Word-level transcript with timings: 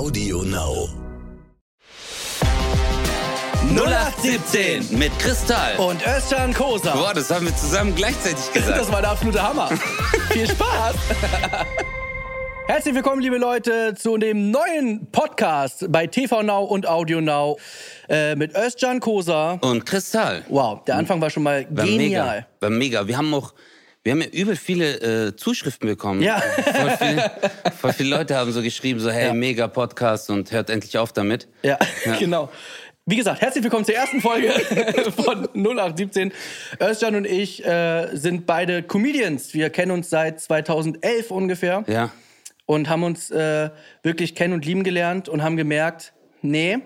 Audio 0.00 0.40
Now. 0.44 0.88
0817 3.76 4.98
mit 4.98 5.12
Kristall. 5.18 5.76
Und 5.76 6.00
Özcan 6.06 6.54
Kosa. 6.54 6.94
Boah, 6.94 7.12
das 7.12 7.30
haben 7.30 7.44
wir 7.44 7.54
zusammen 7.54 7.94
gleichzeitig 7.94 8.50
gesagt. 8.50 8.78
Das 8.78 8.90
war 8.90 9.02
der 9.02 9.10
absolute 9.10 9.42
Hammer. 9.42 9.68
Viel 10.30 10.48
Spaß. 10.48 10.94
Herzlich 12.66 12.94
willkommen, 12.94 13.20
liebe 13.20 13.36
Leute, 13.36 13.94
zu 13.94 14.16
dem 14.16 14.50
neuen 14.50 15.06
Podcast 15.12 15.84
bei 15.92 16.06
TV 16.06 16.44
Now 16.44 16.64
und 16.64 16.88
Audio 16.88 17.20
Now 17.20 17.58
äh, 18.08 18.34
mit 18.36 18.56
Özcan 18.56 19.00
Kosa. 19.00 19.58
Und 19.60 19.84
Kristall. 19.84 20.46
Wow, 20.48 20.82
der 20.86 20.96
Anfang 20.96 21.20
war 21.20 21.28
schon 21.28 21.42
mal 21.42 21.66
War 21.68 21.84
genial. 21.84 22.36
mega. 22.36 22.46
War 22.60 22.70
mega. 22.70 23.06
Wir 23.06 23.18
haben 23.18 23.34
auch, 23.34 23.52
wir 24.02 24.12
haben 24.12 24.22
ja 24.22 24.28
übel 24.28 24.56
viele 24.56 25.26
äh, 25.28 25.36
Zuschriften 25.36 25.88
bekommen. 25.88 26.22
Ja. 26.22 26.40
Voll 26.40 26.90
viele, 26.98 27.30
voll 27.78 27.92
viele 27.92 28.16
Leute 28.16 28.36
haben 28.36 28.50
so 28.52 28.62
geschrieben, 28.62 28.98
so 29.00 29.10
hey, 29.10 29.26
Ja. 29.26 29.34
mega 29.34 29.68
Podcast 29.68 30.30
und 30.30 30.50
hört 30.52 30.70
endlich 30.70 30.96
auf 30.96 31.12
damit. 31.12 31.48
Ja, 31.62 31.78
genau. 32.18 32.50
Wie 33.06 33.16
gesagt, 33.16 33.40
herzlich 33.40 33.64
willkommen 33.64 33.84
zur 33.84 33.94
ersten 33.96 34.20
Folge 34.20 34.50
von 35.16 35.48
0817. 35.54 36.32
Özcan 36.80 37.14
und 37.16 37.26
ich 37.26 37.64
äh, 37.66 38.08
sind 38.14 38.46
beide 38.46 38.82
Comedians. 38.82 39.52
Wir 39.52 39.68
kennen 39.70 39.90
uns 39.90 40.08
seit 40.10 40.40
2011 40.40 41.30
ungefähr. 41.30 41.84
Ja. 41.86 42.10
und 42.66 42.88
haben 42.88 43.02
uns 43.02 43.30
äh, 43.30 43.70
wirklich 44.02 44.34
kennen 44.34 44.54
und 44.54 44.64
lieben 44.64 44.84
gelernt 44.84 45.28
und 45.28 45.42
haben 45.42 45.56
gemerkt, 45.56 46.12
nee, 46.40 46.78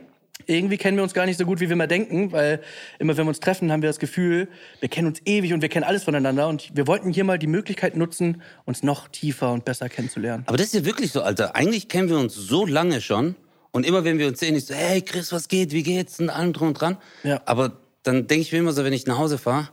irgendwie 0.46 0.76
kennen 0.76 0.96
wir 0.96 1.04
uns 1.04 1.14
gar 1.14 1.26
nicht 1.26 1.38
so 1.38 1.44
gut, 1.44 1.60
wie 1.60 1.68
wir 1.68 1.76
mal 1.76 1.86
denken, 1.86 2.32
weil 2.32 2.60
immer 2.98 3.16
wenn 3.16 3.24
wir 3.24 3.28
uns 3.28 3.40
treffen, 3.40 3.70
haben 3.70 3.82
wir 3.82 3.88
das 3.88 3.98
Gefühl, 3.98 4.48
wir 4.80 4.88
kennen 4.88 5.06
uns 5.06 5.20
ewig 5.24 5.52
und 5.52 5.62
wir 5.62 5.68
kennen 5.68 5.84
alles 5.84 6.04
voneinander 6.04 6.48
und 6.48 6.70
wir 6.74 6.86
wollten 6.86 7.12
hier 7.12 7.24
mal 7.24 7.38
die 7.38 7.46
Möglichkeit 7.46 7.96
nutzen, 7.96 8.42
uns 8.64 8.82
noch 8.82 9.08
tiefer 9.08 9.52
und 9.52 9.64
besser 9.64 9.88
kennenzulernen. 9.88 10.42
Aber 10.46 10.56
das 10.56 10.66
ist 10.66 10.74
ja 10.74 10.84
wirklich 10.84 11.12
so, 11.12 11.22
Alter. 11.22 11.54
Eigentlich 11.54 11.88
kennen 11.88 12.08
wir 12.08 12.18
uns 12.18 12.34
so 12.34 12.66
lange 12.66 13.00
schon. 13.00 13.36
Und 13.70 13.86
immer 13.86 14.04
wenn 14.04 14.18
wir 14.18 14.28
uns 14.28 14.40
sehen, 14.40 14.54
ich 14.54 14.66
so, 14.66 14.74
hey 14.74 15.02
Chris, 15.02 15.32
was 15.32 15.48
geht, 15.48 15.72
wie 15.72 15.82
geht's? 15.82 16.20
Und 16.20 16.30
allem 16.30 16.52
drum 16.52 16.69
und 16.69 16.80
dran. 16.80 16.96
Ja. 17.22 17.41
Aber 17.44 17.80
dann 18.02 18.26
denke 18.26 18.42
ich 18.42 18.52
mir 18.52 18.58
immer 18.58 18.72
so, 18.72 18.84
wenn 18.84 18.92
ich 18.92 19.06
nach 19.06 19.19
Hause 19.19 19.38
fahre, 19.38 19.70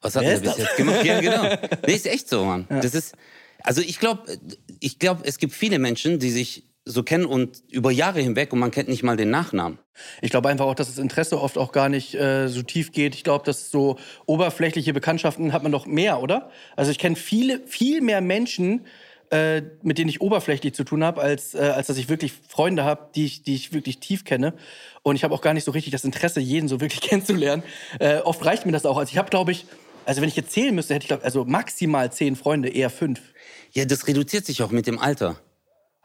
was 0.00 0.16
hat 0.16 0.24
er 0.24 0.38
bis 0.38 0.50
das? 0.50 0.58
jetzt 0.58 0.76
gemacht? 0.76 1.04
Ja, 1.04 1.20
genau. 1.20 1.42
Nee, 1.86 1.94
ist 1.94 2.06
echt 2.06 2.28
so, 2.28 2.44
Mann. 2.44 2.66
Das 2.68 2.94
ist, 2.94 3.14
also 3.62 3.82
ich 3.82 3.98
glaube, 3.98 4.38
ich 4.80 4.98
glaube, 4.98 5.22
es 5.24 5.38
gibt 5.38 5.52
viele 5.52 5.78
Menschen, 5.78 6.18
die 6.18 6.30
sich 6.30 6.69
so 6.84 7.02
kennen 7.02 7.26
und 7.26 7.62
über 7.70 7.90
Jahre 7.90 8.20
hinweg 8.20 8.52
und 8.52 8.58
man 8.58 8.70
kennt 8.70 8.88
nicht 8.88 9.02
mal 9.02 9.16
den 9.16 9.30
Nachnamen. 9.30 9.78
Ich 10.22 10.30
glaube 10.30 10.48
einfach 10.48 10.64
auch, 10.64 10.74
dass 10.74 10.88
das 10.88 10.98
Interesse 10.98 11.40
oft 11.40 11.58
auch 11.58 11.72
gar 11.72 11.88
nicht 11.88 12.14
äh, 12.14 12.48
so 12.48 12.62
tief 12.62 12.92
geht. 12.92 13.14
Ich 13.14 13.24
glaube, 13.24 13.44
dass 13.44 13.70
so 13.70 13.98
oberflächliche 14.26 14.92
Bekanntschaften 14.92 15.52
hat 15.52 15.62
man 15.62 15.72
doch 15.72 15.86
mehr, 15.86 16.20
oder? 16.20 16.50
Also 16.76 16.90
ich 16.90 16.98
kenne 16.98 17.16
viele, 17.16 17.60
viel 17.66 18.00
mehr 18.00 18.20
Menschen, 18.20 18.86
äh, 19.30 19.62
mit 19.82 19.98
denen 19.98 20.08
ich 20.08 20.20
oberflächlich 20.20 20.74
zu 20.74 20.84
tun 20.84 21.04
habe, 21.04 21.20
als, 21.20 21.54
äh, 21.54 21.58
als 21.58 21.86
dass 21.86 21.98
ich 21.98 22.08
wirklich 22.08 22.32
Freunde 22.48 22.84
habe, 22.84 23.10
die 23.14 23.26
ich, 23.26 23.42
die 23.42 23.54
ich 23.54 23.72
wirklich 23.72 24.00
tief 24.00 24.24
kenne. 24.24 24.54
Und 25.02 25.16
ich 25.16 25.22
habe 25.22 25.34
auch 25.34 25.42
gar 25.42 25.54
nicht 25.54 25.64
so 25.64 25.70
richtig 25.70 25.92
das 25.92 26.04
Interesse, 26.04 26.40
jeden 26.40 26.66
so 26.66 26.80
wirklich 26.80 27.00
kennenzulernen. 27.08 27.62
Äh, 27.98 28.18
oft 28.18 28.44
reicht 28.44 28.66
mir 28.66 28.72
das 28.72 28.86
auch. 28.86 28.96
Also 28.96 29.10
ich 29.10 29.18
habe, 29.18 29.30
glaube 29.30 29.52
ich, 29.52 29.66
also 30.06 30.22
wenn 30.22 30.28
ich 30.28 30.36
jetzt 30.36 30.50
zählen 30.50 30.74
müsste, 30.74 30.94
hätte 30.94 31.04
ich 31.04 31.08
glaub, 31.08 31.24
also 31.24 31.44
maximal 31.44 32.10
zehn 32.10 32.34
Freunde, 32.36 32.70
eher 32.70 32.90
fünf. 32.90 33.20
Ja, 33.72 33.84
das 33.84 34.08
reduziert 34.08 34.46
sich 34.46 34.62
auch 34.62 34.70
mit 34.70 34.86
dem 34.86 34.98
Alter. 34.98 35.38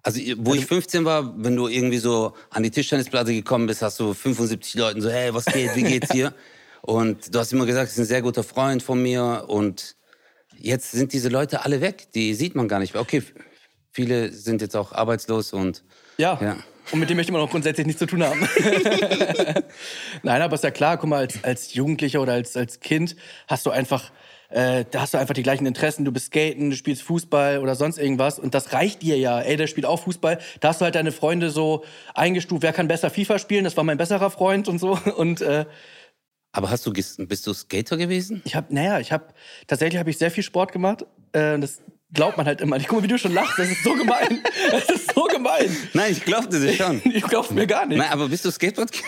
Also, 0.06 0.22
wo 0.38 0.54
ich 0.54 0.68
15 0.68 1.04
war, 1.04 1.34
wenn 1.36 1.56
du 1.56 1.68
irgendwie 1.68 1.98
so 1.98 2.34
an 2.52 2.62
die 2.62 2.70
Tischtennisplatte 2.70 3.34
gekommen 3.34 3.66
bist, 3.66 3.82
hast 3.82 4.00
du 4.00 4.14
75 4.14 4.76
Leuten 4.76 5.02
so, 5.02 5.10
hey, 5.10 5.34
was 5.34 5.46
geht, 5.46 5.76
wie 5.76 5.82
geht's 5.82 6.12
hier? 6.12 6.32
und 6.84 7.34
du 7.34 7.40
hast 7.40 7.52
immer 7.52 7.66
gesagt, 7.66 7.88
das 7.88 7.94
ist 7.94 8.04
ein 8.04 8.06
sehr 8.06 8.22
guter 8.22 8.44
Freund 8.44 8.84
von 8.84 9.02
mir. 9.02 9.46
Und 9.48 9.96
jetzt 10.60 10.92
sind 10.92 11.12
diese 11.12 11.30
Leute 11.30 11.66
alle 11.66 11.82
weg. 11.82 12.06
Die 12.14 12.36
sieht 12.36 12.54
man 12.54 12.68
gar 12.68 12.78
nicht 12.78 12.94
mehr. 12.94 13.02
Okay, 13.02 13.24
viele 13.92 14.32
sind 14.32 14.62
jetzt 14.62 14.76
auch 14.76 14.92
arbeitslos 14.92 15.54
und 15.54 15.84
Ja. 16.18 16.38
Ja. 16.40 16.58
Und 16.92 17.00
mit 17.00 17.10
dem 17.10 17.18
möchte 17.18 17.32
man 17.32 17.42
auch 17.42 17.50
grundsätzlich 17.50 17.88
nichts 17.88 17.98
zu 17.98 18.06
tun 18.06 18.22
haben. 18.22 18.42
Nein, 20.22 20.42
aber 20.44 20.54
ist 20.54 20.64
ja 20.64 20.70
klar, 20.70 20.98
guck 20.98 21.10
mal, 21.10 21.22
als, 21.22 21.44
als 21.44 21.74
Jugendlicher 21.74 22.22
oder 22.22 22.34
als, 22.34 22.56
als 22.56 22.80
Kind 22.80 23.16
hast 23.48 23.66
du 23.66 23.72
einfach, 23.72 24.12
äh, 24.50 24.86
da 24.90 25.02
hast 25.02 25.14
du 25.14 25.18
einfach 25.18 25.34
die 25.34 25.44
gleichen 25.44 25.66
Interessen. 25.66 26.06
Du 26.06 26.12
bist 26.12 26.28
Skaten, 26.28 26.70
du 26.70 26.76
spielst 26.76 27.02
Fußball 27.04 27.60
oder 27.60 27.76
sonst 27.76 27.98
irgendwas. 27.98 28.40
Und 28.40 28.54
das 28.54 28.74
reicht 28.74 29.02
dir 29.02 29.18
ja. 29.18 29.40
Ey, 29.42 29.58
der 29.58 29.68
spielt 29.68 29.86
auch 29.86 30.02
Fußball. 30.04 30.40
Da 30.60 30.70
hast 30.70 30.82
du 30.82 30.86
halt 30.86 30.96
deine 30.96 31.12
Freunde 31.12 31.50
so 31.50 31.84
eingestuft, 32.14 32.64
wer 32.64 32.74
kann 32.74 32.88
besser 32.88 33.10
FIFA 33.10 33.40
spielen? 33.40 33.64
Das 33.64 33.76
war 33.78 33.84
mein 33.84 33.98
besserer 33.98 34.30
Freund 34.30 34.68
und 34.68 34.80
so. 34.80 34.92
Und 35.18 35.42
äh, 35.42 35.66
Aber 36.52 36.70
hast 36.70 36.86
du 36.86 36.94
bist 36.94 37.48
du 37.48 37.54
Skater 37.54 37.98
gewesen? 37.98 38.42
ich 38.46 38.56
habe, 38.56 38.74
naja, 38.74 39.00
ich 39.00 39.12
habe, 39.12 39.26
tatsächlich 39.68 40.00
habe 40.00 40.10
ich 40.10 40.18
sehr 40.18 40.32
viel 40.32 40.44
Sport 40.44 40.72
gemacht. 40.72 41.06
Äh, 41.34 41.60
das 41.60 41.82
glaubt 42.14 42.38
man 42.38 42.46
halt 42.46 42.62
immer 42.62 42.78
nicht. 42.78 42.88
Guck 42.88 43.00
mal, 43.00 43.04
wie 43.04 43.08
du 43.08 43.18
schon 43.18 43.34
lachst. 43.34 43.60
Das 43.60 43.70
ist 43.70 43.84
so 43.84 43.94
gemein. 43.94 44.42
Das 44.72 44.90
ist 44.90 45.14
so 45.14 45.24
gemein. 45.26 45.76
Nein, 45.94 46.12
ich 46.12 46.24
glaubte 46.24 46.60
das 46.60 46.76
schon. 46.76 47.02
Ich 47.14 47.24
glaub's 47.24 47.52
mir 47.52 47.68
gar 47.68 47.86
nicht. 47.86 47.98
Nein, 47.98 48.12
aber 48.12 48.30
bist 48.30 48.46
du 48.46 48.52
Skateboard? 48.52 48.92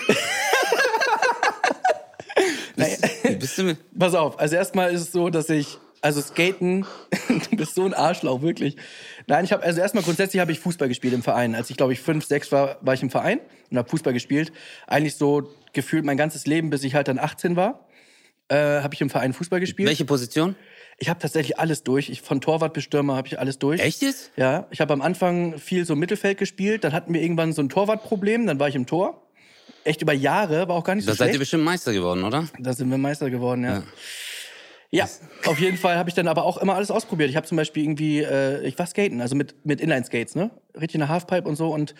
bist, 3.48 3.58
du 3.58 3.64
mit 3.64 3.78
Pass 3.98 4.14
auf, 4.16 4.40
also 4.40 4.56
erstmal 4.56 4.94
ist 4.94 5.02
es 5.02 5.12
so, 5.12 5.30
dass 5.30 5.50
ich, 5.50 5.78
also 6.02 6.22
Skaten, 6.22 6.86
du 7.50 7.58
bist 7.58 7.76
so 7.76 7.86
ein 7.86 7.94
Arschlauch, 7.94 8.42
wirklich. 8.42 8.76
Nein, 9.28 9.46
ich 9.46 9.52
habe, 9.52 9.64
also 9.64 9.82
erstmal 9.82 10.04
grundsätzlich 10.04 10.40
habe 10.40 10.52
ich 10.52 10.60
Fußball 10.60 10.88
gespielt 10.88 11.14
im 11.14 11.24
Verein. 11.24 11.56
Als 11.56 11.70
ich, 11.70 11.78
glaube 11.78 11.94
ich, 11.94 12.00
fünf, 12.00 12.26
sechs 12.26 12.52
war, 12.52 12.78
war 12.82 12.94
ich 12.94 13.02
im 13.02 13.10
Verein 13.10 13.40
und 13.72 13.78
habe 13.78 13.90
Fußball 13.90 14.14
gespielt. 14.14 14.52
Eigentlich 14.86 15.16
so 15.16 15.50
gefühlt 15.74 16.06
mein 16.06 16.18
ganzes 16.18 16.46
Leben, 16.46 16.70
bis 16.70 16.84
ich 16.84 16.96
halt 16.96 17.08
dann 17.08 17.20
18 17.20 17.56
war, 17.56 17.88
äh, 18.50 18.56
habe 18.56 18.94
ich 18.94 19.02
im 19.02 19.10
Verein 19.10 19.34
Fußball 19.34 19.60
gespielt. 19.60 19.90
welche 19.90 20.06
Position? 20.06 20.56
Ich 21.00 21.10
habe 21.10 21.20
tatsächlich 21.20 21.60
alles 21.60 21.84
durch. 21.84 22.10
Ich, 22.10 22.22
von 22.22 22.42
Torwart 22.42 22.74
bis 22.74 22.84
Stürmer 22.84 23.16
habe 23.16 23.28
ich 23.28 23.40
alles 23.40 23.60
durch. 23.60 23.80
Echt 23.82 24.02
jetzt? 24.02 24.32
Ja, 24.36 24.68
ich 24.72 24.82
habe 24.82 24.94
am 24.94 25.02
Anfang 25.02 25.60
viel 25.60 25.86
so 25.86 25.96
Mittelfeld 25.96 26.40
gespielt. 26.40 26.84
Dann 26.84 26.94
hatten 26.94 27.14
wir 27.14 27.22
irgendwann 27.22 27.54
so 27.54 27.62
ein 27.62 27.70
Torwartproblem. 27.70 28.48
Dann 28.48 28.60
war 28.60 28.68
ich 28.68 28.76
im 28.76 28.88
Tor. 28.88 29.27
Echt 29.88 30.02
über 30.02 30.14
Jahre, 30.14 30.68
war 30.68 30.76
auch 30.76 30.84
gar 30.84 30.96
nicht 30.96 31.06
so 31.06 31.12
Da 31.12 31.16
seid 31.16 31.28
ihr 31.28 31.30
schlecht. 31.32 31.40
bestimmt 31.40 31.64
Meister 31.64 31.94
geworden, 31.94 32.24
oder? 32.24 32.46
Da 32.60 32.74
sind 32.74 32.90
wir 32.90 32.98
Meister 32.98 33.30
geworden, 33.30 33.64
ja. 33.64 33.84
Ja, 34.90 35.08
auf 35.46 35.60
jeden 35.60 35.76
Fall 35.78 35.98
habe 35.98 36.10
ich 36.10 36.16
dann 36.16 36.30
aber 36.30 36.46
auch 36.46 36.58
immer 36.58 36.76
alles 36.76 36.92
ausprobiert. 36.92 37.30
Ich 37.30 37.36
habe 37.36 37.46
zum 37.46 37.58
Beispiel 37.58 37.84
irgendwie, 37.84 38.20
äh, 38.22 38.66
ich 38.66 38.80
war 38.80 38.86
skaten, 38.86 39.20
also 39.20 39.36
mit, 39.36 39.66
mit 39.66 39.82
Inline-Skates, 39.82 40.36
ne? 40.36 40.50
Richtig 40.80 40.96
eine 41.02 41.10
Halfpipe 41.10 41.48
und 41.48 41.58
so. 41.58 41.74
Und 41.74 41.94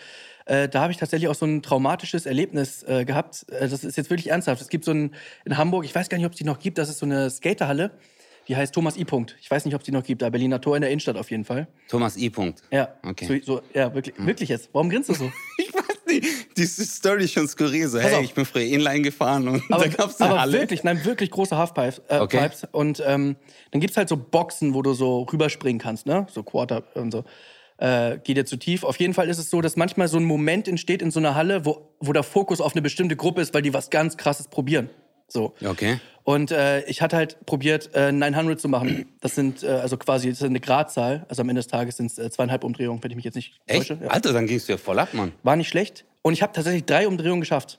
äh, 0.46 0.70
da 0.70 0.80
habe 0.80 0.90
ich 0.92 0.96
tatsächlich 0.98 1.28
auch 1.28 1.34
so 1.34 1.44
ein 1.44 1.60
traumatisches 1.62 2.24
Erlebnis 2.24 2.82
äh, 2.84 3.04
gehabt. 3.04 3.44
Äh, 3.50 3.68
das 3.68 3.84
ist 3.84 3.96
jetzt 3.98 4.08
wirklich 4.08 4.30
ernsthaft. 4.30 4.62
Es 4.62 4.68
gibt 4.70 4.86
so 4.86 4.92
ein, 4.92 5.14
in 5.44 5.58
Hamburg, 5.58 5.84
ich 5.84 5.94
weiß 5.94 6.08
gar 6.08 6.16
nicht, 6.16 6.26
ob 6.26 6.32
es 6.32 6.38
die 6.38 6.44
noch 6.44 6.58
gibt, 6.60 6.78
das 6.78 6.88
ist 6.88 6.98
so 6.98 7.04
eine 7.06 7.28
Skaterhalle. 7.28 7.90
Die 8.48 8.56
heißt 8.56 8.74
Thomas 8.74 8.96
I. 8.96 9.04
Punkt. 9.04 9.36
Ich 9.42 9.50
weiß 9.50 9.66
nicht, 9.66 9.74
ob 9.74 9.82
es 9.82 9.84
die 9.84 9.92
noch 9.92 10.02
gibt, 10.04 10.22
da 10.22 10.30
Berliner 10.30 10.58
Tor 10.58 10.74
in 10.74 10.80
der 10.80 10.90
Innenstadt 10.90 11.18
auf 11.18 11.30
jeden 11.30 11.44
Fall. 11.44 11.68
Thomas 11.88 12.16
I. 12.16 12.30
Punkt. 12.30 12.62
Ja, 12.70 12.94
Okay. 13.06 13.42
so, 13.44 13.56
so, 13.56 13.62
ja 13.74 13.92
wirklich, 13.94 14.14
wirklich 14.18 14.48
jetzt. 14.48 14.70
Warum 14.72 14.88
grinst 14.88 15.10
du 15.10 15.14
so? 15.14 15.30
Ich 15.58 15.74
weiß 15.74 15.97
diese 16.56 16.84
Story 16.84 17.24
ist 17.24 17.32
schon 17.32 17.46
skurril. 17.48 17.88
So, 17.88 17.98
hey, 17.98 18.24
ich 18.24 18.34
bin 18.34 18.44
früher 18.44 18.64
Inline 18.64 19.02
gefahren 19.02 19.48
und 19.48 19.62
aber, 19.70 19.84
da 19.84 19.90
gab's 19.90 20.20
eine 20.20 20.30
aber 20.30 20.40
Halle. 20.40 20.52
wirklich, 20.52 20.82
nein, 20.84 21.04
wirklich 21.04 21.30
große 21.30 21.56
Halfpipes. 21.56 22.00
Äh, 22.08 22.18
Okay. 22.18 22.38
Pipes. 22.40 22.66
Und 22.72 23.02
ähm, 23.06 23.36
dann 23.70 23.80
gibt's 23.80 23.96
halt 23.96 24.08
so 24.08 24.16
Boxen, 24.16 24.74
wo 24.74 24.82
du 24.82 24.94
so 24.94 25.22
rüberspringen 25.22 25.80
kannst, 25.80 26.06
ne? 26.06 26.26
So 26.30 26.42
Quarter 26.42 26.84
und 26.94 27.12
so. 27.12 27.24
Äh, 27.78 28.18
geht 28.24 28.36
dir 28.36 28.44
zu 28.44 28.56
tief. 28.56 28.82
Auf 28.82 28.98
jeden 28.98 29.14
Fall 29.14 29.28
ist 29.28 29.38
es 29.38 29.50
so, 29.50 29.60
dass 29.60 29.76
manchmal 29.76 30.08
so 30.08 30.16
ein 30.18 30.24
Moment 30.24 30.66
entsteht 30.66 31.00
in 31.00 31.10
so 31.12 31.20
einer 31.20 31.34
Halle, 31.36 31.64
wo, 31.64 31.92
wo 32.00 32.12
der 32.12 32.24
Fokus 32.24 32.60
auf 32.60 32.72
eine 32.72 32.82
bestimmte 32.82 33.14
Gruppe 33.14 33.40
ist, 33.40 33.54
weil 33.54 33.62
die 33.62 33.72
was 33.72 33.90
ganz 33.90 34.16
krasses 34.16 34.48
probieren. 34.48 34.90
So. 35.28 35.54
Okay. 35.64 36.00
Und 36.24 36.50
äh, 36.50 36.82
ich 36.84 37.00
hatte 37.00 37.16
halt 37.16 37.44
probiert, 37.46 37.90
äh, 37.94 38.12
900 38.12 38.60
zu 38.60 38.68
machen. 38.68 39.06
Das 39.20 39.34
sind 39.34 39.62
äh, 39.62 39.68
also 39.68 39.96
quasi 39.96 40.28
das 40.28 40.38
ist 40.40 40.44
eine 40.44 40.60
Gradzahl. 40.60 41.24
Also 41.28 41.42
am 41.42 41.48
Ende 41.48 41.60
des 41.60 41.68
Tages 41.68 41.96
sind 41.96 42.06
es 42.10 42.18
äh, 42.18 42.30
zweieinhalb 42.30 42.64
Umdrehungen, 42.64 43.02
wenn 43.02 43.10
ich 43.10 43.16
mich 43.16 43.24
jetzt 43.24 43.34
nicht 43.34 43.58
Echt? 43.66 43.88
täusche. 43.88 43.98
Ja. 44.02 44.08
Alter, 44.10 44.32
dann 44.32 44.46
gingst 44.46 44.68
du 44.68 44.72
ja 44.72 44.78
voll 44.78 44.98
ab, 44.98 45.14
Mann. 45.14 45.32
War 45.42 45.56
nicht 45.56 45.68
schlecht. 45.68 46.04
Und 46.22 46.32
ich 46.34 46.42
habe 46.42 46.52
tatsächlich 46.52 46.84
drei 46.84 47.06
Umdrehungen 47.08 47.40
geschafft. 47.40 47.78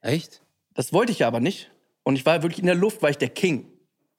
Echt? 0.00 0.42
Das 0.74 0.92
wollte 0.92 1.12
ich 1.12 1.20
ja 1.20 1.26
aber 1.28 1.40
nicht. 1.40 1.70
Und 2.02 2.16
ich 2.16 2.24
war 2.26 2.42
wirklich 2.42 2.60
in 2.60 2.66
der 2.66 2.74
Luft, 2.74 3.02
war 3.02 3.10
ich 3.10 3.18
der 3.18 3.28
King. 3.28 3.66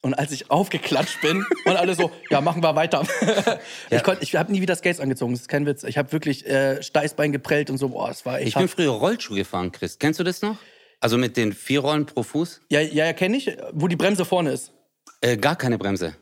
Und 0.02 0.14
als 0.14 0.32
ich 0.32 0.50
aufgeklatscht 0.52 1.20
bin 1.22 1.44
und 1.66 1.76
alle 1.76 1.96
so, 1.96 2.12
ja, 2.30 2.40
machen 2.40 2.64
wir 2.64 2.76
weiter. 2.76 3.06
Ich, 3.90 4.04
konnt- 4.04 4.22
ich 4.22 4.36
habe 4.36 4.52
nie 4.52 4.62
wieder 4.62 4.76
Skates 4.76 5.00
angezogen, 5.00 5.34
das 5.34 5.42
ist 5.42 5.48
kein 5.50 5.66
Witz. 5.66 5.84
Ich 5.84 5.98
habe 5.98 6.12
wirklich 6.12 6.46
äh, 6.48 6.82
Steißbein 6.84 7.32
geprellt 7.32 7.70
und 7.70 7.78
so, 7.78 7.90
boah, 7.90 8.08
das 8.08 8.26
war 8.26 8.38
echt 8.40 8.50
Ich 8.50 8.54
bin 8.54 8.64
hart. 8.64 8.72
früher 8.72 8.92
Rollschuh 8.92 9.36
gefahren, 9.36 9.72
Chris. 9.72 9.98
Kennst 10.00 10.20
du 10.20 10.24
das 10.24 10.42
noch? 10.42 10.58
Also 11.00 11.18
mit 11.18 11.38
den 11.38 11.54
vier 11.54 11.80
Rollen 11.80 12.06
pro 12.06 12.24
Fuß? 12.24 12.62
Ja, 12.70 12.82
ja, 12.82 13.06
ja 13.06 13.14
kenne 13.14 13.38
ich, 13.38 13.56
wo 13.72 13.88
die 13.88 13.96
Bremse 13.96 14.26
vorne 14.26 14.52
ist. 14.52 14.72
Äh, 15.22 15.38
gar 15.38 15.56
keine 15.56 15.78
Bremse. 15.78 16.16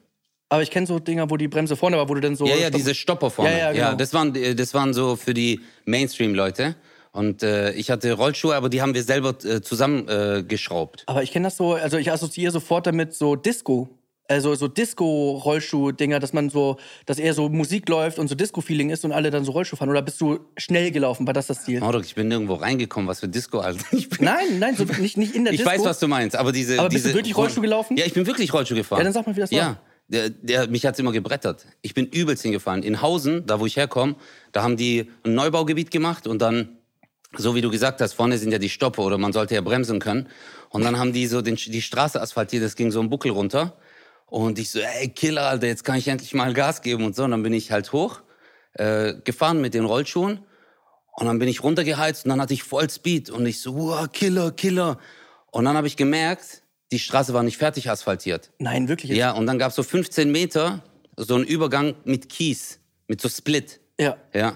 Aber 0.50 0.62
ich 0.62 0.72
kenne 0.72 0.88
so 0.88 1.00
Dinger, 1.00 1.30
wo 1.30 1.38
die 1.38 1.48
Bremse 1.48 1.76
vorne 1.76 1.98
war, 1.98 2.08
wo 2.08 2.14
du 2.14 2.22
dann 2.22 2.36
so... 2.36 2.46
Ja, 2.46 2.56
ja, 2.56 2.70
diese 2.70 2.96
Stopper 2.96 3.30
vorne. 3.30 3.52
Ja, 3.52 3.72
ja, 3.72 3.90
genau. 3.90 3.98
das, 3.98 4.14
waren, 4.14 4.34
äh, 4.36 4.56
das 4.56 4.74
waren 4.74 4.94
so 4.94 5.16
für 5.16 5.34
die 5.34 5.62
Mainstream-Leute. 5.86 6.76
Und 7.12 7.42
äh, 7.42 7.72
ich 7.72 7.90
hatte 7.90 8.14
Rollschuhe, 8.14 8.56
aber 8.56 8.70
die 8.70 8.82
haben 8.82 8.94
wir 8.94 9.04
selber 9.04 9.36
äh, 9.44 9.62
zusammengeschraubt. 9.62 10.48
Geschraubt. 10.48 11.04
Aber 11.08 11.24
ich 11.24 11.32
kenne 11.32 11.48
das 11.48 11.58
so, 11.58 11.74
also 11.74 11.98
ich 11.98 12.12
assoziiere 12.12 12.52
sofort 12.52 12.86
damit 12.86 13.14
so 13.16 13.36
Disco. 13.36 13.90
Also 14.30 14.56
so 14.56 14.68
Disco-Rollschuh-Dinger, 14.68 16.20
dass 16.20 16.34
man 16.34 16.50
so, 16.50 16.78
dass 17.06 17.18
eher 17.18 17.34
so 17.34 17.48
Musik 17.50 17.88
läuft 17.88 18.20
und 18.20 18.28
so 18.28 18.36
Disco-Feeling 18.36 18.90
ist 18.90 19.06
und 19.06 19.12
alle 19.14 19.32
dann 19.32 19.46
so 19.46 19.52
Rollschuh 19.54 19.78
fahren. 19.78 19.90
Oder 19.90 20.02
bist 20.02 20.20
du 20.20 20.40
schnell 20.58 20.92
gelaufen? 20.92 21.26
War 21.26 21.34
das 21.34 21.48
das 21.48 21.64
Ziel? 21.64 21.80
Maudok, 21.80 22.04
ich 22.04 22.16
bin 22.16 22.28
nirgendwo 22.28 22.56
reingekommen, 22.56 23.08
was 23.08 23.22
für 23.22 23.28
Disco. 23.30 23.64
Ich, 23.92 24.10
bin, 24.10 24.26
Nein, 24.26 24.60
nein, 24.60 24.76
so 24.76 24.84
nicht, 24.84 25.18
nicht 25.18 25.34
in 25.36 25.46
der 25.46 25.54
ich 25.54 25.60
Disco. 25.62 25.72
weiß, 25.72 25.84
was 25.86 26.00
du 26.00 26.08
meinst, 26.08 26.36
aber 26.36 26.52
diese. 26.52 26.78
Aber 26.80 26.90
bist 26.90 27.06
diese, 27.06 27.14
du 27.14 27.20
wirklich 27.20 27.38
Rollschuh 27.38 27.62
gelaufen? 27.62 27.96
Ja, 27.98 28.06
ich 28.06 28.14
bin 28.14 28.26
wirklich 28.28 28.52
Rollschuh 28.54 28.76
gefahren. 28.76 29.00
Ja, 29.00 29.04
dann 29.06 29.14
sag 29.14 29.26
mal, 29.28 29.36
wie 29.36 29.40
das 29.40 29.52
war. 29.52 29.58
Ja, 29.58 29.78
Der, 30.10 30.30
der, 30.30 30.68
mich 30.68 30.86
hat's 30.86 31.00
immer 31.00 31.12
gebrettert. 31.14 31.66
Ich 31.82 31.94
bin 31.94 32.06
übelst 32.08 32.44
hingefallen. 32.44 32.84
In 32.84 33.02
Hausen, 33.02 33.46
da 33.46 33.60
wo 33.62 33.66
ich 33.66 33.78
herkomme, 33.78 34.16
da 34.52 34.62
haben 34.64 34.76
die 34.76 35.10
ein 35.24 35.36
Neubaugebiet 35.36 35.90
gemacht 35.90 36.28
und 36.28 36.42
dann, 36.42 36.78
so 37.38 37.56
wie 37.56 37.62
du 37.62 37.70
gesagt 37.72 38.02
hast, 38.02 38.14
vorne 38.14 38.38
sind 38.38 38.52
ja 38.52 38.60
die 38.60 38.70
Stoppe 38.70 39.02
oder 39.02 39.18
man 39.18 39.32
sollte 39.32 39.56
ja 39.56 39.62
bremsen 39.62 40.00
können. 40.00 40.28
Und 40.70 40.84
dann 40.84 41.00
haben 41.00 41.14
die 41.14 41.28
so 41.28 41.42
den, 41.42 41.56
die 41.56 41.82
Straße 41.82 42.22
asphaltiert, 42.22 42.62
das 42.64 42.76
ging 42.76 42.92
so 42.92 43.00
einen 43.00 43.10
Buckel 43.10 43.32
runter. 43.32 43.78
Und 44.28 44.60
ich 44.60 44.70
so, 44.70 44.80
ey, 44.80 45.10
Killer, 45.10 45.48
Alter, 45.48 45.68
jetzt 45.68 45.84
kann 45.84 45.98
ich 45.98 46.08
endlich 46.08 46.34
mal 46.34 46.54
Gas 46.54 46.82
geben 46.82 47.06
und 47.06 47.16
so. 47.16 47.24
Und 47.24 47.32
dann 47.32 47.44
bin 47.44 47.54
ich 47.54 47.72
halt 47.72 47.92
hoch, 47.94 48.22
äh, 48.74 49.14
gefahren 49.24 49.62
mit 49.62 49.74
den 49.74 49.86
Rollschuhen. 49.86 50.40
Und 51.14 51.26
dann 51.26 51.40
bin 51.40 51.48
ich 51.48 51.64
runtergeheizt 51.64 52.26
und 52.26 52.30
dann 52.30 52.42
hatte 52.42 52.54
ich 52.54 52.64
voll 52.64 52.90
Speed. 52.90 53.30
Und 53.30 53.46
ich 53.46 53.60
so, 53.60 53.76
wow, 53.76 54.08
Killer, 54.12 54.52
Killer. 54.52 55.00
Und 55.52 55.66
dann 55.66 55.76
habe 55.76 55.88
ich 55.88 55.98
gemerkt, 55.98 56.62
die 56.92 57.00
Straße 57.00 57.34
war 57.34 57.44
nicht 57.44 57.58
fertig 57.58 57.90
asphaltiert. 57.90 58.52
Nein, 58.60 58.88
wirklich 58.88 59.10
jetzt? 59.10 59.18
Ja, 59.18 59.32
und 59.32 59.48
dann 59.48 59.58
gab 59.58 59.70
es 59.70 59.76
so 59.76 59.84
15 59.84 60.32
Meter, 60.32 60.84
so 61.16 61.36
einen 61.36 61.46
Übergang 61.46 61.96
mit 62.04 62.30
Kies, 62.30 62.80
mit 63.08 63.20
so 63.20 63.30
Split. 63.30 63.80
Ja. 64.00 64.18
Ja. 64.34 64.50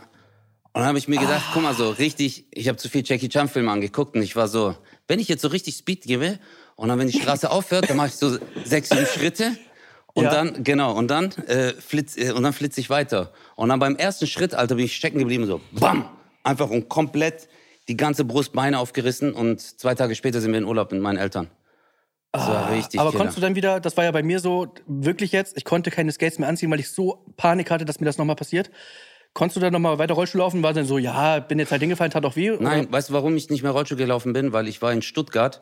Und 0.74 0.82
dann 0.82 0.86
habe 0.86 0.98
ich 0.98 1.08
mir 1.08 1.20
gedacht, 1.20 1.44
guck 1.54 1.64
mal 1.64 1.74
so, 1.74 1.90
richtig, 1.90 2.46
ich 2.52 2.68
habe 2.68 2.78
zu 2.78 2.90
viel 2.90 3.04
Jackie 3.06 3.28
Chan 3.28 3.50
Filme 3.50 3.72
angeguckt 3.72 4.16
und 4.16 4.22
ich 4.22 4.36
war 4.36 4.48
so, 4.48 4.76
wenn 5.08 5.20
ich 5.20 5.28
jetzt 5.28 5.42
so 5.42 5.50
richtig 5.50 5.76
Speed 5.76 6.04
gebe 6.04 6.40
und 6.82 6.88
dann, 6.90 6.98
wenn 6.98 7.06
die 7.08 7.14
Straße 7.14 7.52
aufhört, 7.52 7.90
dann 7.92 7.98
mache 7.98 8.08
ich 8.08 8.16
so 8.16 8.38
sechs, 8.64 8.90
sieben 8.90 9.06
Schritte 9.06 9.52
und 10.14 10.26
Ja. 10.26 10.32
dann, 10.32 10.64
genau, 10.64 10.94
und 10.98 11.10
dann, 11.10 11.32
äh, 11.48 11.74
flitz, 11.74 12.18
äh, 12.18 12.32
und 12.32 12.42
dann 12.42 12.54
flitze 12.54 12.82
ich 12.82 12.90
weiter. 12.90 13.32
Und 13.56 13.70
dann 13.70 13.78
beim 13.80 13.96
ersten 13.96 14.26
Schritt, 14.26 14.56
Alter, 14.56 14.74
bin 14.76 14.86
ich 14.86 14.96
stecken 14.96 15.20
geblieben, 15.20 15.46
so, 15.46 15.62
bam, 15.72 16.10
einfach 16.44 16.72
und 16.72 16.90
komplett 16.90 17.48
die 17.88 17.96
ganze 17.96 18.26
Brust, 18.26 18.54
Beine 18.54 18.80
aufgerissen 18.80 19.34
und 19.34 19.62
zwei 19.62 19.94
Tage 19.94 20.16
später 20.16 20.42
sind 20.42 20.52
wir 20.52 20.58
in 20.58 20.66
Urlaub 20.66 20.92
mit 20.92 21.02
meinen 21.02 21.18
Eltern. 21.18 21.50
Das 22.32 22.48
war 22.48 22.72
richtig 22.72 23.00
Ah, 23.00 23.04
Aber 23.04 23.12
Killer. 23.12 23.20
konntest 23.20 23.38
du 23.38 23.42
dann 23.42 23.56
wieder, 23.56 23.80
das 23.80 23.96
war 23.98 24.04
ja 24.06 24.12
bei 24.12 24.24
mir 24.24 24.40
so, 24.40 24.74
wirklich 24.88 25.32
jetzt, 25.34 25.56
ich 25.58 25.66
konnte 25.66 25.92
keine 25.92 26.12
Skates 26.12 26.40
mehr 26.40 26.50
anziehen, 26.50 26.72
weil 26.72 26.80
ich 26.80 26.90
so 26.90 27.24
Panik 27.38 27.70
hatte, 27.70 27.86
dass 27.86 28.00
mir 28.00 28.06
das 28.08 28.18
nochmal 28.18 28.36
passiert. 28.38 28.72
Konntest 29.34 29.58
du 29.58 29.62
dann 29.62 29.72
nochmal 29.72 30.00
weiter 30.00 30.16
Rollstuhl 30.16 30.40
laufen? 30.40 30.64
War 30.64 30.74
dann 30.74 30.86
so, 30.86 30.98
ja, 30.98 31.40
bin 31.40 31.60
jetzt 31.60 31.72
halt 31.72 31.82
hingefallen, 31.82 32.12
tat 32.12 32.26
auch 32.26 32.36
weh? 32.36 32.52
oder? 32.52 32.62
Nein, 32.64 32.88
weißt 32.92 33.10
du, 33.10 33.14
warum 33.14 33.36
ich 33.38 33.50
nicht 33.50 33.62
mehr 33.64 33.72
Rollschuh 33.72 33.96
gelaufen 33.96 34.34
bin? 34.34 34.52
Weil 34.52 34.68
ich 34.68 34.82
war 34.82 34.92
in 34.92 35.02
Stuttgart 35.02 35.62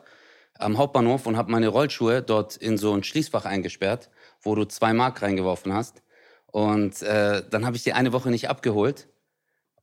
am 0.60 0.78
Hauptbahnhof 0.78 1.26
und 1.26 1.36
habe 1.36 1.50
meine 1.50 1.68
Rollschuhe 1.68 2.22
dort 2.22 2.56
in 2.56 2.78
so 2.78 2.92
ein 2.94 3.02
Schließfach 3.02 3.44
eingesperrt, 3.44 4.10
wo 4.42 4.54
du 4.54 4.64
zwei 4.64 4.92
Mark 4.92 5.22
reingeworfen 5.22 5.72
hast. 5.72 6.02
Und 6.46 7.02
äh, 7.02 7.42
dann 7.48 7.64
habe 7.64 7.76
ich 7.76 7.84
die 7.84 7.92
eine 7.92 8.12
Woche 8.12 8.30
nicht 8.30 8.48
abgeholt. 8.48 9.08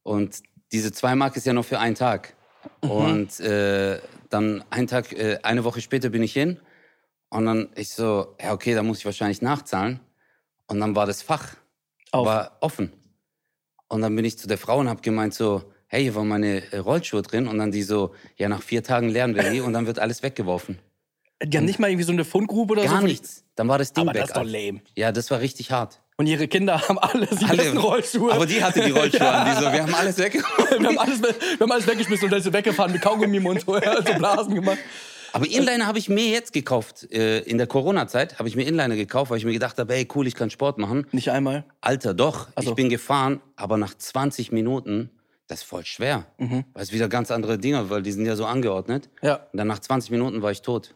Und 0.04 0.42
diese 0.72 0.92
zwei 0.92 1.16
Mark 1.16 1.36
ist 1.38 1.46
ja 1.46 1.54
nur 1.54 1.64
für 1.64 1.80
einen 1.80 1.96
Tag. 1.96 2.36
Und 2.82 3.40
äh, 3.40 4.00
dann 4.30 4.64
einen 4.70 4.88
Tag, 4.88 5.14
äh, 5.14 5.40
eine 5.44 5.64
Woche 5.64 5.82
später 5.82 6.10
bin 6.10 6.24
ich 6.24 6.34
hin. 6.34 6.60
Und 7.30 7.46
dann 7.46 7.70
ich 7.76 7.90
so, 7.90 8.36
ja 8.42 8.54
okay, 8.54 8.74
da 8.74 8.84
muss 8.84 9.00
ich 9.00 9.06
wahrscheinlich 9.06 9.42
nachzahlen. 9.42 10.00
Und 10.68 10.80
dann 10.80 10.96
war 10.96 11.06
das 11.06 11.22
Fach 11.22 11.56
Auf. 12.12 12.26
war 12.26 12.58
offen. 12.62 12.92
Und 13.88 14.02
dann 14.02 14.16
bin 14.16 14.26
ich 14.26 14.38
zu 14.38 14.48
der 14.48 14.58
Frau 14.58 14.80
und 14.80 14.90
habe 14.90 15.02
gemeint 15.02 15.34
so, 15.34 15.72
hey, 15.88 16.04
hier 16.04 16.16
waren 16.16 16.28
meine 16.28 16.72
äh, 16.72 16.78
Rollschuhe 16.78 17.22
drin. 17.22 17.48
Und 17.48 17.58
dann 17.58 17.72
die 17.72 17.84
so, 17.84 18.14
ja, 18.38 18.50
nach 18.50 18.62
vier 18.62 18.84
Tagen 18.84 19.10
lernen 19.10 19.36
wir 19.36 19.50
die 19.50 19.62
und 19.62 19.74
dann 19.74 19.86
wird 19.88 20.00
alles 20.00 20.24
weggeworfen. 20.24 20.80
Die 21.44 21.56
haben 21.58 21.66
nicht 21.66 21.80
mal 21.80 21.90
irgendwie 21.90 22.04
so 22.06 22.12
eine 22.12 22.26
Fundgrube 22.26 22.74
oder 22.74 22.84
so? 22.84 22.88
Gar 22.90 22.98
wo 22.98 23.06
die- 23.06 23.12
nichts. 23.12 23.44
Dann 23.56 23.68
war 23.68 23.78
das 23.78 23.94
Ding 23.94 24.04
Aber 24.04 24.14
weg. 24.14 24.22
das 24.22 24.30
ist 24.30 24.36
doch 24.38 24.44
lame. 24.44 24.82
Ja, 24.96 25.12
das 25.12 25.30
war 25.32 25.40
richtig 25.40 25.72
hart. 25.72 26.00
Und 26.18 26.26
ihre 26.28 26.48
Kinder 26.48 26.82
haben 26.88 26.98
alle 27.00 27.28
die 27.28 27.46
besten 27.46 27.78
Rollschuhe. 27.78 28.32
Aber 28.34 28.46
die 28.48 28.64
hatte 28.64 28.82
die 28.82 28.92
Rollschuhe 28.92 29.20
Ja. 29.20 29.32
an. 29.44 29.56
Die 29.56 29.64
so, 29.66 29.72
wir 29.72 29.84
haben 29.84 29.94
alles 29.94 30.18
weggeworfen. 30.20 30.80
wir, 30.82 30.88
haben 30.90 30.98
alles, 30.98 31.22
wir 31.22 31.30
haben 31.60 31.72
alles 31.72 31.88
weggeschmissen 31.88 32.26
und 32.26 32.32
dann 32.32 32.40
ist 32.40 32.46
sie 32.46 32.54
weggefahren 32.54 32.92
mit 32.92 33.02
Kaugummi 33.02 33.38
im 33.38 33.44
Mund, 33.44 33.62
so, 33.66 33.78
ja, 33.80 33.96
so 34.02 34.14
Blasen 34.16 34.56
gemacht. 34.56 34.80
Aber 35.34 35.46
Inliner 35.46 35.86
habe 35.86 36.00
ich 36.00 36.10
mir 36.10 36.26
jetzt 36.26 36.54
gekauft. 36.54 37.12
Äh, 37.12 37.40
in 37.42 37.60
der 37.60 37.68
Corona-Zeit 37.68 38.40
habe 38.40 38.50
ich 38.50 38.56
mir 38.56 38.64
Inliner 38.66 38.96
gekauft, 38.96 39.30
weil 39.30 39.38
ich 39.38 39.46
mir 39.46 39.54
gedacht 39.54 39.78
habe, 39.78 39.94
hey, 39.94 40.08
cool, 40.16 40.26
ich 40.26 40.34
kann 40.34 40.50
Sport 40.50 40.80
machen. 40.80 41.06
Nicht 41.12 41.30
einmal. 41.30 41.66
Alter, 41.82 42.16
doch. 42.16 42.48
Ach 42.56 42.64
so. 42.64 42.70
Ich 42.72 42.76
bin 42.76 42.90
gefahren, 42.90 43.40
aber 43.56 43.78
nach 43.78 43.94
20 43.94 44.52
Minuten, 44.52 45.12
das 45.48 45.62
ist 45.62 45.64
voll 45.66 45.86
schwer. 45.86 46.26
Mhm. 46.38 46.66
Weil 46.74 46.84
es 46.84 46.92
wieder 46.92 47.08
ganz 47.08 47.32
andere 47.32 47.58
Dinge, 47.58 47.90
weil 47.90 48.04
die 48.04 48.12
sind 48.12 48.26
ja 48.26 48.36
so 48.36 48.46
angeordnet. 48.46 49.10
Ja. 49.22 49.48
Und 49.52 49.58
dann 49.58 49.68
nach 49.68 49.80
20 49.80 50.12
Minuten 50.12 50.42
war 50.42 50.52
ich 50.52 50.62
tot. 50.62 50.94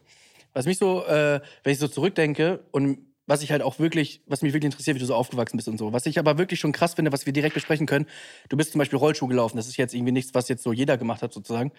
Was 0.52 0.66
mich 0.66 0.78
so, 0.78 1.04
äh, 1.06 1.40
wenn 1.62 1.72
ich 1.72 1.78
so 1.78 1.88
zurückdenke 1.88 2.60
und 2.70 2.98
was 3.26 3.42
ich 3.42 3.52
halt 3.52 3.62
auch 3.62 3.78
wirklich, 3.78 4.22
was 4.26 4.42
mich 4.42 4.52
wirklich 4.52 4.66
interessiert, 4.66 4.96
wie 4.96 5.00
du 5.00 5.06
so 5.06 5.14
aufgewachsen 5.14 5.56
bist 5.56 5.68
und 5.68 5.78
so. 5.78 5.92
Was 5.92 6.06
ich 6.06 6.18
aber 6.18 6.38
wirklich 6.38 6.60
schon 6.60 6.72
krass 6.72 6.94
finde, 6.94 7.12
was 7.12 7.24
wir 7.24 7.32
direkt 7.32 7.54
besprechen 7.54 7.86
können, 7.86 8.06
du 8.48 8.56
bist 8.56 8.72
zum 8.72 8.78
Beispiel 8.78 8.98
Rollschuh 8.98 9.26
gelaufen. 9.26 9.56
Das 9.56 9.68
ist 9.68 9.76
jetzt 9.76 9.94
irgendwie 9.94 10.12
nichts, 10.12 10.34
was 10.34 10.48
jetzt 10.48 10.62
so 10.62 10.72
jeder 10.72 10.98
gemacht 10.98 11.22
hat, 11.22 11.32
sozusagen. 11.32 11.72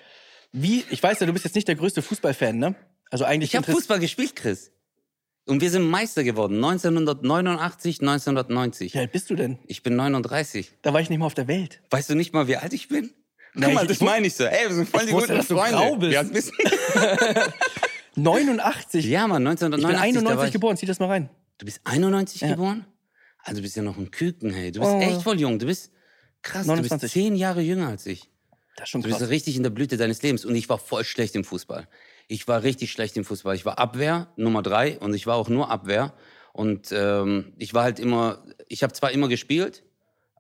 Wie, 0.51 0.83
ich 0.89 1.03
weiß 1.03 1.19
ja, 1.19 1.27
du 1.27 1.33
bist 1.33 1.45
jetzt 1.45 1.55
nicht 1.55 1.67
der 1.67 1.75
größte 1.75 2.01
Fußballfan, 2.01 2.57
ne? 2.57 2.75
Also 3.11 3.25
eigentlich. 3.25 3.51
Ich 3.51 3.55
habe 3.55 3.71
Fußball 3.71 3.99
gespielt, 3.99 4.35
Chris. 4.35 4.71
Und 5.45 5.61
wir 5.61 5.69
sind 5.69 5.83
Meister 5.89 6.23
geworden. 6.23 6.55
1989, 6.63 7.99
1990. 8.01 8.93
Wie 8.93 8.97
alt 8.99 9.11
bist 9.11 9.29
du 9.29 9.35
denn? 9.35 9.59
Ich 9.67 9.83
bin 9.83 9.95
39. 9.95 10.71
Da 10.81 10.93
war 10.93 11.01
ich 11.01 11.09
nicht 11.09 11.19
mal 11.19 11.25
auf 11.25 11.33
der 11.33 11.47
Welt. 11.47 11.81
Weißt 11.89 12.09
du 12.09 12.15
nicht 12.15 12.33
mal, 12.33 12.47
wie 12.47 12.55
alt 12.57 12.71
ich 12.73 12.87
bin? 12.87 13.11
Guck 13.53 13.61
Nein, 13.61 13.73
mal, 13.73 13.81
ich- 13.81 13.87
das 13.89 13.97
ich- 13.97 14.03
meine 14.03 14.27
ich 14.27 14.35
so. 14.35 14.45
Ey, 14.45 14.67
wir 14.69 14.75
sind 14.75 14.89
voll 14.89 15.01
ich 15.01 15.07
die 15.07 15.13
wusste, 15.13 15.27
guten 15.27 15.37
dass 15.39 15.47
du 15.47 15.55
Freunde. 15.57 15.77
grau 15.77 15.95
bist. 15.97 16.17
Alt 16.17 16.33
bist 16.33 16.51
du? 18.15 18.21
89? 18.21 19.05
Ja, 19.05 19.27
Mann, 19.27 19.41
ich 19.43 19.59
bin 19.59 19.73
1989. 19.73 19.81
da 19.83 19.87
war 19.97 20.01
91 20.03 20.47
ich- 20.47 20.53
geboren, 20.53 20.77
zieh 20.77 20.85
das 20.85 20.99
mal 20.99 21.07
rein. 21.07 21.29
Du 21.57 21.65
bist 21.65 21.81
91 21.83 22.41
Ja. 22.41 22.49
geboren? 22.49 22.85
Also 23.43 23.57
du 23.57 23.63
bist 23.63 23.75
ja 23.75 23.83
noch 23.83 23.97
ein 23.97 24.11
Küken, 24.11 24.51
hey. 24.51 24.71
Du 24.71 24.79
bist 24.79 24.91
Oh. 24.91 24.99
echt 25.01 25.21
voll 25.23 25.39
jung. 25.39 25.59
Du 25.59 25.65
bist 25.65 25.91
krass. 26.41 26.63
Du 26.63 26.67
29. 26.69 27.01
bist 27.01 27.13
zehn 27.13 27.35
Jahre 27.35 27.61
jünger 27.61 27.89
als 27.89 28.05
ich. 28.05 28.29
Das 28.75 28.85
ist 28.85 28.89
schon 28.89 29.01
Du 29.01 29.07
bist 29.09 29.19
krass. 29.19 29.29
richtig 29.29 29.55
in 29.57 29.63
der 29.63 29.69
Blüte 29.69 29.97
deines 29.97 30.21
Lebens. 30.23 30.45
Und 30.45 30.55
ich 30.55 30.69
war 30.69 30.77
voll 30.77 31.03
schlecht 31.03 31.35
im 31.35 31.43
Fußball. 31.43 31.87
Ich 32.33 32.47
war 32.47 32.63
richtig 32.63 32.91
schlecht 32.91 33.15
im 33.15 33.25
Fußball. 33.25 33.55
Ich 33.55 33.63
war 33.63 33.77
Abwehr 33.77 34.27
Nummer 34.37 34.63
drei 34.63 34.97
und 34.99 35.13
ich 35.13 35.27
war 35.27 35.35
auch 35.35 35.49
nur 35.49 35.69
Abwehr. 35.69 36.13
Und 36.51 36.91
ähm, 36.91 37.53
ich 37.59 37.73
war 37.75 37.83
halt 37.83 37.99
immer, 37.99 38.43
ich 38.67 38.81
habe 38.81 38.91
zwar 38.93 39.11
immer 39.11 39.27
gespielt, 39.27 39.83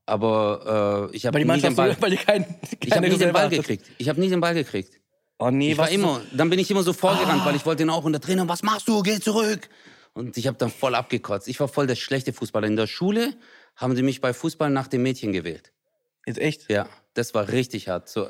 aber 0.07 1.09
äh, 1.11 1.15
ich 1.15 1.25
habe 1.25 1.39
nie 1.43 1.61
den 1.61 1.75
Ball, 1.75 1.93
so, 1.95 2.01
weil 2.01 2.09
die 2.11 2.17
kein, 2.17 2.45
ich 2.83 2.91
habe 2.93 3.07
nie 3.07 3.17
den 3.17 3.31
Ball 3.31 3.49
gekriegt. 3.49 3.85
Ich 3.97 4.09
habe 4.09 4.19
nie 4.19 4.29
den 4.29 4.41
Ball 4.41 4.53
gekriegt. 4.55 4.99
Oh 5.39 5.49
nee, 5.51 5.71
Ich 5.73 5.77
war 5.77 5.85
was 5.85 5.91
Ah. 5.91 5.95
immer, 5.95 6.21
dann 6.31 6.49
bin 6.49 6.59
ich 6.59 6.69
immer 6.71 6.83
so 6.83 6.93
vorgerannt, 6.93 7.45
weil 7.45 7.55
ich 7.55 7.65
wollte 7.65 7.83
ihn 7.83 7.89
auch 7.89 8.03
und 8.03 8.13
der 8.13 8.21
Trainer, 8.21 8.47
was 8.47 8.63
machst 8.63 8.87
du? 8.87 9.01
Geh 9.01 9.19
zurück. 9.19 9.69
Und 10.13 10.37
ich 10.37 10.47
habe 10.47 10.57
dann 10.57 10.69
voll 10.71 10.95
abgekotzt. 10.95 11.47
Ich 11.47 11.59
war 11.59 11.67
voll 11.67 11.87
der 11.87 11.95
schlechte 11.95 12.33
Fußballer. 12.33 12.67
In 12.67 12.75
der 12.75 12.87
Schule 12.87 13.33
haben 13.75 13.95
die 13.95 14.03
mich 14.03 14.21
bei 14.21 14.33
Fußball 14.33 14.69
nach 14.69 14.87
dem 14.87 15.01
Mädchen 15.03 15.31
gewählt. 15.31 15.71
Jetzt 16.25 16.39
echt? 16.39 16.69
Ja, 16.71 16.87
das 17.15 17.33
war 17.33 17.49
richtig 17.49 17.87
hart. 17.87 18.09
So 18.09 18.27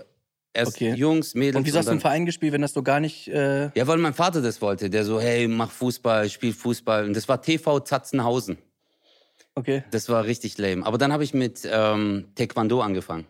erst 0.53 0.75
Okay. 0.75 0.93
Jungs, 0.93 1.35
Mädels 1.35 1.55
Und 1.57 1.65
wieso 1.65 1.79
hast 1.79 1.87
du 1.87 1.91
im 1.93 1.99
Verein 2.01 2.25
gespielt, 2.25 2.53
wenn 2.53 2.61
das 2.61 2.73
so 2.73 2.83
gar 2.83 2.99
nicht. 2.99 3.27
Äh, 3.27 3.71
Ja, 3.75 3.87
weil 3.87 3.97
mein 3.97 4.13
Vater 4.13 4.41
das 4.41 4.61
wollte. 4.61 4.89
Der 4.89 5.03
so, 5.05 5.19
hey, 5.19 5.47
mach 5.47 5.71
Fußball, 5.71 6.29
spiel 6.29 6.53
Fußball. 6.53 7.05
Und 7.05 7.15
das 7.15 7.27
war 7.27 7.41
TV 7.41 7.79
Zatzenhausen. 7.81 8.57
okay. 9.55 9.83
Das 9.91 10.09
war 10.09 10.25
richtig 10.25 10.57
lame. 10.57 10.85
Aber 10.85 10.97
dann 10.97 11.11
habe 11.11 11.23
ich 11.23 11.33
mit 11.33 11.67
ähm, 11.69 12.25
Taekwondo 12.35 12.81
angefangen. 12.81 13.25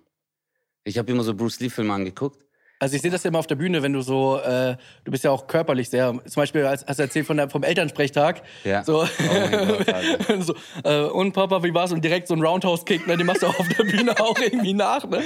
Ich 0.84 0.98
habe 0.98 1.12
immer 1.12 1.24
so 1.24 1.34
Bruce 1.34 1.60
Lee-Filme 1.62 1.94
angeguckt. 1.94 2.46
Also 2.80 2.96
ich 2.98 3.02
sehe 3.02 3.12
das 3.12 3.24
ja 3.24 3.30
immer 3.30 3.40
auf 3.40 3.48
der 3.48 3.56
Bühne, 3.56 3.82
wenn 3.82 3.94
du 3.94 4.02
so, 4.02 4.40
äh, 4.40 4.76
du 5.06 5.12
bist 5.12 5.24
ja 5.24 5.32
auch 5.32 5.48
körperlich 5.48 5.90
sehr, 5.90 6.12
zum 6.26 6.42
Beispiel 6.42 6.66
als, 6.66 6.86
hast 6.86 7.00
du 7.00 7.04
erzählt 7.04 7.26
von 7.26 7.38
der, 7.38 7.50
vom 7.50 7.64
Elternsprechtag. 7.64 8.42
Ja. 8.66 8.84
So, 8.84 9.04
Oh 9.04 9.06
Gott, 9.50 9.94
Alter. 9.94 10.42
so 10.42 10.56
äh, 10.84 11.04
und 11.04 11.32
Papa, 11.32 11.64
wie 11.64 11.74
war's? 11.74 11.94
Und 11.94 12.04
direkt 12.04 12.28
so 12.28 12.34
ein 12.34 12.42
Roundhouse-Kick, 12.42 13.08
ne? 13.08 13.16
den 13.16 13.26
machst 13.26 13.42
du 13.42 13.48
auf 13.48 13.68
der 13.70 13.84
Bühne 13.86 14.20
auch 14.20 14.38
irgendwie 14.38 14.74
nach. 14.74 15.08
Ne? 15.08 15.22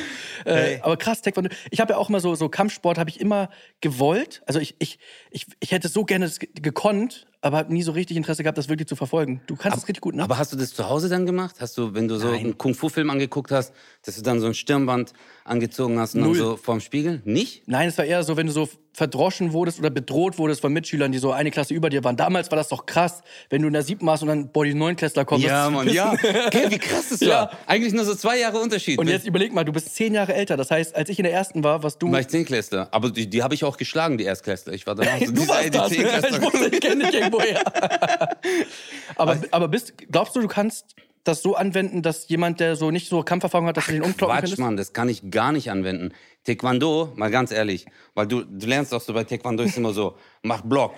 Äh, 0.45 0.53
Hey. 0.67 0.79
Aber 0.81 0.97
krass, 0.97 1.21
Taekwondo. 1.21 1.49
Ich 1.71 1.79
habe 1.79 1.93
ja 1.93 1.97
auch 1.97 2.09
immer 2.09 2.19
so, 2.19 2.35
so 2.35 2.49
Kampfsport 2.49 2.97
habe 2.97 3.09
ich 3.09 3.19
immer 3.19 3.49
gewollt. 3.81 4.41
Also 4.45 4.59
ich, 4.59 4.75
ich, 4.79 4.99
ich, 5.31 5.47
ich 5.59 5.71
hätte 5.71 5.87
so 5.87 6.03
gerne 6.03 6.31
gekonnt, 6.61 7.27
aber 7.47 7.57
habe 7.57 7.73
nie 7.73 7.83
so 7.83 7.91
richtig 7.91 8.17
Interesse 8.17 8.43
gehabt, 8.43 8.57
das 8.57 8.69
wirklich 8.69 8.87
zu 8.87 8.95
verfolgen. 8.95 9.41
Du 9.47 9.55
kannst 9.55 9.77
das 9.77 9.87
richtig 9.87 10.01
gut, 10.01 10.15
ne? 10.15 10.23
Aber 10.23 10.37
hast 10.37 10.53
du 10.53 10.57
das 10.57 10.73
zu 10.73 10.87
Hause 10.87 11.09
dann 11.09 11.25
gemacht? 11.25 11.55
Hast 11.59 11.77
du, 11.77 11.93
wenn 11.93 12.07
du 12.07 12.17
so 12.17 12.27
Nein. 12.27 12.39
einen 12.39 12.57
Kung-Fu-Film 12.57 13.09
angeguckt 13.09 13.51
hast, 13.51 13.73
dass 14.03 14.15
du 14.15 14.21
dann 14.21 14.39
so 14.39 14.47
ein 14.47 14.53
Stirnband 14.53 15.13
angezogen 15.45 15.99
hast 15.99 16.15
und 16.15 16.21
Null. 16.21 16.37
dann 16.37 16.45
so 16.45 16.57
vorm 16.57 16.79
Spiegel? 16.79 17.21
Nicht? 17.25 17.67
Nein, 17.67 17.89
es 17.89 17.97
war 17.97 18.05
eher 18.05 18.23
so, 18.23 18.37
wenn 18.37 18.47
du 18.47 18.53
so 18.53 18.69
verdroschen 18.97 19.53
wurdest 19.53 19.77
oder 19.77 19.91
bedroht 19.91 20.39
wurdest 20.39 20.59
von 20.61 20.73
Mitschülern, 20.73 21.11
die 21.11 21.19
so 21.19 21.31
eine 21.31 21.51
Klasse 21.51 21.71
über 21.75 21.91
dir 21.91 22.03
waren. 22.03 22.17
Damals 22.17 22.49
war 22.49 22.55
das 22.55 22.69
doch 22.69 22.87
krass, 22.87 23.21
wenn 23.51 23.61
du 23.61 23.67
in 23.67 23.73
der 23.73 23.83
siebten 23.83 24.07
warst 24.07 24.23
und 24.23 24.29
dann 24.29 24.51
Body 24.51 24.73
9 24.73 24.95
Klässler 24.95 25.23
kommst. 25.23 25.45
Ja, 25.45 25.69
Mann, 25.69 25.87
ja. 25.87 26.13
Okay, 26.47 26.65
wie 26.69 26.79
krass 26.79 27.09
das 27.09 27.19
Ja. 27.19 27.29
war. 27.29 27.51
Eigentlich 27.67 27.93
nur 27.93 28.05
so 28.05 28.15
zwei 28.15 28.39
Jahre 28.39 28.57
Unterschied. 28.57 28.97
Und 28.97 29.07
jetzt 29.07 29.27
überleg 29.27 29.53
mal, 29.53 29.63
du 29.63 29.71
bist 29.71 29.93
zehn 29.95 30.15
Jahre 30.15 30.33
älter. 30.33 30.57
Das 30.57 30.71
heißt, 30.71 30.95
als 30.95 31.09
ich 31.09 31.19
in 31.19 31.25
der 31.25 31.33
ersten 31.33 31.63
war, 31.63 31.83
warst 31.83 32.01
du. 32.01 32.11
war 32.11 32.19
ich 32.21 32.27
Zehnklässler. 32.27 32.87
Aber 32.89 33.11
die, 33.11 33.29
die 33.29 33.43
habe 33.43 33.53
ich 33.53 33.63
auch 33.63 33.77
geschlagen, 33.77 34.17
die 34.17 34.23
Erstklässler. 34.23 34.73
Ich 34.73 34.87
war 34.87 34.95
dann 34.95 35.07
auch 35.07 35.19
so 35.19 35.25
du 35.27 35.31
diese- 35.33 35.47
warst 35.47 35.65
die 35.65 35.69
das. 36.01 36.23
Ich 36.31 36.41
wusste, 36.41 36.69
ich 36.73 36.81
kenne 36.81 37.05
dich 37.05 37.13
irgendwoher. 37.13 37.61
aber, 39.15 39.37
aber 39.51 39.67
bist, 39.67 39.93
glaubst 40.11 40.35
du, 40.35 40.41
du 40.41 40.47
kannst 40.47 40.95
das 41.27 41.41
so 41.41 41.55
anwenden, 41.55 42.01
dass 42.01 42.27
jemand, 42.29 42.59
der 42.59 42.75
so 42.75 42.91
nicht 42.91 43.09
so 43.09 43.23
Kampferfahrung 43.23 43.67
hat, 43.67 43.77
dass 43.77 43.87
du 43.87 43.93
den 43.93 44.03
umkloppen 44.03 44.37
Quatsch? 44.37 44.57
Mann, 44.57 44.77
das 44.77 44.93
kann 44.93 45.09
ich 45.09 45.29
gar 45.29 45.51
nicht 45.51 45.69
anwenden. 45.69 46.13
Taekwondo, 46.45 47.13
mal 47.15 47.29
ganz 47.29 47.51
ehrlich, 47.51 47.85
weil 48.13 48.27
du, 48.27 48.43
du 48.43 48.65
lernst 48.67 48.93
auch 48.93 49.01
so 49.01 49.13
bei 49.13 49.23
Taekwondo 49.23 49.63
ist 49.63 49.77
immer 49.77 49.93
so, 49.93 50.15
mach 50.43 50.61
Block 50.61 50.93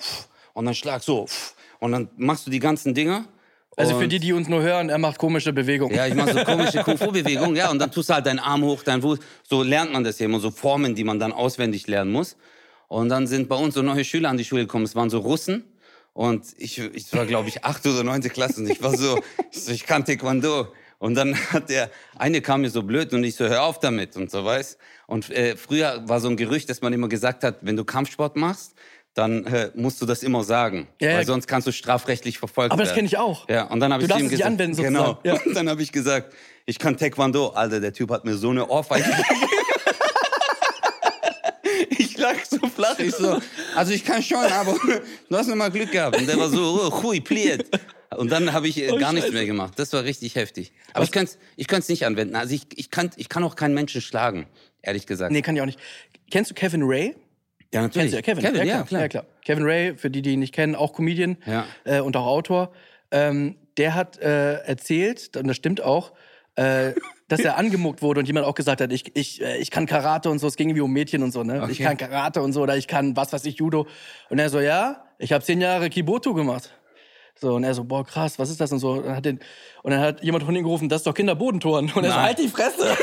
und 0.53 0.65
dann 0.65 0.75
schlag 0.75 1.03
so 1.03 1.27
und 1.79 1.91
dann 1.91 2.09
machst 2.17 2.45
du 2.47 2.51
die 2.51 2.59
ganzen 2.59 2.93
Dinger. 2.93 3.25
Also 3.75 3.95
und, 3.95 4.01
für 4.01 4.07
die, 4.07 4.19
die 4.19 4.33
uns 4.33 4.47
nur 4.47 4.61
hören, 4.61 4.89
er 4.89 4.97
macht 4.97 5.17
komische 5.17 5.53
Bewegungen. 5.53 5.95
Ja, 5.95 6.05
ich 6.05 6.13
mache 6.13 6.33
so 6.33 6.39
komische 6.43 6.83
Kung-Fu-Bewegungen, 6.83 7.55
ja, 7.55 7.71
und 7.71 7.79
dann 7.79 7.91
tust 7.91 8.09
du 8.09 8.13
halt 8.13 8.25
deinen 8.25 8.39
Arm 8.39 8.61
hoch, 8.63 8.83
deinen 8.83 9.01
Fuß. 9.01 9.19
So 9.43 9.63
lernt 9.63 9.93
man 9.93 10.03
das 10.03 10.17
hier 10.17 10.25
immer, 10.25 10.39
so 10.39 10.51
Formen, 10.51 10.95
die 10.95 11.03
man 11.03 11.19
dann 11.19 11.31
auswendig 11.31 11.87
lernen 11.87 12.11
muss. 12.11 12.35
Und 12.87 13.09
dann 13.09 13.27
sind 13.27 13.47
bei 13.47 13.55
uns 13.55 13.75
so 13.75 13.81
neue 13.81 14.03
Schüler 14.03 14.29
an 14.29 14.37
die 14.37 14.43
Schule 14.43 14.63
gekommen. 14.63 14.83
Es 14.83 14.95
waren 14.95 15.09
so 15.09 15.19
Russen 15.19 15.63
Und 16.19 16.47
ich, 16.57 16.77
ich 16.77 17.13
war, 17.13 17.25
glaube 17.25 17.47
ich, 17.47 17.63
acht 17.63 17.85
oder 17.85 18.03
neunte 18.03 18.29
Klasse 18.29 18.59
und 18.59 18.69
ich 18.69 18.83
war 18.83 18.97
so, 18.97 19.21
ich, 19.53 19.61
so, 19.61 19.71
ich 19.71 19.85
kann 19.85 20.03
Taekwondo. 20.03 20.67
Und 20.97 21.15
dann 21.15 21.33
hat 21.53 21.69
der 21.69 21.89
eine 22.17 22.41
kam 22.41 22.59
mir 22.59 22.69
so 22.69 22.83
blöd 22.83 23.13
und 23.13 23.23
ich 23.23 23.37
so, 23.37 23.47
hör 23.47 23.63
auf 23.63 23.79
damit 23.79 24.17
und 24.17 24.29
so, 24.29 24.43
weiß. 24.43 24.77
Und 25.07 25.29
äh, 25.29 25.55
früher 25.55 26.03
war 26.09 26.19
so 26.19 26.27
ein 26.27 26.35
Gerücht, 26.35 26.69
dass 26.69 26.81
man 26.81 26.91
immer 26.91 27.07
gesagt 27.07 27.45
hat, 27.45 27.59
wenn 27.61 27.77
du 27.77 27.85
Kampfsport 27.85 28.35
machst, 28.35 28.73
dann 29.13 29.45
äh, 29.45 29.71
musst 29.75 30.01
du 30.01 30.05
das 30.05 30.21
immer 30.21 30.43
sagen, 30.43 30.89
Ja, 30.99 31.13
weil 31.13 31.25
sonst 31.25 31.47
kannst 31.47 31.67
du 31.67 31.71
strafrechtlich 31.71 32.37
verfolgt 32.37 32.73
Aber 32.73 32.81
das 32.81 32.89
werden. 32.89 32.95
kenne 32.97 33.07
ich 33.07 33.17
auch. 33.17 33.47
Ja, 33.47 33.63
und 33.67 33.79
dann 33.79 33.93
habe 33.93 34.03
ich 34.03 34.09
ihm 34.09 34.27
gesagt, 34.27 34.43
anwenden, 34.43 34.75
genau. 34.75 35.21
sozusagen. 35.23 35.37
Ja. 35.37 35.41
Und 35.45 35.55
dann 35.55 35.69
habe 35.69 35.81
ich 35.81 35.93
gesagt, 35.93 36.33
ich 36.65 36.79
kann 36.79 36.97
Taekwondo. 36.97 37.51
Alter, 37.51 37.79
der 37.79 37.93
Typ 37.93 38.11
hat 38.11 38.25
mir 38.25 38.35
so 38.35 38.49
eine 38.49 38.67
Ohrfeige 38.67 39.05
gegeben. 39.09 39.58
Ich 42.31 42.51
lag 42.51 42.61
so 42.61 42.67
flach, 42.67 42.99
ich 42.99 43.13
so, 43.15 43.39
also 43.75 43.91
ich 43.93 44.03
kann 44.05 44.21
schon, 44.23 44.37
aber 44.37 44.75
du 45.29 45.35
hast 45.37 45.47
noch 45.47 45.55
mal 45.55 45.69
Glück 45.71 45.91
gehabt. 45.91 46.17
Und 46.17 46.27
der 46.27 46.37
war 46.37 46.49
so, 46.49 46.89
oh, 46.91 47.03
hui, 47.03 47.19
pliert. 47.21 47.65
Und 48.17 48.31
dann 48.31 48.51
habe 48.53 48.67
ich 48.67 48.77
äh, 48.81 48.91
Oh, 48.91 48.97
gar 48.97 49.11
nichts 49.13 49.27
Scheiße. 49.27 49.33
mehr 49.37 49.45
gemacht. 49.45 49.73
Das 49.77 49.93
war 49.93 50.03
richtig 50.03 50.35
heftig. 50.35 50.71
Aber 50.93 51.05
ich 51.05 51.11
könnte 51.11 51.33
ich 51.55 51.71
es 51.71 51.89
nicht 51.89 52.05
anwenden. 52.05 52.35
Also 52.35 52.55
ich, 52.55 52.63
ich, 52.75 52.89
kann, 52.89 53.11
ich 53.17 53.29
kann 53.29 53.43
auch 53.43 53.55
keinen 53.55 53.73
Menschen 53.75 54.01
schlagen, 54.01 54.47
ehrlich 54.81 55.05
gesagt. 55.05 55.31
Nee, 55.31 55.41
kann 55.41 55.55
ich 55.55 55.61
auch 55.61 55.65
nicht. 55.67 55.79
Kennst 56.31 56.49
du 56.51 56.55
Kevin 56.55 56.83
Ray? 56.83 57.15
ja, 57.73 57.81
natürlich. 57.83 58.11
Kennst 58.11 58.13
du 58.13 58.17
ja 58.17 58.21
Kevin? 58.21 58.43
Kevin, 58.43 58.67
ja, 58.67 58.83
klar. 58.83 59.01
Ja, 59.01 59.07
klar. 59.07 59.25
Kevin 59.45 59.63
Ray, 59.63 59.95
für 59.95 60.09
die, 60.09 60.21
die 60.23 60.33
ihn 60.33 60.39
nicht 60.39 60.53
kennen, 60.53 60.75
auch 60.75 60.93
Comedian 60.93 61.37
Ja. 61.45 61.65
äh, 61.85 61.99
und 61.99 62.15
auch 62.17 62.25
Autor. 62.25 62.71
Ähm, 63.11 63.55
der 63.77 63.93
hat 63.95 64.17
äh, 64.19 64.55
erzählt, 64.63 65.37
und 65.37 65.47
das 65.47 65.55
stimmt 65.57 65.81
auch, 65.81 66.11
äh, 66.55 66.93
dass 67.29 67.39
er 67.39 67.57
angemuckt 67.57 68.01
wurde 68.01 68.19
und 68.19 68.25
jemand 68.25 68.45
auch 68.45 68.55
gesagt 68.55 68.81
hat, 68.81 68.91
ich, 68.91 69.15
ich, 69.15 69.41
äh, 69.41 69.57
ich 69.57 69.71
kann 69.71 69.85
Karate 69.85 70.29
und 70.29 70.39
so, 70.39 70.47
es 70.47 70.55
ging 70.57 70.69
irgendwie 70.69 70.81
um 70.81 70.91
Mädchen 70.91 71.23
und 71.23 71.31
so, 71.31 71.43
ne? 71.43 71.57
Ich 71.69 71.79
Okay. 71.79 71.83
kann 71.83 71.97
Karate 71.97 72.41
und 72.41 72.51
so, 72.53 72.61
oder 72.61 72.75
ich 72.75 72.87
kann 72.87 73.15
was 73.15 73.31
weiß 73.31 73.45
ich, 73.45 73.55
Judo. 73.55 73.87
Und 74.29 74.39
er 74.39 74.49
so, 74.49 74.59
ja, 74.59 75.05
ich 75.17 75.31
habe 75.31 75.43
zehn 75.43 75.61
Jahre 75.61 75.89
Kiboto 75.89 76.33
gemacht. 76.33 76.71
So, 77.41 77.53
und 77.55 77.63
er 77.63 77.73
so, 77.73 77.85
boah, 77.85 78.03
krass, 78.05 78.37
was 78.37 78.49
ist 78.49 78.59
das 78.59 78.69
und 78.73 78.79
so. 78.79 78.91
Und 78.95 79.05
dann 79.05 79.15
hat, 79.15 79.23
den, 79.23 79.39
und 79.81 79.91
dann 79.91 80.01
hat 80.01 80.21
jemand 80.21 80.43
von 80.43 80.53
ihm 80.53 80.63
gerufen, 80.63 80.89
das 80.89 80.99
ist 81.01 81.07
doch 81.07 81.13
Kinderbodentoren. 81.13 81.85
Und 81.95 82.03
er 82.03 82.09
so, 82.11 82.15
Nein. 82.17 82.25
halt 82.25 82.39
die 82.39 82.49
Fresse. 82.49 82.89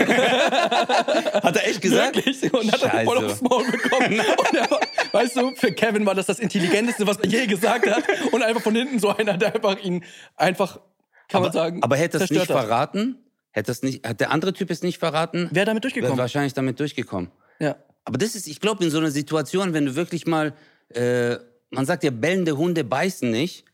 Hat 1.42 1.56
er 1.56 1.66
echt 1.66 1.80
gesagt? 1.80 2.16
Wirklich. 2.16 2.52
Und 2.52 2.70
hat 2.70 2.82
dann 2.82 3.04
voll 3.06 3.16
Scheiße. 3.16 3.26
aufs 3.32 3.40
Maul 3.40 3.64
bekommen. 3.70 4.20
Und 4.20 4.54
er 4.58 4.70
war, 4.70 4.80
weißt 5.12 5.36
du, 5.36 5.54
für 5.56 5.72
Kevin 5.72 6.04
war 6.04 6.14
das 6.14 6.26
das 6.26 6.38
Intelligenteste, 6.38 7.06
was 7.06 7.18
er 7.18 7.28
je 7.30 7.46
gesagt 7.46 7.88
hat. 7.90 8.04
Und 8.32 8.42
einfach 8.42 8.60
von 8.60 8.74
hinten 8.74 8.98
so 8.98 9.08
einer, 9.08 9.38
der 9.38 9.54
einfach 9.54 9.78
ihn 9.82 10.04
einfach, 10.36 10.80
kann 11.28 11.40
man 11.42 11.52
sagen, 11.52 11.82
Aber 11.82 11.96
hätte 11.96 12.18
es 12.18 12.30
nicht 12.30 12.46
verraten? 12.46 13.18
Hätte 13.56 13.72
es 13.72 13.82
nicht, 13.82 14.06
hat 14.06 14.20
der 14.20 14.30
andere 14.32 14.52
Typ 14.52 14.70
es 14.70 14.82
nicht 14.82 14.98
verraten? 14.98 15.48
Wäre 15.50 15.64
damit 15.64 15.82
Wäre 15.82 15.92
durchgekommen. 15.92 16.18
wahrscheinlich 16.18 16.52
damit 16.52 16.78
durchgekommen. 16.78 17.30
Ja. 17.58 17.76
Aber 18.04 18.18
das 18.18 18.34
ist, 18.34 18.46
ich 18.48 18.60
glaube, 18.60 18.84
in 18.84 18.90
so 18.90 18.98
einer 18.98 19.10
Situation, 19.10 19.72
wenn 19.72 19.86
du 19.86 19.96
wirklich 19.96 20.26
mal, 20.26 20.52
äh, 20.90 21.36
man 21.70 21.86
sagt 21.86 22.04
ja, 22.04 22.10
bellende 22.10 22.54
Hunde 22.58 22.84
beißen 22.84 23.30
nicht. 23.30 23.64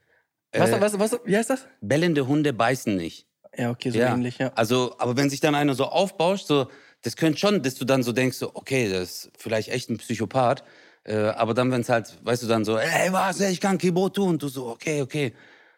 Was, 0.55 0.71
Äh, 0.71 0.81
was, 0.81 0.97
was, 1.01 1.19
wie 1.25 1.37
heißt 1.37 1.51
das? 1.51 1.67
Bellende 1.81 2.29
Hunde 2.29 2.53
beißen 2.53 2.95
nicht. 2.95 3.27
Ja, 3.57 3.71
okay, 3.71 3.91
so 3.91 3.99
Ja. 3.99 4.15
ähnlich, 4.15 4.39
ja. 4.39 4.53
Also, 4.55 4.95
aber 4.99 5.17
wenn 5.17 5.29
sich 5.29 5.41
dann 5.41 5.57
einer 5.57 5.75
so 5.75 5.87
aufbauscht, 5.87 6.47
so, 6.47 6.69
das 7.03 7.17
könnte 7.17 7.41
schon, 7.41 7.61
dass 7.65 7.75
du 7.75 7.85
dann 7.85 8.05
so 8.05 8.13
denkst, 8.13 8.37
so, 8.39 8.53
okay, 8.55 8.89
das 8.89 9.03
ist 9.27 9.31
vielleicht 9.37 9.69
echt 9.71 9.91
ein 9.91 9.97
Psychopath. 9.99 10.63
Äh, 11.03 11.17
aber 11.17 11.55
dann, 11.55 11.73
wenn 11.73 11.81
es 11.81 11.89
halt, 11.89 12.17
weißt 12.23 12.45
du, 12.45 12.47
dann 12.47 12.65
so, 12.65 12.79
ey, 12.79 13.13
was, 13.13 13.41
ey, 13.41 13.51
ich 13.51 13.61
kann 13.61 13.79
Kiboto 13.79 14.23
und 14.23 14.41
du 14.41 14.47
so, 14.47 14.69
okay, 14.69 15.03
okay. 15.03 15.33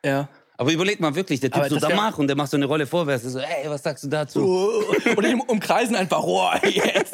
Ja. 0.04 0.28
Aber 0.56 0.70
überleg 0.72 1.00
mal 1.00 1.14
wirklich, 1.16 1.40
der 1.40 1.50
Typ 1.50 1.64
so 1.64 1.74
das 1.74 1.82
da 1.82 1.88
wär- 1.88 1.96
mach 1.96 2.16
und 2.18 2.28
der 2.28 2.36
macht 2.36 2.50
so 2.50 2.56
eine 2.56 2.66
Rolle 2.66 2.86
vorwärts. 2.86 3.24
So, 3.24 3.38
ey, 3.40 3.68
was 3.68 3.82
sagst 3.82 4.04
du 4.04 4.08
dazu? 4.08 4.70
Oder 5.16 5.28
die 5.28 5.34
umkreisen 5.34 5.96
einfach, 5.96 6.22
oh, 6.22 6.48
yes. 6.64 7.10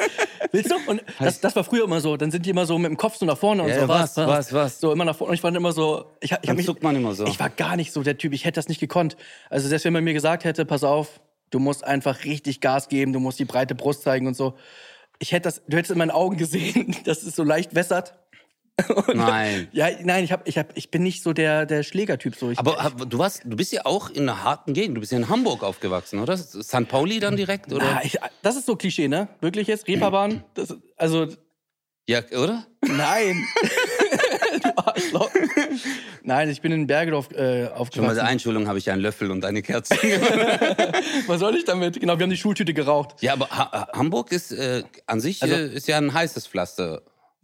Willst 0.51 0.69
du? 0.69 0.75
Und 0.87 1.01
das, 1.19 1.39
das 1.39 1.55
war 1.55 1.63
früher 1.63 1.85
immer 1.85 2.01
so. 2.01 2.17
Dann 2.17 2.29
sind 2.29 2.45
die 2.45 2.51
immer 2.51 2.65
so 2.67 2.77
mit 2.77 2.89
dem 2.89 2.97
Kopf 2.97 3.15
so 3.15 3.25
nach 3.25 3.37
vorne 3.37 3.63
und 3.63 3.69
Ja, 3.69 3.81
so. 3.81 3.87
was, 3.87 4.17
was, 4.17 4.53
was? 4.53 4.79
So 4.79 4.91
immer 4.91 5.05
nach 5.05 5.15
vorne. 5.15 5.29
Und 5.31 5.35
ich 5.35 5.43
war 5.43 5.55
immer 5.55 5.71
so. 5.71 6.05
Ich, 6.19 6.31
ich 6.31 6.37
Dann 6.41 6.55
mich, 6.55 6.65
zuckt 6.67 6.83
man 6.83 6.95
immer 6.95 7.15
so. 7.15 7.25
Ich 7.25 7.39
war 7.39 7.49
gar 7.49 7.75
nicht 7.77 7.93
so 7.93 8.03
der 8.03 8.17
Typ. 8.17 8.33
Ich 8.33 8.45
hätte 8.45 8.55
das 8.59 8.67
nicht 8.67 8.79
gekonnt. 8.79 9.17
Also 9.49 9.67
selbst 9.67 9.85
wenn 9.85 9.93
man 9.93 10.03
mir 10.03 10.13
gesagt 10.13 10.43
hätte, 10.43 10.65
pass 10.65 10.83
auf, 10.83 11.19
du 11.49 11.57
musst 11.59 11.83
einfach 11.83 12.25
richtig 12.25 12.59
Gas 12.61 12.89
geben, 12.89 13.11
du 13.11 13.19
musst 13.19 13.39
die 13.39 13.45
breite 13.45 13.73
Brust 13.73 14.03
zeigen 14.03 14.27
und 14.27 14.35
so. 14.35 14.53
Ich 15.19 15.31
hätte 15.31 15.43
das, 15.49 15.61
du 15.67 15.77
hättest 15.77 15.91
in 15.91 15.97
meinen 15.97 16.11
Augen 16.11 16.37
gesehen, 16.37 16.95
dass 17.05 17.23
es 17.23 17.35
so 17.35 17.43
leicht 17.43 17.73
wässert. 17.73 18.13
Nein. 19.13 19.67
Ja, 19.71 19.87
nein, 20.03 20.23
ich, 20.23 20.31
hab, 20.31 20.47
ich, 20.47 20.57
hab, 20.57 20.75
ich 20.77 20.91
bin 20.91 21.03
nicht 21.03 21.23
so 21.23 21.33
der, 21.33 21.65
der 21.65 21.83
Schlägertyp. 21.83 22.35
So. 22.35 22.51
Ich, 22.51 22.59
Aber 22.59 22.77
hab- 22.83 23.09
du, 23.09 23.17
warst, 23.17 23.41
du 23.45 23.55
bist 23.55 23.71
ja 23.73 23.85
auch 23.85 24.09
in 24.09 24.23
einer 24.29 24.43
harten 24.43 24.73
Gegend. 24.73 24.95
Du 24.97 24.99
bist 25.01 25.11
ja 25.11 25.17
in 25.17 25.29
Hamburg 25.29 25.63
aufgewachsen, 25.63 26.19
oder? 26.19 26.37
St. 26.37 26.87
Pauli 26.87 27.19
dann 27.19 27.35
direkt? 27.37 27.71
Oder? 27.73 27.85
Na, 27.95 28.03
ich, 28.03 28.17
das 28.41 28.55
ist 28.55 28.65
so 28.65 28.75
Klischee, 28.75 29.07
ne? 29.07 29.27
Wirklich 29.41 29.67
jetzt? 29.67 29.87
Reeperbahn? 29.87 30.43
Das, 30.53 30.75
also, 30.97 31.27
Ja, 32.07 32.21
oder? 32.37 32.65
Nein. 32.81 33.43
du 34.63 34.77
Arschloch. 34.77 35.29
Nein, 36.23 36.49
ich 36.49 36.61
bin 36.61 36.71
in 36.71 36.87
Bergedorf 36.87 37.31
äh, 37.31 37.35
Schon 37.35 37.39
mal 37.39 37.55
der 37.69 37.79
aufgewachsen. 37.79 38.19
Einschulung 38.19 38.67
habe 38.67 38.77
ich 38.79 38.89
einen 38.91 39.01
Löffel 39.01 39.31
und 39.31 39.45
eine 39.45 39.61
Kerze. 39.61 39.95
Was 41.27 41.39
soll 41.39 41.55
ich 41.55 41.65
damit? 41.65 41.99
Genau, 41.99 42.17
wir 42.17 42.23
haben 42.23 42.29
die 42.29 42.37
Schultüte 42.37 42.73
geraucht. 42.73 43.21
ja, 43.21 43.33
aber 43.33 43.49
ha 43.49 43.87
Hamburg 43.93 44.31
ist 44.31 44.51
äh, 44.51 44.83
an 45.07 45.19
sich 45.19 45.41
Also- 45.41 45.55
äh, 45.55 45.67
ist 45.73 45.87
ja 45.87 45.97
ein 45.97 46.13
heißes 46.13 46.47
Pflaster. 46.47 47.01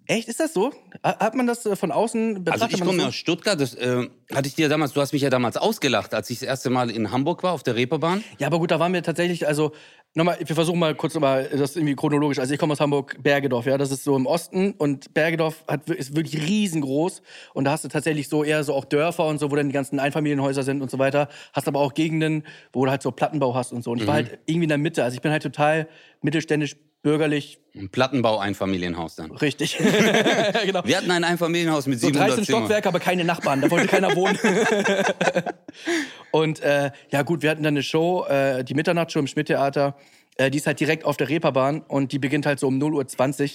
Echt, 0.08 0.28
ist 0.30 0.40
das 0.40 0.54
so? 0.54 0.72
Ha- 1.04 1.20
Hat 1.20 1.36
man 1.36 1.48
das 1.48 1.66
äh, 1.66 1.76
von 1.76 1.92
außen 1.92 2.30
Also 2.30 2.42
betrachtet? 2.44 2.74
ich 2.74 2.80
man 2.80 2.88
komme 2.88 3.00
das 3.00 3.08
aus 3.10 3.16
Stuttgart. 3.16 3.60
Das 3.60 3.76
äh, 3.76 4.08
hatte 4.34 4.48
ich 4.48 4.56
dir 4.56 4.70
damals. 4.70 4.94
Du 4.94 5.02
hast 5.02 5.12
mich 5.14 5.22
ja 5.22 5.30
damals 5.30 5.58
ausgelacht, 5.58 6.14
als 6.14 6.30
ich 6.30 6.40
das 6.40 6.48
erste 6.48 6.70
Mal 6.70 6.90
in 6.90 7.12
Hamburg 7.12 7.44
war 7.44 7.52
auf 7.54 7.64
der 7.64 7.76
Reeperbahn. 7.76 8.20
so? 8.20 8.26
Ja, 8.40 8.48
aber 8.48 8.60
gut, 8.60 8.72
da 8.72 8.80
waren 8.80 8.94
wir 8.94 9.04
tatsächlich, 9.04 9.48
also 9.48 9.74
nochmal, 10.14 10.38
wir 10.44 10.56
versuchen 10.56 10.80
mal 10.80 10.96
kurz 10.96 11.14
nochmal 11.14 11.50
das 11.52 11.76
irgendwie 11.76 11.96
chronologisch. 11.96 12.40
Also 12.40 12.54
ich 12.54 12.60
komme 12.60 12.74
aus 12.74 12.80
Hamburg, 12.80 13.18
Bergedorf, 13.22 13.66
ja, 13.66 13.78
das 13.78 13.92
ist 13.92 14.04
so 14.04 14.16
im 14.16 14.26
Osten 14.26 14.72
und 14.72 15.14
Bergedorf 15.14 15.64
hat, 15.68 15.90
ist 15.90 16.16
wirklich 16.16 16.42
riesengroß 16.48 17.22
und 17.54 17.66
da 17.66 17.72
hast 17.72 17.84
du 17.84 17.88
tatsächlich 17.90 18.28
so 18.30 18.44
eher 18.44 18.64
so 18.64 18.74
auch 18.74 18.86
Dörfer 18.86 19.26
und 19.28 19.38
so, 19.40 19.52
wo 19.52 19.56
dann 19.56 19.68
die 19.68 19.74
ganzen 19.74 20.00
Einfamilienhäuser 20.00 20.64
sind 20.64 20.82
und 20.82 20.90
so 20.90 20.98
weiter. 20.98 21.28
Hast 21.54 21.68
aber 21.68 21.80
auch 21.82 21.94
Gegenden, 21.94 22.44
wo 22.74 22.86
du 22.86 22.92
halt 22.92 23.02
so 23.04 23.12
Plattenbau 23.12 23.54
hast 23.54 23.74
und 23.74 23.84
so. 23.84 23.92
Und 23.92 24.02
ich 24.02 24.08
war 24.08 24.16
halt 24.16 24.40
irgendwie 24.46 24.64
in 24.64 24.70
der 24.70 24.78
Mitte, 24.80 25.04
also 25.04 25.14
ich 25.16 25.22
bin 25.22 25.32
halt 25.32 25.44
total 25.44 25.88
mittelständisch, 26.22 26.76
bürgerlich, 27.08 27.58
Ein 27.74 27.88
Plattenbau, 27.88 28.38
Einfamilienhaus 28.38 29.16
dann. 29.16 29.32
richtig. 29.32 29.78
genau. 30.66 30.82
Wir 30.84 30.98
hatten 30.98 31.10
ein 31.10 31.24
Einfamilienhaus 31.24 31.88
mit 31.88 32.02
So 32.02 32.08
700 32.08 32.32
13 32.32 32.46
Zimmern. 32.46 32.62
Stockwerke, 32.64 32.90
aber 32.90 33.00
keine 33.00 33.24
Nachbarn. 33.24 33.62
Da 33.62 33.72
wollte 33.72 33.88
keiner 33.88 34.14
wohnen. 34.14 34.38
und 36.32 36.60
äh, 36.60 36.92
ja 37.10 37.22
gut, 37.22 37.44
wir 37.44 37.50
hatten 37.50 37.64
dann 37.64 37.76
eine 37.76 37.84
Show, 37.84 38.26
äh, 38.26 38.66
die 38.66 38.74
Mitternachtsshow 38.74 39.20
im 39.20 39.28
Schmidt-Theater. 39.28 39.96
Äh, 40.36 40.52
die 40.52 40.58
ist 40.58 40.68
halt 40.68 40.82
direkt 40.82 41.06
auf 41.06 41.16
der 41.16 41.30
Reeperbahn 41.30 41.80
und 41.88 42.12
die 42.12 42.20
beginnt 42.20 42.46
halt 42.46 42.60
so 42.60 42.68
um 42.68 42.78
0.20 42.78 43.44
Uhr. 43.44 43.50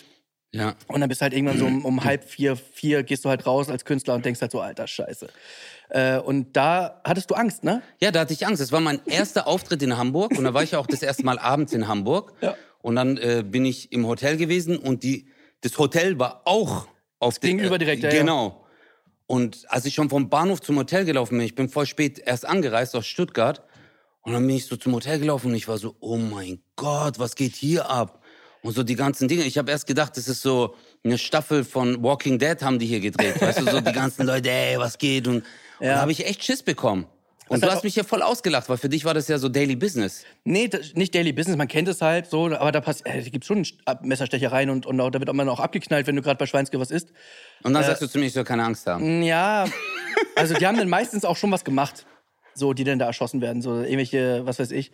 Ja. 0.55 0.75
Und 0.87 1.01
dann 1.01 1.11
bist 1.11 1.21
du 1.21 1.25
halt 1.25 1.35
irgendwann 1.35 1.59
so 1.59 1.67
um, 1.67 1.85
um 1.85 2.03
halb 2.05 2.25
vier, 2.25 2.57
vier 2.57 3.03
gehst 3.03 3.27
du 3.27 3.29
halt 3.29 3.47
raus 3.47 3.69
als 3.69 3.85
Künstler 3.85 4.15
und 4.15 4.25
denkst 4.25 4.41
halt 4.41 4.53
so, 4.53 4.63
alter 4.63 4.87
Scheiße. 4.87 5.29
Äh, 5.91 6.19
und 6.21 6.57
da 6.57 7.03
hattest 7.05 7.31
du 7.31 7.35
Angst, 7.35 7.65
ne? 7.65 7.83
Ja, 8.01 8.13
da 8.13 8.21
hatte 8.21 8.33
ich 8.33 8.47
Angst. 8.47 8.63
Das 8.63 8.73
war 8.73 8.81
mein 8.81 9.01
erster 9.05 9.47
Auftritt 9.47 9.83
in 9.83 9.99
Hamburg 9.99 10.39
und 10.39 10.45
da 10.45 10.55
war 10.55 10.63
ich 10.63 10.71
ja 10.71 10.79
auch 10.79 10.87
das 10.87 11.03
erste 11.03 11.23
Mal 11.23 11.39
abends 11.39 11.75
in 11.75 11.87
Hamburg. 11.87 12.33
Ja. 12.41 12.55
Und 12.83 12.97
dann 12.97 13.17
äh, 13.17 13.43
bin 13.47 13.65
ich 13.65 13.93
im 13.93 14.07
Hotel 14.07 14.37
gewesen 14.37 14.77
und 14.77 15.03
die, 15.03 15.27
das 15.63 15.79
Hotel 15.79 16.19
war 16.19 16.43
auch 16.45 16.89
auf 17.21 17.39
der 17.39 17.51
Gegenüber 17.51 17.79
direkt, 17.79 18.03
ja, 18.03 18.11
ja. 18.13 18.19
Genau. 18.21 18.67
Und 19.27 19.65
als 19.69 19.85
ich 19.87 19.95
schon 19.95 20.11
vom 20.11 20.29
Bahnhof 20.29 20.61
zum 20.61 20.77
Hotel 20.77 21.05
gelaufen 21.05 21.39
bin, 21.39 21.47
ich 21.47 21.55
bin 21.55 21.69
voll 21.69 21.87
spät 21.87 22.19
erst 22.19 22.45
angereist 22.47 22.95
aus 22.97 23.07
Stuttgart 23.07 23.63
und 24.23 24.33
dann 24.33 24.47
bin 24.47 24.57
ich 24.57 24.67
so 24.67 24.77
zum 24.77 24.93
Hotel 24.95 25.19
gelaufen 25.21 25.49
und 25.49 25.55
ich 25.55 25.69
war 25.69 25.79
so, 25.79 25.95
oh 26.01 26.17
mein 26.17 26.61
Gott, 26.77 27.19
was 27.19 27.35
geht 27.37 27.55
hier 27.55 27.89
ab? 27.89 28.23
Und 28.63 28.75
so 28.75 28.83
die 28.85 28.95
ganzen 28.95 29.27
Dinge. 29.27 29.43
Ich 29.45 29.59
habe 29.59 29.71
erst 29.71 29.87
gedacht, 29.87 30.17
das 30.17 30.29
ist 30.29 30.43
so 30.43 30.75
eine 31.03 31.19
Staffel 31.19 31.65
von 31.65 32.03
Walking 32.03 32.39
Dead 32.39 32.61
haben 32.63 32.79
die 32.79 32.87
hier 32.87 33.01
gedreht. 33.01 33.41
Weißt 33.41 33.61
du, 33.61 33.65
so 33.65 33.81
die 33.81 33.93
ganzen 33.93 34.25
Leute, 34.27 34.51
ey, 34.51 34.79
was 34.79 34.99
geht? 34.99 35.27
Und, 35.27 35.37
und 35.37 35.45
Ja. 35.81 35.95
da 35.95 36.01
habe 36.03 36.13
ich 36.13 36.25
echt 36.27 36.45
Schiss 36.45 36.63
bekommen. 36.63 37.07
Und 37.49 37.61
Das 37.63 37.69
du 37.69 37.77
hast 37.77 37.85
mich 37.85 37.95
hier 37.95 38.05
voll 38.05 38.23
ausgelacht, 38.23 38.69
weil 38.69 38.77
für 38.79 38.89
dich 38.89 39.05
war 39.05 39.13
das 39.15 39.29
ja 39.29 39.37
so 39.37 39.49
Daily 39.49 39.77
Business. 39.77 40.25
Nee, 40.45 40.69
das, 40.69 40.95
nicht 40.95 41.15
Daily 41.15 41.33
Business, 41.33 41.57
man 41.57 41.69
kennt 41.69 41.89
es 41.89 42.01
halt 42.01 42.27
so, 42.31 42.47
aber 42.47 42.73
da, 42.73 42.81
pass, 42.81 43.03
äh, 43.05 43.21
gibt 43.31 43.45
schon 43.45 43.67
Ab- 43.85 44.05
Messerstechereien 44.05 44.71
und, 44.71 44.87
und 44.87 44.99
auch, 45.01 45.11
da 45.11 45.19
wird 45.19 45.33
man 45.35 45.49
auch 45.49 45.61
abgeknallt, 45.61 46.07
wenn 46.07 46.17
du 46.17 46.23
gerade 46.23 46.39
bei 46.39 46.47
Schweinske 46.47 46.79
was 46.81 46.91
isst. 46.91 47.11
Und 47.63 47.73
Äh, 47.73 47.75
dann 47.75 47.85
sagst 47.85 48.03
du 48.03 48.07
zu 48.09 48.19
mir, 48.19 48.27
ich 48.27 48.33
soll 48.33 48.45
keine 48.45 48.65
Angst 48.65 48.87
haben. 48.87 49.23
Ja, 49.23 49.67
also 50.37 50.55
die 50.55 50.67
haben 50.67 50.79
dann 50.79 50.89
meistens 50.89 51.25
auch 51.25 51.37
schon 51.37 51.51
was 51.51 51.65
gemacht, 51.65 52.07
so 52.55 52.73
die 52.73 52.85
dann 52.85 52.99
da 52.99 53.07
erschossen 53.07 53.41
werden, 53.41 53.61
so 53.61 53.81
irgendwelche, 53.81 54.47
was 54.47 54.59
weiß 54.59 54.71
ich, 54.71 54.93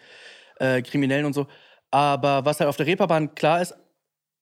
äh, 0.58 0.82
Kriminellen 0.82 1.26
und 1.26 1.34
so. 1.34 1.46
Aber 1.90 2.44
was 2.44 2.58
halt 2.60 2.68
auf 2.68 2.76
der 2.76 2.86
Reeperbahn 2.86 3.34
klar 3.34 3.62
ist, 3.62 3.74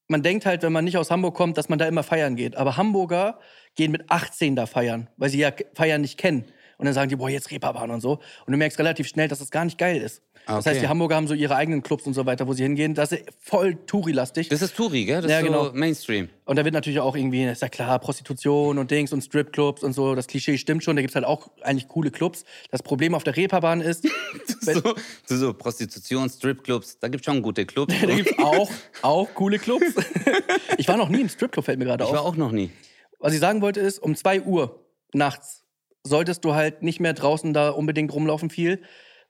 man 0.09 0.23
denkt 0.23 0.47
halt, 0.47 0.63
wenn 0.63 0.73
man 0.73 0.85
nicht 0.85 0.97
aus 0.97 1.11
Hamburg 1.11 1.35
kommt, 1.35 1.59
dass 1.59 1.69
man 1.69 1.79
da 1.79 1.87
immer 1.87 2.05
feiern 2.05 2.37
geht. 2.37 2.57
Aber 2.57 2.77
Hamburger 2.77 3.41
gehen 3.75 3.91
mit 3.91 4.05
18 4.11 4.55
da 4.57 4.67
feiern, 4.67 5.11
weil 5.17 5.31
sie 5.31 5.39
ja 5.39 5.51
Feiern 5.75 6.01
nicht 6.01 6.17
kennen. 6.19 6.45
Und 6.79 6.85
dann 6.87 6.95
sagen 6.95 7.09
die, 7.09 7.17
boah, 7.17 7.29
jetzt 7.31 7.51
Reeperbahn 7.51 7.91
und 7.91 8.01
so. 8.01 8.13
Und 8.47 8.53
du 8.53 8.57
merkst 8.57 8.79
relativ 8.79 9.09
schnell, 9.09 9.29
dass 9.29 9.39
das 9.39 9.51
gar 9.51 9.65
nicht 9.65 9.79
geil 9.79 10.01
ist. 10.01 10.23
Das 10.47 10.59
Okay. 10.59 10.71
heißt, 10.71 10.83
die 10.83 10.89
Hamburger 10.89 11.17
haben 11.17 11.27
so 11.27 11.35
ihre 11.35 11.57
eigenen 11.57 11.83
Clubs 11.83 12.07
und 12.07 12.15
so 12.15 12.25
weiter, 12.27 12.47
wo 12.47 12.53
sie 12.53 12.63
hingehen. 12.63 12.95
Das 12.95 13.11
ist 13.11 13.25
voll 13.41 13.75
Touri-lastig. 13.87 14.49
Das 14.49 14.63
ist 14.63 14.77
Touri, 14.77 15.05
gell? 15.05 15.21
Das 15.23 15.31
Ja, 15.31 15.39
ist 15.41 15.47
so 15.47 15.51
genau. 15.51 15.73
Mainstream. 15.73 16.29
Und 16.45 16.57
da 16.57 16.65
wird 16.65 16.73
natürlich 16.75 17.01
auch 17.01 17.17
irgendwie, 17.17 17.45
ist 17.45 17.63
ja 17.63 17.69
klar, 17.69 17.99
Prostitution 17.99 18.79
und 18.79 18.91
Dings 18.93 19.13
und 19.13 19.23
Stripclubs 19.23 19.83
und 19.83 19.93
so. 19.95 20.15
Das 20.15 20.29
Klischee 20.29 20.57
stimmt 20.59 20.85
schon. 20.85 20.95
Da 20.95 21.03
gibt's 21.03 21.17
halt 21.17 21.25
auch 21.25 21.49
eigentlich 21.63 21.89
coole 21.89 22.11
Clubs. 22.13 22.45
Das 22.71 22.83
Problem 22.83 23.15
auf 23.17 23.25
der 23.25 23.37
Reeperbahn 23.37 23.81
ist, 23.81 24.07
So, 24.61 24.95
so, 25.27 25.53
Prostitution, 25.55 26.29
Stripclubs, 26.29 26.99
da 27.01 27.09
gibt's 27.09 27.25
schon 27.25 27.43
gute 27.43 27.67
Clubs. 27.67 27.95
da 28.01 28.07
gibt's 28.15 28.33
auch, 28.39 28.71
auch 29.03 29.29
coole 29.35 29.59
Clubs. 29.59 29.87
Ich 30.79 30.87
war 30.89 30.97
noch 30.97 31.09
nie 31.09 31.23
im 31.23 31.29
Stripclub, 31.29 31.65
fällt 31.65 31.79
mir 31.79 31.87
gerade 31.87 32.05
Ich 32.05 32.11
war 32.13 32.21
auf. 32.21 32.27
auch 32.35 32.37
noch 32.37 32.53
nie. 32.53 32.71
Was 33.19 33.33
ich 33.33 33.41
sagen 33.41 33.63
wollte 33.63 33.81
ist, 33.81 33.99
um 33.99 34.15
2 34.15 34.43
Uhr 34.43 34.85
nachts 35.13 35.63
solltest 36.07 36.45
du 36.45 36.55
halt 36.55 36.83
nicht 36.83 37.01
mehr 37.01 37.13
draußen 37.13 37.53
da 37.53 37.71
unbedingt 37.71 38.13
rumlaufen 38.13 38.51
viel, 38.51 38.81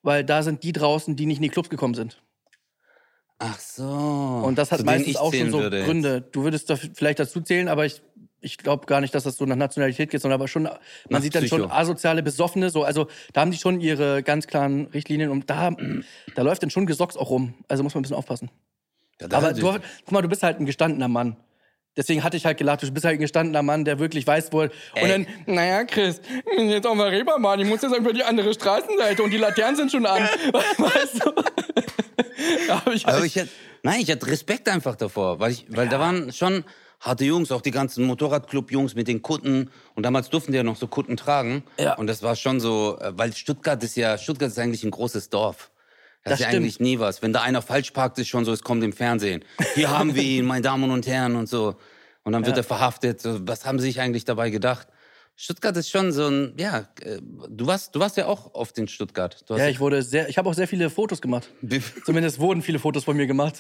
weil 0.03 0.25
da 0.25 0.43
sind 0.43 0.63
die 0.63 0.73
draußen, 0.73 1.17
die 1.17 1.27
nicht 1.27 1.39
in 1.39 1.43
die 1.43 1.49
Clubs 1.49 1.71
gekommen 1.71 1.95
sind. 1.95 2.23
Ach 3.39 3.59
so. 3.59 3.85
Und 3.85 4.57
das 4.57 4.73
hat 4.73 4.85
meistens 4.85 5.17
auch 5.17 5.33
schon 5.35 5.51
so 5.51 5.61
würde 5.61 5.79
jetzt. 5.79 5.87
Gründe. 5.87 6.23
Du 6.33 6.43
würdest 6.45 6.71
da 6.71 6.77
vielleicht 6.77 7.19
dazu 7.19 7.41
zählen, 7.43 7.69
aber 7.69 7.85
ich, 7.85 8.01
ich 8.41 8.57
glaube 8.57 8.87
gar 8.87 9.01
nicht, 9.01 9.15
dass 9.15 9.25
das 9.25 9.37
so 9.37 9.45
nach 9.45 9.57
Nationalität 9.57 10.11
geht, 10.11 10.23
sondern 10.23 10.41
aber 10.41 10.49
schon, 10.49 10.63
man 10.65 10.79
Nach 11.11 11.21
sieht 11.21 11.35
dann 11.35 11.47
schon 11.47 11.63
Psycho. 11.63 11.75
asoziale 11.75 12.23
Besoffene, 12.23 12.71
so, 12.71 12.85
also 12.85 13.09
da 13.35 13.43
haben 13.43 13.51
die 13.51 13.59
schon 13.59 13.81
ihre 13.81 14.23
ganz 14.23 14.47
klaren 14.47 14.87
Richtlinien 14.87 15.31
und 15.31 15.51
da, 15.51 15.73
da 16.35 16.43
läuft 16.43 16.63
dann 16.63 16.71
schon 16.71 16.87
Gesocks 16.87 17.17
auch 17.17 17.29
rum. 17.29 17.55
Also 17.69 17.83
muss 17.83 17.95
man 17.95 18.01
ein 18.01 18.03
bisschen 18.05 18.17
aufpassen. 18.17 18.51
Ja, 19.21 19.29
Aber 19.33 19.53
du, 19.53 19.61
guck 19.61 20.13
mal, 20.13 20.23
du 20.23 20.29
bist 20.29 20.43
halt 20.43 20.59
ein 20.59 20.67
gestandener 20.67 21.09
Mann. 21.09 21.37
Deswegen 21.97 22.23
hatte 22.23 22.37
ich 22.37 22.45
halt 22.45 22.59
gelacht, 22.59 22.83
du 22.83 22.91
bist 22.93 23.05
halt 23.05 23.15
ein 23.15 23.21
gestandener 23.21 23.63
Mann, 23.63 23.85
der 23.85 23.99
wirklich 23.99 24.27
weiß, 24.27 24.53
wo. 24.53 24.61
Und 24.61 24.73
Ey. 24.95 25.09
dann, 25.09 25.27
naja, 25.47 25.85
Chris, 25.85 26.21
jetzt 26.59 26.87
auf 26.87 26.97
der 26.99 27.11
Reeperbahn, 27.11 27.61
ich 27.61 27.67
muss 27.67 27.83
jetzt 27.83 27.97
über 27.97 28.13
die 28.13 28.23
andere 28.23 28.53
Straßenseite 28.53 29.23
und 29.23 29.31
die 29.31 29.39
Laternen 29.39 29.77
sind 29.77 29.91
schon 29.91 30.05
an. 30.05 30.23
weißt 30.53 31.25
du? 31.25 32.73
hab 32.73 32.93
ich 32.93 33.07
halt, 33.07 33.17
Aber 33.17 33.25
ich 33.25 33.37
hätte, 33.37 33.51
nein, 33.83 34.01
ich 34.01 34.11
hatte 34.11 34.27
Respekt 34.27 34.69
einfach 34.69 34.97
davor, 34.97 35.41
weil 35.41 35.53
ich, 35.53 35.67
weil 35.69 35.89
da 35.89 35.99
waren 35.99 36.33
schon 36.33 36.65
harte 37.01 37.25
Jungs, 37.25 37.53
auch 37.53 37.63
die 37.63 37.71
ganzen 37.71 38.05
Motorradclub-Jungs 38.07 38.95
mit 38.95 39.09
den 39.09 39.23
Kutten. 39.23 39.71
Und 39.95 40.03
damals 40.03 40.29
durften 40.31 40.53
die 40.53 40.57
ja 40.57 40.65
noch 40.65 40.77
so 40.77 40.87
Kutten 40.89 41.17
tragen. 41.17 41.63
Ja. 41.79 41.95
Und 41.95 42.07
das 42.07 42.23
war 42.23 42.37
schon 42.37 42.61
so, 42.61 42.99
äh, 43.01 43.13
weil 43.17 43.33
Stuttgart 43.35 43.83
ist 43.83 43.97
ja, 43.97 44.19
Stuttgart 44.19 44.51
ist 44.51 44.59
eigentlich 44.59 44.85
ein 44.85 44.91
großes 44.91 45.31
Dorf. 45.31 45.71
Das, 46.27 46.33
Das 46.33 46.41
ist 46.41 46.45
ja 46.45 46.49
stimmt. 46.51 46.63
eigentlich 46.65 46.81
nie 46.81 46.99
was. 46.99 47.23
Wenn 47.23 47.33
da 47.33 47.43
einer 47.43 47.63
falsch 47.63 47.93
parkt, 47.93 48.19
ist 48.19 48.27
schon 48.27 48.45
so, 48.45 48.53
es 48.53 48.63
kommt 48.63 48.83
im 48.83 48.93
Fernsehen. 48.93 49.45
Hier 49.75 49.97
haben 49.97 50.15
wir 50.17 50.23
ihn, 50.25 50.45
meine 50.45 50.61
Damen 50.61 50.91
und 50.91 51.07
Herren 51.07 51.37
und 51.37 51.49
so. 51.49 51.77
Und 52.25 52.33
dann 52.33 52.45
wird 52.45 52.57
er 52.57 52.65
verhaftet. 52.65 53.21
Was 53.25 53.65
haben 53.65 53.79
sie 53.79 53.87
sich 53.87 54.01
eigentlich 54.01 54.25
dabei 54.25 54.51
gedacht? 54.51 54.89
Stuttgart 55.37 55.77
ist 55.77 55.91
schon 55.91 56.11
so 56.13 56.27
ein, 56.27 56.55
ja, 56.59 56.89
äh, 57.03 57.21
du 57.23 57.67
warst, 57.67 57.95
du 57.95 58.01
warst 58.01 58.17
ja 58.17 58.27
auch 58.27 58.55
oft 58.55 58.77
in 58.79 58.89
Stuttgart. 58.89 59.45
Ja, 59.51 59.69
ich 59.69 59.79
wurde 59.79 60.03
sehr, 60.03 60.29
ich 60.29 60.39
habe 60.39 60.49
auch 60.49 60.55
sehr 60.55 60.67
viele 60.67 60.91
Fotos 60.91 61.21
gemacht. 61.21 61.49
Zumindest 62.05 62.41
wurden 62.41 62.63
viele 62.63 62.79
Fotos 62.79 63.05
von 63.05 63.17
mir 63.17 63.27
gemacht. 63.27 63.57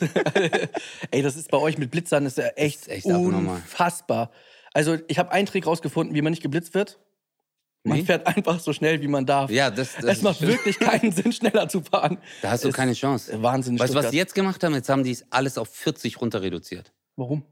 Ey, 1.10 1.22
das 1.22 1.36
ist 1.36 1.50
bei 1.50 1.58
euch 1.58 1.78
mit 1.78 1.90
Blitzern 1.90 2.26
ist 2.26 2.38
ja 2.38 2.46
echt, 2.56 2.80
ist 2.80 2.88
echt 2.88 3.06
abnormal. 3.06 3.56
unfassbar. 3.56 4.32
Also 4.72 4.96
ich 5.06 5.18
habe 5.18 5.30
einen 5.32 5.46
Trick 5.46 5.66
rausgefunden, 5.66 6.16
wie 6.16 6.22
man 6.22 6.32
nicht 6.32 6.42
geblitzt 6.42 6.74
wird. 6.74 6.98
Man 7.86 7.98
Wie? 7.98 8.04
fährt 8.04 8.26
einfach 8.26 8.58
so 8.58 8.72
schnell, 8.72 9.00
wie 9.00 9.06
man 9.08 9.24
darf. 9.26 9.50
Ja, 9.50 9.70
das- 9.70 9.94
das 9.94 10.18
es 10.18 10.22
macht 10.22 10.40
wirklich 10.42 10.78
keinen 10.78 11.12
Sinn, 11.12 11.30
schneller 11.32 11.68
zu 11.68 11.82
fahren. 11.82 12.18
Da 12.42 12.50
hast 12.50 12.64
du 12.64 12.68
Ist 12.68 12.74
keine 12.74 12.94
Chance. 12.94 13.42
Wahnsinn. 13.42 13.78
Weißt 13.78 13.94
du, 13.94 13.98
was 13.98 14.10
die 14.10 14.16
jetzt 14.16 14.34
gemacht 14.34 14.62
haben? 14.64 14.74
Jetzt 14.74 14.88
haben 14.88 15.04
die 15.04 15.12
es 15.12 15.24
alles 15.30 15.56
auf 15.58 15.68
40 15.68 16.20
runter 16.20 16.42
reduziert. 16.42 16.92
Warum? 17.16 17.44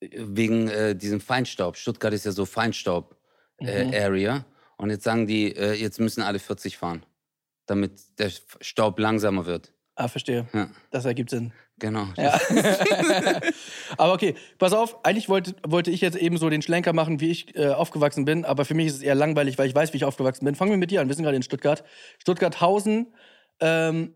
Wegen 0.00 0.68
äh, 0.68 0.94
diesem 0.96 1.20
Feinstaub. 1.20 1.76
Stuttgart 1.76 2.12
ist 2.12 2.24
ja 2.26 2.32
so 2.32 2.44
Feinstaub-Area. 2.46 4.38
Mhm. 4.38 4.44
Und 4.76 4.90
jetzt 4.90 5.04
sagen 5.04 5.26
die, 5.26 5.54
äh, 5.56 5.72
jetzt 5.74 6.00
müssen 6.00 6.22
alle 6.22 6.38
40 6.38 6.76
fahren, 6.76 7.04
damit 7.66 7.92
der 8.18 8.30
Staub 8.60 8.98
langsamer 8.98 9.46
wird. 9.46 9.72
Ah, 9.96 10.08
verstehe. 10.08 10.46
Ja, 10.52 10.68
Das 10.90 11.04
ergibt 11.04 11.30
Sinn. 11.30 11.52
genau. 11.78 12.06
Ja. 12.16 12.40
aber 13.96 14.12
okay, 14.12 14.34
pass 14.58 14.72
auf, 14.72 15.04
eigentlich 15.04 15.28
wollte, 15.28 15.54
wollte 15.66 15.90
ich 15.90 16.00
jetzt 16.00 16.16
eben 16.16 16.36
so 16.36 16.50
den 16.50 16.62
Schlenker 16.62 16.92
machen, 16.92 17.20
wie 17.20 17.30
ich 17.30 17.56
äh, 17.56 17.68
aufgewachsen 17.68 18.24
bin, 18.24 18.44
aber 18.44 18.64
für 18.64 18.74
mich 18.74 18.88
ist 18.88 18.94
es 18.96 19.02
eher 19.02 19.14
langweilig, 19.14 19.58
weil 19.58 19.68
ich 19.68 19.74
weiß, 19.74 19.92
wie 19.92 19.98
ich 19.98 20.04
aufgewachsen 20.04 20.44
bin. 20.44 20.54
Fangen 20.54 20.70
wir 20.72 20.78
mit 20.78 20.90
dir 20.90 21.00
an, 21.00 21.08
wir 21.08 21.14
sind 21.14 21.24
gerade 21.24 21.36
in 21.36 21.42
Stuttgart. 21.42 21.84
Stuttgart-Hausen, 22.18 23.14
ähm, 23.60 24.14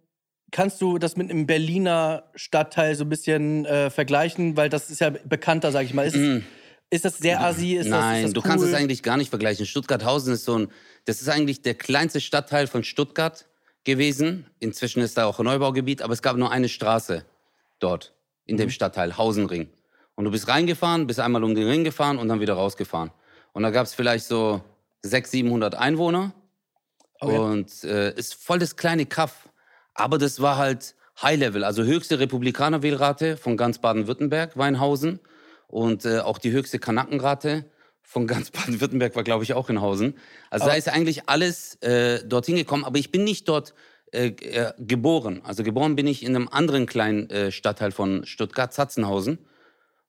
kannst 0.51 0.81
du 0.81 0.99
das 0.99 1.17
mit 1.17 1.31
einem 1.31 1.47
Berliner 1.47 2.25
Stadtteil 2.35 2.95
so 2.95 3.05
ein 3.05 3.09
bisschen 3.09 3.65
äh, 3.67 3.91
vergleichen, 3.91 4.57
weil 4.57 4.69
das 4.69 4.91
ist 4.91 5.01
ja 5.01 5.11
bekannter, 5.11 5.71
sag 5.73 5.85
ich 5.85 5.95
mal. 5.95 6.07
Ist, 6.07 6.17
es- 6.17 6.43
ist 6.91 7.05
das 7.05 7.19
sehr 7.19 7.41
assi? 7.43 7.75
Ist 7.75 7.91
das, 7.91 8.01
Nein, 8.01 8.17
ist 8.17 8.25
das 8.29 8.33
du 8.33 8.41
cool? 8.41 8.47
kannst 8.49 8.65
es 8.65 8.73
eigentlich 8.75 9.03
gar 9.03 9.19
nicht 9.19 9.29
vergleichen. 9.29 9.67
Stuttgarthausen 9.67 10.33
ist 10.33 10.45
so 10.47 10.59
ein, 10.59 10.69
das 11.05 11.21
ist 11.21 11.29
eigentlich 11.29 11.61
der 11.61 11.75
kleinste 11.75 12.19
Stadtteil 12.21 12.67
von 12.67 12.83
Stuttgart 12.83 13.47
gewesen. 13.89 14.47
Inzwischen 14.61 15.01
ist 15.03 15.17
da 15.17 15.25
auch 15.27 15.39
ein 15.39 15.47
Neubaugebiet, 15.47 16.03
aber 16.03 16.13
es 16.13 16.23
gab 16.23 16.37
nur 16.37 16.51
eine 16.53 16.69
Straße 16.69 17.25
dort 17.81 18.13
in 18.45 18.55
Mhm. 18.55 18.59
dem 18.61 18.71
Stadtteil 18.71 19.17
Hausenring. 19.17 19.69
Und 20.15 20.25
du 20.25 20.31
bist 20.31 20.47
reingefahren, 20.47 21.07
bist 21.07 21.21
einmal 21.21 21.43
um 21.43 21.55
den 21.55 21.67
Ring 21.67 21.85
gefahren 21.85 22.19
und 22.19 22.29
dann 22.29 22.41
wieder 22.41 22.55
rausgefahren. 22.55 23.11
Und 23.53 23.63
da 23.63 23.71
gab 23.71 23.87
es 23.87 23.95
vielleicht 23.95 24.27
so 24.27 24.63
600, 25.03 25.31
700 25.31 25.75
Einwohner. 25.75 26.33
Oh 27.21 27.31
ja. 27.31 27.39
Und 27.39 27.83
äh, 27.85 28.15
ist 28.15 28.35
voll 28.35 28.59
das 28.59 28.77
kleine 28.77 29.07
Kaff. 29.07 29.49
Aber 29.95 30.19
das 30.19 30.41
war 30.41 30.57
halt 30.59 30.95
High 31.23 31.39
Level, 31.39 31.65
also 31.65 31.83
höchste 31.83 32.21
Republikanerwählrate 32.21 33.37
von 33.37 33.57
ganz 33.57 33.79
Baden-Württemberg, 33.79 34.57
Weinhausen. 34.57 35.19
Und 35.67 36.05
äh, 36.05 36.21
auch 36.21 36.39
die 36.39 36.53
höchste 36.53 36.79
Kanackenrate 36.79 37.65
von 38.09 38.27
ganz 38.27 38.51
Baden-Württemberg 38.53 39.15
war, 39.17 39.23
glaube 39.23 39.45
ich, 39.45 39.53
auch 39.53 39.69
in 39.69 39.83
Hausen. 39.83 40.15
Also 40.49 40.67
da 40.67 40.73
ist 40.73 40.89
eigentlich 40.89 41.29
alles 41.29 41.75
äh, 41.83 42.25
dorthin 42.27 42.57
gekommen. 42.57 42.85
Aber 42.85 42.99
ich 42.99 43.13
bin 43.13 43.23
nicht 43.23 43.47
dort 43.49 43.75
äh, 44.13 44.29
äh, 44.29 44.73
geboren. 44.79 45.43
Also 45.45 45.63
geboren 45.63 45.95
bin 45.95 46.07
ich 46.07 46.23
in 46.25 46.35
einem 46.35 46.49
anderen 46.49 46.87
kleinen 46.87 47.29
äh, 47.29 47.53
Stadtteil 47.53 47.93
von 47.93 48.25
Stuttgart, 48.25 48.73
Zatzenhausen. 48.73 49.39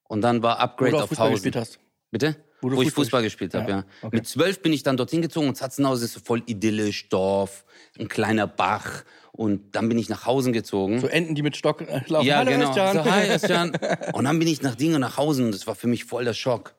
Und 0.04 0.22
dann 0.22 0.42
war 0.42 0.56
Wo 0.58 0.62
Upgrade 0.62 0.92
du 0.92 0.98
auch 0.98 1.02
auf 1.04 1.10
Fußball 1.10 1.26
Hausen. 1.28 1.34
gespielt 1.36 1.56
hast. 1.58 1.80
Bitte? 2.10 2.38
Wo 2.62 2.70
du 2.70 2.78
Wo 2.78 2.82
ich 2.82 2.88
Fußball 2.88 3.04
Fußball 3.04 3.24
gespielt 3.24 3.54
habe, 3.54 3.70
Ja, 3.70 3.78
ja. 3.80 3.86
okay. 4.02 4.16
Mit 4.16 4.28
zwölf 4.28 4.62
bin 4.62 4.72
ich 4.72 4.84
dann 4.84 4.96
dorthin 4.96 5.22
gezogen 5.22 5.50
und 5.50 5.56
Zatzenhausen 5.56 6.06
ist 6.06 6.14
so 6.14 6.22
voll 6.22 6.42
idyllisch, 6.46 7.10
Dorf, 7.10 7.66
ein 8.00 8.08
kleiner 8.08 8.48
Bach. 8.48 9.04
Und 9.34 9.76
dann 9.76 9.90
bin 9.90 9.98
ich 9.98 10.08
nach 10.08 10.26
Hausen 10.26 10.54
gezogen. 10.54 11.00
So 11.02 11.08
Enten, 11.08 11.36
die 11.36 11.42
mit 11.42 11.58
Stock 11.58 11.82
äh, 11.82 12.02
laufen. 12.08 12.26
ja, 12.26 12.38
Hallo, 12.38 12.52
genau. 12.52 12.74
So, 12.74 12.82
hi, 13.12 13.30
Özcan. 13.30 13.72
Und 14.14 14.24
dann 14.24 14.40
bin 14.40 14.48
ich 14.48 14.62
nach 14.62 14.76
Dingen 14.76 15.02
nach 15.02 15.18
Hausen 15.18 15.52
das 15.52 15.68
war 15.68 15.76
für 15.76 15.88
mich 15.88 16.06
voll 16.06 16.24
der 16.26 16.34
Schock. 16.34 16.76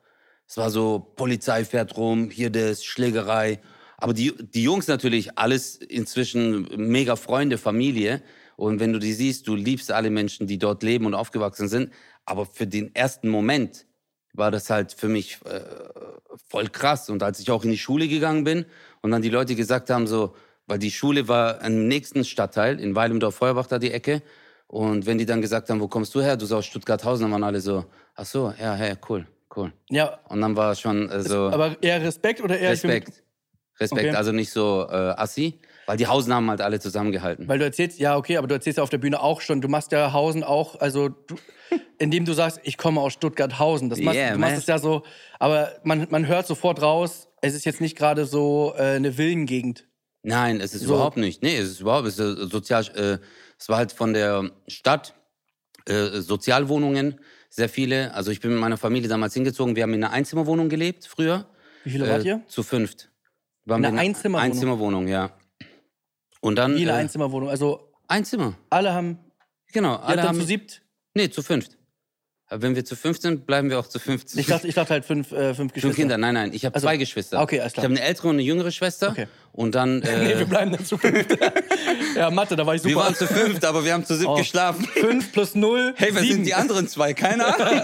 Es 0.51 0.57
war 0.57 0.69
so, 0.71 0.99
Polizei 1.15 1.65
fährt 1.65 1.97
rum, 1.97 2.29
hier 2.29 2.51
das, 2.51 2.85
Schlägerei. 2.85 3.61
Aber 3.99 4.13
die, 4.13 4.35
die 4.37 4.65
Jungs 4.65 4.89
natürlich, 4.89 5.39
alles 5.39 5.77
inzwischen 5.77 6.67
mega 6.77 7.15
Freunde, 7.15 7.57
Familie. 7.57 8.21
Und 8.57 8.81
wenn 8.81 8.93
du 8.93 8.99
die 8.99 9.13
siehst, 9.13 9.47
du 9.47 9.55
liebst 9.55 9.93
alle 9.93 10.11
Menschen, 10.11 10.49
die 10.49 10.59
dort 10.59 10.83
leben 10.83 11.07
und 11.07 11.15
aufgewachsen 11.15 11.69
sind. 11.69 11.93
Aber 12.25 12.47
für 12.47 12.67
den 12.67 12.93
ersten 12.97 13.29
Moment 13.29 13.87
war 14.33 14.51
das 14.51 14.71
halt 14.71 14.93
für 14.93 15.07
mich 15.07 15.39
äh, 15.45 15.61
voll 16.49 16.67
krass. 16.67 17.11
Und 17.11 17.23
als 17.23 17.39
ich 17.39 17.53
auch 17.53 17.63
in 17.63 17.71
die 17.71 17.79
Schule 17.79 18.09
gegangen 18.09 18.43
bin 18.43 18.65
und 19.03 19.13
dann 19.13 19.23
die 19.23 19.31
Leute 19.31 19.55
gesagt 19.55 19.89
haben, 19.89 20.09
so, 20.09 20.35
weil 20.67 20.81
die 20.81 20.91
Schule 20.91 21.29
war 21.29 21.65
im 21.65 21.87
nächsten 21.87 22.25
Stadtteil, 22.25 22.81
in 22.81 22.97
Weilendorf-Feuerbach 22.97 23.69
da 23.69 23.79
die 23.79 23.93
Ecke. 23.93 24.21
Und 24.67 25.07
wenn 25.07 25.19
die 25.19 25.27
dann 25.27 25.43
gesagt 25.43 25.71
haben, 25.71 25.81
wo 25.81 25.87
kommst 25.87 26.13
du 26.17 26.21
her? 26.21 26.37
Du 26.37 26.45
sagst 26.45 26.59
aus 26.59 26.67
Stuttgart-Hausen, 26.67 27.23
dann 27.23 27.31
waren 27.31 27.45
alle 27.45 27.61
so, 27.61 27.85
ach 28.17 28.27
so, 28.27 28.53
ja, 28.61 28.75
hey, 28.75 28.97
cool, 29.09 29.29
cool. 29.57 29.73
Ja, 29.91 30.19
Und 30.29 30.41
dann 30.41 30.57
war 30.57 30.75
schon 30.75 31.09
äh, 31.11 31.23
so 31.23 31.49
aber 31.51 31.77
eher 31.83 32.03
Respekt 32.03 32.41
oder 32.41 32.59
eher 32.59 32.71
Respekt. 32.71 33.23
Respekt, 33.79 34.09
Okay. 34.09 34.11
also 34.17 34.31
nicht 34.33 34.51
so 34.51 34.87
äh, 34.91 34.95
assi, 34.95 35.59
weil 35.87 35.97
die 35.97 36.07
Hausen 36.07 36.35
haben 36.35 36.51
halt 36.51 36.61
alle 36.61 36.79
zusammengehalten. 36.81 37.49
Weil 37.49 37.59
du 37.59 37.65
erzählst, 37.65 37.99
ja, 37.99 38.17
okay, 38.17 38.37
aber 38.37 38.47
du 38.47 38.55
erzählst 38.55 38.77
ja 38.77 38.83
auf 38.83 38.91
der 38.91 38.99
Bühne 38.99 39.23
auch 39.23 39.41
schon, 39.41 39.63
du 39.63 39.69
machst 39.69 39.91
ja 39.93 40.13
Hausen 40.13 40.45
auch, 40.45 40.79
also 40.81 41.09
du, 41.09 41.37
indem 41.99 42.27
du 42.27 42.35
sagst, 42.35 42.61
ich 42.65 42.77
komme 42.77 43.01
aus 43.01 43.15
Stuttgart-Hausen. 43.15 43.89
Das 43.89 43.99
machst, 44.01 44.19
Yeah, 44.19 44.33
du 44.35 44.39
machst 44.39 44.59
es 44.59 44.67
ja 44.67 44.79
so, 44.79 45.03
aber 45.39 45.73
man, 45.83 46.07
man 46.11 46.27
hört 46.27 46.47
sofort 46.47 46.83
raus, 46.83 47.29
es 47.41 47.55
ist 47.55 47.65
jetzt 47.65 47.81
nicht 47.81 47.97
gerade 47.97 48.27
so 48.27 48.75
äh, 48.77 48.83
eine 48.97 49.15
Villengegend. 49.15 49.87
Nein, 50.23 50.61
es 50.61 50.75
ist 50.75 50.83
So. 50.83 50.95
überhaupt 50.97 51.17
nicht. 51.17 51.43
Nee, 51.43 51.57
es 51.57 51.71
ist 51.71 51.81
überhaupt, 51.81 52.07
es 52.07 52.19
ist 52.19 52.39
äh, 52.39 52.47
sozial, 52.49 52.85
äh, 52.95 53.19
es 53.59 53.71
war 53.71 53.79
halt 53.79 53.93
von 53.93 54.13
der 54.13 54.51
Stadt, 54.69 55.15
äh, 55.87 56.21
Sozialwohnungen, 56.21 57.19
sehr 57.51 57.69
viele. 57.69 58.15
Also 58.15 58.31
ich 58.31 58.41
bin 58.41 58.53
mit 58.53 58.61
meiner 58.61 58.77
Familie 58.79 59.09
damals 59.09 59.35
hingezogen. 59.35 59.77
Wir 59.77 59.83
haben 59.83 59.93
in 59.95 60.03
einer 60.03 60.13
Einzimmerwohnung 60.13 60.69
gelebt 60.69 61.07
früher. 61.07 61.47
Wie 61.85 61.91
viele 61.91 62.09
wart 62.09 62.25
Äh, 62.25 62.29
ihr? 62.29 62.43
Zu 62.47 62.63
fünft. 62.63 63.11
Waren 63.67 63.79
In 63.79 63.83
wir 63.83 63.89
einer 63.91 64.01
Einzimmerwohnung? 64.01 64.53
Einzimmerwohnung, 64.53 65.09
ja. 65.09 65.31
Und 66.41 66.57
dann. 66.57 66.75
Wie 66.77 66.83
eine 66.83 66.93
äh, 66.93 67.03
Einzimmerwohnung. 67.03 67.51
Also 67.51 67.93
Einzimmer. 68.09 68.55
alle 68.71 68.93
haben, 68.95 69.19
Genau. 69.73 69.97
Alle 69.97 70.23
haben, 70.23 70.39
zu 70.41 70.47
siebt. 70.47 70.83
nee, 71.15 71.29
zu 71.29 71.43
fünft. 71.43 71.77
Aber 72.53 72.63
wenn 72.63 72.75
wir 72.75 72.85
zu 72.85 72.97
fünft 72.97 73.23
sind, 73.23 73.47
bleiben 73.47 73.71
wir 73.71 73.79
auch 73.79 73.87
zu 73.87 74.01
fünft. 74.01 74.35
Ich 74.35 74.47
dachte, 74.47 74.67
ich 74.67 74.75
dachte 74.75 74.93
halt 74.93 75.05
fünf, 75.05 75.31
äh, 75.31 75.55
fünf 75.55 75.73
Geschwister. 75.73 75.81
Fünf 75.95 75.97
Kinder, 75.97 76.19
nein, 76.19 76.35
nein. 76.35 76.53
Ich 76.53 76.65
habe 76.65 76.75
Also- 76.75 76.87
zwei 76.89 76.97
Geschwister. 76.97 77.41
Okay, 77.41 77.61
alles 77.61 77.75
klar. 77.75 77.85
Ich 77.85 77.91
habe 77.91 77.97
eine 78.01 78.05
ältere 78.09 78.27
und 78.29 78.35
eine 78.35 78.43
jüngere 78.43 78.73
Schwester. 78.73 79.11
Okay. 79.11 79.27
Und 79.53 79.75
dann. 79.77 80.01
Nee, 80.01 80.33
Äh, 80.33 80.39
wir 80.41 80.47
bleiben 80.47 80.73
dann 80.73 80.85
zu 80.85 80.99
fünft. 80.99 81.37
ja, 82.17 82.29
Mathe, 82.31 82.57
da 82.57 82.67
war 82.67 82.75
ich 82.75 82.83
super. 82.83 82.95
wir 82.95 83.01
waren 83.03 83.15
zu 83.15 83.27
fünft, 83.29 83.65
aber 83.65 83.85
wir 83.85 83.93
haben 83.93 84.05
zu 84.05 84.17
siebt 84.17 84.29
Oh. 84.29 84.35
geschlafen. 84.37 84.85
Fünf 84.95 85.31
plus 85.33 85.55
null, 85.55 85.95
Hey, 85.97 86.11
wer 86.13 86.23
sieben. 86.23 86.35
sind 86.35 86.45
die 86.47 86.55
anderen 86.55 86.89
zwei? 86.89 87.15
Keine 87.15 87.47
Ahnung. 87.47 87.83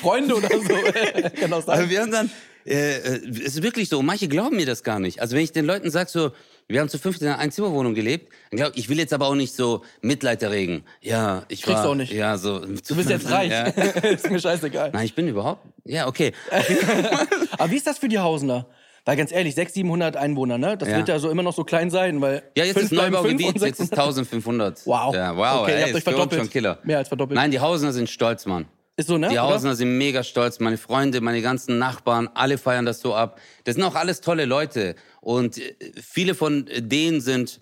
Freunde 0.00 0.36
oder 0.36 0.48
so. 0.48 1.30
Kann 1.40 1.52
auch 1.52 1.62
sein. 1.64 1.78
Also 1.78 1.90
wir 1.90 2.00
haben 2.02 2.10
dann, 2.12 2.30
äh, 2.66 2.96
äh, 2.98 3.28
es 3.30 3.56
ist 3.56 3.62
wirklich 3.62 3.88
so, 3.88 4.02
manche 4.02 4.28
glauben 4.28 4.56
mir 4.56 4.66
das 4.66 4.82
gar 4.82 4.98
nicht. 5.00 5.20
Also 5.20 5.36
wenn 5.36 5.42
ich 5.42 5.52
den 5.52 5.64
Leuten 5.64 5.90
sage 5.90 6.08
so, 6.10 6.30
wir 6.68 6.80
haben 6.80 6.88
zu 6.88 6.98
fünft 6.98 7.22
in 7.22 7.28
einer 7.28 7.38
Einzimmerwohnung 7.38 7.94
gelebt, 7.94 8.32
glaub, 8.50 8.72
ich 8.76 8.88
will 8.88 8.98
jetzt 8.98 9.12
aber 9.12 9.26
auch 9.28 9.34
nicht 9.34 9.54
so 9.54 9.82
Mitleid 10.00 10.42
erregen. 10.42 10.84
Ja, 11.00 11.44
ich 11.48 11.62
Kriegst 11.62 11.76
war, 11.78 11.84
du 11.84 11.90
auch 11.90 11.94
nicht. 11.94 12.12
Ja, 12.12 12.36
so. 12.38 12.58
Du 12.60 12.96
bist 12.96 13.08
jetzt 13.08 13.30
reich. 13.30 13.50
Ja. 13.50 13.64
ist 14.10 14.30
mir 14.30 14.40
scheißegal. 14.40 14.90
Nein, 14.92 15.04
ich 15.04 15.14
bin 15.14 15.28
überhaupt. 15.28 15.64
Ja, 15.84 16.06
okay. 16.08 16.32
Aber 17.58 17.70
wie 17.70 17.76
ist 17.76 17.86
das 17.86 17.98
für 17.98 18.08
die 18.08 18.18
Hausener? 18.18 18.66
Weil 19.04 19.16
ganz 19.16 19.30
ehrlich, 19.30 19.54
600, 19.54 19.74
700 19.74 20.16
Einwohner, 20.16 20.58
ne? 20.58 20.76
Das 20.76 20.88
Ja. 20.88 20.96
wird 20.96 21.08
ja 21.08 21.18
so 21.20 21.30
immer 21.30 21.44
noch 21.44 21.54
so 21.54 21.62
klein 21.62 21.90
sein, 21.90 22.20
weil. 22.20 22.42
Ja, 22.56 22.64
jetzt 22.64 22.72
fünf 22.76 22.90
ist 22.90 22.98
fünf 22.98 23.02
Neubaugebiet, 23.12 23.46
jetzt 23.46 23.56
ist 23.62 23.78
600. 23.90 23.98
1500. 24.00 24.86
Wow. 24.86 25.14
Ja, 25.14 25.36
wow, 25.36 25.62
Okay, 25.62 25.70
ihr 25.70 25.76
ey, 25.76 25.82
habt 25.84 25.94
euch 25.94 26.02
verdoppelt. 26.02 26.40
schon 26.40 26.50
Killer. 26.50 26.78
Mehr 26.82 26.98
als 26.98 27.06
verdoppelt. 27.06 27.36
Nein, 27.36 27.52
die 27.52 27.60
Hausener 27.60 27.92
sind 27.92 28.10
stolz, 28.10 28.46
Mann. 28.46 28.66
Ist 28.98 29.08
so, 29.08 29.18
ne? 29.18 29.28
Die? 29.28 29.38
Hausener 29.38 29.74
sind 29.74 29.98
mega 29.98 30.22
stolz. 30.22 30.58
Meine 30.58 30.78
Freunde, 30.78 31.20
meine 31.20 31.42
ganzen 31.42 31.78
Nachbarn, 31.78 32.30
alle 32.34 32.56
feiern 32.56 32.86
das 32.86 33.00
so 33.00 33.14
ab. 33.14 33.38
Das 33.64 33.74
sind 33.74 33.84
auch 33.84 33.94
alles 33.94 34.22
tolle 34.22 34.46
Leute. 34.46 34.94
Und 35.20 35.58
äh, 35.58 35.74
viele 36.02 36.34
von 36.34 36.66
denen 36.78 37.20
sind 37.20 37.60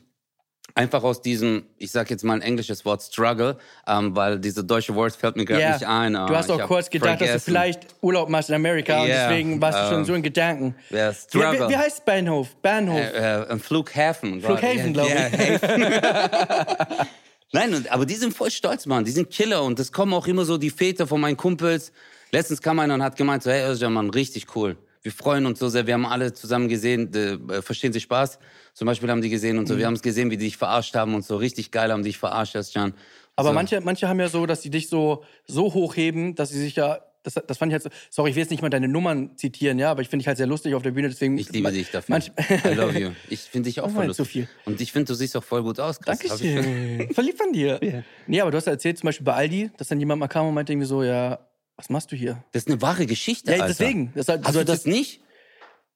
einfach 0.77 1.03
aus 1.03 1.23
diesem, 1.23 1.66
ich 1.79 1.90
sag 1.90 2.09
jetzt 2.11 2.23
mal 2.25 2.35
ein 2.35 2.42
englisches 2.42 2.85
Wort, 2.85 3.03
Struggle, 3.03 3.59
ähm, 3.87 4.14
weil 4.16 4.38
diese 4.38 4.64
deutsche 4.64 4.94
Wort 4.94 5.14
fällt 5.14 5.37
mir 5.37 5.44
gerade 5.44 5.61
Ja. 5.62 5.73
nicht 5.75 5.87
ein. 5.87 6.14
Ah, 6.16 6.27
Du 6.27 6.37
hast 6.37 6.47
ich 6.49 6.53
auch 6.53 6.66
kurz 6.68 6.88
gedacht, 6.90 7.12
dass 7.12 7.18
du 7.18 7.25
vergessen. 7.27 7.44
vielleicht 7.44 7.81
Urlaub 8.01 8.29
machst 8.29 8.49
in 8.49 8.55
Amerika 8.57 9.03
und 9.03 9.09
Ja, 9.09 9.29
deswegen 9.29 9.61
warst 9.61 9.79
du 9.79 9.85
schon 9.88 9.99
ähm, 9.99 10.05
so 10.05 10.14
in 10.14 10.23
Gedanken. 10.23 10.75
Wie, 10.90 11.12
Struggle. 11.14 11.68
wie, 11.68 11.73
wie 11.73 11.77
heißt 11.77 12.05
Bahnhof? 12.05 12.55
Bahnhof. 12.62 12.99
Äh, 12.99 13.42
äh, 13.42 13.49
ein 13.51 13.61
Flughafen. 13.61 14.40
Flughafen, 14.40 14.92
glaub 14.92 15.09
ich. 15.09 15.14
Hafen. 15.62 17.07
Nein, 17.55 17.73
und, 17.73 17.93
aber 17.93 18.05
die 18.05 18.17
sind 18.17 18.35
voll 18.35 18.51
stolz, 18.51 18.85
Mann. 18.85 19.05
Die 19.05 19.12
sind 19.12 19.31
Killer. 19.31 19.62
Und 19.62 19.79
es 19.79 19.93
kommen 19.93 20.12
auch 20.12 20.27
immer 20.27 20.45
so 20.45 20.59
die 20.59 20.71
Väter 20.71 21.07
von 21.07 21.21
meinen 21.21 21.37
Kumpels. 21.37 21.93
Letztens 22.33 22.61
kam 22.61 22.81
einer 22.81 22.95
und 22.95 23.03
hat 23.03 23.14
gemeint, 23.14 23.45
so, 23.45 23.51
hey 23.53 23.71
Özcan, 23.71 23.93
Mann, 23.93 24.11
richtig 24.11 24.57
cool. 24.57 24.77
Wir 25.03 25.12
freuen 25.12 25.47
uns 25.47 25.61
so 25.61 25.69
sehr. 25.69 25.87
Wir 25.87 25.95
haben 25.95 26.05
alle 26.05 26.33
zusammen 26.33 26.67
gesehen, 26.67 27.14
äh, 27.14 27.62
verstehen 27.62 27.93
Sie 27.93 28.01
Spaß? 28.01 28.40
Zum 28.73 28.87
Beispiel 28.87 29.09
haben 29.09 29.23
die 29.23 29.29
gesehen 29.29 29.57
und 29.59 29.69
so. 29.69 29.75
Mhm. 29.75 29.79
Wir 29.79 29.87
haben 29.87 29.95
es 29.95 30.03
gesehen, 30.03 30.33
wie 30.33 30.37
die 30.37 30.47
dich 30.47 30.57
verarscht 30.57 30.97
haben 30.97 31.14
und 31.14 31.25
so. 31.25 31.37
Richtig 31.37 31.71
geil 31.71 31.93
haben 31.93 32.03
die 32.03 32.09
dich 32.09 32.19
verarscht, 32.19 32.57
Özcan. 32.57 32.93
Aber 33.37 33.51
so. 33.51 33.55
manche, 33.55 33.81
manche 33.81 34.09
haben 34.09 34.19
ja 34.19 34.29
so, 34.29 34.47
dass 34.47 34.62
sie 34.62 34.71
dich 34.71 34.88
so, 34.88 35.23
so 35.47 35.73
hochheben, 35.73 36.35
dass 36.35 36.51
sie 36.51 36.59
sich 36.61 36.75
ja. 36.75 36.99
Das, 37.24 37.34
das 37.34 37.58
fand 37.58 37.70
ich 37.70 37.74
halt 37.74 37.82
so. 37.82 37.90
Sorry, 38.10 38.30
ich 38.30 38.37
will 38.37 38.42
jetzt 38.42 38.50
nicht 38.50 38.62
mal 38.62 38.68
deine 38.70 38.87
Nummern 38.87 39.37
zitieren, 39.37 39.78
ja, 39.80 39.90
aber 39.90 40.02
ich 40.02 40.08
finde 40.08 40.22
dich 40.22 40.28
halt 40.28 40.37
sehr 40.37 40.46
lustig 40.46 40.74
auf 40.74 40.82
der 40.82 40.92
Bühne, 40.92 41.08
deswegen. 41.08 41.37
Ich 41.38 41.50
liebe 41.50 41.72
dich 41.72 41.90
dafür. 41.90 42.12
Manch, 42.14 42.30
I 42.64 42.68
love 42.74 42.96
you. 42.98 43.10
Ich 43.30 43.40
finde 43.40 43.68
dich 43.68 43.80
auch 43.80 43.87
Das 43.87 43.94
war 43.94 44.02
voll 44.02 44.06
jetzt 44.08 44.16
zu 44.16 44.22
lustig. 44.22 44.32
viel. 44.46 44.48
Und 44.66 44.80
ich 44.80 44.92
finde, 44.92 45.06
du 45.06 45.14
siehst 45.14 45.37
auch 45.37 45.42
voll 45.42 45.62
gut 45.64 45.80
aus. 45.80 45.98
Ich- 45.98 46.04
Dankeschön. 46.06 47.08
Verliebt 47.14 47.38
von 47.38 47.52
dir. 47.52 48.04
Nee, 48.26 48.40
aber 48.40 48.50
du 48.52 48.56
hast 48.58 48.66
ja 48.66 48.72
erzählt, 48.72 48.98
zum 48.98 49.06
Beispiel 49.08 49.24
bei 49.24 49.34
Aldi, 49.34 49.70
dass 49.76 49.88
dann 49.88 49.98
jemand 49.98 50.20
mal 50.20 50.28
kam 50.28 50.46
und 50.46 50.54
meinte 50.54 50.72
irgendwie 50.72 50.87
so, 50.87 51.02
ja, 51.02 51.38
was 51.76 51.90
machst 51.90 52.12
du 52.12 52.16
hier? 52.16 52.44
Das 52.52 52.62
ist 52.64 52.68
eine 52.68 52.80
wahre 52.82 53.06
Geschichte, 53.06 53.50
Ja, 53.50 53.54
Alter. 53.62 53.68
deswegen. 53.68 54.12
Das, 54.14 54.28
Hast 54.28 54.44
also, 54.46 54.60
du 54.60 54.64
das 54.66 54.84
nicht? 54.87 55.20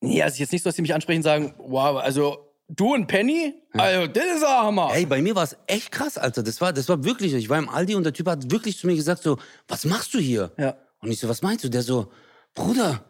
Nee, 0.01 0.23
also 0.23 0.39
jetzt 0.39 0.53
nicht 0.53 0.63
so, 0.63 0.69
dass 0.71 0.77
sie 0.77 0.83
mich 0.83 0.95
ansprechen 0.95 1.19
und 1.19 1.25
sagen, 1.25 1.55
wow, 1.59 1.99
also 1.99 2.39
du 2.69 2.95
und 2.95 3.07
Penny, 3.07 3.55
also 3.73 4.07
das 4.07 4.25
ist 4.25 4.45
ein 4.45 4.49
Hammer. 4.65 4.91
Ey, 4.95 5.07
bei 5.07 5.21
mir 5.23 5.35
war 5.35 5.45
es 5.45 5.57
echt 5.67 5.91
krass, 5.93 6.17
Alter. 6.19 6.43
Das 6.43 6.61
war, 6.61 6.73
das 6.73 6.89
war 6.89 7.05
wirklich, 7.05 7.33
ich 7.35 7.49
war 7.49 7.59
im 7.59 7.69
Aldi 7.69 7.95
und 7.97 8.05
der 8.05 8.13
Typ 8.13 8.27
hat 8.29 8.51
wirklich 8.51 8.79
zu 8.79 8.87
mir 8.87 8.95
gesagt 8.97 9.23
so, 9.23 9.39
was 9.69 9.85
machst 9.85 10.15
du 10.15 10.19
hier? 10.19 10.53
Ja. 10.59 10.77
Und 11.01 11.11
ich 11.11 11.21
so, 11.21 11.29
was 11.29 11.43
meinst 11.43 11.65
du? 11.65 11.69
Der 11.69 11.83
so, 11.83 12.11
Bruder, 12.55 13.05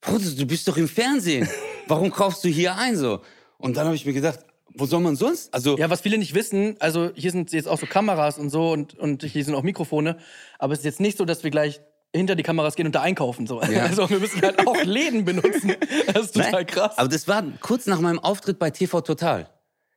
Bruder, 0.00 0.30
du 0.30 0.46
bist 0.46 0.66
doch 0.68 0.76
im 0.76 0.88
Fernsehen. 0.88 1.48
Warum 1.88 2.10
kaufst 2.10 2.44
du 2.44 2.48
hier 2.48 2.76
ein 2.76 2.96
so? 2.96 3.20
Und 3.58 3.76
dann 3.76 3.86
habe 3.86 3.96
ich 3.96 4.04
mir 4.06 4.12
gedacht, 4.12 4.40
wo 4.74 4.86
soll 4.86 5.00
man 5.00 5.16
sonst? 5.16 5.52
Also, 5.52 5.76
Ja, 5.78 5.90
was 5.90 6.00
viele 6.00 6.16
nicht 6.18 6.34
wissen, 6.34 6.76
also 6.78 7.10
hier 7.14 7.30
sind 7.32 7.52
jetzt 7.52 7.66
auch 7.66 7.78
so 7.78 7.86
Kameras 7.86 8.38
und 8.38 8.50
so 8.50 8.70
und, 8.70 8.94
und 8.98 9.22
hier 9.24 9.44
sind 9.44 9.54
auch 9.54 9.62
Mikrofone, 9.62 10.18
aber 10.58 10.72
es 10.74 10.80
ist 10.80 10.84
jetzt 10.84 11.00
nicht 11.00 11.18
so, 11.18 11.24
dass 11.24 11.42
wir 11.42 11.50
gleich 11.50 11.80
hinter 12.14 12.34
die 12.36 12.42
Kameras 12.42 12.76
gehen 12.76 12.86
und 12.86 12.94
da 12.94 13.02
einkaufen. 13.02 13.46
So. 13.46 13.60
Ja. 13.62 13.84
Also 13.86 14.08
wir 14.10 14.18
müssen 14.20 14.40
halt 14.42 14.66
auch 14.66 14.82
Läden 14.84 15.24
benutzen. 15.24 15.74
Das 16.12 16.26
ist 16.26 16.34
total 16.34 16.52
Nein, 16.52 16.66
krass. 16.66 16.98
Aber 16.98 17.08
das 17.08 17.26
war 17.28 17.42
kurz 17.60 17.86
nach 17.86 18.00
meinem 18.00 18.18
Auftritt 18.20 18.58
bei 18.58 18.70
TV 18.70 19.00
Total. 19.00 19.48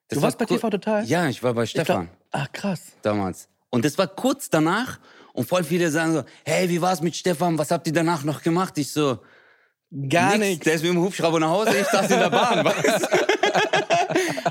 Das 0.07 0.17
Du 0.17 0.21
war 0.21 0.23
warst 0.23 0.37
bei 0.37 0.45
kur- 0.45 0.57
TV 0.57 0.69
Total? 0.71 1.05
Ja, 1.05 1.27
ich 1.27 1.41
war 1.43 1.53
bei 1.53 1.63
Ich 1.63 1.73
glaub- 1.73 1.85
Stefan 1.85 2.09
Ach, 2.31 2.51
krass. 2.51 2.81
damals. 3.03 3.47
Und 3.69 3.85
das 3.85 3.97
war 3.97 4.07
kurz 4.07 4.49
danach 4.49 4.99
und 5.33 5.47
voll 5.47 5.63
viele 5.63 5.91
sagen 5.91 6.13
so, 6.13 6.23
hey, 6.45 6.69
wie 6.69 6.81
war's 6.81 7.01
mit 7.01 7.15
Stefan? 7.15 7.57
Was 7.57 7.71
habt 7.71 7.87
ihr 7.87 7.93
danach 7.93 8.23
noch 8.23 8.41
gemacht? 8.41 8.77
Ich 8.77 8.91
so, 8.91 9.19
Gar 10.09 10.39
nichts. 10.39 10.63
Der 10.63 10.73
ist 10.73 10.81
mit 10.81 10.91
dem 10.91 11.01
Hubschrauber 11.01 11.39
nach 11.39 11.49
Hause, 11.49 11.77
ich 11.79 11.85
saß 11.85 12.09
in 12.09 12.19
der 12.19 12.31
Bahn, 12.31 12.65
weißt? 12.65 13.07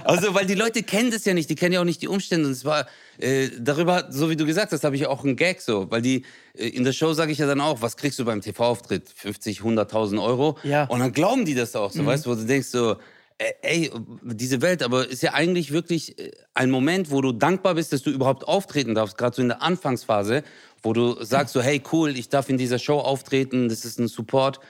Also, 0.05 0.35
weil 0.35 0.47
die 0.47 0.55
Leute 0.55 0.85
kennen 0.85 1.11
das 1.11 1.25
ja 1.25 1.35
nicht, 1.35 1.51
die 1.51 1.57
kennen 1.57 1.73
ja 1.73 1.81
auch 1.81 1.85
nicht 1.85 2.01
die 2.01 2.07
Umstände. 2.07 2.47
Und 2.47 2.53
es 2.53 2.65
war 2.65 2.87
äh, 3.19 3.49
darüber, 3.59 4.07
so 4.11 4.31
wie 4.31 4.37
du 4.37 4.47
gesagt 4.47 4.71
hast, 4.71 4.85
habe 4.85 4.95
ich 4.95 5.07
auch 5.07 5.25
einen 5.25 5.35
Gag 5.35 5.61
so. 5.61 5.91
Weil 5.91 6.01
die, 6.01 6.25
äh, 6.57 6.69
in 6.69 6.85
der 6.85 6.93
Show 6.93 7.13
sage 7.13 7.33
ich 7.33 7.39
ja 7.39 7.47
dann 7.47 7.61
auch, 7.61 7.83
was 7.83 7.97
kriegst 7.97 8.21
du 8.21 8.25
beim 8.25 8.41
TV-Auftritt? 8.41 9.09
50, 9.15 9.61
100.000 9.63 10.23
Euro? 10.23 10.59
Ja. 10.63 10.85
Und 10.85 11.01
dann 11.01 11.13
glauben 11.13 11.45
die 11.45 11.55
das 11.55 11.75
auch 11.75 11.91
so, 11.91 12.07
weißt 12.07 12.27
du, 12.27 12.31
wo 12.31 12.35
du 12.37 12.45
denkst 12.45 12.69
so, 12.69 12.97
äh, 13.39 13.53
ey, 13.63 13.91
diese 14.23 14.63
Welt, 14.63 14.83
aber 14.83 15.09
ist 15.09 15.23
ja 15.23 15.35
eigentlich 15.35 15.73
wirklich 15.73 16.19
äh, 16.19 16.31
ein 16.55 16.71
Moment, 16.71 17.11
wo 17.11 17.21
du 17.21 17.33
dankbar 17.33 17.75
bist, 17.75 17.93
dass 17.93 18.03
du 18.03 18.11
überhaupt 18.11 18.47
auftreten 18.47 18.95
darfst, 18.95 19.19
gerade 19.19 19.35
so 19.35 19.43
in 19.43 19.49
der 19.49 19.63
Anfangsphase, 19.63 20.45
wo 20.83 20.93
du 20.93 21.23
sagst 21.25 21.53
so, 21.55 21.63
hey, 21.63 21.83
cool, 21.93 22.17
ich 22.17 22.29
darf 22.29 22.49
in 22.49 22.59
dieser 22.59 22.79
Show 22.79 22.99
auftreten, 22.99 23.69
das 23.69 23.85
ist 23.85 23.99
ein 23.99 24.09
Support, 24.09 24.61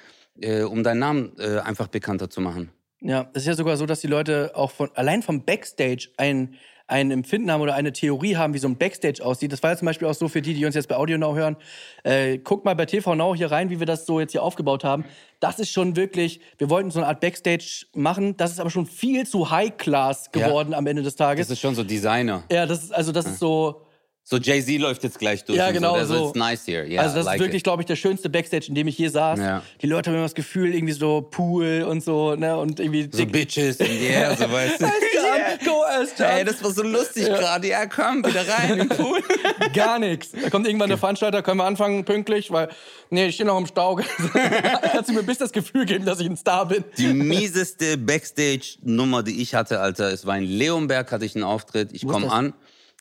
äh, 0.41 0.63
um 0.63 0.83
deinen 0.83 0.99
Namen 0.99 1.33
äh, 1.39 1.59
einfach 1.59 1.89
bekannter 1.89 2.29
zu 2.31 2.41
machen. 2.41 2.71
Ja, 3.01 3.29
es 3.35 3.43
ist 3.43 3.49
ja 3.49 3.55
sogar 3.55 3.77
so, 3.77 3.87
dass 3.87 4.01
die 4.01 4.07
Leute 4.07 4.53
auch 4.55 4.71
von 4.71 4.91
allein 4.95 5.23
vom 5.23 5.45
Backstage 5.45 6.11
ein, 6.19 6.55
ein 6.87 7.11
Empfinden 7.11 7.51
haben 7.51 7.61
oder 7.61 7.75
eine 7.75 7.93
Theorie 7.93 8.37
haben, 8.37 8.55
wie 8.55 8.59
so 8.59 8.69
ein 8.69 8.77
Backstage 8.77 9.25
aussieht. 9.25 9.51
Das 9.53 9.61
war 9.63 9.71
ja 9.71 9.77
zum 9.77 9.87
Beispiel 9.87 10.07
auch 10.07 10.15
so 10.15 10.29
für 10.29 10.41
die, 10.41 10.55
die 10.55 10.65
uns 10.67 10.77
jetzt 10.77 10.87
bei 10.89 10.97
Audio 10.97 11.19
Now 11.19 11.35
hören. 11.35 11.57
Äh, 12.05 12.39
guckt 12.39 12.65
mal 12.65 12.75
bei 12.77 12.87
TV 12.87 13.15
Now 13.17 13.35
hier 13.35 13.51
rein, 13.51 13.71
wie 13.71 13.81
wir 13.81 13.87
das 13.87 14.07
so 14.07 14.21
jetzt 14.21 14.33
hier 14.33 14.43
aufgebaut 14.45 14.85
haben. 14.85 15.05
Das 15.41 15.59
ist 15.59 15.71
schon 15.73 15.97
wirklich, 15.97 16.41
wir 16.59 16.71
wollten 16.71 16.93
so 16.93 17.01
eine 17.01 17.09
Art 17.09 17.21
Backstage 17.21 17.87
machen. 17.95 18.37
Das 18.37 18.53
ist 18.53 18.61
aber 18.61 18.71
schon 18.71 18.87
viel 18.87 19.27
zu 19.27 19.51
High 19.51 19.77
Class 19.77 20.31
Ja. 20.35 20.47
geworden 20.47 20.73
am 20.73 20.87
Ende 20.87 21.03
des 21.03 21.17
Tages. 21.17 21.49
Das 21.49 21.55
ist 21.57 21.61
schon 21.61 21.75
so 21.75 21.83
Designer. 21.83 22.45
ja, 22.53 22.67
das 22.67 22.85
ist, 22.85 22.93
also 22.95 23.11
das 23.11 23.27
ist 23.27 23.39
so, 23.41 23.83
So 24.25 24.37
Jay-Z 24.39 24.79
läuft 24.81 25.03
jetzt 25.03 25.19
gleich 25.19 25.45
durch. 25.45 25.59
Ja, 25.59 25.73
genau 25.73 25.99
So. 25.99 26.05
so. 26.07 26.15
Das 26.15 26.27
ist 26.29 26.37
nice 26.37 26.67
here. 26.67 26.87
Yeah, 26.87 27.03
also 27.03 27.17
das 27.17 27.27
like 27.27 27.37
ist 27.41 27.45
wirklich, 27.45 27.63
glaube 27.65 27.83
ich, 27.83 27.87
der 27.87 27.97
schönste 27.97 28.31
Backstage, 28.31 28.67
in 28.69 28.77
dem 28.77 28.87
ich 28.87 28.97
je 28.97 29.09
saß. 29.09 29.39
Ja. 29.41 29.63
Die 29.83 29.87
Leute 29.89 30.11
haben 30.11 30.15
immer 30.17 30.25
das 30.27 30.35
Gefühl, 30.37 30.73
irgendwie 30.75 30.93
so 30.93 31.23
Pool 31.23 31.85
und 31.89 32.05
so, 32.05 32.37
ne, 32.37 32.57
und 32.57 32.79
irgendwie 32.79 33.09
So 33.11 33.27
Bitches 33.27 33.77
in 33.81 33.87
the 33.87 34.07
air, 34.07 34.37
so 34.39 34.51
weißt 34.51 34.81
du. 34.81 34.85
Özcan, 34.85 35.67
go 35.67 35.83
Özcan. 36.01 36.31
Ey, 36.39 36.45
das 36.45 36.63
war 36.63 36.71
so 36.71 36.85
lustig 36.85 37.25
gerade. 37.27 37.67
Ja, 37.67 37.85
komm, 37.87 38.25
wieder 38.25 38.47
rein 38.47 38.79
im 38.79 38.89
Pool. 38.89 39.21
Gar 39.75 39.99
nichts. 39.99 40.31
Da 40.41 40.51
kommt 40.51 40.69
irgendwann 40.69 40.89
der 40.89 40.99
Veranstalter, 40.99 41.43
können 41.43 41.59
wir 41.59 41.65
anfangen 41.65 42.05
pünktlich, 42.05 42.53
weil, 42.53 42.69
nee, 43.11 43.27
ich 43.27 43.35
stehe 43.35 43.47
noch 43.47 43.59
im 43.59 43.67
Stau. 43.67 43.97
Kannst 44.93 45.11
du 45.11 45.15
mir 45.15 45.25
bis 45.25 45.39
das 45.39 45.51
Gefühl 45.51 45.85
geben, 45.85 46.05
dass 46.05 46.21
ich 46.21 46.27
ein 46.29 46.37
Star 46.37 46.67
bin? 46.67 46.85
Die 46.97 47.09
mieseste 47.13 47.99
Backstage-Nummer, 47.99 49.25
die 49.25 49.43
ich 49.43 49.55
hatte, 49.57 49.81
Alter, 49.81 50.13
es 50.13 50.27
war 50.27 50.39
in 50.39 50.45
Leonberg, 50.45 51.11
hatte 51.11 51.25
ich 51.25 51.35
einen 51.35 51.45
Auftritt. 51.45 51.93
Ich 51.93 52.07
komme 52.07 52.31
an. 52.31 52.53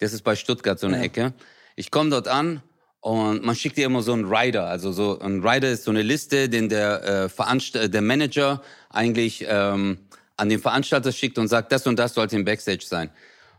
Das 0.02 0.14
ist 0.14 0.24
bei 0.24 0.36
Stuttgart 0.36 0.80
so 0.80 0.88
eine 0.88 1.00
Ecke. 1.00 1.32
Ich 1.76 1.92
komme 1.92 2.10
dort 2.10 2.28
an 2.28 2.64
und 3.02 3.46
man 3.46 3.56
schickt 3.56 3.78
dir 3.78 3.86
immer 3.86 4.02
so 4.02 4.14
einen 4.14 4.26
Rider. 4.26 4.66
Also 4.66 4.92
so 4.92 5.20
ein 5.20 5.46
Rider 5.46 5.70
ist 5.70 5.84
so 5.84 5.92
eine 5.92 6.02
Liste, 6.02 6.50
den 6.50 6.70
der, 6.70 7.04
äh, 7.04 7.30
Veranst 7.30 7.76
äh, 7.76 7.88
der 7.88 8.02
Manager 8.02 8.64
eigentlich 8.90 9.46
ähm, 9.48 10.00
an 10.38 10.50
den 10.50 10.60
Veranstalter 10.60 11.12
schickt 11.12 11.38
und 11.38 11.48
sagt, 11.48 11.72
das 11.72 11.86
und 11.86 12.00
das 12.00 12.16
sollte 12.16 12.36
im 12.36 12.46
Backstage 12.46 12.84
sein. 12.84 13.12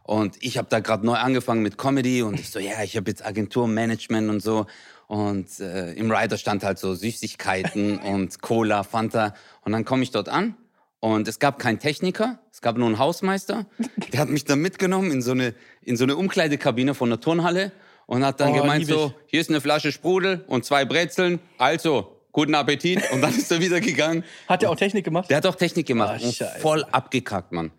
Und 0.03 0.37
ich 0.41 0.59
habe 0.59 0.67
da 0.69 0.81
gerade 0.81 1.07
neu 1.07 1.15
angefangen 1.15 1.63
mit 1.63 1.79
Comedy 1.79 2.23
und 2.23 2.41
ich 2.41 2.51
so, 2.51 2.59
ja, 2.59 2.83
ich 2.83 2.97
habe 2.97 3.09
jetzt 3.09 3.25
Agentur, 3.25 3.69
Management 3.69 4.29
und 4.29 4.43
so. 4.43 4.67
Und 5.07 5.61
äh, 5.61 5.93
im 5.93 6.11
Rider 6.11 6.39
stand 6.39 6.65
halt 6.65 6.81
so 6.81 6.97
Süßigkeiten 6.97 7.99
und 8.01 8.43
Cola, 8.43 8.83
Fanta. 8.83 9.33
Und 9.61 9.71
dann 9.71 9.85
komme 9.85 10.03
ich 10.03 10.11
dort 10.11 10.29
an 10.29 10.57
und 11.03 11.27
es 11.27 11.41
gab 11.41 11.59
keinen 11.59 11.81
Techniker, 11.81 12.39
es 12.53 12.61
gab 12.61 12.77
nur 12.79 12.87
einen 12.87 12.99
Hausmeister. 13.01 13.67
Der 14.13 14.21
hat 14.21 14.29
mich 14.29 14.45
dann 14.45 14.61
mitgenommen 14.61 15.11
in 15.11 15.21
so 15.21 15.33
eine, 15.33 15.53
in 15.83 15.97
so 15.97 16.05
eine 16.05 16.15
Umkleidekabine 16.17 16.95
von 16.95 17.11
der 17.11 17.19
Turnhalle 17.19 17.73
und 18.07 18.25
hat 18.25 18.39
dann 18.41 18.53
Oh, 18.53 18.61
gemeint 18.63 18.87
so, 18.87 19.13
hier 19.27 19.41
ist 19.41 19.51
eine 19.51 19.61
Flasche 19.61 19.91
Sprudel 19.91 20.45
und 20.47 20.65
zwei 20.65 20.85
Brezeln. 20.85 21.41
Also, 21.59 22.21
guten 22.31 22.55
Appetit. 22.55 23.03
Und 23.13 23.21
dann 23.21 23.37
ist 23.37 23.51
er 23.51 23.61
wieder 23.61 23.81
gegangen. 23.81 24.23
Hat 24.47 24.63
der 24.63 24.71
auch 24.71 24.77
Technik 24.77 25.05
gemacht? 25.05 25.29
Der 25.29 25.39
hat 25.39 25.47
auch 25.47 25.57
Technik 25.57 25.87
gemacht 25.89 26.23
Scheiße. 26.23 26.61
voll 26.61 26.85
abgekackt, 26.93 27.51
Mann. 27.51 27.73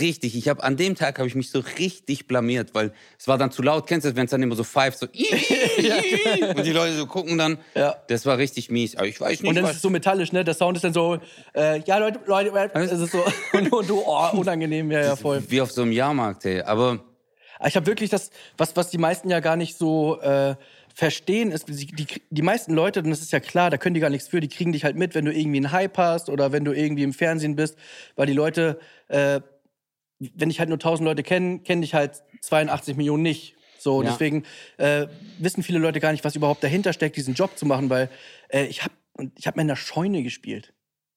Richtig, 0.00 0.36
ich 0.36 0.48
habe 0.48 0.64
an 0.64 0.76
dem 0.76 0.96
Tag 0.96 1.18
habe 1.18 1.28
ich 1.28 1.36
mich 1.36 1.50
so 1.50 1.60
richtig 1.78 2.26
blamiert, 2.26 2.74
weil 2.74 2.92
es 3.18 3.28
war 3.28 3.38
dann 3.38 3.52
zu 3.52 3.62
laut. 3.62 3.86
Kennst 3.86 4.04
du 4.04 4.08
das, 4.10 4.16
wenn 4.16 4.24
es 4.24 4.32
dann 4.32 4.42
immer 4.42 4.56
so 4.56 4.64
pfeift, 4.64 4.98
so 4.98 5.06
und 6.56 6.66
die 6.66 6.72
Leute 6.72 6.94
so 6.96 7.06
gucken 7.06 7.38
dann. 7.38 7.58
Ja. 7.74 7.94
Das 8.08 8.26
war 8.26 8.36
richtig 8.38 8.68
mies. 8.70 8.96
Aber 8.96 9.06
ich 9.06 9.20
weiß 9.20 9.42
nicht, 9.42 9.48
Und 9.48 9.54
dann 9.54 9.64
ist 9.64 9.76
es 9.76 9.82
so 9.82 9.90
metallisch, 9.90 10.32
ne? 10.32 10.42
Der 10.44 10.54
Sound 10.54 10.76
ist 10.76 10.82
dann 10.82 10.92
so, 10.92 11.18
äh, 11.54 11.80
ja, 11.82 11.98
Leute, 11.98 12.18
Leute, 12.26 12.50
es 12.74 12.92
ist 12.92 13.12
so, 13.12 13.24
und, 13.52 13.72
und 13.72 13.88
du, 13.88 14.02
oh, 14.04 14.30
unangenehm, 14.32 14.90
ja, 14.90 15.02
ja, 15.02 15.16
voll. 15.16 15.42
Wie 15.48 15.60
auf 15.60 15.70
so 15.70 15.82
einem 15.82 15.92
Jahrmarkt, 15.92 16.44
ey. 16.46 16.62
Aber 16.62 16.98
Aber 17.58 17.68
Ich 17.68 17.76
habe 17.76 17.86
wirklich 17.86 18.10
das, 18.10 18.30
was, 18.58 18.74
was 18.76 18.90
die 18.90 18.98
meisten 18.98 19.30
ja 19.30 19.40
gar 19.40 19.56
nicht 19.56 19.78
so 19.78 20.20
äh, 20.20 20.56
verstehen, 20.94 21.52
ist, 21.52 21.68
die, 21.68 21.86
die, 21.86 22.06
die 22.30 22.42
meisten 22.42 22.72
Leute, 22.74 23.00
und 23.00 23.10
das 23.10 23.20
ist 23.20 23.32
ja 23.32 23.40
klar, 23.40 23.70
da 23.70 23.76
können 23.76 23.94
die 23.94 24.00
gar 24.00 24.10
nichts 24.10 24.28
für, 24.28 24.40
die 24.40 24.48
kriegen 24.48 24.72
dich 24.72 24.84
halt 24.84 24.96
mit, 24.96 25.14
wenn 25.14 25.26
du 25.26 25.32
irgendwie 25.32 25.58
einen 25.58 25.72
Hype 25.72 25.96
hast 25.98 26.30
oder 26.30 26.52
wenn 26.52 26.64
du 26.64 26.72
irgendwie 26.72 27.02
im 27.02 27.12
Fernsehen 27.12 27.54
bist, 27.54 27.76
weil 28.16 28.26
die 28.26 28.32
Leute, 28.32 28.78
äh, 29.08 29.40
wenn 30.18 30.50
ich 30.50 30.58
halt 30.58 30.68
nur 30.68 30.76
1000 30.76 31.04
Leute 31.06 31.22
kenne, 31.22 31.58
kenne 31.60 31.84
ich 31.84 31.94
halt 31.94 32.22
82 32.42 32.96
Millionen 32.96 33.22
nicht. 33.22 33.54
So, 33.78 34.02
Ja. 34.02 34.10
deswegen 34.10 34.44
äh, 34.78 35.06
wissen 35.38 35.62
viele 35.62 35.78
Leute 35.78 36.00
gar 36.00 36.12
nicht, 36.12 36.24
was 36.24 36.34
überhaupt 36.36 36.62
dahinter 36.64 36.92
steckt, 36.92 37.16
diesen 37.16 37.34
Job 37.34 37.56
zu 37.58 37.66
machen, 37.66 37.90
weil 37.90 38.08
äh, 38.48 38.64
ich 38.66 38.82
habe 38.82 38.94
ich 39.36 39.46
hab 39.46 39.54
in 39.54 39.60
einer 39.62 39.76
Scheune 39.76 40.22
gespielt. 40.22 40.72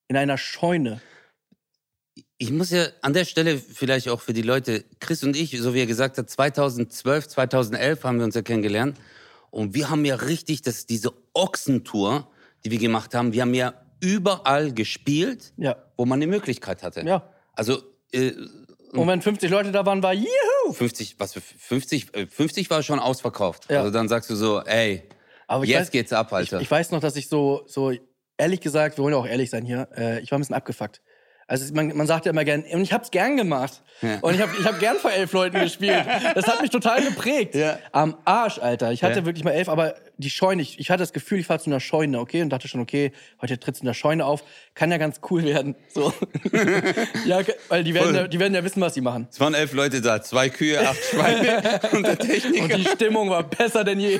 In 0.07 0.17
einer 0.17 0.37
Scheune. 0.37 1.01
ich 2.37 2.51
muss 2.51 2.71
ja 2.71 2.87
an 3.01 3.13
der 3.13 3.25
Stelle 3.25 3.57
vielleicht 3.57 4.07
auch 4.09 4.21
für 4.21 4.33
die 4.33 4.41
Leute, 4.41 4.85
Chris 4.99 5.23
und 5.23 5.35
ich, 5.35 5.59
so 5.59 5.73
wie 5.73 5.79
er 5.81 5.85
gesagt 5.85 6.17
hat, 6.17 6.29
2012, 6.29 7.27
2011 7.27 8.03
haben 8.03 8.17
wir 8.17 8.25
uns 8.25 8.35
ja 8.35 8.41
kennengelernt. 8.41 8.97
Und 9.51 9.73
wir 9.73 9.89
haben 9.89 10.05
ja 10.05 10.15
richtig, 10.15 10.61
das 10.61 10.77
ist 10.79 10.89
diese 10.89 11.11
Ochsentour, 11.33 12.29
die 12.63 12.71
wir 12.71 12.77
gemacht 12.77 13.13
haben, 13.15 13.33
wir 13.33 13.41
haben 13.41 13.53
ja 13.53 13.73
überall 13.99 14.73
gespielt, 14.73 15.53
Ja. 15.57 15.75
wo 15.97 16.05
man 16.05 16.19
eine 16.19 16.27
Möglichkeit 16.27 16.83
hatte. 16.83 17.01
Ja. 17.05 17.27
Also 17.53 17.81
äh, 18.13 18.31
Und 18.93 19.07
wenn 19.07 19.21
50 19.21 19.49
Leute 19.51 19.71
da 19.71 19.85
waren, 19.85 20.01
war 20.01 20.13
juhu! 20.13 20.73
50, 20.73 21.15
was 21.19 21.33
für 21.33 21.41
50, 21.41 22.15
äh, 22.15 22.27
50 22.27 22.69
war 22.69 22.83
schon 22.83 22.99
ausverkauft. 22.99 23.69
Ja. 23.69 23.79
Also 23.79 23.91
dann 23.91 24.07
sagst 24.07 24.29
du 24.29 24.35
so, 24.35 24.61
ey, 24.61 25.03
Aber 25.47 25.63
ich 25.63 25.69
Jetzt 25.69 25.79
weiß, 25.81 25.91
geht's 25.91 26.13
ab, 26.13 26.27
ich, 26.27 26.33
Alter. 26.33 26.61
ich 26.61 26.69
weiß 26.69 26.91
noch, 26.91 26.99
dass 26.99 27.15
ich 27.15 27.27
so, 27.29 27.63
so 27.67 27.91
ehrlich 28.37 28.61
gesagt, 28.61 28.97
wir 28.97 29.03
wollen 29.03 29.13
ja 29.13 29.19
auch 29.19 29.27
ehrlich 29.27 29.49
sein 29.49 29.65
hier, 29.65 29.87
äh, 29.95 30.19
ich 30.21 30.31
war 30.31 30.37
ein 30.37 30.41
bisschen 30.41 30.55
abgefuckt. 30.55 31.01
Also 31.49 31.73
man, 31.73 31.97
man 31.97 32.05
sagt 32.05 32.25
ja 32.27 32.31
immer 32.31 32.45
gern, 32.45 32.63
und 32.71 32.81
ich 32.81 32.93
hab's 32.93 33.09
gern 33.09 33.35
gemacht. 33.35 33.81
Ja. 34.01 34.19
Und 34.21 34.35
ich 34.35 34.41
habe 34.41 34.51
ich 34.59 34.65
hab 34.65 34.79
gern 34.79 34.97
vor 34.97 35.11
elf 35.11 35.33
Leuten 35.33 35.59
gespielt. 35.61 36.05
Das 36.35 36.45
hat 36.45 36.61
mich 36.61 36.69
total 36.69 37.03
geprägt. 37.03 37.55
Ja. 37.55 37.79
Am 37.91 38.15
Arsch, 38.23 38.59
Alter. 38.59 38.91
Ich 38.91 39.03
hatte 39.03 39.19
Ja. 39.21 39.25
wirklich 39.25 39.43
mal 39.43 39.51
elf, 39.51 39.67
aber 39.67 39.95
die 40.17 40.29
Scheune, 40.29 40.61
ich, 40.61 40.79
ich 40.79 40.91
hatte 40.91 41.01
das 41.01 41.11
Gefühl, 41.11 41.39
ich 41.39 41.47
fahr 41.47 41.57
zu 41.59 41.71
einer 41.71 41.79
Scheune, 41.79 42.19
okay? 42.19 42.43
Und 42.43 42.49
dachte 42.51 42.67
schon, 42.67 42.81
okay, 42.81 43.13
heute 43.41 43.59
trittst 43.59 43.81
du 43.81 43.83
in 43.83 43.87
der 43.87 43.93
Scheune 43.95 44.25
auf. 44.25 44.43
Kann 44.75 44.91
ja 44.91 44.97
ganz 44.97 45.21
cool 45.31 45.43
werden. 45.43 45.75
So. 45.87 46.13
ja, 47.25 47.39
weil 47.67 47.83
die 47.83 47.95
werden, 47.95 48.13
ja, 48.15 48.27
die 48.27 48.39
werden 48.39 48.53
ja 48.53 48.63
wissen, 48.63 48.79
was 48.79 48.93
sie 48.93 49.01
machen. 49.01 49.27
es 49.31 49.39
waren 49.39 49.55
elf 49.55 49.73
Leute 49.73 50.01
da, 50.01 50.21
zwei 50.21 50.49
Kühe, 50.49 50.79
acht 50.87 51.03
Schweine 51.03 51.79
und 51.93 52.05
der 52.05 52.19
Techniker. 52.19 52.63
Und 52.65 52.77
die 52.77 52.85
Stimmung 52.85 53.29
war 53.31 53.41
besser 53.43 53.83
denn 53.83 53.99
je. 53.99 54.19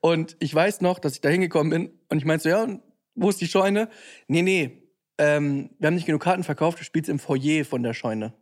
und 0.00 0.36
ich 0.38 0.54
weiß 0.54 0.80
noch, 0.80 0.98
dass 0.98 1.12
ich 1.14 1.20
da 1.20 1.28
hingekommen 1.28 1.70
bin 1.70 1.98
und 2.08 2.18
ich 2.18 2.24
meinte 2.24 2.44
so, 2.44 2.48
ja, 2.48 2.66
wo 3.14 3.28
ist 3.28 3.40
die 3.40 3.48
Scheune? 3.48 3.88
Nee, 4.28 4.42
nee, 4.42 4.80
ähm, 5.18 5.70
wir 5.78 5.86
haben 5.86 5.94
nicht 5.94 6.06
genug 6.06 6.22
Karten 6.22 6.44
verkauft, 6.44 6.80
du 6.80 6.84
spielst 6.84 7.08
im 7.08 7.18
Foyer 7.18 7.64
von 7.64 7.82
der 7.82 7.94
Scheune. 7.94 8.32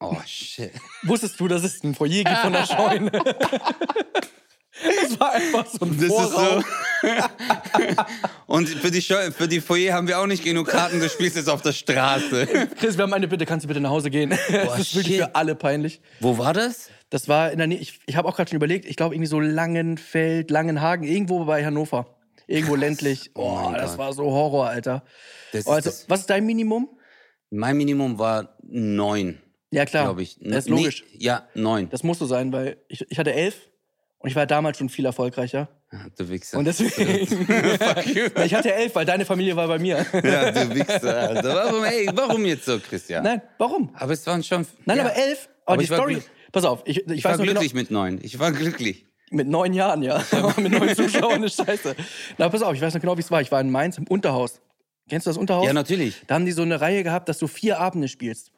Oh, 0.00 0.16
shit. 0.26 0.72
Wusstest 1.02 1.38
du, 1.40 1.48
dass 1.48 1.64
es 1.64 1.82
ein 1.82 1.94
Foyer 1.94 2.24
gibt 2.24 2.38
von 2.38 2.52
der 2.52 2.66
Scheune? 2.66 3.10
Das 4.82 5.20
war 5.20 5.32
einfach 5.32 5.66
so 5.66 5.84
ein 5.84 5.96
Das 5.96 6.08
ist 6.08 6.32
so. 6.32 6.62
und 8.46 8.68
für 8.68 8.90
die, 8.90 9.00
Scheu 9.00 9.30
für 9.30 9.46
die 9.46 9.60
Foyer 9.60 9.94
haben 9.94 10.08
wir 10.08 10.18
auch 10.18 10.26
nicht 10.26 10.42
genug 10.42 10.68
Karten, 10.68 11.00
du 11.00 11.08
spielst 11.08 11.36
jetzt 11.36 11.48
auf 11.48 11.62
der 11.62 11.72
Straße. 11.72 12.68
Chris, 12.78 12.96
wir 12.96 13.04
haben 13.04 13.12
eine 13.12 13.28
Bitte, 13.28 13.46
kannst 13.46 13.64
du 13.64 13.68
bitte 13.68 13.80
nach 13.80 13.90
Hause 13.90 14.10
gehen? 14.10 14.30
das 14.50 14.78
ist 14.80 14.94
wirklich 14.94 15.16
shit. 15.16 15.24
für 15.24 15.34
alle 15.34 15.54
peinlich. 15.54 16.00
Wo 16.20 16.38
war 16.38 16.52
das? 16.52 16.90
Das 17.10 17.28
war 17.28 17.52
in 17.52 17.58
der 17.58 17.68
Nähe, 17.68 17.78
ich, 17.78 18.00
ich 18.06 18.16
habe 18.16 18.28
auch 18.28 18.34
gerade 18.34 18.50
schon 18.50 18.56
überlegt, 18.56 18.86
ich 18.86 18.96
glaube 18.96 19.14
irgendwie 19.14 19.28
so 19.28 19.38
Langenfeld, 19.38 20.50
Langenhagen, 20.50 21.06
irgendwo 21.06 21.44
bei 21.44 21.64
Hannover. 21.64 22.13
Irgendwo 22.46 22.74
ländlich. 22.76 23.30
Oh 23.34 23.42
Oh, 23.42 23.70
mein 23.70 23.74
das 23.80 23.92
Gott. 23.92 23.98
war 23.98 24.12
so 24.12 24.24
Horror, 24.24 24.68
Alter. 24.68 25.04
Das 25.52 25.66
Oh, 25.66 25.70
also, 25.72 25.90
ist 25.90 26.08
was 26.10 26.20
ist 26.20 26.30
dein 26.30 26.44
Minimum? 26.46 26.88
Mein 27.50 27.76
Minimum 27.76 28.18
war 28.18 28.56
neun, 28.62 29.38
Ja, 29.70 29.84
klar. 29.84 30.04
glaube 30.04 30.22
ich. 30.22 30.38
Das 30.40 30.64
ist 30.64 30.68
Nee, 30.70 30.76
logisch. 30.76 31.04
ja, 31.16 31.46
neun. 31.54 31.88
Das 31.90 32.02
muss 32.02 32.18
so 32.18 32.26
sein, 32.26 32.52
weil 32.52 32.78
ich, 32.88 33.04
ich 33.10 33.18
hatte 33.18 33.32
elf 33.32 33.56
und 34.18 34.28
ich 34.30 34.36
war 34.36 34.46
damals 34.46 34.78
schon 34.78 34.88
viel 34.88 35.04
erfolgreicher. 35.04 35.68
Ah, 35.90 36.06
Du 36.18 36.28
Wichser. 36.28 36.58
Und 36.58 36.64
deswegen. 36.64 36.90
ich 38.44 38.54
hatte 38.54 38.72
elf, 38.74 38.94
weil 38.94 39.04
deine 39.04 39.24
Familie 39.24 39.54
war 39.54 39.68
bei 39.68 39.78
mir. 39.78 40.04
ja, 40.12 40.50
du 40.50 40.74
Wichser. 40.74 41.16
Alter. 41.28 41.54
Warum, 41.54 41.84
ey, 41.84 42.08
warum 42.14 42.44
jetzt 42.44 42.64
so, 42.64 42.78
Christian? 42.80 43.22
Nein, 43.22 43.42
warum? 43.58 43.94
Aber 43.94 44.12
es 44.12 44.26
waren 44.26 44.42
schon. 44.42 44.66
Nein, 44.86 44.96
ja. 44.98 45.04
aber 45.04 45.14
elf. 45.16 45.48
Aber, 45.66 45.72
Aber 45.74 45.76
die 45.78 45.84
ich 45.84 45.90
war 45.90 45.98
Story. 45.98 46.22
Pass 46.50 46.64
auf, 46.64 46.82
ich, 46.86 46.98
ich, 46.98 47.12
Ich 47.12 47.24
weiß 47.24 47.32
war 47.32 47.38
noch 47.38 47.44
glücklich 47.44 47.72
genau. 47.72 47.80
mit 47.82 47.90
neun. 47.90 48.18
Ich 48.22 48.38
war 48.38 48.50
glücklich. 48.52 49.06
Mit 49.30 49.48
neun 49.48 49.72
Jahren, 49.72 50.02
ja. 50.02 50.22
mit 50.56 50.72
neun 50.72 50.94
Zuschauern 50.94 51.42
ist 51.42 51.56
scheiße. 51.56 51.96
Na, 52.38 52.48
pass 52.48 52.62
auf, 52.62 52.74
ich 52.74 52.80
weiß 52.80 52.94
noch 52.94 53.00
genau, 53.00 53.16
wie 53.16 53.22
es 53.22 53.30
war. 53.30 53.40
Ich 53.40 53.50
war 53.50 53.60
in 53.60 53.70
Mainz 53.70 53.98
im 53.98 54.06
Unterhaus. 54.06 54.60
Kennst 55.08 55.26
du 55.26 55.30
das 55.30 55.36
Unterhaus? 55.36 55.66
Ja, 55.66 55.72
natürlich. 55.72 56.22
Da 56.26 56.34
haben 56.36 56.46
die 56.46 56.52
so 56.52 56.62
eine 56.62 56.80
Reihe 56.80 57.02
gehabt, 57.02 57.28
dass 57.28 57.38
du 57.38 57.46
vier 57.46 57.78
Abende 57.78 58.08
spielst. 58.08 58.52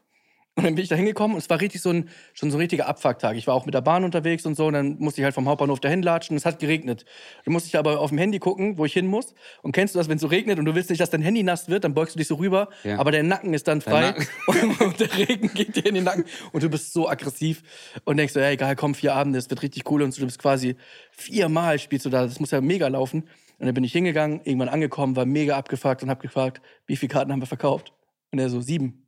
Und 0.58 0.64
dann 0.64 0.74
bin 0.74 0.82
ich 0.82 0.88
da 0.88 0.96
hingekommen 0.96 1.34
und 1.34 1.42
es 1.42 1.50
war 1.50 1.60
richtig 1.60 1.82
so 1.82 1.90
ein, 1.90 2.08
schon 2.32 2.50
so 2.50 2.56
ein 2.56 2.60
richtiger 2.60 2.86
Abfucktag. 2.88 3.36
Ich 3.36 3.46
war 3.46 3.54
auch 3.54 3.66
mit 3.66 3.74
der 3.74 3.82
Bahn 3.82 4.04
unterwegs 4.04 4.46
und 4.46 4.54
so 4.54 4.66
und 4.68 4.72
dann 4.72 4.96
musste 4.98 5.20
ich 5.20 5.24
halt 5.26 5.34
vom 5.34 5.46
Hauptbahnhof 5.48 5.80
dahin 5.80 6.02
latschen. 6.02 6.34
Es 6.34 6.46
hat 6.46 6.58
geregnet. 6.60 7.04
Dann 7.44 7.52
musste 7.52 7.68
ich 7.68 7.76
aber 7.76 8.00
auf 8.00 8.08
dem 8.08 8.16
Handy 8.16 8.38
gucken, 8.38 8.78
wo 8.78 8.86
ich 8.86 8.94
hin 8.94 9.06
muss. 9.06 9.34
Und 9.60 9.72
kennst 9.72 9.94
du 9.94 9.98
das, 9.98 10.08
wenn 10.08 10.16
es 10.16 10.22
so 10.22 10.28
regnet 10.28 10.58
und 10.58 10.64
du 10.64 10.74
willst 10.74 10.88
nicht, 10.88 10.98
dass 11.00 11.10
dein 11.10 11.20
Handy 11.20 11.42
nass 11.42 11.68
wird, 11.68 11.84
dann 11.84 11.92
beugst 11.92 12.14
du 12.14 12.18
dich 12.18 12.26
so 12.26 12.36
rüber, 12.36 12.70
Ja. 12.84 12.98
aber 12.98 13.10
der 13.10 13.22
Nacken 13.22 13.52
ist 13.52 13.68
dann 13.68 13.82
frei 13.82 14.14
und, 14.46 14.80
und 14.80 14.98
der 14.98 15.14
Regen 15.18 15.52
geht 15.52 15.76
dir 15.76 15.84
in 15.84 15.94
den 15.94 16.04
Nacken 16.04 16.24
und 16.52 16.62
du 16.62 16.70
bist 16.70 16.94
so 16.94 17.06
aggressiv 17.06 17.62
und 18.06 18.16
denkst 18.16 18.32
so, 18.32 18.40
ja 18.40 18.48
egal, 18.48 18.76
komm, 18.76 18.94
vier 18.94 19.14
Abende, 19.14 19.38
es 19.38 19.50
wird 19.50 19.62
richtig 19.62 19.90
cool 19.90 20.00
und 20.00 20.12
so, 20.12 20.20
du 20.20 20.26
bist 20.26 20.38
quasi 20.38 20.76
viermal 21.10 21.78
spielst 21.78 22.06
du 22.06 22.10
da, 22.10 22.22
das 22.24 22.40
muss 22.40 22.50
ja 22.50 22.62
mega 22.62 22.88
laufen. 22.88 23.24
Und 23.58 23.66
dann 23.66 23.74
bin 23.74 23.84
ich 23.84 23.92
hingegangen, 23.92 24.40
irgendwann 24.44 24.68
angekommen, 24.70 25.16
war 25.16 25.26
mega 25.26 25.56
abgefuckt 25.56 26.02
und 26.02 26.08
hab 26.08 26.20
gefragt, 26.20 26.62
wie 26.86 26.96
viele 26.96 27.08
Karten 27.12 27.30
haben 27.32 27.40
wir 27.40 27.46
verkauft? 27.46 27.92
Und 28.32 28.38
er 28.38 28.48
so, 28.50 28.60
sieben. 28.60 29.05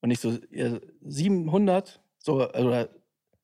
Und 0.00 0.10
ich 0.10 0.20
so, 0.20 0.38
ja, 0.50 0.78
700? 1.02 2.00
So, 2.18 2.34
oder, 2.48 2.88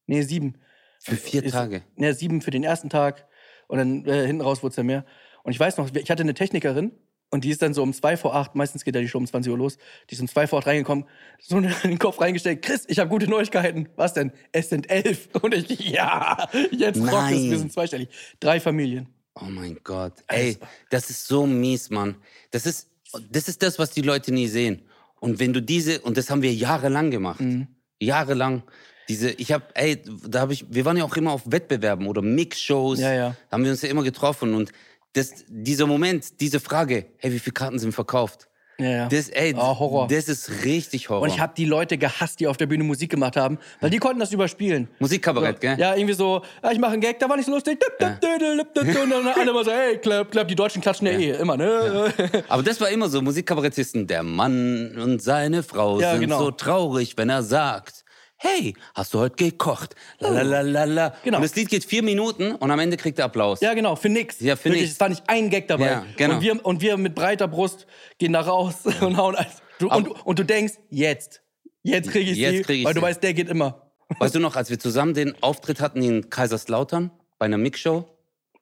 nee, 0.07 0.23
sieben. 0.23 0.55
Für 1.01 1.17
vier 1.17 1.45
Ist- 1.45 1.53
Tage. 1.53 1.83
Ja, 1.97 2.13
sieben 2.15 2.41
für 2.41 2.51
den 2.51 2.65
ersten 2.65 2.91
Tag. 2.91 3.27
Und 3.69 3.79
dann 3.79 4.05
äh, 4.07 4.27
hinten 4.27 4.43
raus 4.43 4.63
wurde 4.63 4.71
es 4.71 4.77
ja 4.77 4.83
mehr. 4.83 5.05
Und 5.43 5.53
ich 5.53 5.61
weiß 5.61 5.77
noch, 5.77 5.95
ich 5.95 6.11
hatte 6.11 6.23
eine 6.23 6.35
Technikerin 6.35 6.93
und 7.31 7.45
die 7.45 7.51
ist 7.51 7.63
dann 7.63 7.75
so 7.75 7.83
um 7.83 7.93
zwei 7.93 8.17
vor 8.17 8.35
acht, 8.35 8.55
meistens 8.55 8.85
geht 8.85 8.95
ja 8.95 9.01
die 9.01 9.09
Show 9.09 9.19
um 9.19 9.27
20 9.27 9.51
Uhr 9.53 9.59
los, 9.59 9.79
die 10.09 10.15
ist 10.15 10.21
um 10.21 10.29
zwei 10.29 10.47
vor 10.47 10.59
acht 10.61 10.67
reingekommen, 10.67 11.05
so 11.41 11.59
in 11.59 11.73
den 11.85 11.99
Kopf 11.99 12.21
reingestellt, 12.21 12.63
Chris, 12.63 12.85
ich 12.89 12.99
habe 12.99 13.11
gute 13.11 13.29
Neuigkeiten. 13.29 13.89
Was 13.97 14.15
denn? 14.15 14.33
Es 14.53 14.69
sind 14.71 14.91
elf. 14.91 15.29
Und 15.43 15.55
ich, 15.55 15.69
ja, 15.91 16.49
jetzt 16.73 17.01
rockt 17.01 17.33
es, 17.33 17.43
wir 17.51 17.59
sind 17.59 17.73
zweistellig. 17.73 18.09
Drei 18.41 18.61
Familien. 18.61 19.09
Oh 19.35 19.45
mein 19.45 19.79
Gott. 19.85 20.15
Ey, 20.29 20.57
das 20.91 21.11
ist 21.11 21.27
so 21.27 21.47
mies, 21.47 21.91
Mann. 21.91 22.17
Das 22.53 22.65
ist, 22.67 22.89
das 23.31 23.49
ist 23.49 23.63
das, 23.63 23.79
was 23.79 23.91
die 23.91 24.03
Leute 24.03 24.33
nie 24.33 24.47
sehen. 24.47 24.83
Und 25.27 25.41
wenn 25.41 25.53
du 25.53 25.61
diese, 25.61 25.99
und 26.03 26.17
das 26.17 26.31
haben 26.31 26.41
wir 26.41 26.55
jahrelang 26.55 27.11
gemacht. 27.11 27.41
Mhm. 27.41 27.67
Jahrelang. 28.01 28.63
Diese, 29.09 29.31
ich 29.31 29.51
hab, 29.51 29.77
ey, 29.77 30.01
da 30.25 30.39
habe 30.39 30.53
ich, 30.53 30.67
wir 30.71 30.85
waren 30.85 30.97
ja 30.97 31.03
auch 31.03 31.17
immer 31.17 31.33
auf 31.33 31.43
Wettbewerben 31.47 32.07
oder 32.07 32.23
Mix-Shows. 32.23 33.01
Ja, 33.01 33.13
ja. 33.13 33.37
Da 33.51 33.55
haben 33.57 33.65
wir 33.65 33.73
uns 33.73 33.83
ja 33.83 33.89
immer 33.89 34.05
getroffen. 34.05 34.55
Und 34.55 34.71
das, 35.15 35.45
dieser 35.49 35.89
Moment, 35.89 36.41
diese 36.41 36.61
Frage, 36.61 37.07
hey, 37.19 37.33
wie 37.33 37.41
viele 37.41 37.55
Karten 37.55 37.81
sind 37.81 37.91
verkauft? 37.91 38.49
Ja, 38.79 38.87
ja. 38.89 39.09
Das, 39.09 39.29
ey, 39.31 39.55
Ah, 39.57 39.79
Horror. 39.79 40.07
das 40.09 40.29
ist 40.29 40.65
richtig 40.65 41.09
Horror. 41.09 41.23
Und 41.23 41.29
ich 41.31 41.41
habe 41.41 41.55
die 41.57 41.65
Leute 41.65 41.97
gehasst, 41.97 42.41
die 42.41 42.47
auf 42.47 42.57
der 42.59 42.67
Bühne 42.67 42.85
Musik 42.85 43.11
gemacht 43.11 43.37
haben, 43.37 43.59
weil 43.81 43.89
die 43.91 43.99
konnten 43.99 44.21
das 44.21 44.33
überspielen. 44.33 44.89
Musikkabarett, 44.99 45.61
gell? 45.61 45.79
Ja, 45.79 45.95
irgendwie 45.95 46.15
so, 46.15 46.43
ja, 46.63 46.73
ich 46.73 46.79
mache 46.79 46.93
einen 46.93 47.01
Gag, 47.01 47.19
da 47.19 47.29
war 47.29 47.37
nicht 47.37 47.47
so 47.47 47.53
lustig. 47.53 47.79
Und 48.01 49.11
dann 49.11 49.29
alle 49.29 49.51
immer 49.51 49.65
so, 49.65 49.71
hey, 49.71 49.97
klapp, 49.99 50.31
klapp, 50.31 50.49
die 50.49 50.55
Deutschen 50.55 50.83
klatschen 50.83 51.07
ja, 51.07 51.13
eh, 51.15 51.31
immer, 51.41 51.57
ne? 51.57 52.13
Aber 52.49 52.63
das 52.63 52.81
war 52.81 52.89
immer 52.91 53.09
so, 53.09 53.23
Musikkabarettisten, 53.23 54.07
der 54.07 54.23
Mann 54.23 54.97
und 55.03 55.23
seine 55.23 55.63
Frau 55.63 56.01
Ja, 56.01 56.13
sind 56.13 56.21
genau. 56.23 56.39
so 56.39 56.51
traurig, 56.51 57.15
wenn 57.17 57.31
er 57.31 57.43
sagt, 57.43 58.05
hey, 58.37 58.75
hast 58.95 59.15
du 59.15 59.19
heute 59.19 59.37
gekocht? 59.37 59.95
Lalalala. 60.19 61.15
Genau. 61.25 61.39
Und 61.39 61.43
das 61.43 61.55
Lied 61.57 61.69
geht 61.69 61.85
vier 61.85 62.03
Minuten 62.03 62.55
und 62.55 62.71
am 62.71 62.79
Ende 62.79 62.97
kriegt 62.97 63.19
er 63.19 63.27
Applaus. 63.27 63.61
Ja, 63.61 63.75
genau, 63.75 63.97
für 63.97 64.09
nix. 64.09 64.41
Ja, 64.41 64.57
für 64.57 64.67
Wirklich, 64.67 64.83
nix. 64.83 64.95
Es 64.95 65.01
war 65.01 65.09
nicht 65.09 65.25
ein 65.27 65.51
Gag 65.51 65.69
dabei. 65.69 65.87
Ja, 65.87 66.07
genau. 66.17 66.35
und, 66.35 66.41
wir, 66.43 66.65
und 66.67 66.81
wir 66.81 66.97
mit 66.97 67.15
breiter 67.15 67.49
Brust 67.49 67.87
gehen 68.19 68.33
da 68.33 68.41
raus 68.41 68.77
und 69.01 69.17
hauen 69.17 69.37
alles. 69.37 69.63
Du, 69.79 69.89
und, 69.89 70.09
und 70.09 70.39
du 70.39 70.45
denkst, 70.45 70.75
jetzt. 70.91 71.43
Jetzt 71.83 72.11
krieg 72.11 72.27
ich 72.27 72.37
Jetzt 72.37 72.57
sie, 72.57 72.63
krieg 72.63 72.79
ich 72.81 72.85
weil 72.85 72.95
du 72.95 73.01
sie. 73.01 73.07
weißt, 73.07 73.23
der 73.23 73.35
geht 73.35 73.49
immer. 73.49 73.93
Weißt 74.19 74.35
du 74.35 74.41
noch, 74.41 74.57
als 74.57 74.71
wir 74.71 74.79
zusammen 74.79 75.15
den 75.15 75.41
Auftritt 75.43 75.81
hatten 75.81 76.03
in 76.03 76.31
Kaiserslautern 76.31 77.11
bei 77.39 77.47
einer 77.47 77.59
Mixshow? 77.59 78.07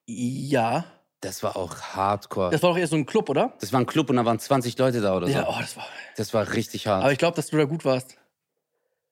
Ja. 0.07 0.85
Das 1.21 1.43
war 1.43 1.57
auch 1.57 1.81
hardcore. 1.81 2.51
Das 2.51 2.63
war 2.63 2.71
doch 2.71 2.79
eher 2.79 2.87
so 2.87 2.97
ein 2.97 3.07
Club, 3.07 3.31
oder? 3.31 3.55
Das 3.61 3.73
war 3.73 3.81
ein 3.81 3.87
Club 3.87 4.11
und 4.11 4.17
da 4.17 4.27
waren 4.27 4.39
20 4.39 4.77
Leute 4.77 5.01
da 5.01 5.17
oder 5.17 5.27
so. 5.27 5.33
Ja, 5.33 5.49
oh, 5.49 5.55
das 5.59 5.75
war. 5.77 5.87
Das 6.17 6.35
war 6.35 6.53
richtig 6.53 6.87
hart. 6.87 7.03
Aber 7.03 7.13
ich 7.13 7.19
glaube, 7.19 7.37
dass 7.37 7.49
du 7.49 7.57
da 7.57 7.65
gut 7.65 7.87
warst. 7.87 8.19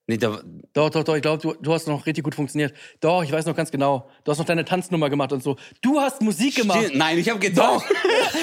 Nee, 0.07 0.17
da, 0.17 0.41
Doch, 0.73 0.91
doch, 0.91 1.05
doch, 1.05 1.15
ich 1.17 1.23
glaube, 1.23 1.41
du, 1.43 1.55
du 1.61 1.73
hast 1.73 1.87
noch 1.89 2.05
richtig 2.07 2.25
gut 2.25 2.35
funktioniert. 2.35 2.73
Doch, 3.01 3.23
ich 3.23 3.31
weiß 3.33 3.47
noch 3.47 3.55
ganz 3.57 3.71
genau. 3.71 4.09
Du 4.25 4.31
hast 4.33 4.39
noch 4.39 4.45
deine 4.45 4.65
Tanznummer 4.65 5.09
gemacht 5.11 5.33
und 5.33 5.43
so. 5.43 5.57
Du 5.81 6.01
hast 6.01 6.21
Musik 6.23 6.57
gemacht. 6.57 6.81
Stimmt, 6.81 6.97
Nein, 6.97 7.19
ich 7.19 7.29
habe 7.29 7.39
Doch. 7.51 7.83
getan. 7.83 7.83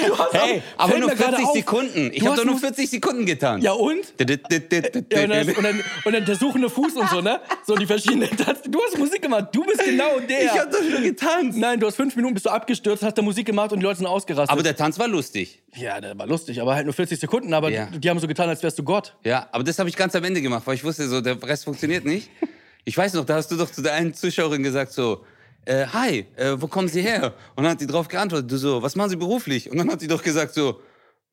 Du 0.06 0.16
hast 0.16 0.32
Hey, 0.32 0.62
auch- 0.76 0.84
aber 0.84 0.98
nur 0.98 1.08
mir 1.10 1.16
gerade 1.16 1.36
40 1.36 1.46
auf. 1.46 1.52
Sekunden. 1.56 2.10
Ich 2.14 2.24
habe 2.24 2.36
doch 2.36 2.44
nur 2.44 2.54
Mus- 2.54 2.60
40 2.62 2.88
Sekunden 2.88 3.26
getan. 3.26 3.60
Ja, 3.60 3.72
und? 3.72 3.98
Ja, 4.18 4.26
und, 4.26 4.30
das, 4.70 5.56
und, 5.56 5.62
dann, 5.64 5.84
und 6.04 6.12
dann 6.12 6.24
der 6.24 6.36
suchende 6.36 6.70
Fuß 6.70 6.94
und 6.94 7.08
so, 7.10 7.20
ne? 7.20 7.40
So 7.66 7.74
die 7.74 7.86
verschiedenen 7.86 8.30
Tanzen. 8.36 8.70
Du 8.72 8.80
hast 8.82 8.96
Musik 8.98 9.20
gemacht. 9.20 9.48
Du 9.52 9.62
bist 9.64 9.84
genau 9.84 10.18
der. 10.20 10.44
Ich 10.44 10.50
habe 10.58 10.70
doch 10.70 10.82
nur 10.82 11.00
getanzt. 11.00 11.58
Nein, 11.58 11.80
du 11.80 11.86
hast 11.86 11.96
fünf 11.96 12.14
Minuten 12.16 12.34
bist 12.34 12.46
du 12.46 12.50
abgestürzt, 12.50 13.02
hast 13.02 13.18
da 13.18 13.22
Musik 13.22 13.46
gemacht 13.46 13.72
und 13.72 13.80
die 13.80 13.84
Leute 13.84 13.98
sind 13.98 14.06
ausgerastet. 14.06 14.50
Aber 14.50 14.62
der 14.62 14.76
Tanz 14.76 14.98
war 14.98 15.08
lustig. 15.08 15.59
Ja, 15.74 16.00
der 16.00 16.18
war 16.18 16.26
lustig, 16.26 16.60
aber 16.60 16.74
halt 16.74 16.84
nur 16.84 16.94
40 16.94 17.18
Sekunden. 17.20 17.52
Aber 17.54 17.70
Ja. 17.70 17.86
die, 17.86 17.98
die 18.00 18.10
haben 18.10 18.18
so 18.18 18.26
getan, 18.26 18.48
als 18.48 18.62
wärst 18.62 18.78
du 18.78 18.82
Gott. 18.82 19.16
Ja, 19.24 19.48
aber 19.52 19.62
das 19.64 19.78
habe 19.78 19.88
ich 19.88 19.96
ganz 19.96 20.14
am 20.16 20.24
Ende 20.24 20.40
gemacht, 20.42 20.62
weil 20.66 20.74
ich 20.74 20.84
wusste, 20.84 21.08
so 21.08 21.20
der 21.20 21.42
Rest 21.42 21.64
funktioniert 21.64 22.04
nicht. 22.04 22.30
Ich 22.86 22.96
weiß 22.96 23.12
noch, 23.12 23.26
da 23.26 23.34
hast 23.34 23.48
du 23.50 23.56
doch 23.58 23.70
zu 23.70 23.82
der 23.82 23.92
einen 23.92 24.14
Zuschauerin 24.14 24.62
gesagt 24.62 24.92
so, 24.92 25.22
äh, 25.66 25.84
hi, 25.92 26.24
äh, 26.36 26.52
wo 26.56 26.66
kommen 26.66 26.88
Sie 26.88 27.02
her? 27.02 27.34
Und 27.54 27.64
dann 27.64 27.72
hat 27.72 27.80
die 27.82 27.86
drauf 27.86 28.08
geantwortet, 28.08 28.50
du 28.50 28.56
so, 28.56 28.82
was 28.82 28.96
machen 28.96 29.10
Sie 29.10 29.16
beruflich? 29.16 29.70
Und 29.70 29.76
dann 29.76 29.90
hat 29.92 30.00
die 30.00 30.08
doch 30.08 30.22
gesagt 30.22 30.54
so, 30.54 30.80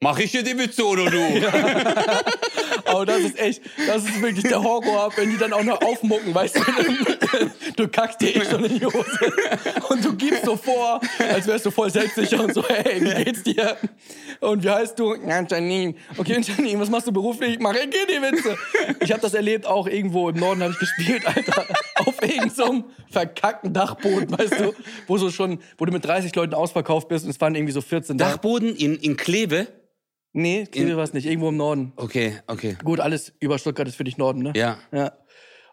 mach 0.01 0.19
ich 0.19 0.29
hier 0.31 0.43
die 0.43 0.57
Witze 0.57 0.85
oder 0.85 1.09
du? 1.09 1.17
Aber 2.87 3.05
das 3.05 3.19
ist 3.19 3.39
echt, 3.39 3.61
das 3.85 4.03
ist 4.03 4.21
wirklich 4.21 4.43
der 4.43 4.61
Horror, 4.61 5.11
wenn 5.15 5.29
die 5.29 5.37
dann 5.37 5.53
auch 5.53 5.63
noch 5.63 5.81
aufmucken, 5.81 6.33
weißt 6.33 6.57
du? 6.57 6.61
Du 7.75 7.87
kackst 7.87 8.21
dir 8.21 8.35
eh 8.35 8.45
schon 8.45 8.63
in 8.65 8.79
die 8.79 8.85
Hose. 8.85 9.33
Und 9.89 10.03
du 10.03 10.15
gibst 10.15 10.45
so 10.45 10.55
vor, 10.55 10.99
als 11.19 11.47
wärst 11.47 11.65
du 11.65 11.71
voll 11.71 11.91
selbstsicher 11.91 12.43
und 12.43 12.53
so, 12.53 12.67
hey, 12.67 13.01
wie 13.01 13.23
geht's 13.23 13.43
dir? 13.43 13.77
Und 14.39 14.63
wie 14.63 14.69
heißt 14.69 14.97
du? 14.97 15.15
Ja, 15.15 15.45
Janine. 15.47 15.95
Okay, 16.17 16.41
Janine, 16.41 16.79
was 16.79 16.89
machst 16.89 17.07
du 17.07 17.11
beruflich? 17.11 17.59
Ich 17.59 17.59
die 17.59 18.21
Witze. 18.21 18.57
Ich 18.99 19.11
habe 19.11 19.21
das 19.21 19.33
erlebt, 19.33 19.65
auch 19.65 19.87
irgendwo 19.87 20.29
im 20.29 20.37
Norden 20.37 20.63
habe 20.63 20.73
ich 20.73 20.79
gespielt, 20.79 21.25
Alter. 21.25 21.65
Auf 21.95 22.21
irgendeinem 22.21 22.49
so 22.49 22.83
verkackten 23.11 23.73
Dachboden, 23.73 24.37
weißt 24.37 24.59
du? 24.59 24.73
Wo 25.07 25.17
so 25.17 25.29
schon, 25.29 25.59
wo 25.77 25.85
du 25.85 25.91
mit 25.91 26.05
30 26.05 26.33
Leuten 26.35 26.53
ausverkauft 26.53 27.07
bist 27.07 27.25
und 27.25 27.31
es 27.31 27.41
waren 27.41 27.55
irgendwie 27.55 27.73
so 27.73 27.81
14 27.81 28.17
da. 28.17 28.31
Dachboden 28.31 28.75
in, 28.75 28.95
in 28.97 29.17
Kleve? 29.17 29.67
Nee, 30.37 30.67
Kleve 30.67 30.95
war 30.95 31.03
es 31.03 31.13
nicht, 31.13 31.25
irgendwo 31.25 31.49
im 31.49 31.57
Norden. 31.57 31.93
Okay, 31.95 32.39
okay. 32.45 32.77
Gut, 32.83 32.99
alles 32.99 33.33
über 33.39 33.57
Stuttgart 33.57 33.87
ist 33.87 33.95
für 33.95 34.03
dich 34.03 34.19
Norden, 34.19 34.43
ne? 34.43 34.53
Ja. 34.55 34.77
Ja. 34.91 35.13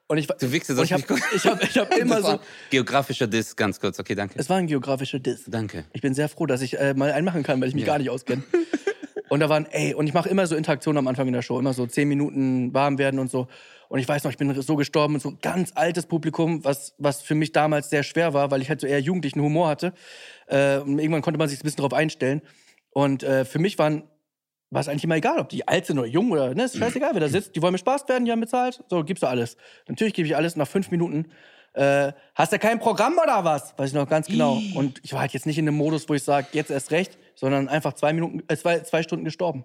Und 0.07 0.16
ich, 0.16 0.27
Du 0.27 0.53
wichst, 0.53 0.70
und 0.70 0.83
ich 0.83 0.90
habe 0.90 1.03
ich 1.37 1.46
hab, 1.46 1.62
ich 1.62 1.77
hab 1.77 1.94
immer 1.98 2.22
so. 2.22 2.40
Geografischer 2.70 3.27
Diss, 3.27 3.57
ganz 3.57 3.79
kurz. 3.79 4.00
Okay, 4.00 4.14
danke. 4.14 4.38
Es 4.38 4.48
war 4.48 4.57
ein 4.57 4.66
geografischer 4.66 5.18
Diss. 5.18 5.44
Danke. 5.46 5.85
Ich 5.92 6.00
bin 6.00 6.14
sehr 6.14 6.31
froh, 6.31 6.46
dass 6.46 6.62
ich 6.62 6.79
äh, 6.79 6.94
mal 6.94 7.12
einen 7.12 7.27
machen 7.27 7.42
kann, 7.42 7.61
weil 7.61 7.68
ich 7.68 7.74
mich 7.74 7.85
gar 7.85 7.98
nicht 7.98 8.09
auskenne. 8.09 8.42
Und 9.29 9.40
da 9.40 9.50
waren, 9.50 9.66
ey, 9.70 9.94
und 9.94 10.07
ich 10.07 10.14
mache 10.14 10.29
immer 10.29 10.46
so 10.46 10.55
Interaktionen 10.55 10.98
am 10.98 11.09
Anfang 11.09 11.27
in 11.27 11.33
der 11.33 11.42
Show, 11.42 11.59
immer 11.59 11.72
so 11.72 11.87
zehn 11.87 12.07
Minuten 12.09 12.72
warm 12.72 12.98
werden 12.98 13.18
und 13.18 13.31
so. 13.31 13.48
Und 13.88 13.98
ich 13.98 14.07
weiß 14.07 14.22
noch, 14.22 14.31
ich 14.31 14.37
bin 14.37 14.55
so 14.62 14.77
gestorben 14.77 15.14
und 15.14 15.20
so 15.20 15.37
ganz 15.40 15.72
altes 15.74 16.07
Publikum, 16.07 16.62
was, 16.62 16.94
was 16.98 17.22
für 17.22 17.35
mich 17.35 17.50
damals 17.50 17.90
sehr 17.90 18.03
schwer 18.03 18.33
war, 18.33 18.50
weil 18.50 18.62
ich 18.62 18.68
halt 18.68 18.81
so 18.81 18.87
eher 18.87 19.00
jugendlichen 19.00 19.40
Humor 19.40 19.68
hatte. 19.68 19.92
Äh, 20.46 20.79
und 20.79 20.98
irgendwann 20.98 21.22
konnte 21.22 21.38
man 21.38 21.48
sich 21.48 21.59
ein 21.59 21.62
bisschen 21.62 21.79
darauf 21.79 21.94
einstellen. 21.94 22.42
Und 22.90 23.24
äh, 23.24 23.44
für 23.44 23.59
mich 23.59 23.79
waren, 23.79 24.05
war 24.70 24.81
es 24.81 24.88
eigentlich 24.88 25.05
immer 25.05 25.16
egal, 25.16 25.38
ob 25.38 25.48
die 25.48 25.66
alt 25.68 25.87
sind 25.87 25.98
oder 25.98 26.09
jung 26.09 26.31
oder, 26.33 26.55
ne, 26.55 26.64
ist 26.64 26.77
scheißegal, 26.77 27.11
wer 27.12 27.20
da 27.20 27.29
sitzt. 27.29 27.55
Die 27.55 27.62
wollen 27.62 27.72
mir 27.72 27.79
Spaß 27.79 28.09
werden, 28.09 28.24
die 28.24 28.33
haben 28.33 28.40
bezahlt. 28.40 28.83
So, 28.88 29.05
gibst 29.05 29.22
du 29.22 29.27
alles. 29.29 29.57
Natürlich 29.88 30.14
gebe 30.14 30.27
ich 30.27 30.35
alles 30.37 30.57
nach 30.57 30.66
fünf 30.66 30.90
Minuten. 30.90 31.27
Äh, 31.74 32.12
hast 32.35 32.53
du 32.53 32.59
kein 32.59 32.79
Programm 32.79 33.18
oder 33.22 33.44
was? 33.44 33.74
Weiß 33.77 33.90
ich 33.90 33.94
noch 33.94 34.09
ganz 34.09 34.27
genau. 34.27 34.61
Und 34.74 35.00
ich 35.05 35.12
war 35.12 35.20
halt 35.20 35.33
jetzt 35.33 35.46
nicht 35.46 35.59
in 35.59 35.66
einem 35.68 35.77
Modus, 35.77 36.09
wo 36.09 36.14
ich 36.14 36.22
sage, 36.22 36.46
jetzt 36.53 36.70
erst 36.70 36.90
recht, 36.92 37.18
sondern 37.35 37.68
einfach 37.68 37.92
zwei 37.94 38.12
Minuten, 38.12 38.42
äh, 38.48 38.57
zwei, 38.57 38.81
zwei 38.81 39.03
Stunden 39.03 39.24
gestorben. 39.24 39.64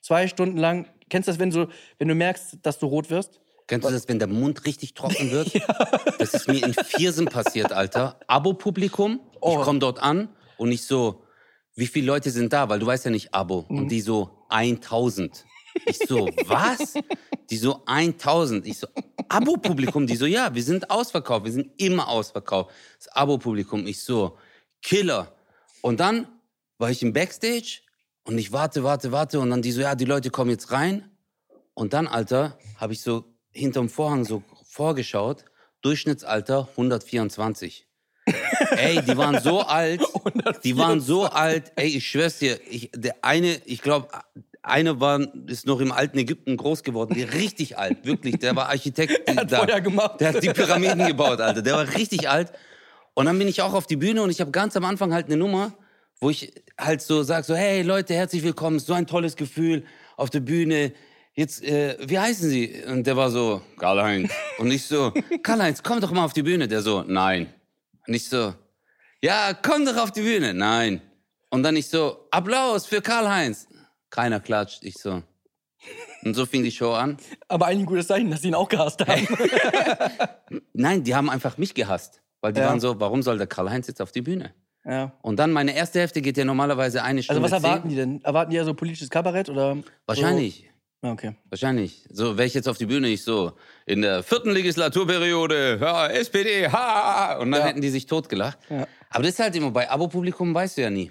Zwei 0.00 0.26
Stunden 0.28 0.56
lang. 0.58 0.86
Kennst 1.10 1.28
du 1.28 1.32
das, 1.32 1.38
wenn 1.38 1.50
du, 1.50 1.68
wenn 1.98 2.08
du 2.08 2.14
merkst, 2.14 2.58
dass 2.62 2.78
du 2.78 2.86
rot 2.86 3.10
wirst? 3.10 3.40
Kennst 3.68 3.86
du 3.86 3.92
das, 3.92 4.08
wenn 4.08 4.18
der 4.18 4.28
Mund 4.28 4.64
richtig 4.66 4.94
trocken 4.94 5.30
wird? 5.30 5.52
Das 6.18 6.34
ist 6.34 6.46
mir 6.48 6.64
in 6.64 6.72
Viersen 6.74 7.26
passiert, 7.26 7.72
Alter. 7.72 8.18
Abo-Publikum, 8.28 9.20
Oh. 9.40 9.56
ich 9.58 9.64
komme 9.64 9.78
dort 9.80 10.00
an 10.00 10.28
und 10.56 10.70
ich 10.70 10.84
so, 10.84 11.24
wie 11.74 11.86
viele 11.86 12.06
Leute 12.06 12.30
sind 12.30 12.52
da? 12.52 12.68
Weil 12.68 12.78
du 12.78 12.86
weißt 12.86 13.04
ja 13.04 13.10
nicht 13.10 13.32
Abo. 13.34 13.64
Mhm. 13.68 13.78
Und 13.78 13.88
die 13.88 14.00
so, 14.00 14.30
1000. 14.48 15.44
Ich 15.86 15.98
so, 15.98 16.28
was? 16.46 16.94
Die 17.50 17.56
so, 17.56 17.82
1000. 17.86 18.66
Ich 18.66 18.78
so, 18.78 18.86
Abo-Publikum? 19.28 20.06
Die 20.06 20.16
so, 20.16 20.26
ja, 20.26 20.54
wir 20.54 20.62
sind 20.62 20.90
ausverkauft. 20.90 21.44
Wir 21.44 21.52
sind 21.52 21.70
immer 21.78 22.08
ausverkauft. 22.08 22.70
Das 22.98 23.08
Abo-Publikum. 23.08 23.86
Ich 23.86 24.00
so, 24.00 24.36
Killer. 24.82 25.34
Und 25.80 26.00
dann 26.00 26.28
war 26.78 26.90
ich 26.90 27.02
im 27.02 27.12
Backstage 27.12 27.80
und 28.24 28.38
ich 28.38 28.52
warte, 28.52 28.84
warte, 28.84 29.12
warte. 29.12 29.40
Und 29.40 29.50
dann 29.50 29.62
die 29.62 29.72
so, 29.72 29.80
ja, 29.80 29.94
die 29.94 30.04
Leute 30.04 30.30
kommen 30.30 30.50
jetzt 30.50 30.72
rein. 30.72 31.10
Und 31.74 31.92
dann, 31.94 32.06
Alter, 32.06 32.58
habe 32.76 32.92
ich 32.92 33.00
so 33.00 33.24
hinterm 33.50 33.88
Vorhang 33.88 34.24
so 34.24 34.42
vorgeschaut. 34.64 35.44
Durchschnittsalter 35.80 36.68
124. 36.70 37.86
Ey, 38.70 39.02
die 39.02 39.16
waren 39.16 39.40
so 39.40 39.60
alt. 39.60 40.00
Die 40.64 40.76
waren 40.76 41.00
so 41.00 41.24
alt. 41.24 41.72
Ey, 41.76 41.88
ich 41.88 42.06
schwör's 42.06 42.38
dir, 42.38 42.58
ich, 42.68 42.90
der 42.94 43.16
eine, 43.22 43.60
ich 43.64 43.82
glaube, 43.82 44.08
eine 44.62 45.00
war, 45.00 45.20
ist 45.46 45.66
noch 45.66 45.80
im 45.80 45.92
alten 45.92 46.18
Ägypten 46.18 46.56
groß 46.56 46.82
geworden. 46.82 47.14
Der 47.14 47.34
richtig 47.34 47.78
alt, 47.78 48.04
wirklich. 48.04 48.38
Der 48.38 48.54
war 48.54 48.68
Architekt. 48.68 49.28
hat 49.36 49.50
da. 49.50 49.66
Feuer 49.66 49.80
gemacht. 49.80 50.20
Der 50.20 50.32
hat 50.32 50.42
die 50.42 50.48
Pyramiden 50.48 51.06
gebaut, 51.06 51.40
Alter. 51.40 51.62
Der 51.62 51.74
war 51.74 51.94
richtig 51.94 52.28
alt. 52.28 52.52
Und 53.14 53.26
dann 53.26 53.38
bin 53.38 53.48
ich 53.48 53.60
auch 53.62 53.74
auf 53.74 53.86
die 53.86 53.96
Bühne 53.96 54.22
und 54.22 54.30
ich 54.30 54.40
habe 54.40 54.50
ganz 54.50 54.76
am 54.76 54.84
Anfang 54.84 55.12
halt 55.12 55.26
eine 55.26 55.36
Nummer, 55.36 55.74
wo 56.20 56.30
ich 56.30 56.52
halt 56.78 57.02
so 57.02 57.22
sage, 57.22 57.44
so, 57.44 57.54
hey 57.54 57.82
Leute, 57.82 58.14
herzlich 58.14 58.42
willkommen, 58.42 58.78
so 58.78 58.94
ein 58.94 59.06
tolles 59.06 59.36
Gefühl 59.36 59.84
auf 60.16 60.30
der 60.30 60.40
Bühne. 60.40 60.92
Jetzt, 61.34 61.62
äh, 61.64 61.96
wie 62.00 62.18
heißen 62.18 62.48
Sie? 62.48 62.82
Und 62.86 63.06
der 63.06 63.16
war 63.16 63.30
so, 63.30 63.62
Karl-Heinz. 63.78 64.30
Und 64.58 64.70
ich 64.70 64.84
so, 64.84 65.12
Karl-Heinz, 65.42 65.82
komm 65.82 66.00
doch 66.00 66.12
mal 66.12 66.24
auf 66.24 66.32
die 66.32 66.42
Bühne. 66.42 66.68
Der 66.68 66.82
so, 66.82 67.04
nein. 67.06 67.52
Und 68.06 68.14
ich 68.14 68.28
so, 68.28 68.54
ja, 69.22 69.52
komm 69.54 69.84
doch 69.84 69.96
auf 69.96 70.10
die 70.12 70.22
Bühne. 70.22 70.54
Nein. 70.54 71.00
Und 71.50 71.62
dann 71.62 71.76
ich 71.76 71.88
so, 71.88 72.26
Applaus 72.30 72.86
für 72.86 73.00
Karl-Heinz. 73.02 73.68
Keiner 74.10 74.40
klatscht. 74.40 74.82
Ich 74.84 74.94
so. 74.98 75.22
Und 76.22 76.34
so 76.34 76.46
fing 76.46 76.62
die 76.62 76.70
Show 76.70 76.92
an. 76.92 77.16
Aber 77.48 77.66
eigentlich 77.66 77.80
ein 77.80 77.86
gutes 77.86 78.06
Zeichen, 78.06 78.30
dass 78.30 78.42
sie 78.42 78.48
ihn 78.48 78.54
auch 78.54 78.68
gehasst 78.68 79.00
haben. 79.06 79.26
Nein, 80.72 81.02
die 81.04 81.14
haben 81.14 81.30
einfach 81.30 81.58
mich 81.58 81.74
gehasst. 81.74 82.22
Weil 82.40 82.52
die 82.52 82.60
Ja. 82.60 82.66
waren 82.68 82.80
so, 82.80 82.98
warum 83.00 83.22
soll 83.22 83.38
der 83.38 83.46
Karl-Heinz 83.46 83.86
jetzt 83.86 84.00
auf 84.02 84.12
die 84.12 84.22
Bühne? 84.22 84.54
ja. 84.84 85.12
Und 85.22 85.36
dann 85.38 85.52
meine 85.52 85.74
erste 85.76 86.00
Hälfte 86.00 86.20
geht 86.22 86.36
ja 86.36 86.44
normalerweise 86.44 87.02
eine 87.04 87.22
Stunde. 87.22 87.40
Also 87.42 87.54
was 87.54 87.62
erwarten 87.62 87.82
zehn. 87.82 87.90
die 87.90 87.96
denn? 87.96 88.24
Erwarten 88.24 88.50
die 88.50 88.56
ja 88.56 88.64
so 88.64 88.74
politisches 88.74 89.10
Kabarett 89.10 89.48
oder? 89.48 89.76
Wahrscheinlich. 90.06 90.64
So? 90.66 90.71
Okay. 91.04 91.34
Wahrscheinlich. 91.50 92.06
So 92.12 92.36
wäre 92.38 92.46
ich 92.46 92.54
jetzt 92.54 92.68
auf 92.68 92.78
die 92.78 92.86
Bühne, 92.86 93.08
ich 93.08 93.24
so, 93.24 93.52
in 93.86 94.02
der 94.02 94.22
vierten 94.22 94.50
Legislaturperiode, 94.50 95.78
ja, 95.80 96.06
SPD, 96.08 96.68
ha! 96.68 97.38
Und 97.38 97.50
dann 97.50 97.60
Ja. 97.62 97.66
hätten 97.66 97.80
die 97.80 97.88
sich 97.90 98.06
totgelacht. 98.06 98.58
Ja. 98.70 98.86
Aber 99.10 99.24
das 99.24 99.32
ist 99.32 99.38
halt 99.40 99.56
immer, 99.56 99.72
bei 99.72 99.90
Abo-Publikum 99.90 100.54
weißt 100.54 100.76
du 100.78 100.82
ja 100.82 100.90
nie. 100.90 101.10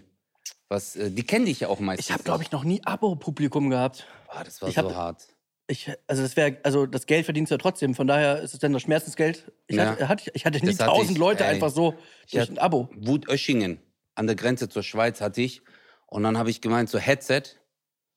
Was, 0.70 0.96
äh, 0.96 1.12
die 1.12 1.24
kennen 1.24 1.46
dich 1.46 1.60
ja 1.60 1.68
auch 1.68 1.80
meistens. 1.82 2.06
Ich 2.08 2.14
habe, 2.14 2.24
glaube 2.24 2.42
ich, 2.44 2.52
noch 2.54 2.64
nie 2.64 2.82
Abo-Publikum 2.86 3.70
gehabt. 3.70 4.08
Boah, 4.32 4.44
das 4.46 4.62
war 4.62 4.70
ich 4.70 4.76
so 4.76 4.82
hab- 4.84 4.96
hart. 4.96 5.28
Ich, 5.68 5.90
also 6.08 6.22
das 6.24 6.36
wäre, 6.36 6.58
also 6.64 6.86
das 6.86 7.06
Geld 7.06 7.26
verdienst 7.26 7.52
du 7.52 7.56
ja 7.56 7.58
trotzdem. 7.60 7.94
Von 7.96 8.08
daher 8.08 8.42
ist 8.42 8.54
es 8.54 8.60
dann 8.60 8.74
das 8.74 8.82
Schmerzensgeld. 8.82 9.52
Ich, 9.68 9.76
Ja. 9.76 9.88
hatte, 9.92 10.08
hatte, 10.10 10.32
ich 10.34 10.46
hatte 10.46 10.66
nie 10.66 10.74
tausend 10.76 11.18
Leute 11.18 11.44
ey. 11.46 11.52
einfach 11.52 11.70
so 11.70 11.96
durch 12.32 12.42
hatte- 12.42 12.54
ein 12.54 12.58
Abo. 12.60 12.90
Wutöschingen 12.96 13.80
an 14.16 14.28
der 14.28 14.36
Grenze 14.36 14.68
zur 14.70 14.84
Schweiz 14.84 15.22
hatte 15.22 15.42
ich. 15.42 15.62
Und 16.08 16.24
dann 16.24 16.38
habe 16.38 16.50
ich 16.50 16.62
gemeint, 16.62 16.90
so 16.90 16.98
Headset. 16.98 17.44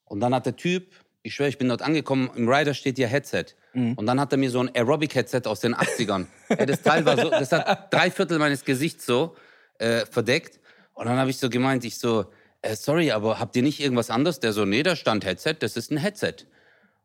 Und 0.05 0.21
dann 0.21 0.35
hat 0.35 0.47
der 0.47 0.57
Typ, 0.57 0.93
ich 1.25 1.35
schwöre, 1.35 1.49
ich 1.49 1.59
bin 1.59 1.69
dort 1.69 1.81
angekommen, 1.81 2.31
im 2.37 2.49
Rider 2.49 2.75
steht 2.75 2.99
ja 2.99 3.09
Headset. 3.09 3.47
Mhm. 3.73 3.95
Und 3.95 4.07
dann 4.07 4.21
hat 4.21 4.31
er 4.31 4.39
mir 4.39 4.51
so 4.51 4.61
ein 4.61 4.71
Aerobic-Headset 4.75 5.43
aus 5.47 5.61
den 5.61 5.75
80ern. 5.75 6.27
Ey, 6.51 6.67
das 6.67 6.83
Teil 6.83 7.05
war 7.07 7.17
so, 7.17 7.31
das 7.31 7.51
hat 7.51 7.93
drei 7.93 8.11
Viertel 8.11 8.39
meines 8.39 8.65
Gesichts 8.65 9.07
so 9.07 9.35
äh, 9.79 10.05
verdeckt. 10.05 10.61
Und 10.93 11.07
dann 11.07 11.17
habe 11.17 11.31
ich 11.31 11.39
so 11.39 11.49
gemeint, 11.49 11.85
ich 11.87 11.99
so, 11.99 12.27
äh, 12.61 12.77
sorry, 12.77 13.11
aber 13.11 13.41
habt 13.41 13.57
ihr 13.57 13.63
nicht 13.63 13.81
irgendwas 13.81 14.11
anderes? 14.11 14.39
Der 14.39 14.53
so, 14.53 14.67
nee, 14.67 14.83
da 14.83 14.97
stand 14.97 15.25
Headset, 15.25 15.57
das 15.61 15.79
ist 15.79 15.91
ein 15.91 15.97
Headset. 15.97 16.47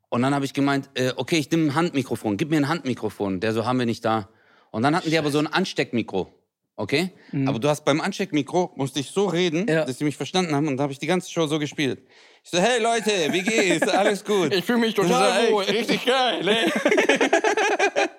Und 0.10 0.22
dann 0.22 0.36
habe 0.36 0.44
ich 0.44 0.54
gemeint, 0.54 0.90
äh, 0.96 1.14
okay, 1.16 1.38
ich 1.38 1.50
nehme 1.50 1.68
ein 1.68 1.76
Handmikrofon, 1.76 2.36
gib 2.36 2.50
mir 2.50 2.58
ein 2.58 2.68
Handmikrofon. 2.68 3.40
Der 3.40 3.54
so, 3.54 3.66
haben 3.66 3.80
wir 3.80 3.86
nicht 3.86 4.04
da. 4.04 4.28
Und 4.72 4.84
dann 4.84 4.98
hatten 4.98 5.10
die 5.10 5.18
aber 5.18 5.32
so 5.32 5.40
ein 5.40 5.48
Ansteckmikro. 5.48 6.34
Okay? 6.80 7.12
Aber 7.46 7.60
du 7.60 7.68
hast 7.68 7.84
beim 7.84 8.00
Ansteckmikro, 8.00 8.72
musste 8.78 9.02
ich 9.02 9.12
so 9.12 9.26
reden, 9.26 9.64
Mhm. 9.64 9.68
Ja. 9.68 9.84
dass 9.84 9.98
sie 9.98 10.06
mich 10.06 10.16
verstanden 10.16 10.56
haben. 10.56 10.66
Und 10.70 10.78
da 10.78 10.84
habe 10.84 10.94
ich 10.94 11.00
die 11.00 11.08
ganze 11.08 11.30
Show 11.30 11.46
so 11.46 11.60
gespielt. 11.60 12.02
Ich 12.42 12.52
so, 12.52 12.58
hey 12.58 12.82
Leute, 12.82 13.12
wie 13.34 13.42
geht's? 13.42 13.86
Alles 13.90 14.24
gut? 14.24 14.54
Ich 14.54 14.64
fühle 14.64 14.78
mich 14.80 14.94
total 14.96 15.52
wohl. 15.52 15.66
Richtig 15.66 16.06
geil, 16.06 16.48
ey. 16.48 16.72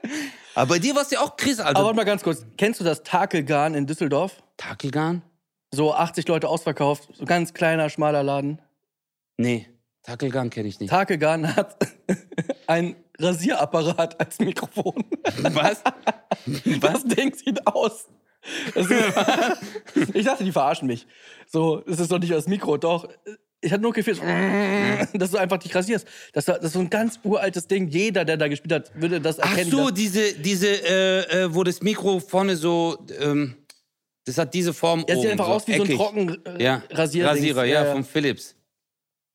Aber 0.54 0.66
bei 0.74 0.78
dir 0.78 0.94
war 0.94 1.02
es 1.02 1.10
ja 1.10 1.20
auch 1.20 1.36
Chris, 1.36 1.58
Aber 1.58 1.68
Alter. 1.68 1.84
warte 1.84 1.96
mal 1.96 2.04
ganz 2.04 2.22
kurz. 2.22 2.44
Kennst 2.58 2.80
du 2.80 2.84
das 2.84 3.02
Takelgarn 3.02 3.74
in 3.74 3.86
Düsseldorf? 3.86 4.42
Takelgarn? 4.58 5.22
So 5.72 5.94
80 5.94 6.28
Leute 6.28 6.48
ausverkauft. 6.48 7.08
So 7.14 7.24
ganz 7.24 7.54
kleiner, 7.54 7.88
schmaler 7.88 8.22
Laden. 8.22 8.60
Nee, 9.38 9.68
Takelgarn 10.02 10.50
kenne 10.50 10.68
ich 10.68 10.78
nicht. 10.80 10.90
Takelgarn 10.90 11.56
hat 11.56 11.76
ein 12.66 12.96
Rasierapparat 13.18 14.20
als 14.20 14.38
Mikrofon. 14.38 15.04
Was? 15.52 15.82
Das 16.80 17.04
Ding 17.04 17.34
sieht 17.34 17.66
aus. 17.66 18.06
Das 18.74 18.86
ist, 18.90 20.10
ich 20.14 20.24
dachte, 20.24 20.44
die 20.44 20.52
verarschen 20.52 20.86
mich. 20.88 21.06
So, 21.46 21.82
das 21.86 22.00
ist 22.00 22.10
doch 22.10 22.18
nicht 22.18 22.32
das 22.32 22.46
Mikro, 22.46 22.76
doch. 22.76 23.08
Ich 23.60 23.72
hatte 23.72 23.82
nur 23.82 23.92
gefehlt, 23.92 24.16
so, 24.16 24.22
dass 25.18 25.30
du 25.32 25.36
einfach 25.36 25.58
dich 25.58 25.74
rasierst. 25.74 26.06
Das, 26.32 26.46
das 26.46 26.58
ist 26.64 26.72
so 26.72 26.78
ein 26.80 26.88
ganz 26.88 27.20
uraltes 27.24 27.66
Ding. 27.66 27.88
Jeder, 27.88 28.24
der 28.24 28.38
da 28.38 28.48
gespielt 28.48 28.72
hat, 28.72 28.92
würde 28.94 29.20
das 29.20 29.38
Ach 29.38 29.50
erkennen. 29.50 29.70
so, 29.70 29.88
dass- 29.90 29.94
diese, 29.94 30.32
diese, 30.34 30.66
äh, 30.68 31.42
äh, 31.44 31.54
wo 31.54 31.62
das 31.62 31.82
Mikro 31.82 32.20
vorne 32.20 32.56
so, 32.56 32.96
ähm, 33.20 33.56
das 34.24 34.38
hat 34.38 34.54
diese 34.54 34.72
Form 34.72 35.02
oben. 35.04 35.20
sieht 35.20 35.30
einfach 35.30 35.46
so 35.46 35.52
aus 35.52 35.66
wie 35.66 35.72
so 35.76 35.82
ein 35.82 35.86
eckig. 35.86 35.96
trocken 35.96 36.44
äh, 36.46 36.62
ja. 36.62 36.82
Rasierdings. 36.90 37.36
Rasierer, 37.38 37.64
ja, 37.64 37.84
von 37.92 38.04
Philips. 38.04 38.54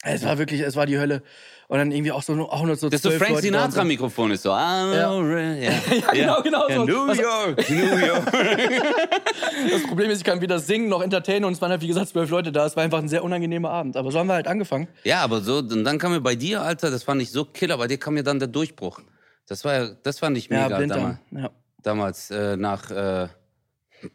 Es 0.03 0.23
war 0.23 0.37
wirklich, 0.37 0.61
es 0.61 0.75
war 0.75 0.85
die 0.85 0.97
Hölle. 0.97 1.21
Und 1.67 1.79
dann 1.79 1.91
irgendwie 1.91 2.11
auch 2.11 2.21
so 2.21 2.33
nur- 2.35 2.53
auch 2.53 2.63
nur 2.63 2.75
so 2.75 2.89
Das 2.89 3.03
ist 3.03 3.11
so 3.11 3.17
Frank 3.17 3.37
so. 3.37 3.41
Sinatra-Mikrofon 3.41 4.29
ist 4.31 4.43
so. 4.43 4.51
Ah, 4.51 4.93
Ja. 4.93 5.55
ja. 5.55 5.71
Ja, 6.13 6.41
genau, 6.41 6.41
genau 6.43 6.69
Ja, 6.69 6.75
so. 6.75 6.85
New 6.85 7.07
Was- 7.07 7.17
York, 7.17 7.69
New 7.69 7.97
York. 8.05 8.31
Das 9.71 9.83
Problem 9.87 10.09
ist, 10.11 10.19
ich 10.19 10.23
kann 10.23 10.41
weder 10.41 10.59
singen 10.59 10.89
noch 10.89 11.01
entertainen 11.01 11.45
und 11.45 11.53
es 11.53 11.61
waren 11.61 11.71
halt, 11.71 11.81
wie 11.81 11.87
gesagt, 11.87 12.09
zwölf 12.09 12.29
Leute 12.29 12.51
da. 12.51 12.65
Es 12.65 12.75
war 12.75 12.83
einfach 12.83 12.99
ein 12.99 13.07
sehr 13.09 13.23
unangenehmer 13.23 13.69
Abend. 13.71 13.97
Aber 13.97 14.11
so 14.11 14.19
haben 14.19 14.27
wir 14.27 14.33
halt 14.33 14.47
angefangen. 14.47 14.87
ja, 15.03 15.21
aber 15.23 15.41
so, 15.41 15.57
und 15.57 15.83
dann 15.83 15.97
kam 15.97 16.11
mir 16.11 16.21
bei 16.21 16.35
dir, 16.35 16.61
Alter, 16.61 16.91
das 16.91 17.03
fand 17.03 17.21
ich 17.21 17.31
so 17.31 17.45
killer, 17.45 17.77
bei 17.77 17.87
dir 17.87 17.97
kam 17.97 18.13
mir 18.13 18.23
dann 18.23 18.37
der 18.39 18.47
Durchbruch. 18.47 19.01
Das 19.47 19.63
war 19.65 19.73
ja, 19.73 19.87
das 20.03 20.19
fand 20.19 20.37
ich 20.37 20.47
Ja, 20.49 20.63
mega 20.67 20.69
damals, 20.69 20.77
Blinddarm. 20.77 21.19
Ja. 21.43 21.49
damals 21.81 22.31
äh, 22.31 22.57
nach 22.57 22.91
äh, 22.91 23.27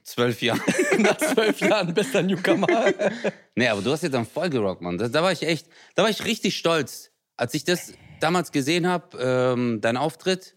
zwölf 0.05 0.41
Jahren. 0.43 0.61
Nach 0.99 1.17
zwölf 1.17 1.61
Jahren 1.61 1.95
bester 1.95 2.23
Newcomer. 2.23 2.67
Nee, 3.55 3.69
aber 3.69 3.81
du 3.83 3.91
hast 3.93 4.03
ja 4.03 4.09
dann 4.09 4.27
voll 4.27 4.51
gerockt, 4.51 4.83
Mann. 4.83 4.99
Da, 4.99 5.09
da 5.09 5.23
war 5.23 5.33
ich 5.33 5.43
echt, 5.43 5.67
da 5.95 6.03
war 6.05 6.11
ich 6.11 6.25
richtig 6.25 6.57
stolz. 6.57 7.10
Als 7.40 7.55
ich 7.55 7.64
das 7.64 7.94
damals 8.20 8.53
gesehen 8.53 8.86
habe, 8.86 9.16
ähm, 9.18 9.80
dein 9.80 9.97
Auftritt 9.97 10.57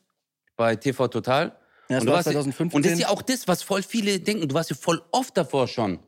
bei 0.58 0.76
TV 0.76 1.08
Total. 1.08 1.56
Ja, 1.88 1.96
das 1.96 2.02
und 2.02 2.08
war 2.08 2.16
warst 2.16 2.26
ja- 2.28 2.34
2015. 2.34 2.76
Und 2.76 2.86
das 2.86 2.92
ist 2.92 3.00
ja 3.00 3.08
auch 3.08 3.22
das, 3.22 3.48
was 3.48 3.64
voll 3.64 3.84
viele 3.84 4.20
denken. 4.20 4.50
Du 4.50 4.54
warst 4.54 4.70
ja 4.70 4.76
voll 4.76 5.02
oft 5.12 5.38
davor 5.38 5.70
schon. 5.70 6.00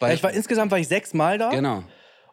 Ja, 0.00 0.12
ich 0.12 0.22
war, 0.22 0.32
insgesamt 0.32 0.70
war 0.70 0.78
ich 0.78 0.88
sechsmal 0.88 1.36
da. 1.36 1.50
genau. 1.50 1.84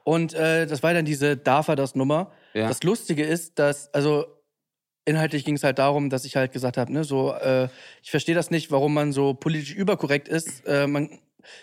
Und 0.05 0.33
äh, 0.33 0.65
das 0.65 0.81
war 0.81 0.93
dann 0.93 1.03
diese 1.03 1.35
Darf 1.35 1.67
er 1.67 1.75
das 1.75 1.93
Nummer. 1.93 2.31
Ja. 2.53 2.69
Das 2.69 2.83
Lustige 2.83 3.25
ist, 3.25 3.59
dass, 3.59 3.93
also 3.93 4.27
inhaltlich 5.03 5.43
ging 5.43 5.55
es 5.55 5.63
halt 5.63 5.77
darum, 5.79 6.09
dass 6.09 6.23
ich 6.23 6.37
halt 6.37 6.53
gesagt 6.53 6.77
habe, 6.77 6.91
ne, 6.93 7.03
so, 7.03 7.33
äh, 7.33 7.67
ich 8.01 8.11
verstehe 8.11 8.35
das 8.35 8.49
nicht, 8.49 8.71
warum 8.71 8.93
man 8.93 9.11
so 9.11 9.33
politisch 9.33 9.73
überkorrekt 9.73 10.29
ist. 10.29 10.65
Äh, 10.65 10.87
man, 10.87 11.19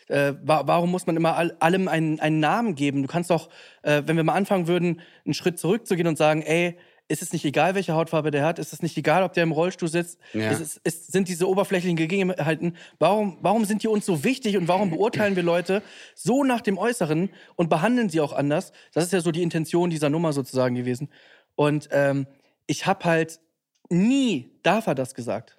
äh, 0.08 0.34
wa 0.42 0.62
warum 0.66 0.90
muss 0.90 1.06
man 1.06 1.16
immer 1.16 1.36
all 1.36 1.56
allem 1.60 1.88
einen, 1.88 2.20
einen 2.20 2.40
Namen 2.40 2.74
geben? 2.74 3.02
Du 3.02 3.08
kannst 3.08 3.30
doch, 3.30 3.48
äh, 3.82 4.02
wenn 4.06 4.16
wir 4.16 4.24
mal 4.24 4.34
anfangen 4.34 4.66
würden, 4.66 5.00
einen 5.24 5.34
Schritt 5.34 5.58
zurückzugehen 5.58 6.06
und 6.06 6.16
sagen, 6.16 6.42
ey, 6.42 6.76
ist 7.10 7.22
es 7.22 7.32
nicht 7.32 7.44
egal, 7.44 7.74
welche 7.74 7.94
Hautfarbe 7.94 8.30
der 8.30 8.44
hat? 8.44 8.60
Ist 8.60 8.72
es 8.72 8.82
nicht 8.82 8.96
egal, 8.96 9.24
ob 9.24 9.32
der 9.32 9.42
im 9.42 9.50
Rollstuhl 9.50 9.88
sitzt? 9.88 10.20
Ja. 10.32 10.50
Ist 10.52 10.60
es, 10.60 10.76
ist, 10.76 11.12
sind 11.12 11.26
diese 11.26 11.48
oberflächlichen 11.48 11.96
Gegebenheiten, 11.96 12.76
warum, 13.00 13.38
warum 13.40 13.64
sind 13.64 13.82
die 13.82 13.88
uns 13.88 14.06
so 14.06 14.22
wichtig 14.22 14.56
und 14.56 14.68
warum 14.68 14.90
beurteilen 14.90 15.34
wir 15.34 15.42
Leute 15.42 15.82
so 16.14 16.44
nach 16.44 16.60
dem 16.60 16.78
Äußeren 16.78 17.30
und 17.56 17.68
behandeln 17.68 18.10
sie 18.10 18.20
auch 18.20 18.32
anders? 18.32 18.72
Das 18.92 19.04
ist 19.04 19.12
ja 19.12 19.20
so 19.20 19.32
die 19.32 19.42
Intention 19.42 19.90
dieser 19.90 20.08
Nummer 20.08 20.32
sozusagen 20.32 20.76
gewesen. 20.76 21.08
Und 21.56 21.88
ähm, 21.90 22.28
ich 22.68 22.86
habe 22.86 23.04
halt 23.04 23.40
nie, 23.88 24.52
darf 24.62 24.86
er 24.86 24.94
das 24.94 25.14
gesagt? 25.16 25.58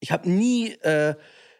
Ich 0.00 0.12
habe 0.12 0.28
nie, 0.28 0.72
äh, 0.82 1.14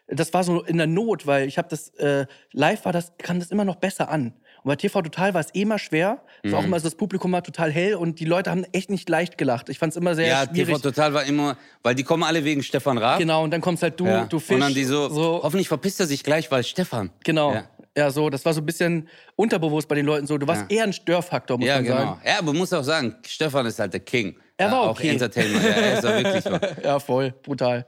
das 0.07 0.33
war 0.33 0.43
so 0.43 0.63
in 0.63 0.77
der 0.77 0.87
Not, 0.87 1.25
weil 1.27 1.47
ich 1.47 1.57
habe 1.57 1.67
das, 1.69 1.89
äh, 1.95 2.25
live 2.51 2.85
war 2.85 2.93
das, 2.93 3.13
kam 3.17 3.39
das 3.39 3.49
immer 3.51 3.65
noch 3.65 3.75
besser 3.77 4.09
an. 4.09 4.33
Und 4.63 4.69
bei 4.69 4.75
TV 4.75 5.01
Total 5.03 5.33
war 5.33 5.41
es 5.41 5.53
eh 5.53 5.61
immer 5.61 5.77
schwer. 5.79 6.21
Es 6.43 6.51
war 6.51 6.59
auch 6.59 6.63
Mhm. 6.63 6.69
immer 6.69 6.79
so, 6.79 6.85
das 6.85 6.95
Publikum 6.95 7.31
war 7.31 7.43
total 7.43 7.71
hell 7.71 7.95
und 7.95 8.19
die 8.19 8.25
Leute 8.25 8.49
haben 8.49 8.65
echt 8.71 8.89
nicht 8.89 9.07
leicht 9.09 9.37
gelacht. 9.37 9.69
Ich 9.69 9.77
fand 9.79 9.91
es 9.93 9.97
immer 9.97 10.15
sehr 10.15 10.27
Ja, 10.27 10.45
schwierig. 10.45 10.67
TV 10.75 10.79
Total 10.79 11.13
war 11.13 11.23
immer, 11.23 11.57
weil 11.83 11.93
die 11.95 12.03
kommen 12.03 12.23
alle 12.23 12.43
wegen 12.43 12.63
Stefan 12.63 12.97
Raab. 12.97 13.19
Genau, 13.19 13.43
und 13.43 13.51
dann 13.51 13.61
kommst 13.61 13.83
halt 13.83 13.99
du, 13.99 14.05
Ja. 14.07 14.25
du 14.25 14.39
Fisch. 14.39 14.55
Und 14.55 14.61
dann 14.61 14.73
die 14.73 14.83
so, 14.83 15.09
hoffentlich 15.43 15.67
verpisst 15.67 15.99
er 15.99 16.07
sich 16.07 16.23
gleich, 16.23 16.49
weil 16.51 16.63
Stefan. 16.63 17.11
Genau. 17.23 17.53
Ja. 17.53 17.63
Ja. 17.97 18.09
so, 18.11 18.29
das 18.29 18.43
war 18.43 18.53
so 18.53 18.61
ein 18.61 18.65
bisschen 18.65 19.07
unterbewusst 19.35 19.87
bei 19.87 19.95
den 19.95 20.05
Leuten 20.05 20.27
so. 20.27 20.37
Du 20.37 20.47
warst 20.47 20.63
Ja. 20.69 20.77
eher 20.77 20.83
ein 20.83 20.93
Störfaktor, 20.93 21.57
muss 21.57 21.67
Ja, 21.67 21.75
man 21.75 21.83
genau. 21.85 21.97
sagen. 21.97 22.21
Ja, 22.25 22.33
aber 22.39 22.47
man 22.47 22.57
muss 22.57 22.73
auch 22.73 22.83
sagen, 22.83 23.15
Stefan 23.25 23.65
ist 23.67 23.79
halt 23.79 23.93
der 23.93 24.01
King. 24.01 24.35
Er 24.57 24.71
war 24.71 24.83
ja, 24.85 24.89
okay. 24.89 25.09
Auch 25.09 25.13
Entertainer. 25.13 25.61
Ja, 25.61 25.69
er 25.69 25.93
ist 25.99 26.05
auch 26.05 26.11
wirklich 26.17 26.43
so. 26.73 26.81
Ja, 26.83 26.99
voll, 26.99 27.33
brutal. 27.43 27.85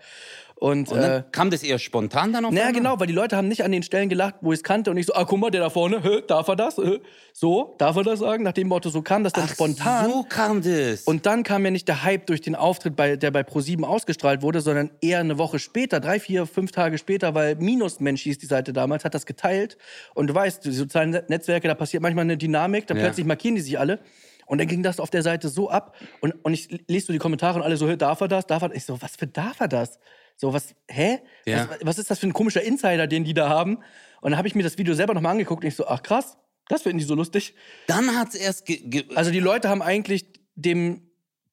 Und, 0.60 0.92
Und 0.92 0.98
äh, 0.98 1.24
kam 1.32 1.52
das 1.52 1.62
eher 1.62 1.78
spontan 1.78 2.34
dann 2.34 2.44
auf 2.44 2.52
naja, 2.52 2.66
einmal? 2.68 2.82
genau, 2.82 3.00
weil 3.00 3.06
die 3.06 3.14
Leute 3.14 3.38
haben 3.38 3.48
nicht 3.48 3.64
an 3.64 3.72
den 3.72 3.84
Stellen 3.84 4.10
gelacht, 4.10 4.36
wo 4.42 4.52
ich 4.54 4.58
es 4.60 4.64
kannte 4.64 4.90
und 4.90 4.98
ich 4.98 5.06
so, 5.06 5.14
ah, 5.14 5.24
guck 5.24 5.38
mal, 5.40 5.52
der 5.52 5.62
da 5.62 5.70
vorne, 5.70 6.02
hä, 6.02 6.24
darf 6.26 6.48
er 6.48 6.56
das? 6.56 6.78
Hä? 6.78 7.00
So, 7.32 7.76
darf 7.78 7.96
er 7.96 8.02
das 8.04 8.18
sagen? 8.20 8.42
Nach 8.44 8.54
dem 8.54 8.68
Motto, 8.68 8.90
so 8.90 9.04
kam 9.04 9.24
das 9.24 9.34
dann 9.34 9.44
Ach, 9.46 9.52
spontan. 9.54 10.10
so 10.10 10.24
kam 10.28 10.64
das. 10.64 11.04
Und 11.04 11.28
dann 11.28 11.44
kam 11.44 11.64
ja 11.64 11.70
nicht 11.70 11.88
der 11.88 12.02
Hype 12.04 12.26
durch 12.26 12.42
den 12.42 12.56
Auftritt, 12.56 12.96
bei, 12.96 13.18
der 13.18 13.30
bei 13.30 13.42
Pro7 13.42 13.84
ausgestrahlt 13.84 14.42
wurde, 14.42 14.62
sondern 14.62 14.90
eher 15.00 15.20
eine 15.20 15.38
Woche 15.38 15.60
später, 15.60 16.00
drei, 16.00 16.20
vier, 16.20 16.48
fünf 16.48 16.72
Tage 16.72 16.98
später, 16.98 17.36
weil 17.36 17.56
Minusmensch 17.58 18.24
hieß 18.24 18.40
die 18.40 18.48
Seite 18.48 18.74
damals, 18.74 19.06
hat 19.06 19.14
das 19.14 19.28
geteilt. 19.28 19.78
Und 20.16 20.26
du 20.26 20.34
weißt, 20.34 20.66
die 20.66 20.72
sozialen 20.72 21.12
Net- 21.12 21.30
Netzwerke, 21.30 21.68
da 21.68 21.76
passiert 21.76 22.02
manchmal 22.02 22.24
eine 22.24 22.36
Dynamik, 22.36 22.88
dann 22.88 22.98
Ja. 22.98 23.04
plötzlich 23.04 23.28
markieren 23.28 23.54
die 23.56 23.62
sich 23.62 23.78
alle. 23.78 24.00
Und 24.48 24.58
dann 24.60 24.68
ging 24.68 24.82
das 24.82 25.00
auf 25.00 25.12
der 25.12 25.22
Seite 25.22 25.50
so 25.50 25.70
ab. 25.70 25.94
Und, 26.22 26.34
und 26.44 26.54
ich 26.54 26.68
lese 26.88 27.08
so 27.08 27.14
die 27.14 27.20
Kommentare 27.20 27.60
und 27.60 27.64
alle 27.66 27.78
so, 27.78 27.88
"Hä, 27.88 27.96
darf 27.98 28.22
er 28.22 28.28
das? 28.28 28.48
Darf 28.48 28.64
er 28.64 28.70
das? 28.70 28.78
Ich 28.78 28.86
so, 28.86 29.00
was 29.02 29.16
für 29.18 29.28
darf 29.28 29.60
er 29.60 29.68
das? 29.68 30.00
So, 30.38 30.54
was, 30.54 30.76
hä? 30.88 31.20
Ja. 31.46 31.68
Was, 31.70 31.78
was 31.82 31.98
ist 32.00 32.10
das 32.12 32.20
für 32.20 32.28
ein 32.28 32.34
komischer 32.34 32.62
Insider, 32.62 33.08
den 33.08 33.24
die 33.24 33.34
da 33.34 33.50
haben? 33.50 33.78
Und 34.22 34.32
dann 34.32 34.38
habe 34.38 34.48
ich 34.48 34.56
mir 34.56 34.64
das 34.64 34.78
Video 34.78 34.94
selber 34.94 35.14
nochmal 35.14 35.32
angeguckt 35.34 35.64
und 35.64 35.68
ich 35.68 35.76
so, 35.76 35.88
ach 35.88 36.02
krass, 36.04 36.38
das 36.70 36.84
finden 36.84 37.00
die 37.00 37.04
so 37.06 37.16
lustig. 37.16 37.56
dann 37.88 38.16
hat 38.16 38.30
es 38.30 38.36
erst. 38.36 38.66
Ge 38.66 38.78
ge 38.78 39.06
Also 39.16 39.32
die 39.32 39.40
Leute 39.40 39.68
haben 39.70 39.82
eigentlich 39.82 40.26
dem 40.56 41.02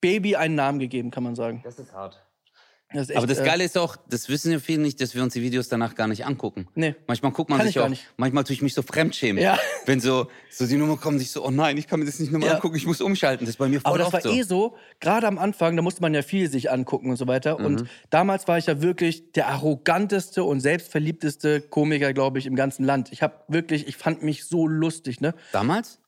Baby 0.01 0.37
einen 0.37 0.55
Namen 0.55 0.79
gegeben, 0.79 1.11
kann 1.11 1.23
man 1.23 1.35
sagen. 1.35 1.61
das 1.65 1.79
ist 1.79 1.93
hart. 1.93 2.24
Das 2.95 3.11
echt, 3.11 3.19
Aber 3.19 3.27
das 3.27 3.41
äh, 3.41 3.45
Geile 3.45 3.65
ist 3.65 3.77
auch, 3.77 3.97
das 4.09 4.29
wissen 4.29 4.53
ja 4.53 4.59
viele 4.61 4.81
nicht, 4.83 5.01
dass 5.01 5.15
wir 5.15 5.23
uns 5.23 5.35
die 5.35 5.43
Videos 5.43 5.69
danach 5.69 5.95
gar 5.95 6.07
nicht 6.07 6.25
angucken. 6.25 6.69
Nee. 6.75 6.95
Manchmal 7.07 7.33
guckt 7.33 7.51
man 7.51 7.59
Kann 7.59 7.67
sich 7.67 7.79
auch, 7.81 7.89
nicht. 7.89 8.07
manchmal 8.17 8.45
tue 8.45 8.55
ich 8.55 8.63
mich 8.63 8.73
so 8.73 8.83
fremdschämen. 8.83 9.43
Ja. 9.43 9.59
Wenn 9.85 10.01
so, 10.01 10.29
so 10.51 10.67
die 10.67 10.77
Nummer 10.77 10.97
kommt, 10.97 11.21
ich 11.21 11.31
so, 11.31 11.45
oh 11.45 11.51
nein, 11.51 11.77
ich 11.77 11.87
kann 11.89 11.99
mir 12.01 12.07
das 12.07 12.19
nicht 12.21 12.33
nochmal 12.33 12.49
Ja. 12.51 12.55
angucken, 12.55 12.77
ich 12.77 12.87
muss 12.87 13.01
umschalten. 13.01 13.45
Das 13.47 13.55
ist 13.55 13.59
bei 13.59 13.69
mir 13.69 13.81
voll 13.81 13.91
Aber 13.91 13.99
das 13.99 14.13
war 14.13 14.21
so. 14.21 14.31
eh 14.31 14.43
so, 14.43 14.77
gerade 15.01 15.27
am 15.27 15.39
Anfang, 15.39 15.77
da 15.77 15.83
musste 15.83 16.01
man 16.03 16.15
ja 16.15 16.23
viel 16.23 16.49
sich 16.49 16.71
angucken 16.71 17.11
und 17.11 17.17
so 17.17 17.27
weiter. 17.27 17.59
Mhm. 17.59 17.67
Und 17.67 17.85
damals 18.11 18.47
war 18.49 18.59
ich 18.59 18.67
ja 18.67 18.81
wirklich 18.81 19.33
der 19.33 19.49
arroganteste 19.49 20.45
und 20.45 20.61
selbstverliebteste 20.61 21.61
Komiker, 21.63 22.13
glaube 22.13 22.39
ich, 22.39 22.47
im 22.47 22.55
ganzen 22.57 22.85
Land. 22.85 23.13
Ich 23.13 23.23
habe 23.23 23.35
wirklich, 23.49 23.89
ich 23.89 23.97
fand 23.97 24.23
mich 24.23 24.45
so 24.45 24.67
lustig, 24.67 25.21
ne? 25.21 25.35
Damals? 25.53 25.99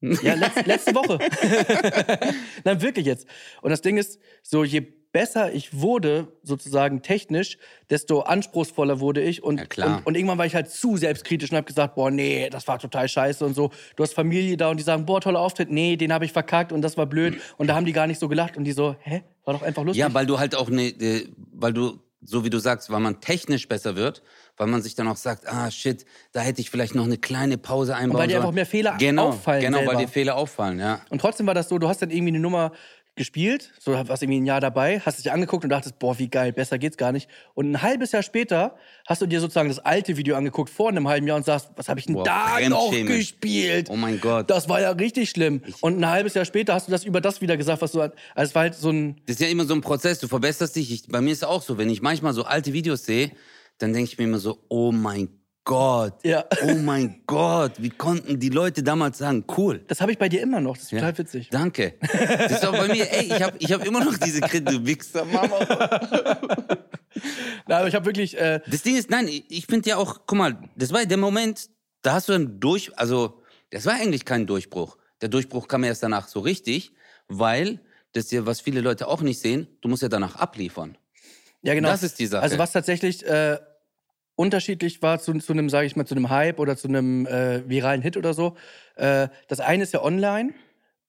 Ja, 0.00 0.34
letz, 0.34 0.64
letzte 0.64 0.94
Woche. 0.94 1.18
Nein, 2.64 2.82
wirklich 2.82 3.04
jetzt. 3.04 3.26
Und 3.62 3.70
das 3.70 3.80
Ding 3.80 3.96
ist, 3.96 4.20
so 4.42 4.62
je 4.62 4.86
besser 5.18 5.52
ich 5.52 5.80
wurde, 5.80 6.28
sozusagen 6.44 7.02
technisch, 7.02 7.58
desto 7.90 8.20
anspruchsvoller 8.20 9.00
wurde 9.00 9.20
ich. 9.20 9.42
Und, 9.42 9.58
Ja, 9.58 9.66
klar. 9.66 9.96
und, 9.98 10.06
und 10.06 10.14
irgendwann 10.14 10.38
war 10.38 10.46
ich 10.46 10.54
halt 10.54 10.70
zu 10.70 10.96
selbstkritisch 10.96 11.50
und 11.50 11.56
habe 11.56 11.66
gesagt, 11.66 11.96
boah, 11.96 12.08
nee, 12.12 12.48
das 12.50 12.68
war 12.68 12.78
total 12.78 13.08
scheiße 13.08 13.44
und 13.44 13.54
so. 13.54 13.70
Du 13.96 14.04
hast 14.04 14.14
Familie 14.14 14.56
da 14.56 14.70
und 14.70 14.76
die 14.76 14.84
sagen, 14.84 15.06
boah, 15.06 15.20
toller 15.20 15.40
Auftritt. 15.40 15.72
Nee, 15.72 15.96
den 15.96 16.12
habe 16.12 16.24
ich 16.24 16.32
verkackt 16.32 16.70
und 16.70 16.82
das 16.82 16.96
war 16.96 17.06
blöd. 17.06 17.40
Und 17.56 17.66
da 17.66 17.74
haben 17.74 17.84
die 17.84 17.92
gar 17.92 18.06
nicht 18.06 18.20
so 18.20 18.28
gelacht 18.28 18.56
und 18.56 18.62
die 18.62 18.72
so, 18.72 18.94
hä? 19.00 19.24
War 19.44 19.54
doch 19.54 19.62
einfach 19.62 19.82
lustig. 19.82 19.98
Ja, 20.00 20.14
weil 20.14 20.26
du 20.26 20.38
halt 20.38 20.54
auch 20.54 20.70
ne, 20.70 20.88
äh, 20.88 21.26
weil 21.52 21.72
du, 21.72 21.98
so 22.20 22.44
wie 22.44 22.50
du 22.50 22.58
sagst, 22.58 22.90
weil 22.90 23.00
man 23.00 23.20
technisch 23.20 23.66
besser 23.66 23.96
wird, 23.96 24.22
weil 24.56 24.66
man 24.66 24.82
sich 24.82 24.94
dann 24.96 25.06
auch 25.08 25.16
sagt, 25.16 25.46
ah 25.46 25.70
shit, 25.70 26.04
da 26.32 26.40
hätte 26.40 26.60
ich 26.60 26.68
vielleicht 26.68 26.94
noch 26.96 27.04
eine 27.04 27.16
kleine 27.16 27.58
Pause 27.58 27.94
einbauen 27.94 28.18
weil 28.20 28.26
dir 28.26 28.32
sollen. 28.34 28.42
einfach 28.42 28.54
mehr 28.54 28.66
Fehler 28.66 28.96
genau, 28.98 29.28
auffallen 29.28 29.62
Genau, 29.62 29.78
weil 29.78 29.86
selber. 29.86 30.00
dir 30.02 30.08
Fehler 30.08 30.36
auffallen, 30.36 30.78
ja. 30.80 31.00
Und 31.10 31.20
trotzdem 31.20 31.46
war 31.46 31.54
das 31.54 31.68
so, 31.68 31.78
du 31.78 31.88
hast 31.88 32.02
dann 32.02 32.10
irgendwie 32.10 32.32
eine 32.32 32.40
Nummer 32.40 32.72
gespielt, 33.18 33.72
so 33.78 33.92
warst 33.92 34.22
irgendwie 34.22 34.40
ein 34.40 34.46
Jahr 34.46 34.60
dabei, 34.60 35.00
hast 35.00 35.18
dich 35.18 35.30
angeguckt 35.30 35.64
und 35.64 35.70
dachtest, 35.70 35.98
boah, 35.98 36.18
wie 36.18 36.28
geil, 36.28 36.52
besser 36.52 36.78
geht's 36.78 36.96
gar 36.96 37.12
nicht. 37.12 37.28
Und 37.54 37.70
ein 37.70 37.82
halbes 37.82 38.12
Jahr 38.12 38.22
später 38.22 38.76
hast 39.06 39.20
du 39.20 39.26
dir 39.26 39.40
sozusagen 39.40 39.68
das 39.68 39.78
alte 39.80 40.16
Video 40.16 40.36
angeguckt 40.36 40.70
vor 40.70 40.88
einem 40.88 41.06
halben 41.06 41.26
Jahr 41.26 41.36
und 41.36 41.44
sagst, 41.44 41.68
was 41.76 41.88
habe 41.88 42.00
ich 42.00 42.06
denn 42.06 42.14
Boah, 42.14 42.24
da 42.24 42.68
noch 42.68 42.90
gespielt? 42.90 43.88
Oh 43.90 43.96
mein 43.96 44.20
Gott. 44.20 44.48
Das 44.48 44.68
war 44.68 44.80
ja 44.80 44.92
richtig 44.92 45.28
schlimm. 45.30 45.60
Und 45.80 45.98
ein 45.98 46.08
halbes 46.08 46.34
Jahr 46.34 46.44
später 46.44 46.72
hast 46.72 46.88
du 46.88 46.92
das 46.92 47.04
über 47.04 47.20
das 47.20 47.40
wieder 47.42 47.56
gesagt, 47.56 47.82
was 47.82 47.92
du 47.92 48.00
also 48.00 48.12
es 48.36 48.54
war 48.54 48.62
halt 48.62 48.74
so 48.74 48.90
ein 48.90 49.16
Das 49.26 49.36
ist 49.36 49.40
ja 49.40 49.48
immer 49.48 49.64
so 49.64 49.74
ein 49.74 49.80
Prozess, 49.80 50.18
du 50.20 50.28
verbesserst 50.28 50.76
dich. 50.76 50.90
Ich, 50.92 51.08
bei 51.08 51.20
mir 51.20 51.32
ist 51.32 51.38
es 51.38 51.44
auch 51.44 51.62
so, 51.62 51.76
wenn 51.76 51.90
ich 51.90 52.00
manchmal 52.00 52.32
so 52.32 52.44
alte 52.44 52.72
Videos 52.72 53.04
sehe, 53.04 53.32
dann 53.78 53.92
denke 53.92 54.10
ich 54.10 54.18
mir 54.18 54.24
immer 54.24 54.38
so, 54.38 54.58
oh 54.68 54.92
mein 54.92 55.28
Gott, 55.68 56.24
Ja. 56.24 56.46
oh 56.62 56.74
mein 56.76 57.20
Gott, 57.26 57.72
wie 57.76 57.90
konnten 57.90 58.40
die 58.40 58.48
Leute 58.48 58.82
damals 58.82 59.18
sagen, 59.18 59.44
cool. 59.58 59.84
das 59.86 60.00
habe 60.00 60.10
ich 60.12 60.16
bei 60.18 60.30
dir 60.30 60.40
immer 60.40 60.60
noch, 60.62 60.76
das 60.78 60.84
ist 60.84 60.92
Ja. 60.92 61.00
total 61.00 61.18
witzig. 61.18 61.48
Danke. 61.50 61.92
Das 62.00 62.52
ist 62.52 62.64
auch 62.66 62.72
bei 62.72 62.88
mir, 62.88 63.12
ey, 63.12 63.26
ich 63.26 63.42
habe 63.42 63.54
ich 63.58 63.70
hab 63.70 63.84
immer 63.84 64.02
noch 64.02 64.16
diese 64.16 64.40
Kritik, 64.40 64.64
du 64.66 64.86
Wichser, 64.86 65.26
Mama. 65.26 65.58
Na, 67.66 67.78
aber 67.80 67.88
ich 67.88 67.94
habe 67.94 68.06
wirklich 68.06 68.38
äh, 68.38 68.60
Das 68.66 68.80
Ding 68.82 68.96
ist, 68.96 69.10
nein, 69.10 69.28
ich 69.28 69.66
finde 69.66 69.90
ja 69.90 69.96
auch, 69.98 70.20
guck 70.26 70.38
mal, 70.38 70.56
das 70.74 70.90
war 70.90 71.04
der 71.04 71.18
Moment, 71.18 71.68
da 72.00 72.14
hast 72.14 72.28
du 72.30 72.32
dann 72.32 72.60
durch, 72.60 72.90
also, 72.98 73.42
das 73.70 73.84
war 73.84 73.92
eigentlich 73.92 74.24
kein 74.24 74.46
Durchbruch. 74.46 74.96
Der 75.20 75.28
Durchbruch 75.28 75.68
kam 75.68 75.84
erst 75.84 76.02
danach 76.02 76.28
so 76.28 76.40
richtig, 76.40 76.92
weil, 77.28 77.78
das 78.14 78.24
ist 78.24 78.32
ja, 78.32 78.46
was 78.46 78.62
viele 78.62 78.80
Leute 78.80 79.06
auch 79.06 79.20
nicht 79.20 79.38
sehen, 79.38 79.68
du 79.82 79.88
musst 79.90 80.02
ja 80.02 80.08
danach 80.08 80.36
abliefern. 80.36 80.96
Ja, 81.60 81.74
genau. 81.74 81.88
Das 81.90 82.02
ist 82.02 82.18
die 82.18 82.26
Sache. 82.26 82.42
Also 82.42 82.56
was 82.56 82.72
tatsächlich 82.72 83.26
äh, 83.26 83.58
unterschiedlich 84.38 85.02
war 85.02 85.18
zu, 85.18 85.32
zu 85.34 85.52
einem, 85.52 85.68
sage 85.68 85.86
ich 85.86 85.96
mal, 85.96 86.06
zu 86.06 86.14
einem 86.14 86.30
Hype 86.30 86.60
oder 86.60 86.76
zu 86.76 86.86
einem 86.88 87.26
äh, 87.26 87.68
viralen 87.68 88.02
Hit 88.02 88.16
oder 88.16 88.34
so. 88.34 88.56
Äh, 88.94 89.28
das 89.48 89.58
eine 89.58 89.82
ist 89.82 89.92
ja 89.92 90.02
online, 90.02 90.54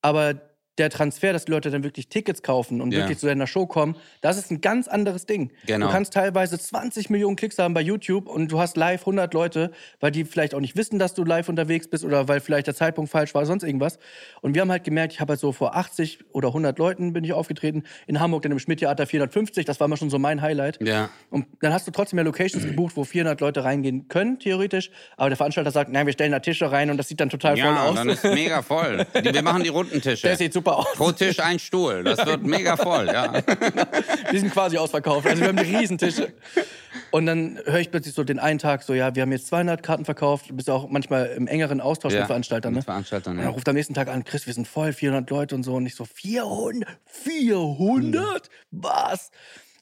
aber 0.02 0.49
der 0.80 0.90
Transfer, 0.90 1.34
dass 1.34 1.46
die 1.46 1.52
Leute 1.52 1.70
dann 1.70 1.84
wirklich 1.84 2.08
Tickets 2.10 2.42
kaufen 2.42 2.82
und 2.82 2.92
Ja. 2.92 3.00
wirklich 3.00 3.20
zu 3.20 3.28
deiner 3.28 3.46
Show 3.48 3.68
kommen, 3.68 3.96
das 4.22 4.38
ist 4.38 4.50
ein 4.52 4.62
ganz 4.62 4.88
anderes 4.88 5.26
Ding. 5.26 5.52
Genau. 5.66 5.88
Du 5.88 5.92
kannst 5.92 6.14
teilweise 6.14 6.58
20 6.58 7.10
Millionen 7.10 7.36
Klicks 7.36 7.58
haben 7.60 7.74
bei 7.74 7.82
YouTube 7.82 8.28
und 8.28 8.52
du 8.52 8.60
hast 8.60 8.78
live 8.78 9.02
100 9.02 9.34
Leute, 9.34 9.72
weil 10.00 10.12
die 10.12 10.26
vielleicht 10.26 10.56
auch 10.56 10.60
nicht 10.60 10.76
wissen, 10.78 10.98
dass 11.00 11.14
du 11.14 11.24
live 11.24 11.50
unterwegs 11.50 11.88
bist 11.90 12.04
oder 12.06 12.28
weil 12.28 12.40
vielleicht 12.40 12.68
der 12.68 12.76
Zeitpunkt 12.76 13.12
falsch 13.12 13.34
war, 13.36 13.46
sonst 13.46 13.64
irgendwas. 13.64 14.00
Und 14.42 14.56
wir 14.56 14.62
haben 14.62 14.72
halt 14.72 14.84
gemerkt, 14.84 15.14
ich 15.14 15.20
habe 15.20 15.32
halt 15.34 15.40
so 15.40 15.52
vor 15.52 15.76
80 15.76 16.20
oder 16.32 16.48
100 16.50 16.80
Leuten 16.80 17.14
bin 17.14 17.24
ich 17.24 17.34
aufgetreten. 17.34 17.84
In 18.08 18.20
Hamburg 18.20 18.44
dann 18.44 18.52
im 18.52 18.60
Schmidt-Theater 18.60 19.06
450, 19.06 19.66
das 19.66 19.80
war 19.80 19.86
immer 19.86 19.98
schon 19.98 20.10
so 20.10 20.18
mein 20.20 20.42
Highlight. 20.42 20.80
Ja. 20.82 21.10
Und 21.30 21.46
dann 21.62 21.74
hast 21.74 21.86
du 21.88 21.92
trotzdem 21.92 22.18
ja 22.20 22.24
Locations 22.26 22.66
gebucht, 22.66 22.96
wo 22.96 23.04
400 23.04 23.40
Leute 23.42 23.64
reingehen 23.64 24.08
können, 24.08 24.40
theoretisch. 24.40 24.92
Aber 25.18 25.30
der 25.30 25.38
Veranstalter 25.38 25.72
sagt, 25.72 25.92
nein, 25.92 26.06
wir 26.06 26.14
stellen 26.14 26.32
da 26.32 26.40
Tische 26.40 26.72
rein 26.72 26.90
und 26.90 26.98
das 26.98 27.08
sieht 27.10 27.20
dann 27.20 27.30
total 27.30 27.58
voll 27.58 27.66
Ja, 27.66 27.84
aus. 27.84 27.96
dann 27.96 28.10
ist 28.10 28.24
mega 28.24 28.62
voll. 28.62 29.06
Wir 29.24 29.42
machen 29.44 29.64
die 29.64 29.70
runden 29.70 30.02
Tische. 30.02 30.28
Der 30.28 30.36
sieht 30.38 30.54
super 30.54 30.69
aus. 30.78 30.88
Pro 30.96 31.12
Tisch 31.12 31.40
ein 31.40 31.60
Stuhl. 31.60 32.04
Das 32.04 32.26
wird 32.26 32.44
mega 32.44 32.78
voll, 32.78 33.08
ja. 33.08 33.42
Die 34.32 34.40
sind 34.40 34.52
quasi 34.52 34.78
ausverkauft. 34.78 35.28
Also 35.28 35.42
wir 35.42 35.50
haben 35.50 35.58
die 35.58 35.76
Riesentische. 35.76 36.34
Und 37.12 37.26
dann 37.26 37.60
höre 37.66 37.80
ich 37.80 37.92
plötzlich 37.92 38.14
so 38.14 38.24
den 38.24 38.40
einen 38.40 38.60
Tag 38.60 38.84
so, 38.84 38.94
ja, 38.94 39.16
wir 39.16 39.24
haben 39.24 39.32
jetzt 39.32 39.48
200 39.48 39.82
Karten 39.82 40.06
verkauft. 40.06 40.50
Du 40.50 40.56
bist 40.56 40.68
ja 40.68 40.74
auch 40.74 40.88
manchmal 40.90 41.28
im 41.28 41.48
engeren 41.48 41.82
Austausch 41.82 42.14
Ja, 42.14 42.20
mit 42.20 42.28
Veranstaltern. 42.28 42.74
Ne? 42.74 42.80
mit 42.80 42.86
Veranstaltern, 42.86 43.34
Und 43.34 43.40
ja. 43.40 43.46
dann 43.46 43.54
ruft 43.54 43.68
am 43.68 43.76
nächsten 43.76 43.94
Tag 43.94 44.08
an, 44.10 44.24
Chris, 44.24 44.46
wir 44.46 44.54
sind 44.54 44.68
voll, 44.68 44.94
400 44.94 45.30
Leute 45.30 45.56
und 45.56 45.64
so. 45.64 45.76
Und 45.76 45.86
ich 45.86 45.96
so, 45.96 46.06
400? 46.06 46.88
400? 47.06 48.50
Was? 48.72 49.32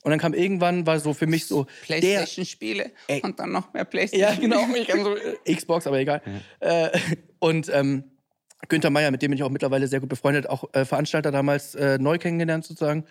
Und 0.03 0.11
dann 0.11 0.19
kam 0.19 0.33
irgendwann, 0.33 0.87
war 0.87 0.99
so 0.99 1.13
für 1.13 1.27
mich 1.27 1.47
so, 1.47 1.67
Playstation-Spiele 1.83 2.91
und 3.23 3.39
dann 3.39 3.51
noch 3.51 3.73
mehr 3.73 3.83
Playstation. 3.83 4.21
Ja, 4.21 4.39
genau. 4.39 4.65
So, 5.03 5.17
äh, 5.17 5.53
Xbox, 5.53 5.85
aber 5.85 5.99
egal. 5.99 6.21
Äh, 6.61 6.97
und 7.39 7.69
ähm, 7.73 8.05
Günther 8.69 8.89
Meier, 8.89 9.11
mit 9.11 9.21
dem 9.21 9.31
bin 9.31 9.37
ich 9.37 9.43
auch 9.43 9.49
mittlerweile 9.49 9.87
sehr 9.87 9.99
gut 9.99 10.09
befreundet, 10.09 10.49
auch 10.49 10.65
äh, 10.73 10.85
Veranstalter 10.85 11.31
damals 11.31 11.75
äh, 11.75 11.97
neu 11.99 12.17
kennengelernt 12.17 12.65
sozusagen. 12.65 13.05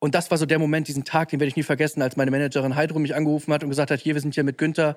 Und 0.00 0.14
das 0.14 0.30
war 0.30 0.36
so 0.36 0.44
der 0.44 0.58
Moment, 0.58 0.88
diesen 0.88 1.04
Tag, 1.04 1.30
den 1.30 1.40
werde 1.40 1.48
ich 1.48 1.56
nie 1.56 1.62
vergessen, 1.62 2.02
als 2.02 2.16
meine 2.16 2.30
Managerin 2.30 2.76
Heidrun 2.76 3.02
mich 3.02 3.14
angerufen 3.14 3.54
hat 3.54 3.62
und 3.62 3.70
gesagt 3.70 3.90
hat, 3.90 4.00
hier, 4.00 4.14
wir 4.14 4.20
sind 4.20 4.34
hier 4.34 4.44
mit 4.44 4.58
Günther 4.58 4.96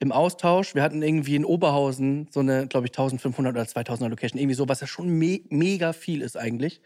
im 0.00 0.10
Austausch. 0.10 0.74
Wir 0.74 0.82
hatten 0.82 1.02
irgendwie 1.02 1.36
in 1.36 1.44
Oberhausen 1.44 2.26
so 2.30 2.40
eine, 2.40 2.66
glaube 2.66 2.86
ich, 2.86 2.92
1500 2.92 3.54
oder 3.54 3.62
2000er 3.62 4.08
Location, 4.08 4.40
irgendwie 4.40 4.56
so, 4.56 4.68
was 4.68 4.80
ja 4.80 4.86
schon 4.86 5.08
me 5.10 5.40
mega 5.50 5.92
viel 5.92 6.22
ist 6.22 6.36
eigentlich. 6.36 6.80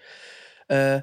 Äh, 0.69 1.03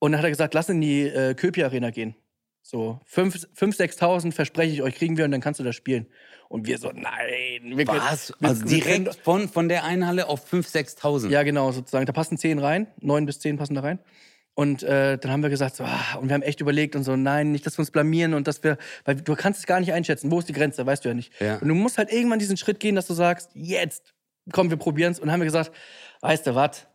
und 0.00 0.12
dann 0.12 0.18
hat 0.18 0.24
er 0.24 0.30
gesagt, 0.30 0.54
lass 0.54 0.68
in 0.68 0.80
die 0.80 1.02
äh, 1.02 1.34
Köpi 1.34 1.62
Arena 1.62 1.90
gehen. 1.90 2.16
So, 2.62 3.00
5.000, 3.12 3.76
6.000 3.76 4.32
verspreche 4.32 4.72
ich 4.72 4.82
euch, 4.82 4.94
kriegen 4.94 5.16
wir 5.16 5.24
und 5.24 5.30
dann 5.30 5.40
kannst 5.40 5.60
du 5.60 5.64
das 5.64 5.76
spielen. 5.76 6.06
Und 6.52 6.66
wir 6.66 6.76
so, 6.76 6.90
nein. 6.94 7.62
Wir 7.64 7.86
können- 7.86 7.98
Was? 8.00 8.34
wir- 8.38 8.48
Also 8.48 8.68
wir 8.68 8.80
können- 8.82 9.04
direkt 9.04 9.24
von, 9.24 9.48
von 9.48 9.68
der 9.70 9.84
einen 9.84 10.06
Halle 10.06 10.28
auf 10.28 10.44
5.000, 10.44 10.70
6.000? 10.98 11.30
Ja, 11.30 11.42
genau, 11.44 11.72
sozusagen. 11.72 12.04
Da 12.04 12.12
passen 12.12 12.36
10 12.36 12.58
rein, 12.58 12.86
9 13.00 13.24
bis 13.24 13.40
10 13.40 13.56
passen 13.56 13.74
da 13.74 13.80
rein. 13.80 13.98
Und 14.54 14.82
äh, 14.82 15.16
dann 15.16 15.30
haben 15.30 15.42
wir 15.42 15.48
gesagt, 15.48 15.76
so, 15.76 15.84
ah, 15.84 16.16
und 16.20 16.28
wir 16.28 16.34
haben 16.34 16.42
echt 16.42 16.60
überlegt 16.60 16.94
und 16.94 17.04
so, 17.04 17.16
nein, 17.16 17.52
nicht, 17.52 17.64
dass 17.64 17.78
wir 17.78 17.80
uns 17.80 17.90
blamieren 17.90 18.34
und 18.34 18.46
dass 18.46 18.62
wir, 18.62 18.76
weil 19.06 19.14
du 19.16 19.34
kannst 19.34 19.60
es 19.60 19.66
gar 19.66 19.80
nicht 19.80 19.94
einschätzen, 19.94 20.30
wo 20.30 20.40
ist 20.40 20.48
die 20.48 20.52
Grenze, 20.52 20.84
weißt 20.84 21.02
du 21.06 21.08
ja 21.08 21.14
nicht. 21.14 21.32
Ja. 21.40 21.56
Und 21.56 21.68
du 21.68 21.74
musst 21.74 21.96
halt 21.96 22.12
irgendwann 22.12 22.38
diesen 22.38 22.58
Schritt 22.58 22.78
gehen, 22.78 22.94
dass 22.96 23.06
du 23.06 23.14
sagst, 23.14 23.48
jetzt, 23.54 24.12
komm, 24.52 24.68
wir 24.68 24.76
probieren 24.76 25.12
es. 25.12 25.18
Und 25.20 25.28
dann 25.28 25.32
haben 25.32 25.40
wir 25.40 25.46
gesagt, 25.46 25.72
weißt 26.20 26.46
du 26.46 26.54
was, 26.54 26.86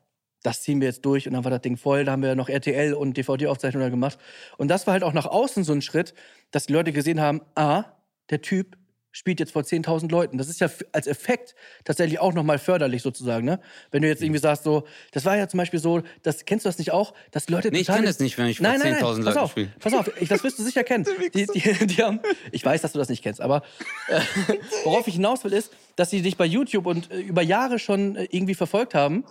das 0.43 0.61
ziehen 0.61 0.79
wir 0.81 0.87
jetzt 0.87 1.03
durch. 1.03 1.25
Und 1.27 1.33
dann 1.33 1.43
war 1.43 1.49
das 1.49 1.61
Ding 1.61 1.77
voll, 1.77 2.05
da 2.05 2.11
haben 2.11 2.21
wir 2.21 2.35
noch 2.35 2.47
RTL 2.47 2.93
und 2.93 3.17
DVD-Aufzeichnungen 3.17 3.89
gemacht. 3.89 4.19
Und 4.57 4.67
das 4.67 4.85
war 4.85 4.93
halt 4.93 5.01
auch 5.03 5.13
nach 5.13 5.25
außen 5.25 5.63
so 5.63 5.73
ein 5.73 5.81
Schritt, 5.81 6.13
dass 6.51 6.67
die 6.67 6.73
Leute 6.73 6.93
gesehen 6.93 7.19
haben, 7.19 7.41
ah, 7.55 7.85
der 8.29 8.43
Typ 8.43 8.76
spielt 9.17 9.39
jetzt 9.39 9.51
vor 9.51 9.63
10.000 9.63 10.11
Leuten. 10.11 10.37
Das 10.37 10.47
ist 10.47 10.59
ja 10.61 10.69
als 10.91 11.07
Effekt 11.07 11.55
tatsächlich 11.83 12.19
auch 12.19 12.33
nochmal 12.33 12.59
förderlich 12.59 13.01
sozusagen, 13.01 13.45
ne? 13.45 13.59
Wenn 13.89 14.03
du 14.03 14.07
jetzt 14.07 14.21
irgendwie 14.21 14.39
sagst 14.39 14.63
so, 14.63 14.85
das 15.11 15.25
war 15.25 15.35
ja 15.35 15.47
zum 15.47 15.57
Beispiel 15.57 15.79
so, 15.79 16.03
das, 16.21 16.45
kennst 16.45 16.65
du 16.65 16.69
das 16.69 16.77
nicht 16.77 16.91
auch, 16.91 17.15
dass 17.31 17.47
die 17.47 17.53
Leute 17.53 17.71
Nee, 17.71 17.79
ich 17.79 17.87
total- 17.87 18.01
kenn 18.01 18.05
das 18.05 18.19
nicht, 18.19 18.37
wenn 18.37 18.45
ich 18.45 18.57
vor 18.57 18.67
nein, 18.67 18.79
nein, 18.79 18.91
nein, 18.91 19.03
10.000 19.03 19.23
pass 19.23 19.35
Leuten 19.35 19.49
spiele. 19.49 19.69
Pass 19.79 19.93
auf, 19.93 20.11
ich, 20.21 20.29
das 20.29 20.43
wirst 20.43 20.59
du 20.59 20.63
sicher 20.63 20.83
kennen. 20.83 21.05
Die, 21.33 21.47
die, 21.47 21.61
die 21.87 22.03
haben, 22.03 22.19
ich 22.51 22.63
weiß, 22.63 22.81
dass 22.81 22.91
du 22.93 22.99
das 22.99 23.09
nicht 23.09 23.23
kennst, 23.23 23.41
aber 23.41 23.63
äh, 24.07 24.19
worauf 24.83 25.07
ich 25.07 25.15
hinaus 25.15 25.43
will, 25.43 25.53
ist, 25.53 25.71
dass 25.95 26.11
sie 26.11 26.21
dich 26.21 26.37
bei 26.37 26.45
YouTube 26.45 26.85
und 26.85 27.11
äh, 27.11 27.17
über 27.17 27.41
Jahre 27.41 27.79
schon 27.79 28.15
äh, 28.15 28.27
irgendwie 28.29 28.53
verfolgt 28.55 28.93
haben. 28.93 29.23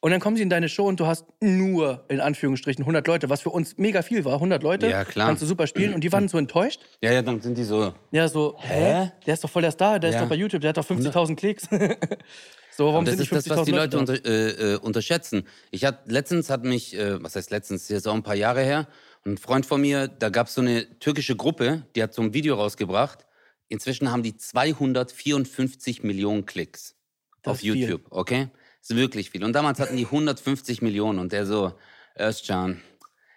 Und 0.00 0.12
dann 0.12 0.20
kommen 0.20 0.36
sie 0.36 0.42
in 0.42 0.50
deine 0.50 0.68
Show 0.68 0.86
und 0.86 1.00
du 1.00 1.06
hast 1.06 1.24
nur, 1.40 2.04
in 2.08 2.20
Anführungsstrichen, 2.20 2.82
100 2.82 3.04
Leute, 3.08 3.28
was 3.30 3.40
für 3.40 3.50
uns 3.50 3.78
mega 3.78 4.02
viel 4.02 4.24
war. 4.24 4.34
100 4.34 4.62
Leute, 4.62 4.88
Ja, 4.88 5.04
klar. 5.04 5.26
kannst 5.26 5.42
du 5.42 5.46
super 5.46 5.66
spielen. 5.66 5.92
Und 5.92 6.04
die 6.04 6.12
waren 6.12 6.28
so 6.28 6.38
enttäuscht. 6.38 6.80
Ja, 7.02 7.12
ja, 7.12 7.20
dann 7.22 7.40
sind 7.40 7.58
die 7.58 7.64
so. 7.64 7.92
Ja, 8.12 8.28
so, 8.28 8.54
hä? 8.60 9.10
Der 9.26 9.34
ist 9.34 9.42
doch 9.42 9.50
voll 9.50 9.62
der 9.62 9.72
Star, 9.72 9.98
der 9.98 10.10
ist 10.10 10.14
Ja. 10.14 10.22
doch 10.22 10.28
bei 10.28 10.36
YouTube, 10.36 10.60
der 10.60 10.68
hat 10.68 10.76
doch 10.76 10.86
50.000 10.86 11.34
Klicks. 11.36 11.64
so, 12.76 12.86
warum 12.86 13.04
Das 13.06 13.16
sind 13.16 13.24
ist 13.24 13.32
das, 13.32 13.50
was 13.50 13.58
50.000 13.60 13.64
die 13.64 13.70
Leute 13.72 13.98
unter, 13.98 14.24
äh, 14.24 14.74
äh, 14.74 14.76
unterschätzen. 14.78 15.44
Ich 15.72 15.84
hatte 15.84 16.08
letztens 16.12 16.48
hat 16.48 16.62
mich, 16.62 16.96
äh, 16.96 17.20
was 17.20 17.34
heißt 17.34 17.50
letztens, 17.50 17.88
das 17.88 17.96
ist 17.98 18.06
auch 18.06 18.14
ein 18.14 18.22
paar 18.22 18.36
Jahre 18.36 18.62
her, 18.62 18.86
ein 19.26 19.36
Freund 19.36 19.66
von 19.66 19.80
mir, 19.80 20.06
da 20.06 20.28
gab 20.28 20.46
es 20.46 20.54
so 20.54 20.60
eine 20.60 20.98
türkische 21.00 21.34
Gruppe, 21.34 21.82
die 21.96 22.02
hat 22.04 22.14
so 22.14 22.22
ein 22.22 22.32
Video 22.34 22.54
rausgebracht. 22.54 23.26
Inzwischen 23.66 24.12
haben 24.12 24.22
die 24.22 24.36
254 24.36 26.04
Millionen 26.04 26.46
Klicks 26.46 26.94
Das 27.42 27.50
auf 27.50 27.56
ist 27.56 27.62
viel. 27.62 27.76
YouTube, 27.76 28.02
okay? 28.10 28.48
Das 28.80 28.90
ist 28.90 28.96
wirklich 28.96 29.30
viel. 29.30 29.44
Und 29.44 29.52
damals 29.52 29.80
hatten 29.80 29.96
die 29.96 30.06
150 30.06 30.82
Millionen 30.82 31.18
und 31.18 31.32
der 31.32 31.46
so, 31.46 31.74
Özcan, 32.18 32.80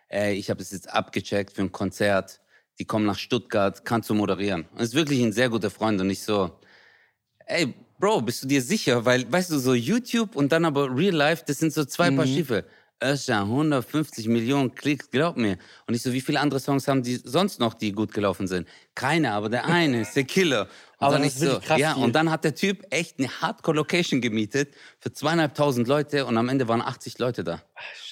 ey, 0.08 0.34
ich 0.36 0.50
habe 0.50 0.62
es 0.62 0.72
jetzt 0.72 0.90
abgecheckt 0.90 1.54
für 1.54 1.62
ein 1.62 1.72
Konzert. 1.72 2.40
Die 2.80 2.86
kommen 2.86 3.06
nach 3.06 3.18
Stuttgart, 3.18 3.86
kannst 3.86 4.10
du 4.10 4.14
moderieren. 4.14 4.66
Und 4.74 4.82
ist 4.82 4.94
wirklich 4.94 5.22
ein 5.22 5.34
sehr 5.34 5.50
guter 5.50 5.70
Freund 5.70 6.00
und 6.02 6.10
ich 6.10 6.24
so, 6.24 6.60
ey, 7.46 7.74
Bro, 8.00 8.22
bist 8.22 8.44
du 8.44 8.48
dir 8.48 8.64
sicher? 8.64 9.06
Weil, 9.06 9.32
weißt 9.32 9.52
du, 9.52 9.60
so 9.60 9.76
YouTube 9.76 10.36
und 10.36 10.52
dann 10.52 10.66
aber 10.66 10.96
Real 10.96 11.14
Life, 11.14 11.44
das 11.46 11.60
sind 11.60 11.72
so 11.72 11.86
zwei 11.86 12.10
Paar 12.10 12.26
Stiefel. 12.26 12.66
Özcan, 13.04 13.44
150 13.44 14.28
Millionen 14.28 14.74
Klicks, 14.74 15.10
glaub 15.10 15.38
mir. 15.38 15.58
Und 15.88 15.94
ich 15.94 16.02
so, 16.02 16.14
wie 16.14 16.22
viele 16.22 16.40
andere 16.40 16.60
Songs 16.60 16.88
haben 16.88 17.04
die 17.04 17.16
sonst 17.16 17.60
noch, 17.60 17.74
die 17.74 17.92
gut 17.92 18.14
gelaufen 18.14 18.48
sind? 18.48 18.68
Keine, 18.96 19.34
aber 19.34 19.50
der 19.50 19.66
eine 19.66 20.02
ist 20.02 20.16
der 20.16 20.24
Killer. 20.24 20.68
Aber 21.02 21.14
dann 21.16 21.24
ist 21.24 21.40
so, 21.40 21.60
krass 21.60 21.80
ja, 21.80 21.96
viel. 21.96 22.04
und 22.04 22.14
dann 22.14 22.30
hat 22.30 22.44
der 22.44 22.56
Typ 22.56 22.86
echt 22.92 23.18
eine 23.20 23.28
Hardcore-Location 23.42 24.22
gemietet 24.22 24.74
für 25.00 25.12
zweieinhalbtausend 25.12 25.88
Leute 25.88 26.26
und 26.26 26.38
am 26.38 26.48
Ende 26.50 26.68
waren 26.68 26.82
80 26.82 27.18
Leute 27.20 27.44
da. 27.44 27.62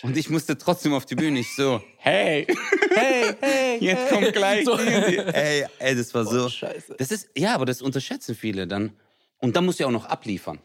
Und 0.01 0.17
ich 0.17 0.29
musste 0.29 0.57
trotzdem 0.57 0.93
auf 0.93 1.05
die 1.05 1.15
Bühne. 1.15 1.39
Ich 1.39 1.55
so, 1.55 1.81
hey, 1.97 2.47
Hey, 2.95 3.35
hey, 3.39 3.77
jetzt 3.81 4.09
hey. 4.11 4.19
kommt 4.21 4.33
gleich. 4.33 4.65
So. 4.65 4.77
Ey, 4.77 5.65
ey, 5.79 5.95
das 5.95 6.13
war 6.13 6.25
so. 6.25 6.49
Scheiße. 6.49 6.95
Das 6.97 7.11
ist, 7.11 7.29
ja, 7.37 7.53
aber 7.55 7.65
das 7.65 7.81
unterschätzen 7.81 8.33
viele 8.35 8.65
dann. 8.67 8.93
Und 9.37 9.55
dann 9.55 9.65
musst 9.65 9.79
du 9.79 9.83
ja 9.83 9.87
auch 9.87 9.93
noch 9.93 10.05
abliefern. 10.05 10.59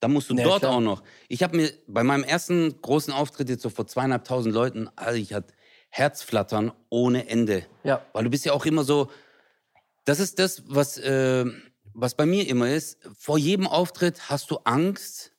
Da 0.00 0.08
musst 0.08 0.28
du 0.30 0.34
Ja, 0.34 0.44
dort 0.44 0.60
klar. 0.60 0.72
auch 0.72 0.80
noch. 0.80 1.02
Ich 1.28 1.42
habe 1.42 1.56
mir 1.56 1.70
bei 1.86 2.02
meinem 2.02 2.24
ersten 2.24 2.80
großen 2.82 3.12
Auftritt 3.12 3.48
jetzt 3.50 3.62
so 3.62 3.70
vor 3.70 3.86
zweieinhalbtausend 3.86 4.54
Leuten, 4.54 4.88
also 4.96 5.18
ich 5.18 5.32
hatte 5.34 5.52
Herzflattern 5.90 6.72
ohne 6.90 7.28
Ende. 7.28 7.64
Ja. 7.84 8.02
Weil 8.12 8.24
du 8.24 8.30
bist 8.30 8.44
ja 8.44 8.52
auch 8.52 8.66
immer 8.66 8.84
so, 8.84 9.10
das 10.06 10.20
ist 10.20 10.38
das, 10.38 10.62
was, 10.66 10.96
äh, 10.98 11.44
was 11.92 12.14
bei 12.14 12.24
mir 12.24 12.48
immer 12.48 12.70
ist. 12.70 12.98
Vor 13.18 13.36
jedem 13.36 13.66
Auftritt 13.66 14.30
hast 14.30 14.50
du 14.50 14.58
Angst, 14.64 15.32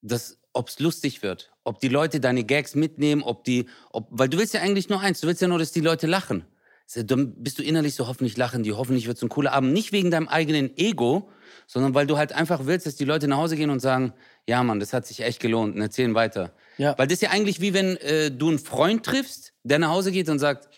dass, 0.00 0.38
ob 0.52 0.68
es 0.68 0.78
lustig 0.78 1.22
wird. 1.22 1.52
Ob 1.64 1.80
die 1.80 1.88
Leute 1.88 2.20
deine 2.20 2.44
Gags 2.44 2.76
mitnehmen, 2.76 3.22
ob 3.22 3.44
die, 3.44 3.66
ob, 3.90 4.06
weil 4.10 4.28
du 4.28 4.38
willst 4.38 4.54
ja 4.54 4.60
eigentlich 4.62 4.88
nur 4.88 5.00
eins, 5.00 5.20
du 5.20 5.26
willst 5.26 5.42
ja 5.42 5.48
nur, 5.48 5.58
dass 5.58 5.72
die 5.72 5.80
Leute 5.80 6.06
lachen. 6.06 6.46
Dann 6.94 7.42
bist 7.42 7.58
du 7.58 7.64
innerlich 7.64 7.96
so, 7.96 8.06
hoffentlich 8.06 8.36
lachen 8.36 8.62
die, 8.62 8.72
hoffentlich 8.72 9.08
wird 9.08 9.16
es 9.16 9.22
ein 9.24 9.28
cooler 9.28 9.52
Abend. 9.52 9.72
Nicht 9.72 9.90
wegen 9.90 10.12
deinem 10.12 10.28
eigenen 10.28 10.76
Ego, 10.76 11.28
sondern 11.66 11.94
weil 11.94 12.06
du 12.06 12.16
halt 12.16 12.32
einfach 12.32 12.66
willst, 12.66 12.86
dass 12.86 12.94
die 12.94 13.04
Leute 13.04 13.26
nach 13.26 13.38
Hause 13.38 13.56
gehen 13.56 13.70
und 13.70 13.80
sagen, 13.80 14.12
ja 14.46 14.62
Mann, 14.62 14.78
das 14.78 14.92
hat 14.92 15.04
sich 15.04 15.20
echt 15.20 15.40
gelohnt 15.40 15.74
und 15.74 15.82
erzählen 15.82 16.14
weiter. 16.14 16.52
Ja. 16.78 16.96
Weil 16.96 17.08
das 17.08 17.14
ist 17.14 17.22
ja 17.22 17.30
eigentlich 17.30 17.60
wie 17.60 17.74
wenn 17.74 17.96
äh, 17.96 18.30
du 18.30 18.48
einen 18.48 18.60
Freund 18.60 19.04
triffst, 19.04 19.54
der 19.64 19.80
nach 19.80 19.90
Hause 19.90 20.12
geht 20.12 20.28
und 20.28 20.38
sagt, 20.38 20.68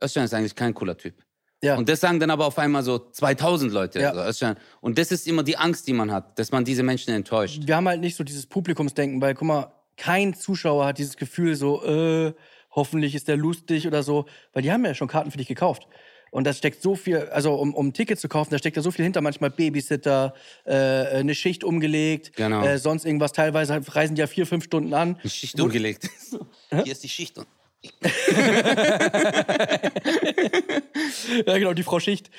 Özcan 0.00 0.22
ist 0.22 0.34
eigentlich 0.34 0.54
kein 0.54 0.72
cooler 0.74 0.96
Typ. 0.96 1.25
Ja. 1.66 1.76
Und 1.76 1.88
das 1.88 2.00
sagen 2.00 2.20
dann 2.20 2.30
aber 2.30 2.46
auf 2.46 2.58
einmal 2.58 2.82
so 2.82 2.98
2000 2.98 3.72
Leute. 3.72 4.00
Ja. 4.00 4.12
Also, 4.12 4.54
und 4.80 4.98
das 4.98 5.10
ist 5.10 5.26
immer 5.26 5.42
die 5.42 5.56
Angst, 5.56 5.86
die 5.88 5.92
man 5.92 6.12
hat, 6.12 6.38
dass 6.38 6.52
man 6.52 6.64
diese 6.64 6.82
Menschen 6.82 7.12
enttäuscht. 7.12 7.62
wir 7.66 7.76
haben 7.76 7.88
halt 7.88 8.00
nicht 8.00 8.16
so 8.16 8.24
dieses 8.24 8.46
Publikumsdenken, 8.46 9.20
weil 9.20 9.34
guck 9.34 9.48
mal, 9.48 9.72
kein 9.96 10.34
Zuschauer 10.34 10.86
hat 10.86 10.98
dieses 10.98 11.16
Gefühl 11.16 11.56
so, 11.56 11.82
äh, 11.84 12.34
hoffentlich 12.70 13.14
ist 13.14 13.28
der 13.28 13.36
lustig 13.36 13.86
oder 13.86 14.02
so, 14.02 14.26
weil 14.52 14.62
die 14.62 14.70
haben 14.70 14.84
ja 14.84 14.94
schon 14.94 15.08
Karten 15.08 15.30
für 15.30 15.38
dich 15.38 15.48
gekauft. 15.48 15.86
Und 16.30 16.44
da 16.44 16.52
steckt 16.52 16.82
so 16.82 16.96
viel, 16.96 17.18
also 17.30 17.54
um, 17.54 17.72
um 17.74 17.88
ein 17.88 17.92
Ticket 17.94 18.20
zu 18.20 18.28
kaufen, 18.28 18.50
da 18.50 18.58
steckt 18.58 18.76
da 18.76 18.82
so 18.82 18.90
viel 18.90 19.04
hinter, 19.04 19.22
manchmal 19.22 19.50
Babysitter, 19.50 20.34
äh, 20.64 20.74
eine 20.74 21.34
Schicht 21.34 21.64
umgelegt, 21.64 22.36
Genau. 22.36 22.62
äh, 22.62 22.78
sonst 22.78 23.06
irgendwas. 23.06 23.32
Teilweise 23.32 23.80
reisen 23.88 24.16
die 24.16 24.20
ja 24.20 24.26
vier, 24.26 24.46
fünf 24.46 24.64
Stunden 24.64 24.92
an. 24.92 25.18
Die 25.24 25.30
Schicht 25.30 25.58
umgelegt. 25.58 26.10
Hier 26.70 26.92
ist 26.92 27.02
die 27.02 27.08
Schicht. 27.08 27.38
Ja, 31.46 31.58
genau, 31.58 31.72
die 31.74 31.82
Frau 31.82 31.98
Schicht. 32.00 32.30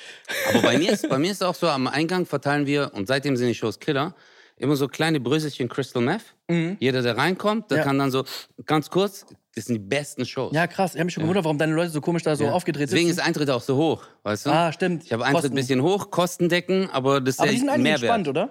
Aber 0.50 0.62
bei 0.62 0.78
mir, 0.78 0.92
ist, 0.92 1.08
bei 1.08 1.18
mir 1.18 1.30
ist 1.30 1.42
auch 1.44 1.54
so, 1.54 1.68
am 1.68 1.86
Eingang 1.86 2.26
verteilen 2.26 2.66
wir, 2.66 2.90
und 2.94 3.06
seitdem 3.06 3.36
sind 3.36 3.48
die 3.48 3.54
Shows 3.54 3.78
Killer, 3.78 4.14
immer 4.56 4.74
so 4.76 4.88
kleine 4.88 5.20
Bröselchen 5.20 5.68
Crystal 5.68 6.02
Meth. 6.02 6.34
Jeder, 6.80 7.02
der 7.02 7.16
reinkommt, 7.16 7.70
der 7.70 7.76
Mhm. 7.76 7.80
Ja. 7.80 7.84
kann 7.84 7.98
dann 7.98 8.10
so, 8.10 8.24
ganz 8.66 8.88
kurz, 8.90 9.26
das 9.54 9.66
sind 9.66 9.74
die 9.74 9.80
besten 9.80 10.24
Shows. 10.24 10.52
Ja, 10.54 10.66
krass. 10.66 10.94
Ich 10.94 10.98
habe 10.98 11.06
mich 11.06 11.14
schon 11.14 11.22
gewundert, 11.24 11.44
warum 11.44 11.58
deine 11.58 11.74
Leute 11.74 11.90
so 11.90 12.00
komisch 12.00 12.22
da 12.22 12.34
so 12.36 12.44
Ja. 12.44 12.52
aufgedreht 12.52 12.88
Deswegen 12.88 13.06
sitzen. 13.08 13.20
ist 13.20 13.26
Eintritt 13.26 13.50
auch 13.50 13.60
so 13.62 13.76
hoch, 13.76 14.04
weißt 14.22 14.46
du? 14.46 14.50
Ah, 14.50 14.72
stimmt. 14.72 15.04
Ich 15.04 15.12
habe 15.12 15.24
Eintritt 15.24 15.52
ein 15.52 15.54
bisschen 15.56 15.82
hoch, 15.82 16.10
Kosten 16.10 16.48
decken, 16.48 16.88
aber 16.90 17.20
das 17.20 17.34
ist 17.34 17.40
Aber 17.40 17.48
ja 17.48 17.52
die 17.52 17.58
sind 17.58 17.68
eigentlich 17.68 17.82
Mehrwert. 17.82 18.02
entspannt, 18.02 18.28
oder? 18.28 18.48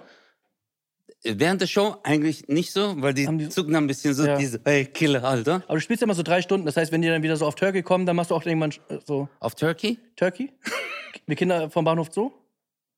Während 1.24 1.60
der 1.60 1.66
Show 1.66 1.96
eigentlich 2.04 2.46
nicht 2.46 2.72
so, 2.72 2.94
weil 3.02 3.12
die, 3.12 3.26
die- 3.26 3.48
zucken 3.48 3.72
dann 3.74 3.84
ein 3.84 3.86
bisschen 3.88 4.14
so, 4.14 4.24
Ja. 4.24 4.36
diese, 4.36 4.60
hey, 4.64 4.86
Killer, 4.86 5.24
Alter. 5.24 5.62
Aber 5.66 5.74
du 5.74 5.80
spielst 5.80 6.00
ja 6.00 6.04
immer 6.04 6.14
so 6.14 6.22
drei 6.22 6.40
Stunden. 6.42 6.64
Das 6.64 6.76
heißt, 6.76 6.92
wenn 6.92 7.02
die 7.02 7.08
dann 7.08 7.22
wieder 7.24 7.36
so 7.36 7.44
auf 7.46 7.56
Turkey 7.56 7.82
kommen, 7.82 8.06
dann 8.06 8.14
machst 8.16 8.30
du 8.30 8.34
auch 8.36 8.46
irgendwann 8.46 8.70
äh, 8.88 8.98
so 9.04 9.28
Auf 9.40 9.54
Turkey? 9.56 9.98
Turkey? 10.16 10.52
Wir 11.26 11.34
Kinder 11.36 11.68
vom 11.70 11.84
Bahnhof 11.84 12.08
Zoo? 12.12 12.30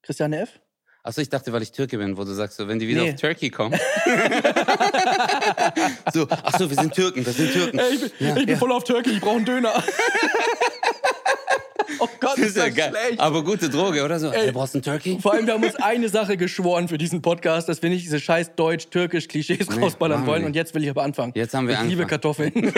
Christiane 0.02 0.40
F? 0.42 0.60
Achso, 1.02 1.22
ich 1.22 1.30
dachte, 1.30 1.50
weil 1.50 1.62
ich 1.62 1.72
Türke 1.72 1.96
bin, 1.96 2.14
wo 2.18 2.24
du 2.24 2.34
sagst, 2.34 2.58
so, 2.58 2.68
wenn 2.68 2.78
die 2.78 2.86
wieder 2.86 3.02
Nee. 3.02 3.14
auf 3.14 3.20
Turkey 3.20 3.48
kommen. 3.48 3.72
so, 6.12 6.28
achso, 6.28 6.68
wir 6.68 6.76
sind 6.76 6.92
Türken, 6.94 7.24
wir 7.24 7.32
sind 7.32 7.50
Türken. 7.52 7.80
ich 7.90 8.12
bin, 8.18 8.36
ich 8.36 8.46
bin 8.46 8.56
voll 8.58 8.70
auf 8.70 8.84
Turkey, 8.84 9.12
ich 9.12 9.20
brauche 9.20 9.36
einen 9.36 9.46
Döner. 9.46 9.72
oh 11.98 12.08
Gott, 12.20 12.38
Das 12.38 12.46
ist 12.46 12.56
ja 12.56 12.68
geil. 12.68 12.92
Aber 13.18 13.42
gute 13.44 13.68
Droge, 13.68 14.04
oder 14.04 14.18
so? 14.20 14.30
Ey, 14.30 14.46
du 14.46 14.52
brauchst 14.52 14.74
einen 14.74 14.82
Turkey? 14.82 15.18
Vor 15.20 15.32
allem, 15.34 15.46
wir 15.46 15.54
haben 15.54 15.64
uns 15.64 15.74
eine 15.76 16.08
Sache 16.08 16.36
geschworen 16.36 16.88
für 16.88 16.98
diesen 16.98 17.20
Podcast, 17.22 17.68
dass 17.68 17.82
wir 17.82 17.90
nicht 17.90 18.04
diese 18.04 18.20
scheiß 18.20 18.54
Deutsch-Türkisch-Klischees 18.54 19.68
rausballern 19.80 20.20
machen 20.20 20.26
wir 20.26 20.32
wollen. 20.32 20.44
Und 20.44 20.56
jetzt 20.56 20.74
will 20.74 20.82
ich 20.84 20.90
aber 20.90 21.02
anfangen. 21.02 21.32
Jetzt 21.34 21.54
haben 21.54 21.66
wir 21.68 21.74
Ich 21.74 21.80
liebe 21.88 22.02
angefangen. 22.04 22.08
Kartoffeln. 22.10 22.52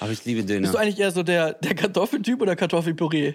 Aber 0.00 0.10
ich 0.12 0.24
liebe 0.24 0.44
Döner. 0.44 0.60
Bist 0.62 0.74
du 0.74 0.78
eigentlich 0.78 0.98
eher 0.98 1.10
so 1.10 1.22
der, 1.22 1.54
der 1.54 1.74
Kartoffeltyp 1.74 2.40
oder 2.42 2.54
Kartoffelpüree? 2.54 3.34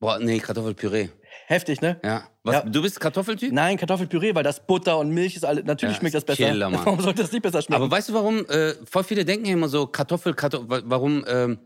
Boah, 0.00 0.18
nee, 0.20 0.38
Kartoffelpüree. 0.38 1.08
Heftig, 1.46 1.80
ne? 1.80 1.98
Ja. 2.04 2.28
Was, 2.44 2.54
Ja. 2.54 2.62
Du 2.62 2.80
bist 2.80 3.00
Kartoffeltyp? 3.00 3.52
Nein, 3.52 3.76
Kartoffelpüree, 3.76 4.34
weil 4.34 4.44
das 4.44 4.64
Butter 4.64 4.98
und 4.98 5.10
Milch 5.10 5.34
ist 5.36 5.44
alles. 5.44 5.64
Natürlich 5.64 5.96
Ja, 5.96 6.00
schmeckt 6.00 6.14
das 6.14 6.24
besser. 6.24 6.46
Killer, 6.48 6.70
Mann. 6.70 6.80
Warum 6.86 7.00
sollte 7.00 7.22
das 7.22 7.32
nicht 7.32 7.42
besser 7.42 7.60
schmecken? 7.60 7.82
Aber 7.82 7.90
weißt 7.90 8.08
du, 8.10 8.14
warum? 8.14 8.46
Äh, 8.48 8.74
voll 8.88 9.02
viele 9.04 9.24
denken 9.24 9.46
ja 9.46 9.52
immer 9.52 9.68
so, 9.68 9.86
Kartoffel, 9.86 10.32
Kartoffel, 10.34 10.70
wa- 10.70 10.82
warum, 10.84 11.24
ähm, 11.28 11.58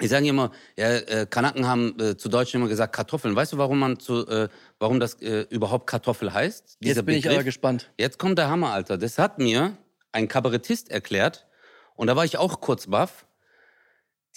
die 0.00 0.08
sagen 0.08 0.26
immer, 0.26 0.52
ja, 0.76 0.88
äh, 0.96 1.26
Kanaken 1.28 1.66
haben 1.66 1.98
äh, 2.00 2.16
zu 2.16 2.28
Deutsch 2.28 2.54
immer 2.54 2.68
gesagt 2.68 2.94
Kartoffeln. 2.94 3.36
Weißt 3.36 3.52
du, 3.52 3.58
warum 3.58 3.78
man 3.78 3.98
zu, 3.98 4.26
äh, 4.26 4.48
warum 4.78 5.00
das 5.00 5.14
äh, 5.14 5.46
überhaupt 5.50 5.86
Kartoffel 5.86 6.32
heißt? 6.32 6.78
Dieser 6.80 6.96
Jetzt 6.96 7.06
bin 7.06 7.16
ich 7.16 7.22
Begriff? 7.22 7.38
aber 7.38 7.44
gespannt. 7.44 7.90
Jetzt 7.98 8.18
kommt 8.18 8.38
der 8.38 8.48
Hammer, 8.48 8.72
Alter. 8.72 8.98
Das 8.98 9.18
hat 9.18 9.38
mir 9.38 9.76
ein 10.12 10.28
Kabarettist 10.28 10.90
erklärt 10.90 11.46
und 11.94 12.06
da 12.06 12.16
war 12.16 12.24
ich 12.24 12.38
auch 12.38 12.60
kurz 12.60 12.86
baff. 12.86 13.26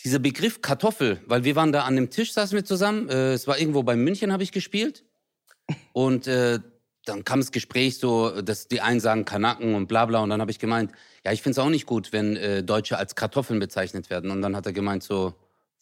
Dieser 0.04 0.20
Begriff 0.20 0.62
Kartoffel, 0.62 1.22
weil 1.28 1.44
wir 1.44 1.56
waren 1.56 1.72
da 1.72 1.84
an 1.84 1.96
dem 1.96 2.10
Tisch, 2.10 2.34
saßen 2.34 2.56
wir 2.56 2.66
zusammen. 2.66 3.10
Äh, 3.10 3.34
es 3.34 3.48
war 3.48 3.58
irgendwo 3.58 3.84
bei 3.84 3.96
München, 3.96 4.34
habe 4.34 4.44
ich 4.44 4.52
gespielt. 4.52 5.06
Und 5.94 6.28
äh, 6.28 6.60
dann 7.06 7.24
kam 7.24 7.40
das 7.40 7.52
Gespräch 7.52 7.98
so, 7.98 8.42
dass 8.42 8.68
die 8.68 8.82
einen 8.82 9.00
sagen 9.00 9.26
Kanaken 9.26 9.76
und 9.76 9.88
bla 9.88 10.06
bla. 10.06 10.20
Und 10.22 10.30
dann 10.30 10.42
habe 10.42 10.52
ich 10.52 10.60
gemeint, 10.60 10.92
ja, 11.26 11.32
ich 11.32 11.42
finde 11.42 11.60
es 11.60 11.60
auch 11.60 11.70
nicht 11.70 11.86
gut, 11.86 12.12
wenn 12.12 12.36
äh, 12.36 12.64
Deutsche 12.64 12.98
als 12.98 13.16
Kartoffeln 13.16 13.60
bezeichnet 13.60 14.10
werden. 14.10 14.32
Und 14.32 14.42
dann 14.42 14.56
hat 14.56 14.66
er 14.66 14.74
gemeint 14.74 15.04
so, 15.04 15.34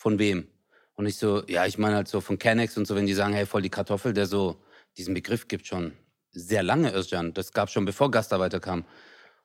von 0.02 0.18
wem? 0.18 0.48
Und 0.96 1.06
ich 1.06 1.16
so, 1.18 1.44
ja, 1.48 1.66
ich 1.68 1.78
meine 1.78 1.96
halt 1.96 2.08
so 2.08 2.22
von 2.22 2.40
Kennex 2.40 2.76
und 2.76 2.88
so, 2.88 2.96
wenn 2.96 3.06
die 3.06 3.14
sagen, 3.14 3.34
hey, 3.34 3.46
voll 3.46 3.62
die 3.62 3.70
Kartoffel, 3.70 4.14
der 4.14 4.26
so, 4.26 4.62
diesen 4.98 5.14
Begriff 5.14 5.48
gibt 5.48 5.68
schon 5.68 5.94
sehr 6.32 6.64
lange, 6.64 6.92
Özcan. 6.94 7.34
Das 7.34 7.52
gab 7.54 7.70
schon 7.70 7.86
bevor 7.86 8.10
Gastarbeiter 8.10 8.60
kam. 8.60 8.84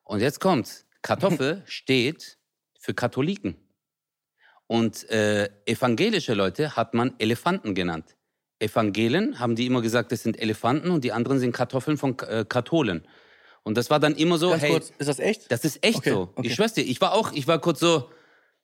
Und 0.02 0.20
jetzt 0.20 0.40
kommt's. 0.40 0.86
Kartoffel 1.02 1.62
steht 1.66 2.38
für 2.80 2.94
Katholiken. 2.94 3.56
Und 4.66 5.08
äh, 5.10 5.48
evangelische 5.66 6.34
Leute 6.34 6.74
hat 6.74 6.94
man 6.94 7.14
Elefanten 7.18 7.74
genannt. 7.74 8.16
Evangelen 8.58 9.38
haben 9.38 9.54
die 9.56 9.66
immer 9.66 9.82
gesagt, 9.82 10.10
das 10.12 10.22
sind 10.22 10.40
Elefanten 10.40 10.90
und 10.90 11.04
die 11.04 11.12
anderen 11.12 11.38
sind 11.38 11.52
Kartoffeln 11.52 11.98
von 11.98 12.18
äh, 12.20 12.44
Katholen. 12.48 13.06
Und 13.62 13.76
das 13.76 13.90
war 13.90 14.00
dann 14.00 14.14
immer 14.14 14.38
so, 14.38 14.50
Ganz 14.50 14.62
hey, 14.62 14.70
kurz, 14.70 14.92
ist 14.98 15.08
das 15.08 15.18
echt? 15.18 15.52
das 15.52 15.64
ist 15.64 15.84
echt 15.84 15.98
Okay, 15.98 16.10
so. 16.10 16.32
okay. 16.34 16.46
Ich 16.48 16.54
schwör's 16.54 16.72
dir, 16.72 16.82
ich 16.82 17.00
war 17.00 17.12
auch, 17.12 17.32
ich 17.32 17.46
war 17.46 17.60
kurz 17.60 17.80
so, 17.80 18.10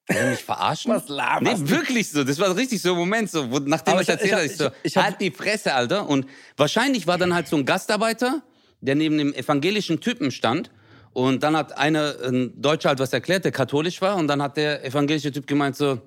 will 0.08 0.30
mich 0.30 0.42
verarschen? 0.44 0.92
Was 0.92 1.08
laberst 1.08 1.62
Nee, 1.62 1.68
wirklich 1.70 2.10
so. 2.10 2.24
Das 2.24 2.38
war 2.38 2.54
richtig 2.56 2.80
so 2.82 2.92
ein 2.92 2.98
Moment, 2.98 3.30
so, 3.30 3.50
wo, 3.50 3.58
nachdem 3.60 3.92
Aber 3.94 4.02
ich 4.02 4.08
ich- 4.08 4.14
erzählt 4.14 4.32
habe, 4.34 4.44
ich, 4.44 4.56
so, 4.56 4.66
ich- 4.66 4.72
ich 4.84 4.96
hab- 4.96 5.04
halt 5.04 5.20
die 5.20 5.30
Fresse, 5.30 5.74
Alter. 5.74 6.08
Und 6.08 6.26
wahrscheinlich 6.56 7.06
war 7.06 7.18
dann 7.18 7.34
halt 7.34 7.48
so 7.48 7.56
ein 7.56 7.64
Gastarbeiter, 7.64 8.42
der 8.80 8.94
neben 8.94 9.18
dem 9.18 9.32
evangelischen 9.32 10.00
Typen 10.00 10.30
stand. 10.30 10.70
Und 11.12 11.42
dann 11.42 11.56
hat 11.56 11.76
einer, 11.76 12.14
ein 12.24 12.60
Deutscher 12.60 12.88
halt 12.90 12.98
was 12.98 13.12
erklärt, 13.12 13.44
der 13.44 13.52
katholisch 13.52 14.00
war. 14.00 14.16
Und 14.16 14.28
dann 14.28 14.42
hat 14.42 14.56
der 14.56 14.84
evangelische 14.84 15.30
Typ 15.30 15.46
gemeint 15.46 15.76
so, 15.76 16.00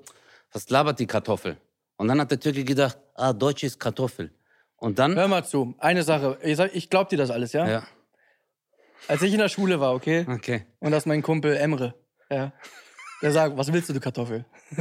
was 0.51 0.69
labert 0.69 0.99
die 0.99 1.05
Kartoffel? 1.07 1.57
Und 1.97 2.07
dann 2.07 2.19
hat 2.19 2.31
der 2.31 2.39
Türke 2.39 2.63
gedacht, 2.63 2.97
ah, 3.13 3.31
Deutsch 3.31 3.63
ist 3.63 3.79
Kartoffel. 3.79 4.31
Und 4.77 4.99
dann, 4.99 5.15
Hör 5.15 5.27
mal 5.27 5.45
zu, 5.45 5.73
eine 5.77 6.03
Sache. 6.03 6.37
Ich, 6.43 6.57
sag- 6.57 6.75
ich 6.75 6.89
glaub 6.89 7.07
dir 7.09 7.17
das 7.17 7.29
alles, 7.29 7.53
ja? 7.53 7.67
ja, 7.69 7.87
Als 9.07 9.21
ich 9.21 9.31
in 9.31 9.39
der 9.39 9.47
Schule 9.49 9.79
war, 9.79 9.93
okay? 9.93 10.25
okay. 10.29 10.65
Und 10.79 10.91
das 10.91 11.03
ist 11.03 11.05
mein 11.07 11.21
Kumpel 11.21 11.55
Emre. 11.55 11.93
Ja. 12.29 12.51
Der 13.21 13.31
sagt, 13.31 13.55
was 13.57 13.71
willst 13.71 13.89
du, 13.89 13.93
du 13.93 13.99
Kartoffel? 13.99 14.45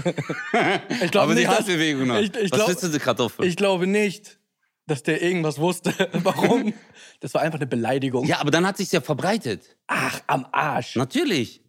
ich 1.03 1.11
glaub 1.11 1.25
Aber 1.25 1.35
die 1.35 1.41
nicht, 1.41 1.51
dass- 1.51 1.59
Handbewegung 1.59 2.07
noch. 2.09 2.19
Ich, 2.19 2.35
ich, 2.35 2.51
was 2.51 2.59
glaub, 2.59 2.69
willst 2.69 2.83
du, 2.83 2.89
die 2.89 2.99
Kartoffel? 2.99 3.47
ich 3.47 3.57
glaube 3.57 3.87
nicht, 3.87 4.39
dass 4.87 5.03
der 5.03 5.23
irgendwas 5.23 5.59
wusste. 5.59 5.93
Warum? 6.13 6.75
Das 7.21 7.33
war 7.35 7.43
einfach 7.43 7.59
eine 7.59 7.67
Beleidigung. 7.67 8.27
ja, 8.27 8.39
aber 8.41 8.51
dann 8.51 8.67
hat 8.67 8.77
sich's 8.77 8.93
ja 8.93 9.01
verbreitet. 9.01 9.77
Ach, 9.87 10.21
am 10.27 10.47
Arsch. 10.53 10.97
Natürlich. 10.97 11.63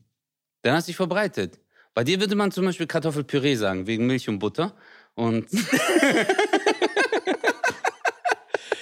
Dann 0.63 0.75
hat 0.75 0.83
sich 0.85 0.95
verbreitet. 0.95 1.59
Bei 1.93 2.03
dir 2.03 2.19
würde 2.19 2.35
man 2.35 2.51
zum 2.51 2.65
Beispiel 2.65 2.87
Kartoffelpüree 2.87 3.55
sagen, 3.55 3.87
wegen 3.87 4.05
Milch 4.07 4.27
und 4.27 4.39
Butter. 4.39 4.75
Und. 5.13 5.47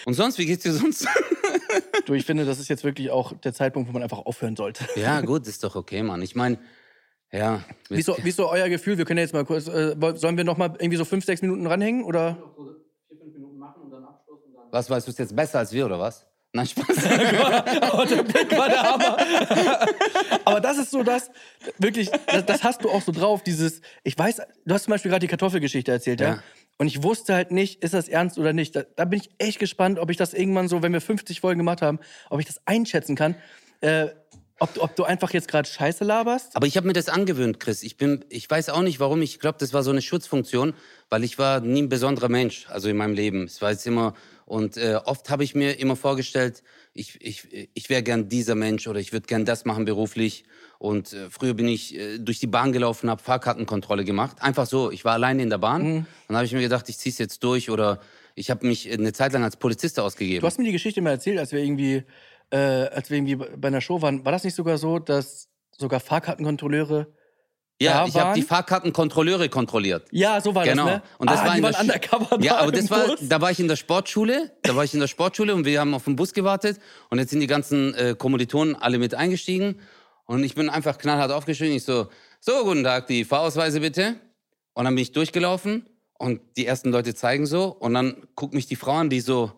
und 0.05 0.13
sonst, 0.13 0.37
wie 0.39 0.45
geht's 0.45 0.63
dir 0.63 0.73
sonst? 0.73 1.07
Du, 2.05 2.13
ich 2.13 2.25
finde, 2.25 2.45
das 2.45 2.59
ist 2.59 2.69
jetzt 2.69 2.83
wirklich 2.83 3.11
auch 3.11 3.33
der 3.33 3.53
Zeitpunkt, 3.53 3.87
wo 3.89 3.93
man 3.93 4.01
einfach 4.03 4.19
aufhören 4.19 4.55
sollte. 4.55 4.87
ja, 4.95 5.21
gut, 5.21 5.47
ist 5.47 5.63
doch 5.63 5.75
okay, 5.75 6.01
Mann. 6.01 6.21
Ich 6.21 6.35
meine, 6.35 6.57
ja. 7.33 7.61
Wie 7.89 7.99
ist, 7.99 8.05
so, 8.05 8.15
wie 8.21 8.29
ist 8.29 8.37
so 8.37 8.49
euer 8.49 8.69
Gefühl? 8.69 8.97
Wir 8.97 9.05
können 9.05 9.19
jetzt 9.19 9.33
mal 9.33 9.43
kurz, 9.45 9.67
äh, 9.67 9.95
sollen 10.15 10.37
wir 10.37 10.43
noch 10.43 10.57
mal 10.57 10.73
irgendwie 10.79 10.97
so 10.97 11.05
fünf, 11.05 11.25
sechs 11.25 11.41
Minuten 11.41 11.65
ranhängen? 11.67 12.03
Oder? 12.03 12.37
Was 14.71 14.89
weißt 14.89 15.07
du 15.07 15.11
es 15.11 15.17
jetzt 15.17 15.35
besser 15.35 15.59
als 15.59 15.71
wir, 15.71 15.85
oder 15.85 15.99
was? 15.99 16.25
Nein, 16.55 16.67
Spaß. 16.67 16.87
Oh, 17.93 18.05
der 18.05 18.23
Blick 18.23 18.57
war 18.57 18.69
der 18.69 18.83
Hammer. 18.83 19.17
Aber 20.45 20.61
das 20.61 20.77
ist 20.77 20.91
so 20.91 21.03
das, 21.03 21.31
wirklich, 21.79 22.09
das, 22.27 22.45
das 22.45 22.63
hast 22.63 22.83
du 22.83 22.89
auch 22.89 23.01
so 23.01 23.11
drauf, 23.11 23.43
dieses, 23.43 23.81
ich 24.03 24.17
weiß, 24.17 24.41
du 24.65 24.73
hast 24.73 24.83
zum 24.83 24.91
Beispiel 24.91 25.09
gerade 25.09 25.21
die 25.21 25.27
Kartoffelgeschichte 25.27 25.91
erzählt, 25.91 26.21
ja? 26.21 26.27
Ja. 26.27 26.43
Und 26.77 26.87
ich 26.87 27.03
wusste 27.03 27.33
halt 27.33 27.51
nicht, 27.51 27.83
ist 27.83 27.93
das 27.93 28.07
ernst 28.07 28.37
oder 28.37 28.53
nicht. 28.53 28.75
Da, 28.75 28.83
da 28.95 29.05
bin 29.05 29.19
ich 29.19 29.29
echt 29.37 29.59
gespannt, 29.59 29.99
ob 29.99 30.09
ich 30.09 30.17
das 30.17 30.33
irgendwann 30.33 30.67
so, 30.67 30.81
wenn 30.81 30.93
wir 30.93 31.01
50 31.01 31.39
Folgen 31.39 31.59
gemacht 31.59 31.81
haben, 31.81 31.99
ob 32.29 32.39
ich 32.39 32.45
das 32.45 32.61
einschätzen 32.65 33.15
kann. 33.15 33.35
Äh, 33.81 34.07
ob, 34.59 34.73
du- 34.73 34.81
ob 34.81 34.95
du 34.95 35.03
einfach 35.03 35.31
jetzt 35.33 35.47
gerade 35.47 35.67
Scheiße 35.67 36.03
laberst. 36.03 36.55
Aber 36.55 36.67
ich 36.67 36.77
habe 36.77 36.87
mir 36.87 36.93
das 36.93 37.09
angewöhnt, 37.09 37.59
Chris. 37.59 37.83
Ich 37.83 37.97
bin, 37.97 38.23
ich 38.29 38.49
weiß 38.49 38.69
auch 38.69 38.81
nicht, 38.81 38.99
warum. 38.99 39.21
Ich 39.21 39.39
glaube, 39.39 39.57
das 39.59 39.73
war 39.73 39.83
so 39.83 39.91
eine 39.91 40.01
Schutzfunktion, 40.01 40.73
weil 41.09 41.23
ich 41.23 41.37
war 41.37 41.59
nie 41.59 41.81
ein 41.81 41.89
besonderer 41.89 42.29
Mensch, 42.29 42.67
also 42.69 42.89
in 42.89 42.97
meinem 42.97 43.13
Leben. 43.13 43.43
Es 43.45 43.61
war 43.61 43.71
jetzt 43.71 43.85
immer 43.87 44.13
und 44.45 44.75
äh, 44.77 44.99
oft 45.05 45.29
habe 45.29 45.43
ich 45.45 45.55
mir 45.55 45.79
immer 45.79 45.95
vorgestellt, 45.95 46.63
ich, 46.93 47.17
ich, 47.21 47.69
ich 47.73 47.89
wäre 47.89 48.03
gern 48.03 48.27
dieser 48.29 48.55
Mensch 48.55 48.87
oder 48.87 48.99
ich 48.99 49.13
würde 49.13 49.25
gern 49.25 49.45
das 49.45 49.63
machen 49.65 49.85
beruflich. 49.85 50.43
Und 50.79 51.13
äh, 51.13 51.29
früher 51.29 51.53
bin 51.53 51.67
ich 51.67 51.95
äh, 51.97 52.17
durch 52.19 52.39
die 52.39 52.47
Bahn 52.47 52.73
gelaufen, 52.73 53.09
habe 53.09 53.23
Fahrkartenkontrolle 53.23 54.03
gemacht. 54.03 54.37
Einfach 54.41 54.65
so. 54.67 54.91
Ich 54.91 55.05
war 55.05 55.13
alleine 55.13 55.41
in 55.41 55.49
der 55.49 55.57
Bahn. 55.59 55.81
Mhm. 55.83 55.95
Und 55.97 56.05
dann 56.27 56.37
habe 56.37 56.45
ich 56.45 56.51
mir 56.51 56.61
gedacht, 56.61 56.89
ich 56.89 56.97
zieh's 56.97 57.17
jetzt 57.19 57.41
durch 57.43 57.69
oder 57.69 57.99
ich 58.35 58.51
habe 58.51 58.67
mich 58.67 58.91
eine 58.91 59.13
Zeit 59.13 59.31
lang 59.31 59.43
als 59.43 59.55
Polizist 59.55 59.97
ausgegeben. 59.99 60.41
Du 60.41 60.47
hast 60.47 60.57
mir 60.59 60.65
die 60.65 60.71
Geschichte 60.73 61.01
mal 61.01 61.11
erzählt, 61.11 61.39
als 61.39 61.51
wir 61.53 61.59
irgendwie, 61.59 62.03
äh, 62.51 62.57
als 62.57 63.09
wir 63.09 63.17
irgendwie 63.17 63.35
bei 63.35 63.67
einer 63.67 63.81
Show 63.81 64.01
waren. 64.01 64.25
War 64.25 64.31
das 64.31 64.43
nicht 64.43 64.55
sogar 64.55 64.77
so, 64.77 64.99
dass 64.99 65.49
sogar 65.77 65.99
Fahrkartenkontrolleure 65.99 67.07
ja, 67.81 68.05
ich 68.05 68.15
habe 68.15 68.35
die 68.35 68.43
Fahrkartenkontrolleure 68.43 69.49
kontrolliert. 69.49 70.07
Ja, 70.11 70.39
so 70.39 70.55
war 70.55 70.63
Genau. 70.63 70.85
das, 70.85 70.95
ne? 70.95 71.03
Und 71.17 71.29
das 71.29 71.39
ah, 71.39 71.45
war 71.45 71.51
die 71.51 71.57
in 71.57 71.63
waren 71.63 71.81
undercover 71.81 72.37
Ja, 72.39 72.53
da 72.53 72.59
aber 72.59 72.71
das 72.71 72.89
war, 72.89 73.15
da 73.19 73.41
war 73.41 73.51
ich 73.51 73.59
in 73.59 73.67
der 73.67 73.75
Sportschule, 73.75 74.51
da 74.61 74.75
war 74.75 74.83
ich 74.83 74.93
in 74.93 74.99
der 74.99 75.07
Sportschule 75.07 75.53
und 75.53 75.65
wir 75.65 75.79
haben 75.79 75.93
auf 75.93 76.05
den 76.05 76.15
Bus 76.15 76.33
gewartet 76.33 76.79
und 77.09 77.19
jetzt 77.19 77.31
sind 77.31 77.39
die 77.39 77.47
ganzen 77.47 77.93
äh, 77.95 78.15
Kommilitonen 78.17 78.75
alle 78.75 78.99
mit 78.99 79.15
eingestiegen 79.15 79.79
und 80.25 80.43
ich 80.43 80.55
bin 80.55 80.69
einfach 80.69 80.97
knallhart 80.97 81.31
aufgestiegen. 81.31 81.75
Ich 81.75 81.83
so, 81.83 82.07
so, 82.39 82.63
guten 82.63 82.83
Tag, 82.83 83.07
die 83.07 83.25
Fahrausweise 83.25 83.79
bitte. 83.79 84.15
Und 84.73 84.85
dann 84.85 84.95
bin 84.95 85.01
ich 85.03 85.11
durchgelaufen 85.11 85.85
und 86.17 86.41
die 86.57 86.65
ersten 86.65 86.91
Leute 86.91 87.13
zeigen 87.13 87.45
so 87.45 87.65
und 87.67 87.93
dann 87.93 88.27
guckt 88.35 88.53
mich 88.53 88.65
die 88.65 88.75
Frau 88.75 88.93
an, 88.93 89.09
die 89.09 89.19
so, 89.19 89.51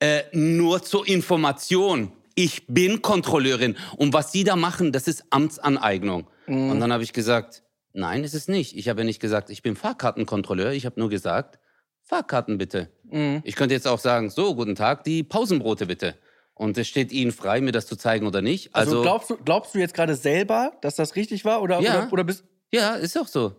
äh, 0.00 0.22
nur 0.32 0.82
zur 0.82 1.06
Information, 1.08 2.12
ich 2.38 2.68
bin 2.68 3.02
Kontrolleurin 3.02 3.76
und 3.96 4.12
was 4.12 4.30
Sie 4.30 4.44
da 4.44 4.54
machen, 4.54 4.92
das 4.92 5.08
ist 5.08 5.24
Amtsaneignung. 5.30 6.28
Und 6.46 6.78
dann 6.78 6.92
habe 6.92 7.02
ich 7.02 7.12
gesagt, 7.12 7.64
nein, 7.92 8.22
ist 8.22 8.32
es 8.32 8.46
nicht. 8.46 8.76
Ich 8.76 8.88
habe 8.88 9.00
ja 9.00 9.04
nicht 9.04 9.20
gesagt, 9.20 9.50
ich 9.50 9.60
bin 9.62 9.74
Fahrkartenkontrolleur, 9.74 10.70
ich 10.70 10.86
habe 10.86 11.00
nur 11.00 11.10
gesagt, 11.10 11.58
Fahrkarten 12.04 12.56
bitte. 12.56 12.90
Mhm. 13.10 13.40
Ich 13.42 13.56
könnte 13.56 13.74
jetzt 13.74 13.88
auch 13.88 13.98
sagen, 13.98 14.30
so, 14.30 14.54
guten 14.54 14.76
Tag, 14.76 15.02
die 15.02 15.24
Pausenbrote 15.24 15.86
bitte. 15.86 16.14
Und 16.54 16.78
es 16.78 16.86
steht 16.86 17.10
Ihnen 17.10 17.32
frei, 17.32 17.60
mir 17.60 17.72
das 17.72 17.86
zu 17.86 17.96
zeigen 17.96 18.26
oder 18.26 18.40
nicht. 18.40 18.72
Also, 18.74 18.90
Also, 18.92 19.02
glaubst, 19.02 19.30
du, 19.30 19.36
glaubst 19.44 19.74
du 19.74 19.80
jetzt 19.80 19.94
gerade 19.94 20.14
selber, 20.14 20.72
dass 20.80 20.94
das 20.94 21.16
richtig 21.16 21.44
war? 21.44 21.60
Oder, 21.60 21.80
Ja. 21.80 22.04
oder, 22.04 22.12
oder 22.12 22.24
bist, 22.24 22.44
ja, 22.72 22.94
ist 22.94 23.18
auch 23.18 23.26
so. 23.26 23.52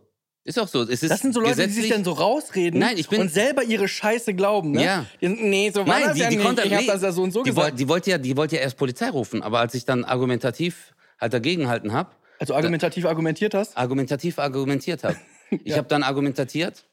Ist 0.50 0.58
auch 0.58 0.68
so. 0.68 0.82
Es 0.82 1.04
ist 1.04 1.12
das 1.12 1.20
sind 1.20 1.36
so 1.36 1.42
Leute, 1.42 1.68
die 1.68 1.74
sich 1.74 1.90
dann 1.90 2.04
so 2.04 2.12
rausreden 2.12 2.80
Nein, 2.80 2.98
ich 2.98 3.08
bin- 3.08 3.22
und 3.22 3.32
selber 3.32 3.64
ihre 3.64 3.88
Scheiße 3.88 4.34
glauben, 4.34 4.72
ne? 4.72 4.84
Ja. 4.84 5.06
Die, 5.22 5.28
nee, 5.28 5.70
so 5.70 5.82
war 5.82 6.00
Nein, 6.00 6.04
das 6.06 6.14
die, 6.16 6.22
ja 6.22 6.30
die 6.30 6.38
nicht. 6.38 6.46
konnte, 6.46 6.64
ich 6.64 6.74
hab 6.74 6.82
nee, 6.82 6.88
das 6.88 7.04
ja 7.04 7.12
so 7.12 7.22
und 7.22 7.32
so 7.32 7.44
die, 7.44 7.52
gesagt. 7.52 7.66
wollte, 7.66 7.78
die, 7.78 7.88
wollte 7.88 8.10
ja, 8.10 8.18
die 8.18 8.36
wollte 8.36 8.56
ja 8.56 8.64
erst 8.64 8.76
Polizei 8.76 9.10
rufen, 9.10 9.44
aber 9.44 9.60
als 9.60 9.76
ich 9.76 9.86
dann 9.86 10.04
argumentativ 10.04 10.96
halt 11.22 11.34
dagegenhalten 11.34 11.94
habe, 11.94 12.10
also 12.40 12.56
argumentativ 12.56 13.06
argumentiert 13.06 13.54
hast? 13.54 13.78
argumentativ 13.78 14.40
argumentiert 14.40 15.04
habe. 15.04 15.18
Ich 15.64 15.76
habe 15.78 15.88
dann 15.88 16.04
argumentiert. 16.04 16.86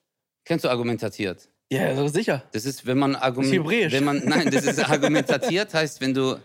Kennst 0.45 0.65
du 0.65 0.71
argumentiert? 0.71 1.49
Ja, 1.71 1.87
also 1.87 2.09
sicher. 2.09 2.43
Das 2.53 2.65
ist, 2.65 2.87
wenn 2.87 2.99
man 2.99 3.15
argumentiert. 3.15 3.93
Wenn 3.93 4.05
man, 4.05 4.23
nein, 4.25 4.51
das 4.51 4.65
ist 4.65 4.79
argumentiert, 4.91 5.75
heißt, 5.75 6.01
wenn 6.01 6.15
du 6.15 6.37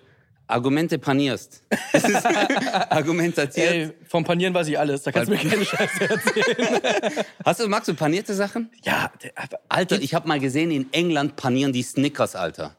Argumente 0.52 1.00
panierst. 1.00 1.64
Das 1.94 2.04
ist 2.04 2.26
argumentiert. 2.90 3.58
Ey, 3.58 3.92
vom 4.08 4.24
Panieren 4.24 4.54
weiß 4.54 4.68
ich 4.68 4.78
alles. 4.78 5.04
Da 5.04 5.12
kannst 5.12 5.30
du 5.30 5.36
mir 5.36 5.40
keine 5.50 5.66
Scheiße 5.66 6.10
erzählen. 6.10 7.26
Hast 7.46 7.60
du, 7.60 7.68
magst 7.68 7.88
du 7.90 7.94
panierte 7.94 8.34
Sachen? 8.34 8.70
ja, 8.84 9.12
Alter, 9.70 10.02
ich 10.02 10.14
habe 10.14 10.28
mal 10.28 10.40
gesehen, 10.40 10.72
in 10.72 10.92
England 10.94 11.36
panieren 11.36 11.74
die 11.74 11.84
Snickers, 11.84 12.36
Alter. 12.36 12.78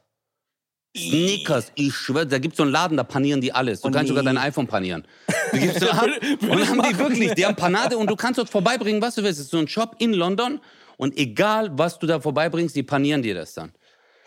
Snickers, 0.97 1.73
ich 1.75 1.95
schwöre, 1.95 2.27
da 2.27 2.39
gibt's 2.39 2.59
so 2.59 2.65
einen 2.65 2.73
Laden, 2.73 2.97
da 2.99 3.05
panieren 3.05 3.41
die 3.41 3.53
alles. 3.53 3.81
Du 3.81 3.89
Oh, 3.89 3.91
kannst 3.91 4.05
nee. 4.05 4.09
sogar 4.09 4.23
dein 4.25 4.37
iPhone 4.39 4.67
panieren. 4.67 5.07
Du 5.53 5.59
gibst 5.59 5.81
so 5.81 5.91
ab 5.91 6.07
und 6.41 6.67
haben 6.69 6.83
die 6.83 6.99
wirklich, 6.99 7.35
die 7.35 7.45
haben 7.45 7.57
Panade 7.57 7.99
und 7.99 8.09
du 8.09 8.17
kannst 8.17 8.39
dort 8.39 8.49
vorbeibringen, 8.49 9.03
was 9.03 9.17
du 9.17 9.23
willst. 9.23 9.39
Es 9.39 9.45
ist 9.47 9.51
so 9.51 9.59
ein 9.59 9.69
Shop 9.69 9.97
in 9.99 10.15
London 10.15 10.61
und 10.97 11.19
egal, 11.19 11.71
was 11.77 11.99
du 11.99 12.07
da 12.07 12.21
vorbeibringst, 12.21 12.75
die 12.75 12.83
panieren 12.83 13.21
dir 13.21 13.35
das 13.35 13.53
dann. 13.53 13.73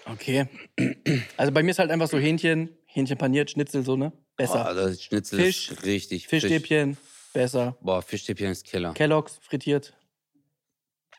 Okay. 0.06 0.48
Also 1.36 1.52
bei 1.52 1.64
mir 1.64 1.72
ist 1.72 1.80
halt 1.80 1.90
einfach 1.90 2.08
so 2.08 2.20
Hähnchen, 2.20 2.70
Hähnchen 2.96 3.18
paniert, 3.18 3.52
Schnitzel 3.52 3.84
so, 3.84 3.98
ne? 3.98 4.14
Besser. 4.38 4.64
Boah, 4.64 4.74
das 4.74 5.04
Schnitzel 5.04 5.38
Fisch, 5.40 5.70
ist 5.70 5.84
richtig. 5.84 6.28
Fisch. 6.30 6.44
Fischstäbchen, 6.44 6.96
besser. 7.34 7.78
Boah, 7.82 8.02
Fischstäbchen 8.02 8.52
ist 8.52 8.64
Killer. 8.66 8.94
Kelloggs, 8.94 9.38
frittiert. 9.42 9.94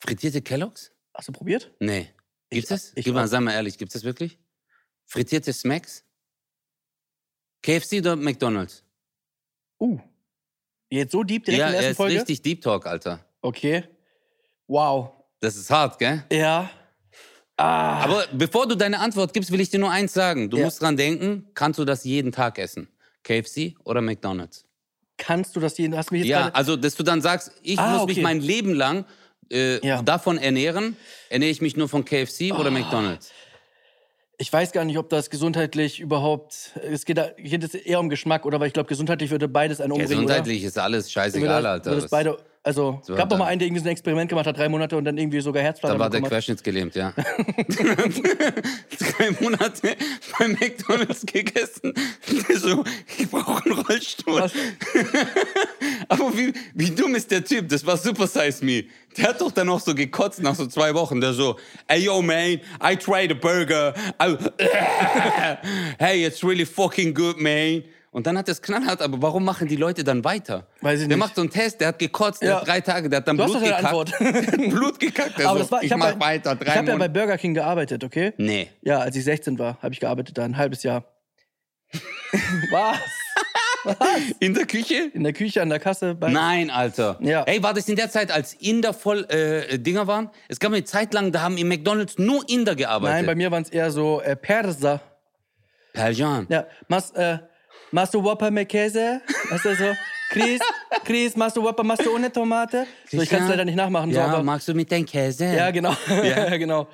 Frittierte 0.00 0.40
Kelloggs? 0.40 0.90
Hast 1.12 1.28
du 1.28 1.32
probiert? 1.32 1.70
Nee. 1.78 2.08
Gibt's 2.48 2.64
Ich- 2.64 2.68
das? 2.68 2.92
ich 2.94 3.04
Gib 3.04 3.12
mal, 3.14 3.28
sag 3.28 3.40
mal 3.42 3.52
ehrlich, 3.52 3.76
gibt's 3.76 3.92
das 3.92 4.04
wirklich? 4.04 4.38
Frittierte 5.04 5.52
Smacks? 5.52 6.02
KFC 7.62 7.98
oder 7.98 8.16
McDonald's? 8.16 8.82
Uh. 9.78 9.98
Jetzt 10.88 11.12
so 11.12 11.22
deep 11.24 11.44
direkt 11.44 11.58
ja, 11.60 11.66
in 11.66 11.72
der 11.72 11.80
er 11.80 11.86
ersten 11.88 11.90
ist 11.90 11.96
Folge? 11.98 12.14
richtig 12.20 12.40
Deep 12.40 12.62
Talk, 12.62 12.86
Alter. 12.86 13.22
Okay. 13.42 13.84
Wow. 14.66 15.12
Das 15.40 15.56
ist 15.56 15.68
hart, 15.68 15.98
gell? 15.98 16.24
Ja. 16.32 16.70
Ah. 17.58 18.00
Aber 18.04 18.24
bevor 18.32 18.66
du 18.68 18.74
deine 18.74 19.00
Antwort 19.00 19.32
gibst, 19.32 19.50
will 19.50 19.60
ich 19.60 19.70
dir 19.70 19.78
nur 19.80 19.90
eins 19.90 20.12
sagen. 20.12 20.50
Du 20.50 20.58
Ja. 20.58 20.64
musst 20.64 20.82
dran 20.82 20.96
denken, 20.96 21.46
kannst 21.54 21.78
du 21.78 21.84
das 21.84 22.04
jeden 22.04 22.32
Tag 22.32 22.58
essen? 22.58 22.88
KFC 23.22 23.74
oder 23.84 24.00
McDonald's? 24.02 24.64
Kannst 25.16 25.56
du 25.56 25.60
das 25.60 25.78
jeden. 25.78 25.96
Hast 25.96 26.12
mich 26.12 26.20
jetzt 26.22 26.28
Ja, 26.28 26.40
gerade. 26.42 26.54
also 26.54 26.76
dass 26.76 26.94
du 26.94 27.02
dann 27.02 27.22
sagst, 27.22 27.50
ich 27.62 27.78
Ah, 27.78 27.96
muss 27.96 28.06
mich 28.06 28.16
okay. 28.18 28.22
mein 28.22 28.40
Leben 28.40 28.74
lang 28.74 29.04
äh, 29.50 29.84
Ja. 29.86 30.02
davon 30.02 30.38
ernähren, 30.38 30.96
ernähre 31.30 31.50
ich 31.52 31.62
mich 31.62 31.76
nur 31.76 31.88
von 31.88 32.04
KFC 32.04 32.52
oder 32.52 32.70
McDonald's? 32.70 33.30
Ich 34.38 34.52
weiß 34.52 34.72
gar 34.72 34.84
nicht, 34.84 34.98
ob 34.98 35.08
das 35.08 35.30
gesundheitlich 35.30 35.98
überhaupt. 36.00 36.72
Es 36.82 37.06
geht, 37.06 37.16
geht 37.38 37.64
es 37.64 37.74
eher 37.74 38.00
um 38.00 38.10
Geschmack, 38.10 38.44
oder? 38.44 38.60
Weil 38.60 38.66
ich 38.66 38.72
glaube, 38.74 38.88
gesundheitlich 38.88 39.30
würde 39.30 39.48
beides 39.48 39.80
einen 39.80 39.92
umbringen. 39.92 40.10
Gesundheitlich 40.26 40.62
ist 40.64 40.78
alles 40.78 41.10
scheißegal, 41.10 41.60
oder? 41.60 41.70
Alter. 41.70 41.90
Würde 41.92 42.02
Das- 42.02 42.10
beide, 42.10 42.36
also, 42.66 43.00
So, 43.04 43.14
gab 43.14 43.28
doch 43.28 43.38
mal 43.38 43.46
einen, 43.46 43.60
der 43.60 43.68
irgendwie 43.68 43.80
so 43.80 43.86
ein 43.88 43.92
Experiment 43.92 44.28
gemacht 44.28 44.44
hat, 44.44 44.58
drei 44.58 44.68
Monate 44.68 44.96
und 44.96 45.04
dann 45.04 45.16
irgendwie 45.16 45.40
sogar 45.40 45.62
Herzplatte 45.62 45.94
Da 45.94 46.00
war 46.00 46.10
der 46.10 46.20
querschnittsgelähmt, 46.20 46.96
ja. 46.96 47.12
Drei 48.98 49.30
Monate 49.40 49.96
bei 50.36 50.48
McDonalds 50.48 51.24
gegessen. 51.24 51.94
So, 52.56 52.82
ich 53.18 53.30
brauche 53.30 53.64
einen 53.64 53.78
Rollstuhl. 53.78 54.40
Was? 54.40 54.52
Aber 56.08 56.36
wie, 56.36 56.52
wie 56.74 56.90
dumm 56.90 57.14
ist 57.14 57.30
der 57.30 57.44
Typ? 57.44 57.68
Das 57.68 57.86
war 57.86 57.96
Super 57.96 58.26
Size 58.26 58.64
Me. 58.64 58.86
Der 59.16 59.28
hat 59.28 59.40
doch 59.40 59.52
dann 59.52 59.68
noch 59.68 59.78
so 59.78 59.94
gekotzt 59.94 60.42
nach 60.42 60.56
so 60.56 60.66
zwei 60.66 60.92
Wochen. 60.94 61.20
Der 61.20 61.34
so, 61.34 61.56
ey 61.86 62.00
yo 62.00 62.20
man, 62.20 62.60
I 62.82 62.96
tried 62.96 63.30
a 63.30 63.34
burger. 63.34 63.94
I, 64.20 64.36
hey, 66.00 66.24
it's 66.24 66.42
really 66.42 66.66
fucking 66.66 67.14
good, 67.14 67.38
man. 67.40 67.84
Und 68.16 68.26
dann 68.26 68.38
hat 68.38 68.48
er 68.48 68.52
es 68.52 68.62
knallhart, 68.62 69.02
aber 69.02 69.20
warum 69.20 69.44
machen 69.44 69.68
die 69.68 69.76
Leute 69.76 70.02
dann 70.02 70.24
weiter? 70.24 70.66
Weiß 70.80 71.02
ich 71.02 71.06
der 71.06 71.18
nicht. 71.18 71.22
macht 71.22 71.34
so 71.34 71.42
einen 71.42 71.50
Test, 71.50 71.82
der 71.82 71.88
hat 71.88 71.98
gekotzt, 71.98 72.40
der 72.40 72.48
Ja. 72.48 72.60
hat 72.62 72.66
drei 72.66 72.80
Tage, 72.80 73.10
der 73.10 73.18
hat 73.18 73.28
dann 73.28 73.36
Du 73.36 73.42
hast 73.42 73.50
Blut 73.52 73.62
gekackt. 73.62 73.84
Antwort. 73.84 74.12
Blut 74.70 74.98
gekackt. 74.98 75.38
Der 75.38 75.48
Aber 75.50 75.58
so, 75.58 75.62
das 75.64 75.72
war, 75.72 75.82
ich, 75.82 75.90
ich 75.90 75.96
mach 75.98 76.14
bei, 76.14 76.26
weiter, 76.26 76.56
drei 76.56 76.70
Ich 76.72 76.76
habe 76.78 76.88
ja 76.88 76.96
bei. 76.96 77.08
Burger 77.08 77.36
King 77.36 77.52
gearbeitet, 77.52 78.02
okay? 78.04 78.32
Nee. 78.38 78.70
Ja, 78.80 79.00
als 79.00 79.16
ich 79.16 79.24
16 79.24 79.58
war, 79.58 79.76
habe 79.82 79.92
ich 79.92 80.00
gearbeitet 80.00 80.38
da, 80.38 80.44
ein 80.46 80.56
halbes 80.56 80.82
Jahr. 80.82 81.04
Was? 82.70 82.96
In 84.40 84.54
der 84.54 84.64
Küche? 84.64 85.10
In 85.12 85.22
der 85.22 85.34
Küche, 85.34 85.60
an 85.60 85.68
der 85.68 85.78
Kasse. 85.78 86.16
Nein, 86.18 86.70
Alter. 86.70 87.18
Ja. 87.20 87.42
Ey, 87.42 87.62
war 87.62 87.74
das 87.74 87.86
in 87.86 87.96
der 87.96 88.08
Zeit, 88.08 88.32
als 88.32 88.54
Inder 88.54 88.94
voll 88.94 89.26
äh, 89.28 89.78
Dinger 89.78 90.06
waren? 90.06 90.30
Es 90.48 90.58
gab 90.58 90.72
eine 90.72 90.84
Zeit 90.84 91.12
lang, 91.12 91.32
da 91.32 91.42
haben 91.42 91.58
im 91.58 91.68
McDonalds 91.68 92.16
nur 92.16 92.48
Inder 92.48 92.76
gearbeitet. 92.76 93.14
Nein, 93.14 93.26
bei 93.26 93.34
mir 93.34 93.50
waren 93.50 93.62
es 93.64 93.68
eher 93.68 93.90
so 93.90 94.22
äh, 94.22 94.36
Perser. 94.36 95.02
Persian. 95.92 96.46
Ja, 96.48 96.66
machst, 96.88 97.14
äh, 97.14 97.40
machst 97.92 98.14
du 98.14 98.22
Whopper 98.22 98.50
mit 98.50 98.68
Käse? 98.68 99.20
Weißt 99.50 99.64
du 99.64 99.74
so? 99.74 99.84
Chris, 100.30 100.60
Chris, 101.04 101.36
machst 101.36 101.56
du 101.56 101.62
Whopper, 101.62 101.84
machst 101.84 102.04
du 102.04 102.14
ohne 102.14 102.32
Tomate? 102.32 102.86
So, 103.08 103.20
ich 103.22 103.28
kann 103.30 103.44
es 103.44 103.48
leider 103.48 103.64
nicht 103.64 103.76
nachmachen. 103.76 104.12
so, 104.12 104.18
Ja, 104.18 104.26
aber, 104.26 104.42
magst 104.42 104.66
du 104.68 104.74
mit 104.74 104.90
deinem 104.90 105.06
Käse? 105.06 105.44
ja 105.54 105.70
genau. 105.70 105.94
Ja. 106.24 106.50
Genau. 106.58 106.88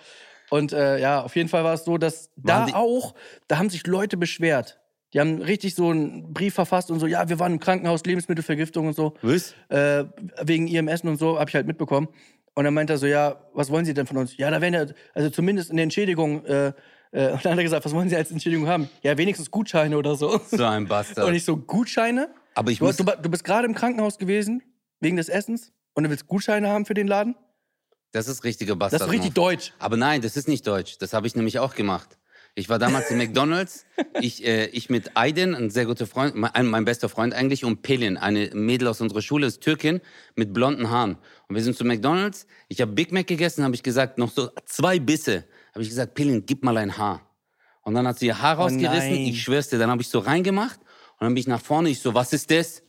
Und 0.50 0.74
äh, 0.74 0.98
ja, 0.98 1.22
auf 1.22 1.34
jeden 1.34 1.48
Fall 1.48 1.64
war 1.64 1.72
es 1.72 1.84
so, 1.84 1.96
dass 1.96 2.30
da 2.36 2.60
Waren 2.60 2.74
auch, 2.74 3.14
da 3.48 3.56
haben 3.56 3.70
sich 3.70 3.86
Leute 3.86 4.18
beschwert. 4.18 4.80
Die 5.14 5.20
haben 5.20 5.40
richtig 5.40 5.74
so 5.74 5.88
einen 5.90 6.34
Brief 6.34 6.52
verfasst 6.54 6.90
und 6.90 7.00
so, 7.00 7.06
ja, 7.06 7.26
wir 7.28 7.38
waren 7.38 7.52
im 7.52 7.58
Krankenhaus, 7.60 8.04
Lebensmittelvergiftung 8.04 8.86
und 8.88 8.94
so. 8.94 9.14
Was? 9.22 9.54
äh, 9.70 10.04
wegen 10.42 10.66
ihrem 10.66 10.88
Essen 10.88 11.08
und 11.08 11.16
so, 11.16 11.38
habe 11.38 11.48
ich 11.48 11.54
halt 11.54 11.66
mitbekommen. 11.66 12.08
Und 12.54 12.64
dann 12.64 12.74
meint 12.74 12.90
er 12.90 12.98
so, 12.98 13.06
ja, 13.06 13.40
was 13.54 13.70
wollen 13.70 13.86
Sie 13.86 13.94
denn 13.94 14.06
von 14.06 14.18
uns? 14.18 14.36
Ja, 14.36 14.50
da 14.50 14.60
werden 14.60 14.74
ja, 14.74 14.94
also 15.14 15.30
zumindest 15.30 15.70
in 15.70 15.76
der 15.76 15.84
Entschädigung, 15.84 16.44
äh, 16.44 16.72
äh, 17.12 17.30
und 17.32 17.44
dann 17.44 17.52
hat 17.52 17.58
er 17.58 17.62
gesagt, 17.62 17.84
was 17.84 17.92
wollen 17.94 18.08
Sie 18.08 18.16
als 18.16 18.30
Entschädigung 18.30 18.66
haben? 18.66 18.88
Ja, 19.02 19.16
wenigstens 19.16 19.50
Gutscheine 19.50 19.96
oder 19.96 20.16
so. 20.16 20.40
So 20.50 20.64
ein 20.64 20.86
Bastard. 20.86 21.26
Und 21.28 21.34
ich 21.34 21.44
so, 21.44 21.56
Gutscheine? 21.56 22.28
Aber 22.54 22.70
ich 22.70 22.78
Du, 22.78 22.86
muss... 22.86 22.96
du, 22.96 23.04
du 23.04 23.30
bist 23.30 23.44
gerade 23.44 23.66
im 23.66 23.74
Krankenhaus 23.74 24.18
gewesen, 24.18 24.62
wegen 25.00 25.16
des 25.16 25.28
Essens, 25.28 25.72
und 25.94 26.04
du 26.04 26.10
willst 26.10 26.26
Gutscheine 26.26 26.68
haben 26.68 26.86
für 26.86 26.94
den 26.94 27.06
Laden? 27.06 27.34
Das 28.12 28.28
ist 28.28 28.44
richtiger 28.44 28.76
Bastard. 28.76 29.02
Das 29.02 29.08
ist 29.08 29.12
richtig 29.12 29.34
deutsch. 29.34 29.72
Aber 29.78 29.96
nein, 29.96 30.20
das 30.22 30.36
ist 30.36 30.48
nicht 30.48 30.66
deutsch. 30.66 30.98
Das 30.98 31.12
habe 31.12 31.26
ich 31.26 31.36
nämlich 31.36 31.58
auch 31.58 31.74
gemacht. 31.74 32.18
Ich 32.54 32.68
war 32.68 32.78
damals 32.78 33.10
in 33.10 33.18
McDonalds. 33.18 33.86
Ich, 34.20 34.44
äh, 34.44 34.66
ich 34.66 34.90
mit 34.90 35.12
Aydin, 35.14 35.54
ein 35.54 35.70
sehr 35.70 35.86
guter 35.86 36.06
Freund, 36.06 36.34
mein, 36.34 36.66
mein 36.66 36.84
bester 36.84 37.08
Freund 37.08 37.34
eigentlich, 37.34 37.64
und 37.64 37.82
Pelin, 37.82 38.16
eine 38.16 38.50
Mädel 38.52 38.86
aus 38.88 39.00
unserer 39.00 39.22
Schule, 39.22 39.46
ist 39.46 39.62
Türkin, 39.62 40.00
mit 40.36 40.52
blonden 40.52 40.90
Haaren. 40.90 41.16
Und 41.48 41.56
wir 41.56 41.62
sind 41.62 41.76
zu 41.76 41.84
McDonalds. 41.84 42.46
Ich 42.68 42.80
habe 42.80 42.92
Big 42.92 43.10
Mac 43.10 43.26
gegessen, 43.26 43.64
habe 43.64 43.74
ich 43.74 43.82
gesagt, 43.82 44.18
noch 44.18 44.30
so 44.30 44.50
zwei 44.66 44.98
Bisse. 44.98 45.44
Habe 45.72 45.82
ich 45.82 45.88
gesagt, 45.88 46.14
Pelin, 46.14 46.44
gib 46.44 46.62
mal 46.62 46.76
ein 46.76 46.96
Haar. 46.96 47.20
Und 47.82 47.94
dann 47.94 48.06
hat 48.06 48.18
sie 48.18 48.26
ihr 48.26 48.40
Haar 48.40 48.56
rausgerissen. 48.56 49.10
nein. 49.10 49.26
ich 49.26 49.42
schwör's 49.42 49.68
dir, 49.68 49.78
dann 49.78 49.90
habe 49.90 50.02
ich 50.02 50.08
so 50.08 50.18
reingemacht. 50.18 50.78
Und 50.78 51.26
dann 51.26 51.34
bin 51.34 51.40
ich 51.40 51.46
nach 51.46 51.60
vorne. 51.60 51.88
Ich 51.88 52.00
so, 52.00 52.14
was 52.14 52.32
ist 52.32 52.50
das? 52.50 52.82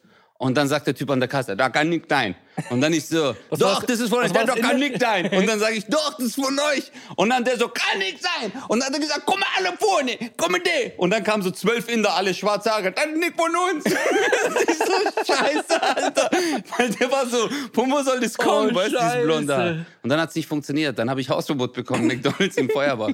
Und 0.43 0.55
dann 0.55 0.67
sagt 0.67 0.87
der 0.87 0.93
Typ 0.93 1.09
an 1.09 1.21
der 1.21 1.29
Kasse, 1.29 1.55
da 1.55 1.69
kann 1.69 1.87
nicht 1.87 2.09
sein. 2.09 2.35
Und 2.69 2.81
dann 2.81 2.91
ich 2.91 3.07
so, 3.07 3.33
Was 3.49 3.59
doch, 3.59 3.83
das 3.83 4.01
ist 4.01 4.09
von 4.09 4.19
euch, 4.19 4.31
da 4.33 4.45
war's 4.45 4.59
kann 4.59 4.77
nicht 4.77 4.99
sein. 4.99 5.27
Und 5.31 5.47
dann 5.47 5.57
sage 5.57 5.75
ich, 5.75 5.85
doch, 5.85 6.15
das 6.17 6.27
ist 6.27 6.35
von 6.35 6.59
euch. 6.59 6.91
Und 7.15 7.29
dann 7.29 7.45
der 7.45 7.57
so, 7.57 7.69
kann 7.69 7.97
nicht 7.99 8.21
sein. 8.21 8.51
Und 8.67 8.79
dann 8.79 8.89
hat 8.89 8.93
er 8.93 8.99
gesagt, 8.99 9.21
komm 9.25 9.39
mal 9.39 9.47
alle 9.57 9.75
vorne, 9.77 10.17
komm 10.35 10.51
mit 10.51 10.65
dir. 10.65 10.91
Und 10.97 11.11
dann 11.11 11.23
kamen 11.23 11.41
so 11.43 11.51
zwölf 11.51 11.87
Inder, 11.87 12.13
alle 12.13 12.33
schwarze 12.33 12.71
Haare, 12.71 12.91
das 12.91 13.05
ist 13.05 13.17
nicht 13.17 13.35
von 13.37 13.51
uns. 13.55 13.83
das 13.85 14.63
ist 14.63 14.85
so 14.85 15.33
scheiße, 15.33 15.81
Alter. 15.81 16.29
Weil 16.77 16.89
der 16.89 17.09
war 17.09 17.25
so, 17.25 17.49
von 17.73 17.89
wo 17.89 18.01
soll 18.01 18.19
das 18.19 18.37
kommen, 18.37 18.71
Oh, 18.73 18.75
weißt 18.75 18.93
du, 18.93 18.97
dieses 18.99 19.23
blonde 19.23 19.57
Haar. 19.57 19.85
Und 20.03 20.09
dann 20.09 20.19
hat 20.19 20.29
es 20.29 20.35
nicht 20.35 20.47
funktioniert. 20.47 20.99
Dann 20.99 21.09
habe 21.09 21.21
ich 21.21 21.29
Hausverbot 21.29 21.71
bekommen, 21.71 22.05
McDonalds 22.05 22.57
im 22.57 22.69
Feuerbach. 22.69 23.11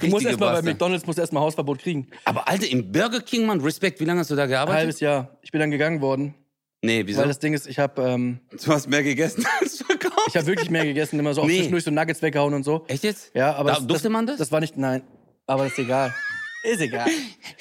Du 0.00 0.06
musst 0.06 0.24
erstmal 0.24 0.54
bei. 0.54 0.62
McDonalds 0.62 1.06
musst 1.06 1.18
erstmal 1.18 1.42
Hausverbot 1.42 1.78
kriegen. 1.80 2.08
Aber 2.24 2.48
Alter, 2.48 2.66
im 2.68 2.90
Burger 2.90 3.20
King, 3.20 3.44
Mann, 3.44 3.60
Respekt, 3.60 4.00
wie 4.00 4.06
lange 4.06 4.20
hast 4.20 4.30
du 4.30 4.34
da 4.34 4.44
Ein 4.44 4.48
gearbeitet? 4.48 4.78
halbes 4.78 5.00
Jahr. 5.00 5.28
Ich 5.42 5.52
bin 5.52 5.60
dann 5.60 5.70
gegangen 5.70 6.00
worden. 6.00 6.34
Nee, 6.82 7.02
wieso? 7.06 7.20
Weil 7.20 7.28
das 7.28 7.38
Ding 7.38 7.52
ist, 7.52 7.66
ich 7.66 7.78
habe 7.78 8.00
ähm, 8.02 8.40
Du 8.64 8.72
hast 8.72 8.88
mehr 8.88 9.02
gegessen 9.02 9.44
als 9.60 9.82
verkauft. 9.82 10.28
ich 10.28 10.36
hab 10.36 10.46
wirklich 10.46 10.70
mehr 10.70 10.84
gegessen, 10.84 11.18
immer 11.18 11.34
so 11.34 11.44
Nee. 11.44 11.56
zwischendurch 11.56 11.84
so 11.84 11.90
Nuggets 11.90 12.22
weggehauen 12.22 12.54
und 12.54 12.62
so. 12.64 12.84
Echt 12.88 13.04
jetzt? 13.04 13.34
Ja, 13.34 13.52
aber 13.54 13.72
Da, 13.72 13.80
durfte 13.80 14.08
man 14.08 14.26
das? 14.26 14.38
Das 14.38 14.50
war 14.50 14.60
nicht, 14.60 14.76
nein. 14.78 15.02
Aber 15.46 15.64
das 15.64 15.72
ist 15.72 15.78
egal. 15.80 16.14
Ist 16.62 16.80
egal. 16.82 17.08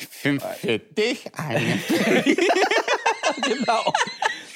Fünf 0.09 0.43
für 0.59 0.77
dich, 0.77 1.23
eine. 1.33 1.61
genau. 3.43 3.93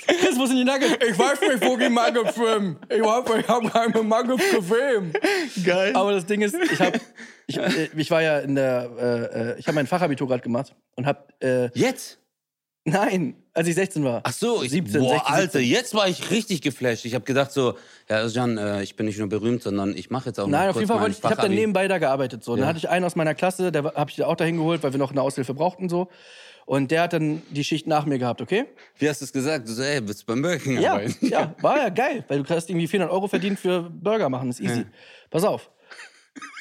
Chris, 0.05 0.37
wo 0.37 0.45
sind 0.45 0.57
die 0.57 0.65
Nuggets? 0.65 0.97
Ich 1.07 1.17
weiß 1.17 1.39
nicht, 1.41 1.63
wo 1.65 1.77
die 1.77 1.87
Nuggets 1.87 2.35
filmen. 2.35 2.77
Ich 2.89 3.01
hoffe, 3.01 3.39
ich 3.39 3.47
habe 3.47 3.69
keine 3.69 4.03
Nuggets 4.03 4.43
gefilmt. 4.51 5.17
Geil. 5.63 5.95
Aber 5.95 6.11
das 6.11 6.25
Ding 6.25 6.41
ist, 6.41 6.55
ich 6.55 6.79
habe, 6.81 6.99
ich, 7.47 7.57
äh, 7.57 7.87
ich 7.95 8.11
war 8.11 8.21
ja 8.21 8.39
in 8.39 8.55
der, 8.55 8.89
äh, 8.99 9.51
äh, 9.53 9.59
ich 9.59 9.67
habe 9.67 9.75
mein 9.75 9.87
Fachabitur 9.87 10.27
gerade 10.27 10.43
gemacht 10.43 10.75
und 10.95 11.05
habe, 11.05 11.25
äh, 11.41 11.69
Jetzt? 11.73 12.19
nein, 12.83 13.35
als 13.55 13.67
ich 13.67 13.75
16 13.75 14.03
war. 14.03 14.21
Ach 14.23 14.33
so, 14.33 14.63
ich, 14.63 14.71
17, 14.71 14.99
boah, 15.01 15.09
16, 15.15 15.33
Alter, 15.33 15.51
17. 15.59 15.69
jetzt 15.71 15.93
war 15.93 16.07
ich 16.07 16.31
richtig 16.31 16.61
geflasht. 16.61 17.05
Ich 17.05 17.13
habe 17.13 17.23
gedacht 17.23 17.51
so, 17.51 17.77
ja, 18.09 18.25
Jan, 18.25 18.57
äh, 18.57 18.81
ich 18.83 18.95
bin 18.95 19.05
nicht 19.05 19.19
nur 19.19 19.29
berühmt, 19.29 19.61
sondern 19.63 19.95
ich 19.95 20.09
mache 20.09 20.29
jetzt 20.29 20.39
auch 20.39 20.47
Nein, 20.47 20.69
auf 20.69 20.75
jeden 20.75 20.87
Fall 20.87 20.99
wollte 20.99 21.11
ich, 21.11 21.19
ich 21.19 21.23
habe 21.23 21.35
dann 21.41 21.51
nebenbei 21.53 21.87
da 21.87 21.99
gearbeitet. 21.99 22.43
So. 22.43 22.53
Dann 22.55 22.63
Ja. 22.63 22.67
hatte 22.69 22.79
ich 22.79 22.89
einen 22.89 23.05
aus 23.05 23.15
meiner 23.15 23.35
Klasse, 23.35 23.71
der 23.71 23.83
habe 23.83 24.09
ich 24.09 24.23
auch 24.23 24.35
dahin 24.35 24.57
geholt, 24.57 24.81
weil 24.83 24.91
wir 24.91 24.97
noch 24.99 25.11
eine 25.11 25.21
Aushilfe 25.21 25.53
brauchten 25.53 25.87
so. 25.89 26.09
Und 26.65 26.91
der 26.91 27.01
hat 27.03 27.13
dann 27.13 27.41
die 27.49 27.63
Schicht 27.63 27.87
nach 27.87 28.05
mir 28.05 28.17
gehabt, 28.17 28.41
okay? 28.41 28.65
Wie 28.97 29.09
hast 29.09 29.19
du 29.21 29.25
es 29.25 29.33
gesagt? 29.33 29.67
Du 29.67 29.73
so, 29.73 29.83
ey, 29.83 29.99
willst 30.07 30.21
du 30.21 30.25
beim 30.27 30.41
Burger 30.41 30.59
King 30.59 30.79
Ja, 30.79 30.93
arbeiten? 30.93 31.15
ja, 31.27 31.53
war 31.61 31.77
ja 31.77 31.89
geil, 31.89 32.23
weil 32.29 32.41
du 32.41 32.49
hast 32.55 32.69
irgendwie 32.69 32.87
400 32.87 33.13
Euro 33.13 33.27
verdient 33.27 33.59
für 33.59 33.81
Burger 33.89 34.29
machen, 34.29 34.49
ist 34.49 34.61
easy. 34.61 34.85
Pass 35.29 35.43
auf. 35.43 35.69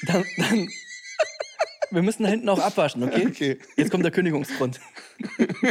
Dann, 0.06 0.24
dann, 0.36 0.68
wir 1.92 2.02
müssen 2.02 2.24
da 2.24 2.28
hinten 2.30 2.48
auch 2.48 2.58
abwaschen, 2.58 3.02
okay? 3.04 3.26
Okay. 3.30 3.58
Jetzt 3.76 3.90
kommt 3.92 4.04
der 4.04 4.10
Kündigungsgrund. 4.12 4.80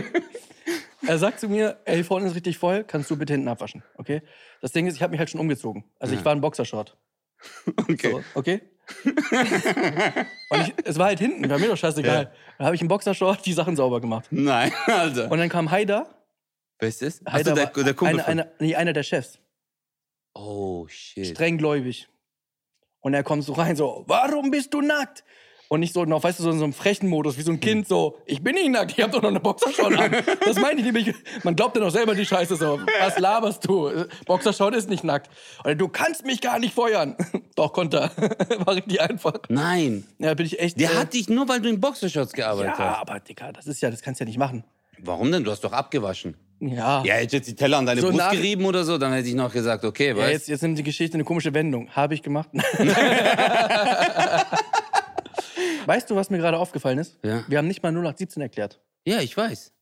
er 1.08 1.18
sagt 1.18 1.40
zu 1.40 1.50
mir, 1.50 1.80
ey, 1.86 2.04
vorne 2.04 2.28
ist 2.28 2.36
richtig 2.36 2.58
voll, 2.58 2.84
kannst 2.84 3.10
du 3.10 3.18
bitte 3.18 3.34
hinten 3.34 3.48
abwaschen, 3.48 3.84
okay? 3.98 4.22
Das 4.62 4.72
Ding 4.72 4.88
ist, 4.88 4.96
ich 4.96 5.02
habe 5.02 5.12
mich 5.12 5.20
halt 5.20 5.30
schon 5.30 5.40
umgezogen. 5.40 5.84
Also 6.00 6.14
ich 6.14 6.24
war 6.24 6.32
ein 6.32 6.42
Boxershort. 6.42 6.98
Okay. 7.90 8.12
So, 8.12 8.24
okay? 8.36 8.62
Und 10.50 10.62
ich, 10.62 10.74
es 10.84 10.98
war 10.98 11.08
halt 11.08 11.20
hinten, 11.20 11.50
war 11.50 11.60
mir 11.60 11.68
doch 11.68 11.78
scheißegal. 11.78 12.24
Ja. 12.24 12.32
Dann 12.58 12.66
habe 12.66 12.76
ich 12.76 12.82
im 12.82 12.88
Boxershort 12.88 13.46
die 13.46 13.54
Sachen 13.54 13.76
sauber 13.76 14.02
gemacht. 14.02 14.28
Nein, 14.32 14.72
Alter. 14.86 15.32
Und 15.32 15.38
dann 15.38 15.50
kam 15.50 15.72
Haider. 15.72 16.08
Wer 16.80 16.90
ist 16.90 17.02
das? 17.02 17.22
Haider 17.28 17.54
der, 17.54 17.68
der 17.68 17.94
Kumpel 17.94 18.16
einer, 18.16 18.24
von... 18.24 18.32
einer, 18.32 18.52
nee, 18.60 18.76
einer 18.76 18.94
der 18.94 19.04
Chefs. 19.04 19.40
Oh, 20.34 20.88
shit. 20.88 21.28
strenggläubig. 21.28 22.08
Und 23.02 23.14
er 23.14 23.24
kommt 23.24 23.44
so 23.44 23.54
rein, 23.54 23.76
so, 23.76 24.04
warum 24.08 24.52
bist 24.52 24.74
du 24.74 24.82
nackt? 24.82 25.24
Und 25.72 25.80
nicht 25.80 25.94
so, 25.94 26.04
noch, 26.04 26.22
weißt 26.22 26.38
du, 26.40 26.44
so 26.44 26.52
in 26.52 26.58
so 26.58 26.66
einem 26.66 26.74
frechen 26.74 27.08
Modus, 27.08 27.38
wie 27.38 27.44
so 27.44 27.52
ein 27.54 27.62
Kind, 27.62 27.88
so, 27.88 28.18
ich 28.26 28.44
bin 28.44 28.56
nicht 28.56 28.70
nackt, 28.72 28.92
ich 28.92 29.02
hab 29.02 29.14
doch 29.14 29.22
noch 29.22 29.30
eine 29.30 29.40
Boxershort 29.40 29.98
an. 29.98 30.12
Das 30.46 30.60
meine 30.60 30.82
ich 30.82 30.86
nämlich. 30.86 31.16
Man 31.44 31.56
glaubt 31.56 31.78
ja 31.78 31.82
noch 31.82 31.92
selber 31.92 32.14
die 32.14 32.26
Scheiße 32.26 32.58
so. 32.58 32.78
Was 33.00 33.18
laberst 33.18 33.66
du? 33.70 33.90
Boxershort 34.26 34.76
ist 34.76 34.90
nicht 34.90 35.06
nackt. 35.06 35.30
Oder 35.64 35.76
du 35.76 35.88
kannst 35.88 36.26
mich 36.26 36.42
gar 36.42 36.60
nicht 36.60 36.74
feuern. 36.74 37.16
Doch, 37.56 37.72
konnte 37.72 38.00
er. 38.02 38.12
War 38.66 38.76
richtig 38.76 39.00
einfach. 39.00 39.36
Nein. 39.48 40.04
Ja, 40.20 40.34
bin 40.34 40.46
ich 40.46 40.60
echt. 40.60 40.78
Der 40.78 40.92
äh, 40.92 40.96
hat 40.96 41.14
dich 41.14 41.30
nur, 41.30 41.48
weil 41.48 41.62
du 41.62 41.70
in 41.70 41.80
Boxershorts 41.80 42.34
gearbeitet 42.34 42.74
Ja, 42.78 42.92
hast. 42.98 43.00
aber 43.10 43.22
Digga, 43.22 43.54
das 43.54 43.66
ist 43.66 43.80
ja, 43.82 43.90
das 43.90 44.02
kannst 44.02 44.20
du 44.20 44.26
ja 44.26 44.28
nicht 44.28 44.38
machen. 44.40 44.66
Warum 45.00 45.32
denn? 45.32 45.46
Du 45.46 45.52
hast 45.52 45.62
doch 45.64 45.72
abgewaschen. 45.72 46.36
Ja. 46.60 47.02
Ja, 47.06 47.16
hätte 47.16 47.38
jetzt 47.38 47.48
die 47.48 47.56
Teller 47.56 47.78
an 47.80 47.86
deine 47.88 48.02
So 48.02 48.08
Brust 48.08 48.20
nach- 48.20 48.32
gerieben 48.34 48.66
oder 48.66 48.84
so, 48.84 48.98
dann 49.00 49.14
hätte 49.14 49.28
ich 49.30 49.34
noch 49.36 49.52
gesagt, 49.52 49.84
okay, 49.86 50.10
Ja, 50.10 50.18
weißt 50.18 50.32
jetzt, 50.34 50.48
jetzt 50.50 50.62
nimmt 50.64 50.78
die 50.78 50.84
Geschichte 50.84 51.16
eine 51.16 51.24
komische 51.24 51.54
Wendung. 51.56 51.90
Habe 51.96 52.14
ich 52.14 52.22
gemacht? 52.22 52.50
Weißt 55.86 56.10
du, 56.10 56.16
was 56.16 56.30
mir 56.30 56.38
gerade 56.38 56.58
aufgefallen 56.58 57.00
ist? 57.00 57.20
Ja. 57.24 57.44
Wir 57.48 57.58
haben 57.58 57.68
nicht 57.68 57.84
mal 57.84 57.90
0817 57.90 58.42
erklärt. 58.42 58.82
Ja, 59.06 59.20
ich 59.20 59.36
weiß. 59.36 59.74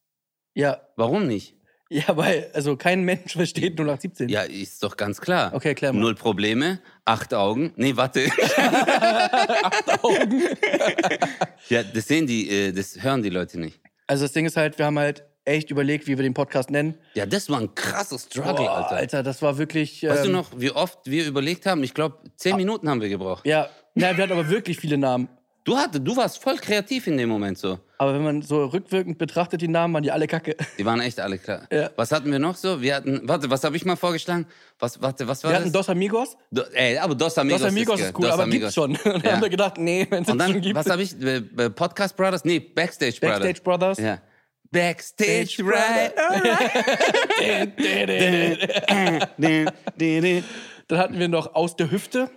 Ja, 0.53 0.81
Warum 0.95 1.27
nicht? 1.27 1.55
ja, 1.89 2.15
weil 2.15 2.49
also 2.53 2.77
kein 2.77 3.03
Mensch 3.03 3.33
versteht 3.37 3.73
0817. 3.79 4.29
Ja, 4.29 4.43
ist 4.43 4.83
doch 4.83 4.95
ganz 4.95 5.19
klar. 5.19 5.53
Okay, 5.53 5.75
mal. 5.81 5.93
Null 5.93 6.15
Probleme, 6.15 6.79
acht 7.05 7.33
Augen. 7.33 7.73
Nee, 7.75 7.95
warte. 7.95 8.25
Augen. 10.03 10.41
ja, 11.69 11.83
das 11.83 12.07
sehen 12.07 12.27
die, 12.27 12.49
äh, 12.49 12.71
das 12.71 13.01
hören 13.01 13.23
die 13.23 13.29
Leute 13.29 13.59
nicht. 13.59 13.79
Also 14.07 14.23
das 14.25 14.33
Ding 14.33 14.45
ist 14.45 14.57
halt, 14.57 14.77
wir 14.77 14.85
haben 14.85 14.99
halt 14.99 15.23
echt 15.45 15.71
überlegt, 15.71 16.05
wie 16.07 16.17
wir 16.17 16.23
den 16.23 16.33
Podcast 16.33 16.69
nennen. 16.69 16.95
Ja, 17.15 17.25
das 17.25 17.49
war 17.49 17.59
ein 17.59 17.73
krasser 17.73 18.19
Struggle, 18.19 18.53
Boah, 18.53 18.77
Alter. 18.77 18.95
Alter, 18.95 19.23
das 19.23 19.41
war 19.41 19.57
wirklich. 19.57 20.03
Weißt 20.03 20.25
du 20.25 20.27
ähm, 20.27 20.33
noch, 20.33 20.49
wie 20.55 20.71
oft 20.71 20.99
wir 21.05 21.25
überlegt 21.25 21.65
haben? 21.65 21.83
Ich 21.83 21.93
glaube, 21.95 22.17
zehn 22.35 22.55
Minuten 22.55 22.87
haben 22.87 23.01
wir 23.01 23.09
gebraucht. 23.09 23.45
Ja, 23.47 23.69
na, 23.95 24.15
wir 24.15 24.23
hatten 24.23 24.33
aber 24.33 24.49
wirklich 24.49 24.77
viele 24.77 24.97
Namen. 24.97 25.27
Du, 25.69 25.77
hatte, 25.77 26.01
du 26.01 26.17
warst 26.17 26.41
voll 26.41 26.57
kreativ 26.57 27.05
in 27.05 27.15
dem 27.17 27.29
Moment 27.29 27.59
so. 27.59 27.77
Aber 27.99 28.15
wenn 28.15 28.23
man 28.23 28.41
so 28.41 28.65
rückwirkend 28.65 29.19
betrachtet, 29.19 29.61
die 29.61 29.67
Namen 29.67 29.93
waren 29.93 30.01
die 30.01 30.11
alle 30.11 30.25
kacke. 30.25 30.55
Die 30.79 30.85
waren 30.85 30.99
echt 30.99 31.19
alle 31.19 31.37
klar. 31.37 31.67
Ja. 31.71 31.91
Was 31.95 32.11
hatten 32.11 32.31
wir 32.31 32.39
noch 32.39 32.55
so? 32.55 32.81
Wir 32.81 32.95
hatten, 32.95 33.21
warte, 33.25 33.51
was 33.51 33.63
habe 33.63 33.77
ich 33.77 33.85
mal 33.85 33.95
vorgeschlagen? 33.95 34.47
Was, 34.79 34.99
warte, 34.99 35.27
was 35.27 35.43
war 35.43 35.51
Wir 35.51 35.57
das? 35.57 35.65
hatten 35.65 35.73
Dos 35.73 35.87
Amigos. 35.89 36.35
Do, 36.49 36.63
ey, 36.73 36.97
aber 36.97 37.13
Dos 37.13 37.37
Amigos, 37.37 37.61
Dos 37.61 37.69
Amigos 37.69 37.99
ist, 37.99 38.05
geil. 38.07 38.13
cool, 38.17 38.21
Dos 38.23 38.31
aber 38.33 38.43
Amigos. 38.43 38.73
gibt's 38.73 38.75
schon. 38.75 38.91
Und 38.95 39.05
dann 39.05 39.21
Ja. 39.23 39.31
haben 39.33 39.41
wir 39.43 39.49
gedacht, 39.49 39.77
nee, 39.77 40.07
wenn 40.09 40.23
es 40.23 40.29
schon 40.29 40.39
dann, 40.39 40.59
gibt. 40.59 40.75
was 40.75 40.89
habe 40.89 41.03
ich? 41.03 41.21
Äh, 41.21 41.35
äh, 41.37 41.69
Podcast 41.69 42.17
Brothers? 42.17 42.43
Nee, 42.45 42.59
Backstage 42.59 43.19
Brothers. 43.19 43.39
Backstage 43.39 43.61
Brothers. 43.63 43.97
Ja. 43.99 44.17
Backstage 44.71 45.63
right. 45.63 46.13
Dann 50.87 50.97
hatten 50.97 51.19
wir 51.19 51.27
noch 51.27 51.53
aus 51.53 51.75
der 51.75 51.91
Hüfte. 51.91 52.31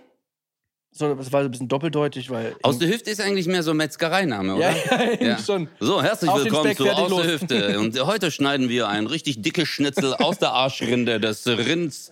So, 0.95 1.15
das 1.15 1.31
war 1.31 1.41
so 1.41 1.47
ein 1.47 1.51
bisschen 1.51 1.67
doppeldeutig, 1.67 2.29
weil. 2.29 2.55
Aus 2.61 2.77
der 2.77 2.87
Hüfte 2.87 3.09
ist 3.09 3.19
eigentlich 3.19 3.47
mehr 3.47 3.63
so 3.63 3.73
Metzgereiname, 3.73 4.59
Ja, 4.59 4.69
oder? 4.69 4.75
ja, 4.85 4.91
eigentlich 4.99 5.45
schon. 5.45 5.67
So, 5.79 6.03
herzlich 6.03 6.31
willkommen 6.31 6.75
zu 6.75 6.87
Aus 6.87 7.09
los. 7.09 7.21
der 7.23 7.31
Hüfte. 7.33 7.79
Und 7.79 7.99
heute 8.05 8.29
schneiden 8.29 8.69
wir 8.69 8.87
ein 8.87 9.07
richtig 9.07 9.41
dickes 9.41 9.67
Schnitzel 9.69 10.13
aus 10.13 10.37
der 10.37 10.51
Arschrinde 10.51 11.19
des 11.19 11.47
Rinds. 11.47 12.11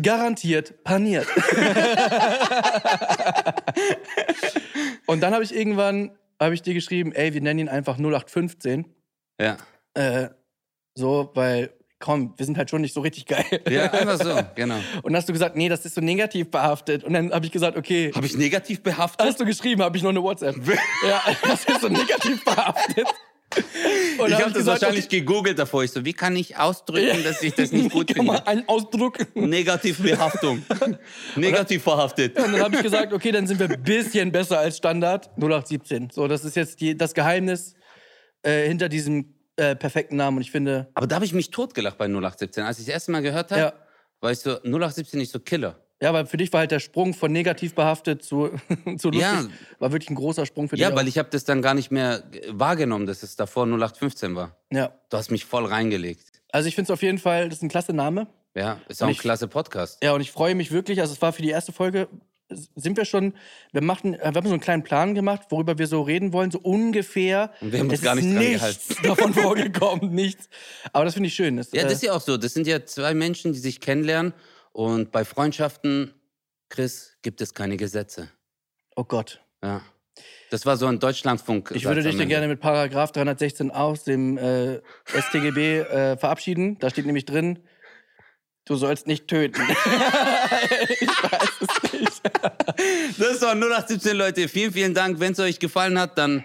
Garantiert 0.00 0.82
paniert. 0.82 1.26
Und 5.06 5.20
dann 5.22 5.34
habe 5.34 5.44
ich 5.44 5.54
irgendwann 5.54 6.16
habe 6.40 6.54
ich 6.54 6.62
dir 6.62 6.72
geschrieben, 6.74 7.12
ey, 7.12 7.34
wir 7.34 7.40
nennen 7.42 7.60
ihn 7.60 7.68
einfach 7.68 7.98
0815. 7.98 8.86
Ja. 9.40 9.58
Äh, 9.94 10.28
so, 10.94 11.30
weil, 11.34 11.70
komm, 11.98 12.34
wir 12.36 12.44
sind 12.44 12.58
halt 12.58 12.70
schon 12.70 12.82
nicht 12.82 12.94
so 12.94 13.00
richtig 13.00 13.26
geil. 13.26 13.44
Ja, 13.68 13.90
einfach 13.90 14.18
so, 14.22 14.38
genau. 14.54 14.76
Und 15.02 15.12
dann 15.12 15.16
hast 15.16 15.28
du 15.28 15.32
gesagt, 15.32 15.56
nee, 15.56 15.68
das 15.68 15.84
ist 15.84 15.94
so 15.94 16.00
negativ 16.00 16.50
behaftet. 16.50 17.04
Und 17.04 17.14
dann 17.14 17.32
habe 17.32 17.46
ich 17.46 17.52
gesagt, 17.52 17.76
okay. 17.76 18.12
Habe 18.14 18.26
ich 18.26 18.36
negativ 18.36 18.82
behaftet? 18.82 19.26
Hast 19.26 19.40
du 19.40 19.44
geschrieben, 19.44 19.82
habe 19.82 19.96
ich 19.96 20.02
noch 20.02 20.10
eine 20.10 20.22
WhatsApp. 20.22 20.56
ja, 21.06 21.22
das 21.42 21.64
ist 21.64 21.80
so 21.80 21.88
negativ 21.88 22.44
behaftet. 22.44 23.06
Und 24.18 24.28
Ich 24.28 24.34
habe 24.34 24.44
hab 24.44 24.52
das 24.52 24.52
gesagt, 24.54 24.82
wahrscheinlich 24.82 25.08
gegoogelt 25.08 25.58
davor. 25.58 25.84
Ich 25.84 25.92
so, 25.92 26.04
wie 26.04 26.12
kann 26.12 26.34
ich 26.36 26.56
ausdrücken, 26.56 27.22
dass 27.22 27.42
ich 27.42 27.54
das 27.54 27.70
nicht 27.70 27.90
gut 27.90 28.08
Kann 28.08 28.26
finde? 28.26 28.46
einen 28.46 28.68
Ausdruck. 28.68 29.18
Negativbehaftung. 29.34 30.64
Negativ 31.36 31.82
verhaftet. 31.82 32.36
Und 32.38 32.52
dann 32.52 32.60
habe 32.60 32.76
ich 32.76 32.82
gesagt, 32.82 33.12
okay, 33.12 33.30
dann 33.30 33.46
sind 33.46 33.60
wir 33.60 33.70
ein 33.70 33.82
bisschen 33.82 34.32
besser 34.32 34.58
als 34.58 34.76
Standard. 34.78 35.30
0817. 35.36 36.10
So, 36.10 36.26
das 36.26 36.44
ist 36.44 36.56
jetzt 36.56 36.80
die, 36.80 36.96
das 36.96 37.14
Geheimnis 37.14 37.74
äh, 38.42 38.66
hinter 38.66 38.88
diesem 38.88 39.35
äh, 39.56 39.74
perfekten 39.76 40.16
Namen. 40.16 40.36
Und 40.38 40.42
ich 40.42 40.50
finde, 40.50 40.88
Aber 40.94 41.06
da 41.06 41.16
habe 41.16 41.24
ich 41.24 41.32
mich 41.32 41.50
totgelacht 41.50 41.98
bei 41.98 42.06
0817. 42.06 42.64
Als 42.64 42.78
ich 42.78 42.86
das 42.86 42.92
erste 42.94 43.12
Mal 43.12 43.22
gehört 43.22 43.50
habe, 43.50 43.60
Ja. 43.60 43.72
war 44.20 44.30
ich 44.32 44.38
so, 44.38 44.50
0817 44.62 45.20
ist 45.20 45.32
so 45.32 45.40
Killer. 45.40 45.76
ja, 46.02 46.12
weil 46.12 46.26
für 46.26 46.36
dich 46.36 46.52
war 46.52 46.60
halt 46.60 46.70
der 46.70 46.80
Sprung 46.80 47.14
von 47.14 47.32
negativ 47.32 47.74
behaftet 47.74 48.22
zu, 48.22 48.50
zu 48.98 49.08
lustig. 49.08 49.20
Ja. 49.20 49.46
War 49.78 49.92
wirklich 49.92 50.10
ein 50.10 50.14
großer 50.16 50.44
Sprung 50.46 50.68
für 50.68 50.76
dich. 50.76 50.82
Ja, 50.82 50.90
auch. 50.92 50.96
weil 50.96 51.08
ich 51.08 51.16
habe 51.18 51.28
das 51.30 51.44
dann 51.44 51.62
gar 51.62 51.74
nicht 51.74 51.90
mehr 51.90 52.22
wahrgenommen, 52.50 53.06
dass 53.06 53.22
es 53.22 53.36
davor 53.36 53.64
0815 53.66 54.34
war. 54.36 54.56
Ja. 54.70 54.92
Du 55.10 55.16
hast 55.16 55.30
mich 55.30 55.44
voll 55.46 55.64
reingelegt. 55.66 56.42
Also 56.52 56.68
ich 56.68 56.74
finde 56.74 56.92
es 56.92 56.94
auf 56.94 57.02
jeden 57.02 57.18
Fall, 57.18 57.48
das 57.48 57.58
ist 57.58 57.62
ein 57.62 57.68
klasse 57.68 57.92
Name. 57.92 58.26
Ja, 58.54 58.80
ist 58.88 59.02
auch 59.02 59.06
Und 59.06 59.10
ein 59.10 59.12
ich- 59.12 59.18
klasse 59.18 59.48
Podcast. 59.48 60.02
Ja, 60.02 60.12
und 60.14 60.20
ich 60.22 60.32
freue 60.32 60.54
mich 60.54 60.70
wirklich, 60.72 61.00
also 61.00 61.12
es 61.12 61.20
war 61.20 61.32
für 61.32 61.42
die 61.42 61.50
erste 61.50 61.72
Folge, 61.72 62.08
sind 62.48 62.96
wir 62.96 63.04
schon, 63.04 63.34
wir 63.72 63.82
machten, 63.82 64.14
äh, 64.14 64.18
wir 64.18 64.34
haben 64.34 64.46
so 64.46 64.52
einen 64.52 64.60
kleinen 64.60 64.82
Plan 64.82 65.14
gemacht, 65.14 65.42
worüber 65.50 65.78
wir 65.78 65.86
so 65.86 66.02
reden 66.02 66.32
wollen, 66.32 66.50
so 66.50 66.58
ungefähr. 66.58 67.52
Und 67.60 67.72
wir 67.72 67.80
haben 67.80 67.90
uns 67.90 68.02
gar 68.02 68.14
nicht 68.14 68.26
dran 68.26 68.38
nichts 68.38 68.88
davon 69.02 69.34
vorgekommen, 69.34 70.14
nichts. 70.14 70.48
Aber 70.92 71.04
das 71.04 71.14
finde 71.14 71.28
ich 71.28 71.34
schön. 71.34 71.56
Das, 71.56 71.72
Ja, 71.72 71.82
das 71.82 71.92
äh, 71.92 71.94
ist 71.96 72.02
ja 72.04 72.12
auch 72.12 72.20
so. 72.20 72.36
Das 72.36 72.54
sind 72.54 72.66
ja 72.66 72.84
zwei 72.84 73.14
Menschen, 73.14 73.52
die 73.52 73.58
sich 73.58 73.80
kennenlernen. 73.80 74.32
Und 74.72 75.10
bei 75.10 75.24
Freundschaften, 75.24 76.12
Chris, 76.68 77.16
gibt 77.22 77.40
es 77.40 77.54
keine 77.54 77.76
Gesetze. 77.76 78.30
oh 78.94 79.04
Gott. 79.04 79.40
Ja. 79.62 79.82
Das 80.50 80.64
war 80.64 80.76
so 80.76 80.86
ein 80.86 81.00
Deutschlandfunk. 81.00 81.72
Ich 81.74 81.84
würde 81.84 82.02
dich 82.02 82.16
dann 82.16 82.28
gerne 82.28 82.46
mit 82.46 82.60
Paragraph 82.60 83.10
316 83.12 83.70
aus 83.70 84.04
dem 84.04 84.38
äh, 84.38 84.80
StGB 85.06 85.80
äh, 85.80 86.16
verabschieden. 86.16 86.78
Da 86.78 86.88
steht 86.88 87.04
nämlich 87.04 87.24
drin, 87.24 87.58
du 88.66 88.76
sollst 88.76 89.06
nicht 89.06 89.26
töten. 89.26 89.62
ich 91.00 91.08
weiß 91.08 91.48
es 91.60 91.92
nicht. 91.92 92.22
Das 93.18 93.40
war 93.40 93.54
0817, 93.54 94.16
Leute. 94.16 94.48
Vielen, 94.48 94.72
vielen 94.72 94.92
Dank. 94.92 95.18
Wenn 95.18 95.32
es 95.32 95.40
euch 95.40 95.58
gefallen 95.58 95.98
hat, 95.98 96.18
dann. 96.18 96.44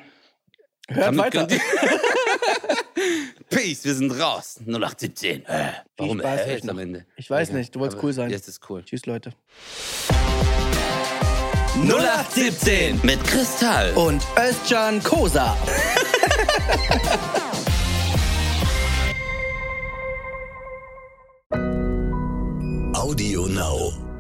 Hört 0.88 1.17
weiter. 1.17 1.47
Peace, 3.49 3.84
wir 3.84 3.93
sind 3.93 4.11
raus. 4.11 4.59
0817. 4.65 5.45
Äh, 5.45 5.72
warum 5.97 6.19
äh, 6.19 6.26
euch 6.26 6.47
jetzt 6.47 6.65
noch. 6.65 6.74
am 6.74 6.80
Ende? 6.80 7.05
Ich 7.15 7.30
weiß 7.30 7.49
Egal. 7.49 7.59
nicht, 7.59 7.76
du 7.76 7.80
wolltest 7.80 8.01
cool 8.03 8.13
sein. 8.13 8.30
Jetzt 8.30 8.47
ist 8.47 8.61
cool. 8.69 8.84
Tschüss, 8.84 9.05
Leute. 9.05 9.34
0817 11.76 12.99
mit 13.03 13.24
Kristall. 13.24 13.93
Und 13.93 14.22
Özcan 14.38 15.01
Kosa. 15.01 15.57
Audio 23.12 23.45
Now. 23.45 24.11